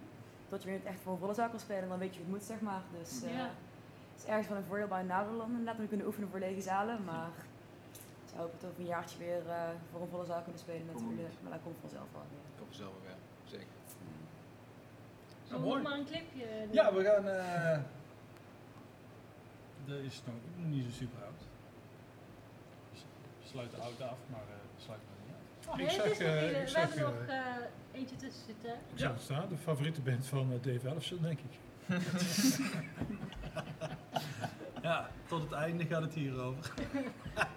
Dat 0.50 0.62
je 0.64 0.68
weer 0.70 0.78
niet 0.78 0.88
echt 0.88 1.00
voor 1.00 1.14
een 1.14 1.20
volle 1.20 1.34
zaal 1.34 1.50
kan 1.50 1.60
spelen, 1.60 1.90
dan 1.90 2.00
weet 2.00 2.14
je 2.16 2.20
hoe 2.22 2.30
het 2.30 2.38
moet, 2.38 2.48
zeg 2.48 2.62
maar. 2.62 2.82
Dus 3.00 3.24
eh, 3.24 3.34
Ja. 3.36 3.46
het 4.14 4.22
is 4.24 4.26
ergens 4.26 4.48
van 4.48 4.58
een 4.58 4.64
voordeel 4.64 4.88
bij 4.88 5.00
een 5.00 5.06
naderland 5.06 5.50
inderdaad, 5.50 5.76
om 5.76 5.82
te 5.82 5.88
kunnen 5.88 6.06
oefenen 6.08 6.30
voor 6.30 6.40
lege 6.40 6.62
zalen. 6.62 7.04
Maar 7.04 7.30
ik 8.24 8.30
zou 8.30 8.42
hopen 8.42 8.58
het 8.58 8.68
over 8.70 8.80
een 8.80 8.86
jaartje 8.96 9.18
weer 9.18 9.50
eh, 9.50 9.70
voor 9.92 10.02
een 10.02 10.08
volle 10.08 10.26
zaal 10.26 10.42
kunnen 10.42 10.60
spelen 10.62 10.94
goed. 10.94 11.42
Maar 11.42 11.52
dat 11.52 11.62
komt 11.64 11.76
vanzelf 11.82 12.08
wel 12.12 12.22
weer. 12.30 12.40
Hoop 12.58 12.68
vanzelf 12.68 12.92
wel 12.92 13.02
weer, 13.06 13.20
zeker. 13.46 13.68
We 15.48 15.58
mooi. 15.60 15.74
nog 15.82 15.90
maar 15.90 15.98
een 16.00 16.06
clipje 16.06 16.46
doen? 16.64 16.74
Ja, 16.74 16.94
we 16.94 17.04
gaan. 17.04 17.28
eh 17.28 17.80
dat 19.88 19.98
is 20.00 20.22
nog 20.26 20.36
niet 20.68 20.84
zo 20.84 20.90
super 20.92 21.24
oud. 21.24 21.42
Sluiten 23.54 23.80
oud 23.82 24.02
af, 24.02 24.18
maar 24.32 24.40
eh 24.50 24.84
sluiten 24.86 25.08
we 25.10 25.14
niet 25.26 25.36
af. 25.36 25.74
Oh, 25.74 25.80
Ik 25.80 25.86
nee, 25.86 25.96
zag, 25.96 26.04
het 26.04 26.14
is 26.14 26.20
nog 26.20 26.28
eh, 26.36 26.42
niet, 26.42 26.52
ik 26.52 26.58
eh, 26.58 26.74
we 26.74 26.80
hebben 26.80 27.00
nog 27.00 27.28
eh, 27.28 27.38
eh, 27.38 27.46
eentje 27.92 28.16
tussen 28.16 28.44
zitten. 28.46 28.72
Ik 28.94 29.00
zag 29.00 29.12
het 29.14 29.22
staan, 29.22 29.46
de 29.50 29.58
favoriete 29.58 30.02
band 30.02 30.26
van 30.26 30.60
Dave 30.62 30.88
Ellefson, 30.88 31.20
denk 31.22 31.40
ik. 31.40 31.54
Ja, 34.82 35.10
tot 35.28 35.42
het 35.42 35.52
einde 35.52 35.86
gaat 35.86 36.02
het 36.02 36.14
hierover. 36.14 36.74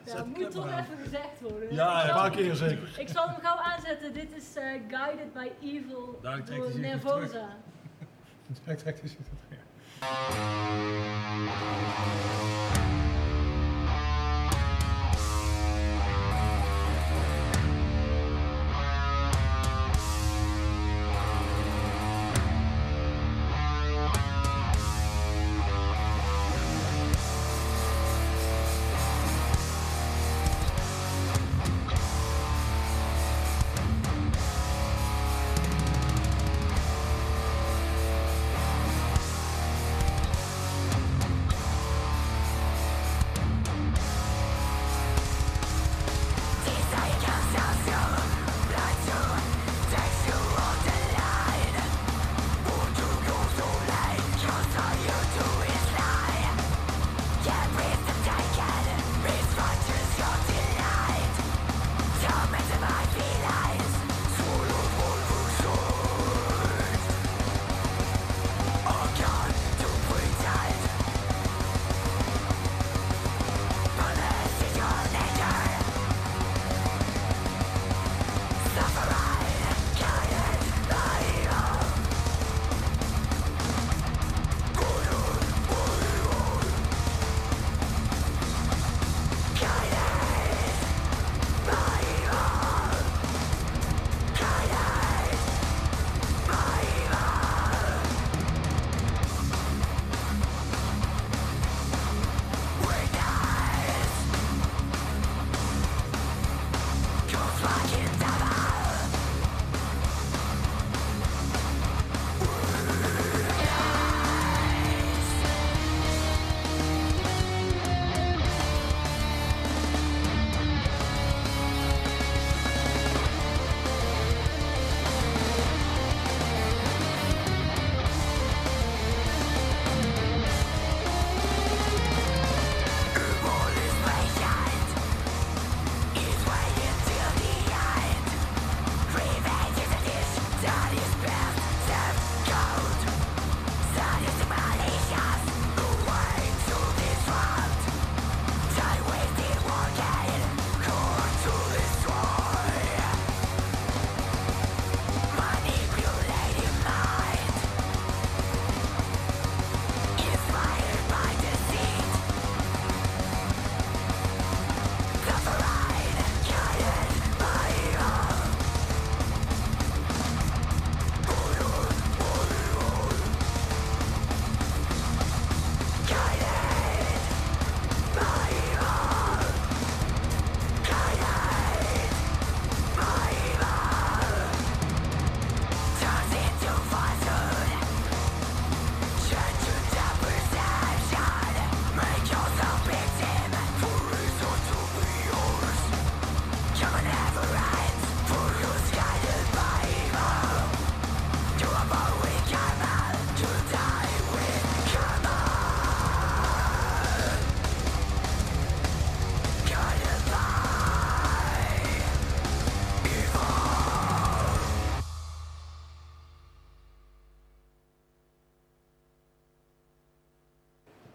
Ja, 0.05 0.14
de 0.14 0.24
moet 0.24 0.51
toch 0.51 0.68
aan. 0.68 0.85
even 0.85 0.98
gezegd 1.02 1.40
worden. 1.40 1.74
Ja, 1.74 1.97
Ik 1.97 2.02
een 2.02 2.09
zal- 2.09 2.18
paar 2.20 2.31
keer 2.31 2.55
zeker. 2.55 2.94
Ik 3.01 3.09
zal 3.09 3.28
hem 3.28 3.40
gauw 3.40 3.56
aanzetten. 3.56 4.12
Dit 4.12 4.32
is 4.36 4.55
eh, 4.56 4.64
Guided 4.89 5.32
by 5.32 5.48
Evil 5.62 6.18
Daar 6.23 6.32
trekt 6.35 6.48
hij 6.48 6.56
door 6.59 6.70
zich 6.70 6.81
Nervosa. 6.81 7.48
Direct, 8.47 8.78
direct 8.85 9.02
is 9.02 9.10
het 9.16 9.27
ja. 9.51 9.56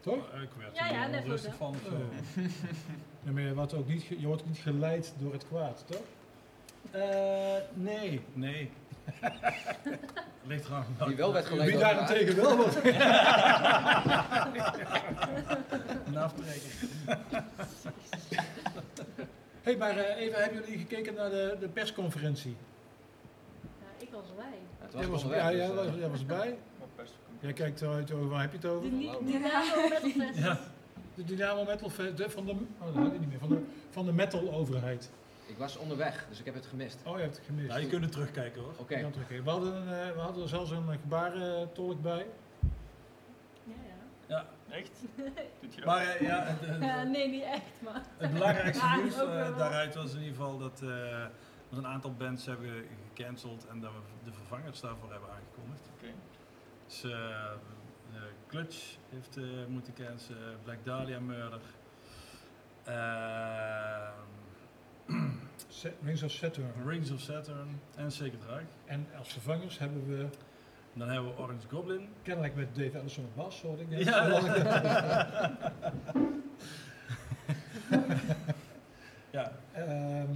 Toch? 0.02 0.26
Ik 0.41 0.49
werd 0.57 0.76
Ja, 0.78 0.88
er 0.88 1.11
ja, 1.11 1.19
onrustig 1.19 1.52
ook, 1.52 1.57
van. 1.57 1.69
of 1.69 1.82
zo. 1.86 1.91
Oh. 1.91 1.99
Ja, 3.23 3.32
maar 3.32 3.41
je 3.41 3.53
wordt, 3.53 3.73
ook 3.73 3.88
niet, 3.88 4.06
je 4.06 4.28
wordt 4.28 4.41
ook 4.41 4.48
niet 4.48 4.57
geleid 4.57 5.14
door 5.18 5.34
het 5.34 5.48
kwaad, 5.48 5.84
toch? 5.88 6.02
Eh, 6.91 7.56
nee, 7.73 8.22
nee. 8.34 8.72
Ligt 10.44 10.68
er 10.68 10.73
aan. 10.73 10.86
Die 11.07 11.15
wel 11.15 11.34
werd 11.34 11.45
geleid 11.45 11.69
Wie 11.69 11.80
daarentegen 11.80 12.36
wel 12.36 12.56
wordt. 12.56 12.76
Een 16.06 16.18
aftrekker. 16.18 16.72
hey, 19.61 19.78
maar 19.78 19.98
eh, 19.98 20.22
even, 20.22 20.41
hebben 20.41 20.61
jullie 20.64 20.78
gekeken 20.80 21.14
naar 21.14 21.30
de, 21.30 21.57
de 21.60 21.68
persconferentie? 21.68 22.56
Ja, 23.61 23.86
ik 24.06 24.10
was 24.11 24.23
erbij. 24.30 24.60
Het 24.80 24.94
Jij 24.94 25.07
was 25.07 25.22
ja, 25.22 25.28
dus, 25.49 25.57
jij 25.57 25.69
eh, 25.69 25.76
was, 25.76 25.86
jij 25.95 26.10
was 26.10 26.19
erbij. 26.19 26.57
Jij 27.41 27.53
kijkt 27.53 27.81
eruit 27.81 28.11
over, 28.11 28.27
waar 28.30 28.41
heb 28.41 28.51
je 28.51 28.57
het 28.57 28.65
over? 28.65 28.89
De 28.89 28.97
Dynamo 29.26 29.88
Metal 29.89 30.09
Fest. 30.09 30.38
Ja. 30.38 30.59
De 31.15 31.23
Dynamo 31.23 31.63
Metal 31.65 31.89
Fest, 31.89 32.18
de, 32.18 32.30
van 32.30 32.45
de, 32.45 32.51
oh, 32.80 32.95
dat 32.95 33.19
niet 33.19 33.30
meer, 33.30 33.39
van 33.39 33.49
de, 33.49 33.61
van 33.89 34.05
de 34.05 34.13
metal 34.13 34.51
overheid. 34.53 35.09
Ik 35.45 35.57
was 35.57 35.77
onderweg, 35.77 36.26
dus 36.30 36.39
ik 36.39 36.45
heb 36.45 36.53
het 36.53 36.65
gemist. 36.65 36.99
Oh, 37.05 37.15
je 37.15 37.22
hebt 37.22 37.35
het 37.38 37.45
gemist. 37.45 37.68
Ja, 37.68 37.77
je 37.77 37.88
kunt 37.88 38.03
het 38.03 38.11
terugkijken 38.11 38.61
hoor. 38.61 38.73
Oké. 38.77 39.09
We 39.43 39.49
hadden, 39.49 39.76
een, 39.76 39.88
eh, 40.07 40.11
we 40.13 40.19
hadden 40.19 40.43
er 40.43 40.49
zelfs 40.49 40.72
een 40.72 40.84
gebarentolk 41.01 42.01
bij. 42.01 42.26
Ja, 43.63 43.73
ja. 43.88 43.95
Ja. 44.27 44.45
Echt? 44.76 44.91
Doet 45.61 45.73
je 45.73 45.81
dat? 45.81 45.85
Maar 45.85 46.05
eh, 46.07 46.22
ja, 46.27 46.43
het, 46.43 46.69
het- 46.69 46.81
Ja, 46.84 47.03
nee, 47.03 47.27
niet 47.30 47.43
echt, 47.43 47.61
maar... 47.84 48.01
het 48.18 48.34
belangrijkste 48.34 48.85
Ja, 48.85 48.95
nieuws 48.95 49.15
eh, 49.15 49.57
daaruit 49.57 49.95
was 49.95 50.11
in 50.13 50.19
ieder 50.19 50.35
geval 50.35 50.57
dat 50.57 50.73
eh, 50.81 50.88
we 51.69 51.77
een 51.77 51.88
aantal 51.88 52.13
bands 52.13 52.45
hebben 52.45 52.69
gecanceld 53.13 53.65
en 53.68 53.80
dat 53.80 53.91
we 53.91 53.99
de 54.30 54.31
vervangers 54.31 54.80
daarvoor 54.80 55.11
hebben 55.11 55.30
aangekondigd. 55.30 55.89
Dus 56.91 57.05
Clutch 58.47 58.95
heeft 59.09 59.38
eh, 59.38 59.43
moeten 59.68 59.93
cancelen, 59.93 60.57
Black 60.63 60.77
Dahlia 60.85 61.19
Murder. 61.19 61.61
Ehm, 62.84 64.11
Rings 66.03 66.23
of 66.23 66.31
Saturn. 66.31 66.72
Rings 66.85 67.11
of 67.11 67.19
Saturn 67.19 67.80
en 67.95 68.11
Sacred 68.11 68.43
Reich. 68.49 68.68
En 68.85 69.07
als 69.18 69.31
vervangers 69.34 69.80
hebben 69.80 70.07
we 70.07 70.27
Dan 70.93 71.09
hebben 71.09 71.35
we 71.35 71.41
Orange 71.41 71.68
Goblin. 71.69 72.07
kennelijk 72.22 72.55
met 72.55 72.76
Dave 72.76 72.97
Ellison 72.97 73.26
op 73.26 73.35
bas, 73.35 73.61
hoorde 73.61 73.81
ik 73.81 73.89
net. 73.89 74.03
Ja. 74.03 74.27
ja, 79.31 79.51
Ehm, 79.73 80.27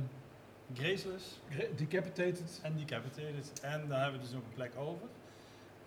Graceless 0.74 1.40
Gra- 1.50 1.68
Decapitated. 1.76 2.60
en 2.64 2.76
Decapitated. 2.78 3.60
En 3.62 3.88
daar 3.88 4.02
hebben 4.02 4.20
we 4.20 4.26
dus 4.26 4.34
nog 4.36 4.44
een 4.44 4.54
plek 4.54 4.72
over. 4.78 5.08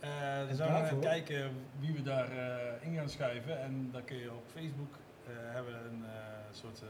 Eh 0.00 0.46
dan 0.46 0.56
zijn 0.56 0.82
we 0.82 0.88
gaan 0.88 1.00
kijken 1.00 1.50
wie 1.80 1.92
we 1.92 2.02
daar 2.02 2.30
eh, 2.30 2.86
in 2.86 2.94
gaan 2.94 3.08
schuiven. 3.08 3.60
En 3.62 3.88
dan 3.92 4.04
kun 4.04 4.16
je 4.16 4.30
op 4.32 4.44
Facebook 4.54 4.94
eh, 5.26 5.32
hebben 5.36 5.74
een 5.74 6.04
soort 6.52 6.82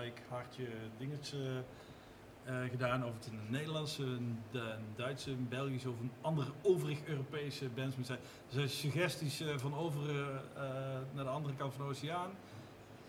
like, 0.00 0.20
hartje, 0.28 0.66
dingetje 0.98 1.38
gedaan. 2.70 3.04
Of 3.04 3.14
het 3.14 3.26
een 3.26 3.40
Nederlandse, 3.48 4.02
een, 4.02 4.38
Du- 4.50 4.58
een 4.58 4.84
Duitse, 4.96 5.30
een 5.30 5.46
Belgische 5.48 5.88
of 5.90 6.00
een 6.00 6.10
andere 6.20 6.50
overig 6.62 6.98
Europese 7.04 7.68
bands 7.68 7.96
moet 7.96 8.06
zijn. 8.06 8.18
Er 8.18 8.54
zijn 8.54 8.68
suggesties 8.68 9.42
van 9.56 9.74
over 9.76 10.00
naar 11.14 11.24
de 11.24 11.30
andere 11.30 11.54
kant 11.54 11.74
van 11.74 11.84
de 11.84 11.90
oceaan. 11.90 12.30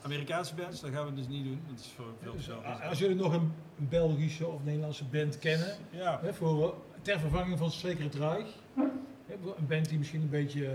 Amerikaanse 0.01 0.55
bands, 0.55 0.79
dat 0.81 0.91
gaan 0.91 1.05
we 1.05 1.13
dus 1.13 1.27
niet 1.27 1.43
doen. 1.43 1.61
Dat 1.69 1.79
is 1.79 1.91
voor 1.95 2.05
veel 2.21 2.31
Dus, 2.33 2.45
veel. 2.45 2.65
a- 2.65 2.87
als 2.89 2.99
jullie 2.99 3.15
nog 3.15 3.33
een 3.33 3.51
Belgische 3.75 4.47
of 4.47 4.63
Nederlandse 4.63 5.05
band 5.05 5.39
kennen, 5.39 5.75
Ja, 5.89 6.19
hè, 6.21 6.33
voor, 6.33 6.75
ter 7.01 7.19
vervanging 7.19 7.57
van 7.57 7.71
Reich, 8.19 8.47
hè, 8.75 8.83
een 9.29 9.67
band 9.67 9.89
die 9.89 9.97
misschien 9.97 10.21
een 10.21 10.29
beetje 10.29 10.67
eh, 10.67 10.73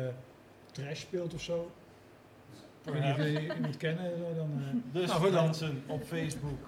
trash 0.72 1.00
speelt 1.00 1.34
of 1.34 1.42
zo. 1.42 1.70
Ik 2.84 2.92
weet 2.92 3.02
niet 3.02 3.10
of 3.12 3.16
jullie 3.16 3.54
iemand 3.54 3.76
kennen, 3.76 4.04
eh, 4.14 4.36
dan... 4.36 4.50
eh, 4.56 4.62
dus 5.00 5.08
Nou, 5.08 5.20
goed 5.20 5.32
dan. 5.32 5.44
mensen 5.44 5.82
op 5.86 6.04
Facebook. 6.06 6.58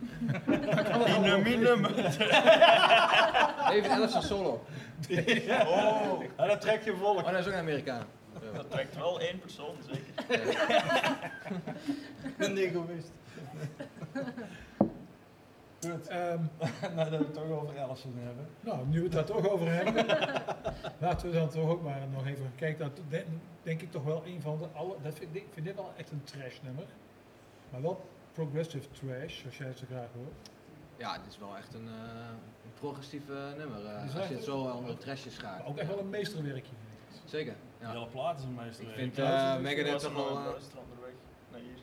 Minum. 1.45 1.83
David 1.83 3.87
Ellison 3.87 4.23
solo. 4.23 4.65
Oh, 5.67 6.21
dat 6.37 6.61
trek 6.61 6.83
je 6.85 6.97
volk. 6.97 7.19
Oh, 7.19 7.25
dat 7.31 7.41
is 7.41 7.47
ook 7.47 7.53
een 7.53 7.59
Amerikaan. 7.59 8.05
dat 8.55 8.71
trekt 8.71 8.97
wel 8.97 9.21
één 9.21 9.39
persoon, 9.39 9.75
zeker. 9.91 10.05
Een 12.39 12.57
egoïst. 12.57 13.11
Goed. 15.91 16.09
ehm, 16.09 16.43
nou, 16.97 17.11
dat 17.11 17.19
we 17.19 17.25
het 17.25 17.35
toch 17.35 17.51
over 17.51 17.81
Allison 17.81 18.15
hebben. 18.17 18.47
nou, 18.61 18.87
nu 18.87 18.99
we 18.99 19.05
het 19.05 19.13
daar 19.13 19.25
toch 19.25 19.49
over 19.49 19.73
hebben, 19.73 20.07
laten 21.07 21.31
we 21.31 21.35
dan 21.35 21.49
toch 21.49 21.69
ook 21.69 21.83
maar 21.83 22.01
nog 22.13 22.27
even 22.27 22.53
kijken. 22.57 22.79
Dat 22.85 23.01
denk, 23.63 23.81
ik 23.83 23.91
toch 23.91 24.05
wel 24.05 24.23
een 24.27 24.41
van 24.41 24.59
de 24.59 24.67
alle. 24.75 24.97
Dat 25.03 25.15
vind, 25.15 25.35
ik 25.37 25.47
vind 25.51 25.67
dit 25.67 25.75
wel 25.75 25.93
echt 25.97 26.11
een 26.11 26.25
trash 26.25 26.61
nummer. 26.63 26.85
Maar 27.71 27.83
wel 27.83 28.09
progressive 28.33 28.89
trash, 28.91 29.41
zoals 29.41 29.57
jij 29.57 29.67
het 29.67 29.79
zo 29.79 29.85
graag 29.91 30.09
hoort. 30.15 30.51
Ja, 30.97 31.19
dit 31.19 31.27
is 31.33 31.39
wel 31.39 31.57
echt 31.57 31.75
een, 31.75 31.89
eh, 31.89 32.29
een 32.65 32.73
progressief 32.75 33.23
nummer. 33.57 33.87
eh, 33.87 34.15
als 34.17 34.29
je 34.29 34.35
het 34.35 34.45
zo 34.45 34.59
onder 34.59 34.91
de 34.91 34.99
trashjes 34.99 35.39
gaat. 35.39 35.67
ook 35.67 35.79
echt 35.79 35.89
wel 35.89 35.99
een 35.99 36.11
meesterwerkje. 36.11 36.73
Zeker. 37.25 37.55
Ja. 37.81 37.91
Hele 37.91 38.07
plaat 38.07 38.39
is 38.39 38.45
een 38.45 38.55
meester. 38.55 38.89
Ik 38.89 38.95
vind 38.95 39.19
eh 39.19 39.55
ik 39.55 39.61
Megadeth 39.61 40.01
toch 40.01 40.15
wel... 40.15 40.55
het 40.55 40.75
naar 41.51 41.61
hier. 41.61 41.79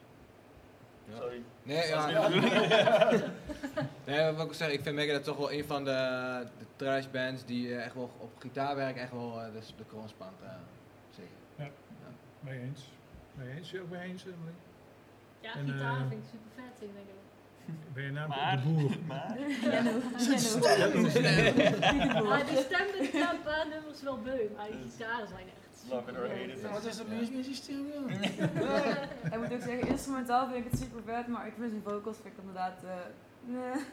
Ja. 1.11 1.17
Sorry. 1.17 1.41
Nee, 1.63 1.87
ja, 1.87 2.11
Dat 2.11 2.31
nee, 4.07 4.31
wat 4.31 4.45
ik 4.47 4.53
zeg, 4.53 4.69
ik 4.71 4.81
vind 4.81 4.95
Megadeth 4.95 5.23
toch 5.23 5.37
wel 5.37 5.51
een 5.51 5.65
van 5.65 5.83
de, 5.85 5.91
de 6.59 6.65
trash 6.75 7.05
bands 7.05 7.45
die 7.45 7.75
eh, 7.75 7.85
echt 7.85 7.93
wel 7.93 8.11
op 8.17 8.31
gitaarwerk 8.39 8.97
echt 8.97 9.11
wel 9.11 9.41
eh, 9.41 9.45
de, 9.53 9.59
de 9.77 9.85
kroon 9.87 10.09
spant. 10.09 10.41
eh, 10.43 10.49
zeker. 11.09 11.71
Mee 12.39 12.59
eens. 12.59 12.81
Mee 13.33 13.55
eens? 13.57 13.71
Je 13.71 13.81
ook 13.81 13.89
mee 13.89 14.01
eens? 14.01 14.23
Emily? 14.23 14.53
Ja, 15.39 15.53
En, 15.55 15.67
gitaar 15.69 15.97
vind 16.09 16.23
ik 16.23 16.29
super 16.31 16.49
vet, 16.55 16.79
denk 16.79 16.91
ik. 16.97 17.19
Ben 17.93 18.03
je 18.03 18.11
namelijk 18.11 18.41
Maar- 18.41 18.61
de 18.61 18.63
boer? 18.67 18.97
Maar. 19.07 19.37
Maar 22.23 22.45
die 22.45 22.57
stem 22.57 22.85
met 23.01 23.13
een 23.13 23.41
paar 23.43 23.65
nummers 23.69 24.01
wel 24.03 24.17
beu, 24.21 24.41
maar 24.57 24.67
die 24.67 24.91
gitaren 24.91 25.27
zijn 25.27 25.47
echt 25.47 25.60
Love 25.89 26.11
it 26.11 26.17
or 26.17 26.27
hate 26.27 26.51
it. 26.51 26.71
Wat 26.71 26.85
is 26.85 27.57
stem, 27.57 27.87
joh? 27.93 28.11
Ik 29.33 29.37
moet 29.37 29.53
ook 29.53 29.61
zeggen, 29.61 29.87
instrumentaal 29.87 30.47
vind 30.47 30.65
ik 30.65 30.71
het 30.71 30.79
super 30.79 31.01
vet, 31.05 31.27
maar 31.27 31.47
ik 31.47 31.53
vind 31.57 31.69
zijn 31.69 31.83
vocals 31.83 32.17
vind 32.21 32.33
ik 32.33 32.39
inderdaad... 32.39 32.83
eh 32.83 32.91
nee. 33.45 33.83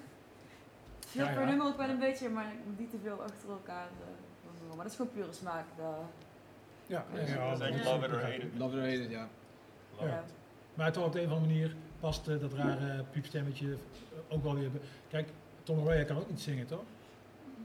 Veel 1.06 1.24
Ja, 1.24 1.32
per 1.32 1.46
nummer 1.46 1.66
ook 1.66 1.76
wel 1.76 1.88
een 1.88 1.98
beetje, 1.98 2.28
maar 2.28 2.52
niet 2.76 2.90
te 2.90 2.96
veel 3.02 3.22
achter 3.22 3.50
elkaar 3.50 3.86
eh. 3.86 4.68
Maar 4.68 4.76
dat 4.76 4.86
is 4.86 4.96
gewoon 4.96 5.12
pure 5.12 5.32
smaak. 5.32 5.64
Dat, 5.76 5.94
Ja, 6.86 7.04
Dat 7.12 7.20
is 7.68 7.84
love 7.84 8.04
it 8.06 8.12
or 8.12 8.20
hate 8.22 8.34
it. 8.34 8.58
Love 8.58 8.76
it 8.76 8.82
or 8.82 8.88
hate 8.88 9.02
it, 9.02 9.10
ja. 9.10 9.28
Ja. 10.00 10.24
Maar 10.74 10.92
toch 10.92 11.04
op 11.04 11.12
de 11.12 11.20
een 11.20 11.26
of 11.26 11.32
andere 11.32 11.52
manier 11.52 11.76
past 12.00 12.28
eh, 12.28 12.40
dat 12.40 12.52
rare 12.52 13.04
piepstemmetje 13.10 13.76
ook 14.28 14.42
wel 14.42 14.54
weer. 14.54 14.70
Kijk, 15.08 15.28
Tom 15.62 15.80
Araya 15.80 16.04
kan 16.04 16.16
ook 16.16 16.30
niet 16.30 16.40
zingen, 16.40 16.66
toch? 16.66 16.82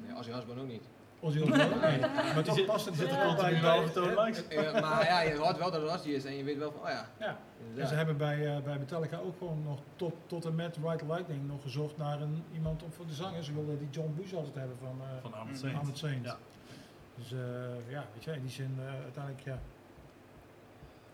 Nee, 0.06 0.18
Ozzy 0.18 0.32
Osbourne 0.32 0.62
ook 0.62 0.70
niet. 0.70 0.84
Ozzy 1.24 1.40
Osbourne 1.40 1.66
ook 1.76 1.92
niet. 1.92 2.02
Maar 2.34 2.44
toch 2.44 2.66
past 2.66 2.86
het, 2.86 2.96
zit 2.96 3.10
er 3.12 3.18
Ja. 3.18 3.24
altijd 3.26 3.54
Een 3.54 3.62
bij. 3.62 3.70
halve 3.70 3.92
toon. 3.92 4.18
Eh, 4.18 4.82
maar 4.82 5.06
ja, 5.06 5.22
je 5.22 5.36
hoort 5.38 5.58
wel 5.58 5.72
dat 5.72 5.82
het 5.82 5.92
Ozzy 5.92 6.10
is 6.10 6.26
en 6.26 6.36
je 6.38 6.44
weet 6.44 6.58
wel 6.58 6.72
van, 6.72 6.82
oh 6.82 6.88
ja. 6.90 7.08
Ja. 7.20 7.28
En 7.28 7.36
inderdaad. 7.66 7.90
ze 7.90 7.96
hebben 7.96 8.18
bij, 8.18 8.56
eh, 8.56 8.64
bij 8.64 8.78
Metallica 8.80 9.18
ook 9.18 9.38
gewoon 9.38 9.64
nog 9.64 9.80
tot, 9.96 10.14
tot 10.26 10.46
en 10.46 10.56
met 10.56 10.78
White 10.80 11.06
Lightning 11.06 11.48
nog 11.48 11.62
gezocht 11.62 11.98
naar 11.98 12.22
een, 12.22 12.44
iemand 12.54 12.84
om 12.84 12.92
voor 12.92 13.06
de 13.08 13.14
zanger. 13.14 13.44
Ze 13.44 13.54
wilden 13.54 13.78
die 13.80 13.88
John 13.92 14.14
Bush 14.18 14.34
altijd 14.34 14.56
hebben 14.56 14.78
van 14.78 15.02
eh 15.02 15.32
Van. 15.32 15.56
Saint. 15.56 15.98
Saint. 15.98 16.26
Ja. 16.26 16.38
Dus 17.16 17.32
eh, 17.32 17.40
ja, 17.92 18.06
weet 18.14 18.24
je, 18.24 18.32
in 18.32 18.42
die 18.42 18.52
zin 18.52 18.76
eh, 18.80 19.04
uiteindelijk 19.04 19.44
ja. 19.46 19.60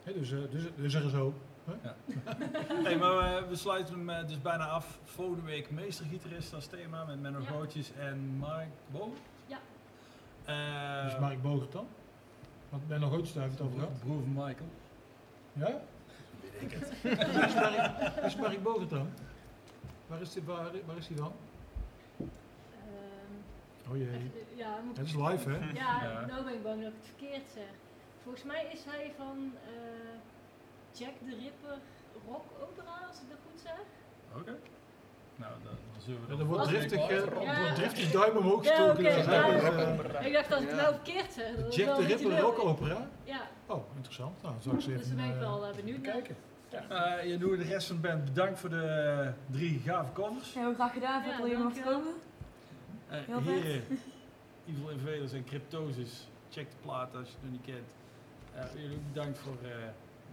Hè, 0.03 0.14
dus, 0.14 0.31
eh, 0.31 0.38
dus, 0.52 0.64
dus 0.76 0.94
er 0.94 1.06
is 1.06 1.11
hoop. 1.14 1.34
hè? 1.65 1.90
Hey, 2.84 2.98
maar 2.98 3.49
we 3.49 3.56
sluiten 3.56 4.07
hem 4.07 4.27
dus 4.27 4.41
bijna 4.41 4.65
af. 4.68 4.98
Volgende 5.03 5.41
week 5.45 5.72
meestergitarist 5.72 6.53
als 6.53 6.65
thema 6.65 7.03
met 7.06 7.22
Menno 7.22 7.40
Ja. 7.40 7.45
Gootjes 7.45 7.91
en 7.99 8.19
Mark 8.40 8.68
Bo. 8.91 9.14
Eh, 10.49 11.03
Dus 11.03 11.19
Mark 11.19 11.41
Bogert 11.41 11.71
dan? 11.71 11.88
Want 12.69 12.88
Ben 12.88 12.99
nog 12.99 13.11
ooit 13.13 13.34
daar 13.34 13.45
over 13.61 13.73
gehad. 13.80 13.99
broer 13.99 14.21
van 14.21 14.34
Michael. 14.34 14.69
Ja? 15.53 15.80
Weet 16.41 16.61
ik 16.61 16.71
het. 16.71 17.01
Waar 17.34 17.45
is 17.47 17.53
Mark, 17.55 18.15
waar 18.15 18.26
is 18.26 18.35
Mark 18.35 18.63
Bogert 18.63 18.89
dan? 18.89 19.09
Waar 20.07 20.21
is 20.21 20.34
die, 20.34 20.43
waar, 20.43 20.71
waar 20.85 20.97
is 20.97 21.07
die 21.07 21.17
dan? 21.17 21.31
Ehm, 22.19 23.91
Oh 23.91 23.97
jee. 23.97 24.31
ja, 24.55 24.80
moet 24.85 24.97
Het 24.97 25.05
is 25.07 25.15
live 25.15 25.49
hè? 25.49 25.57
Ja, 25.73 26.03
Ja. 26.03 26.26
nou 26.26 26.43
ben 26.43 26.53
ik 26.53 26.63
bang 26.63 26.81
dat 26.84 26.91
ik 26.91 26.97
het 27.01 27.07
verkeerd 27.17 27.49
zeg. 27.53 27.69
Volgens 28.23 28.43
mij 28.43 28.65
is 28.73 28.84
hij 28.85 29.11
van 29.17 29.53
eh, 29.65 30.17
Jack 30.99 31.13
the 31.30 31.35
Ripper 31.43 31.77
Rock 32.27 32.45
Opera, 32.61 32.95
als 33.07 33.17
ik 33.21 33.30
dat 33.30 33.38
goed 33.51 33.61
zeg. 33.61 33.80
Oké. 34.39 34.57
Nou, 35.40 35.53
dan, 35.64 35.74
dan 35.91 36.02
zullen 36.02 36.20
we 36.20 36.26
Ja, 36.26 36.32
dat 36.32 36.40
er 36.40 36.45
wordt 36.45 36.64
driftig, 36.68 37.10
eh, 37.10 37.44
Ja. 37.44 37.60
wordt 37.60 37.76
driftig 37.76 38.11
duim 38.11 38.38
omhoog 38.38 38.64
Ja, 38.64 38.70
gestoken. 38.76 39.03
Dus, 39.03 39.26
ja. 39.26 39.32
eh, 39.32 40.20
eh, 40.20 40.26
Ik 40.26 40.34
dacht 40.34 40.49
dat 40.49 40.61
ik 40.61 40.68
het 40.68 40.76
Ja. 40.78 40.82
nou 40.84 40.94
verkeerd 40.95 41.34
zeg. 41.34 41.45
is 41.68 41.76
Jack 41.76 41.98
beetje 41.98 42.16
Ripper. 42.18 42.40
Rock 42.40 42.64
Opera? 42.64 43.07
Ja, 43.24 43.41
Oh, 43.68 43.84
interessant. 43.95 44.41
Nou, 44.41 44.53
dan 44.53 44.61
zal 44.64 44.74
ik 44.74 44.82
ze 44.82 44.90
dus 44.98 45.02
even 45.06 45.18
daar 45.18 45.26
ben 45.28 45.36
ik 45.36 45.41
eh, 45.41 45.48
wel 45.49 45.66
eh, 45.68 45.76
benieuwd 45.76 46.02
naar. 46.02 46.11
kijken. 46.11 46.36
Eh, 46.90 47.30
je 47.30 47.38
doet 47.38 47.57
de 47.57 47.64
rest 47.64 47.88
van 47.88 47.95
de 48.02 48.07
band 48.07 48.26
bedankt 48.26 48.60
voor 48.60 48.70
de 48.70 48.84
eh, 48.84 49.53
drie 49.56 49.80
gave 49.86 50.11
covers. 50.11 50.53
Heel 50.53 50.74
graag 50.74 50.94
gedaan, 50.94 51.24
Ja, 51.28 51.36
voor 51.38 51.49
dat 51.49 51.76
je 51.76 51.82
komen. 51.84 52.14
Eh, 53.10 53.20
Heel 53.26 53.41
heren, 53.41 53.84
Evil 54.68 54.90
Invaders 54.98 55.34
en 55.34 55.44
Cryptosis. 55.44 56.28
Check 56.49 56.70
de 56.70 56.76
plaat 56.82 57.16
als 57.16 57.28
je 57.28 57.34
het 57.34 57.44
nog 57.44 57.52
niet 57.52 57.66
kent. 57.66 57.88
Eh, 58.56 58.82
jullie 58.82 58.98
ook 58.98 59.14
bedankt 59.14 59.40
voor 59.40 59.57
eh, 59.64 59.70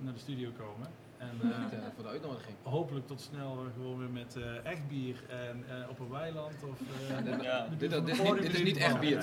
naar 0.01 0.13
de 0.13 0.19
studio 0.19 0.51
komen. 0.59 0.89
En 1.19 1.39
eh, 1.43 1.49
eh, 1.79 1.85
voor 1.95 2.05
de 2.05 2.11
uitnodiging. 2.11 2.57
hopelijk 2.63 3.07
tot 3.07 3.21
snel 3.21 3.65
gewoon 3.75 3.99
weer 3.99 4.09
met 4.11 4.37
eh, 4.37 4.65
echt 4.73 4.89
bier 4.89 5.17
en 5.29 5.65
eh, 5.69 5.89
op 5.91 5.99
een 6.01 6.11
weiland. 6.11 6.55
Of, 6.71 6.81
eh, 7.11 7.25
dit- 7.25 7.43
Ja. 7.43 7.67
dit- 7.79 7.93
is 7.93 8.23
niet- 8.23 8.43
dit 8.43 8.55
is 8.55 8.63
niet 8.63 8.77
echt 8.77 9.01
bier. 9.01 9.23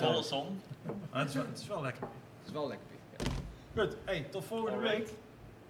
Maar 1.11 1.20
het, 1.20 1.30
is 1.30 1.36
wel, 1.36 1.45
het 1.45 1.60
is 1.60 1.68
wel 1.68 1.82
lekker. 1.82 2.02
Het 2.03 2.48
is 2.48 2.52
wel 2.52 2.68
lekker 2.68 2.88
bier. 2.88 3.28
ja. 3.76 3.82
Goed, 3.84 3.95
hey, 4.06 4.22
tot 4.30 4.45
volgende 4.45 4.72
Alright. 4.78 4.98
week. 4.98 5.14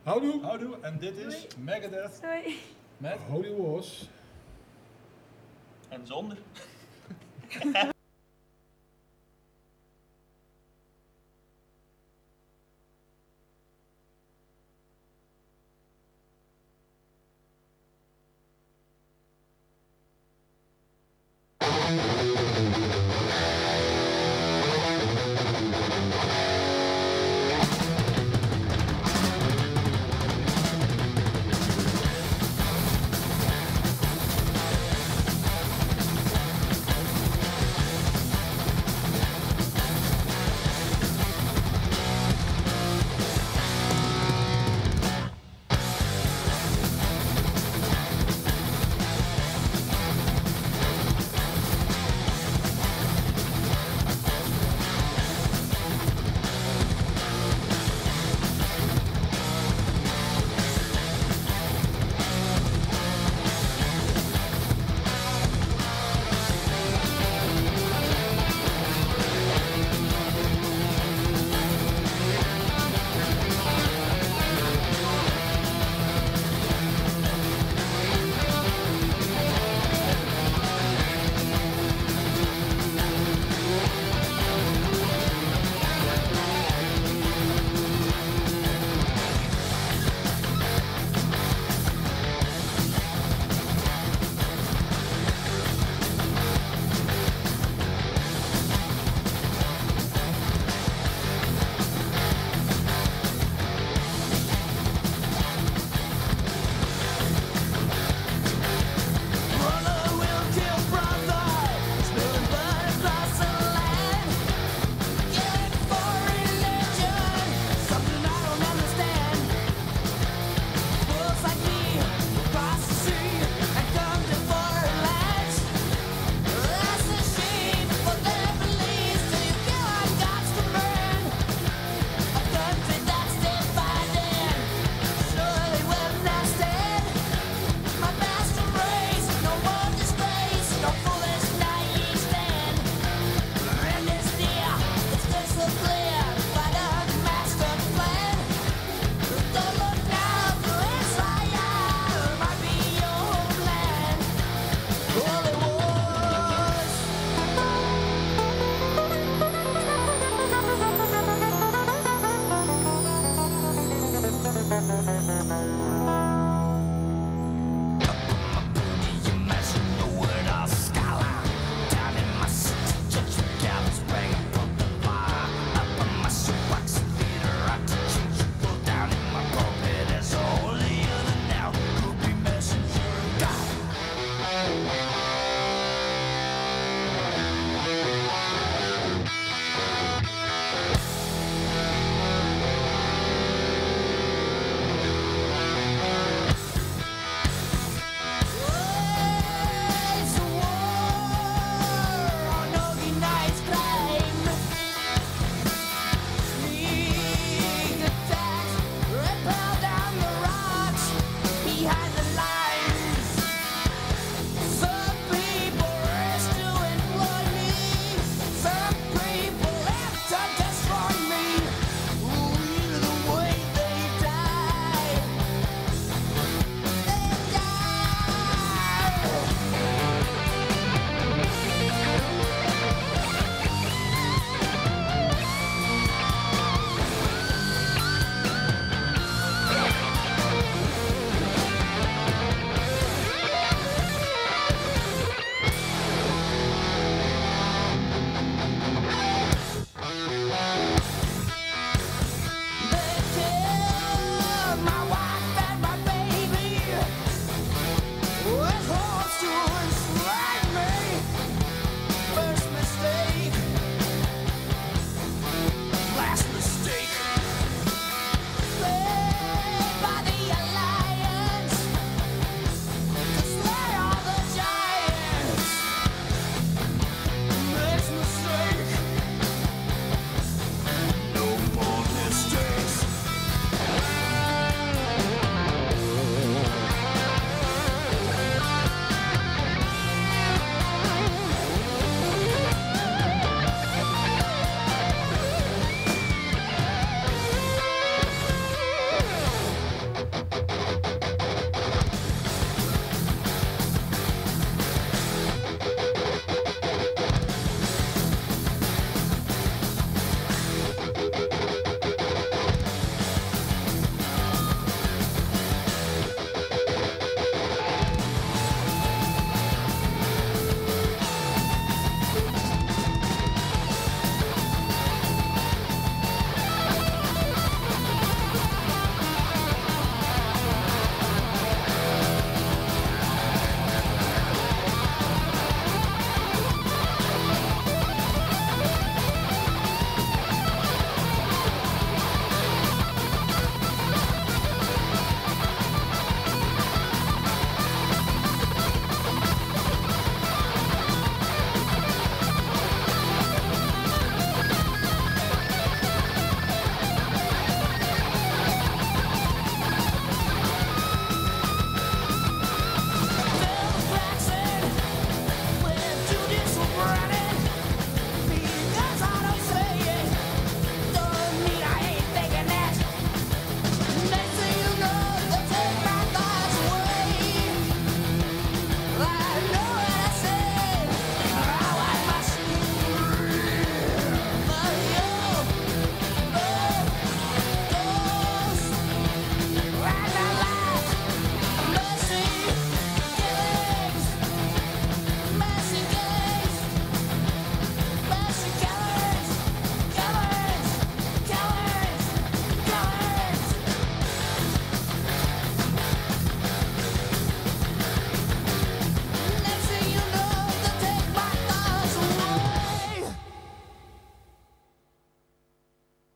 Houdoe. 0.03 0.41
Houdoe. 0.43 0.75
En 0.81 0.97
dit 0.99 1.17
is 1.17 1.47
Megadeth 1.57 2.19
Doei. 2.21 2.57
met 2.97 3.17
Holy 3.29 3.51
Wars. 3.55 4.09
En 5.89 6.07
zonder. 6.07 6.37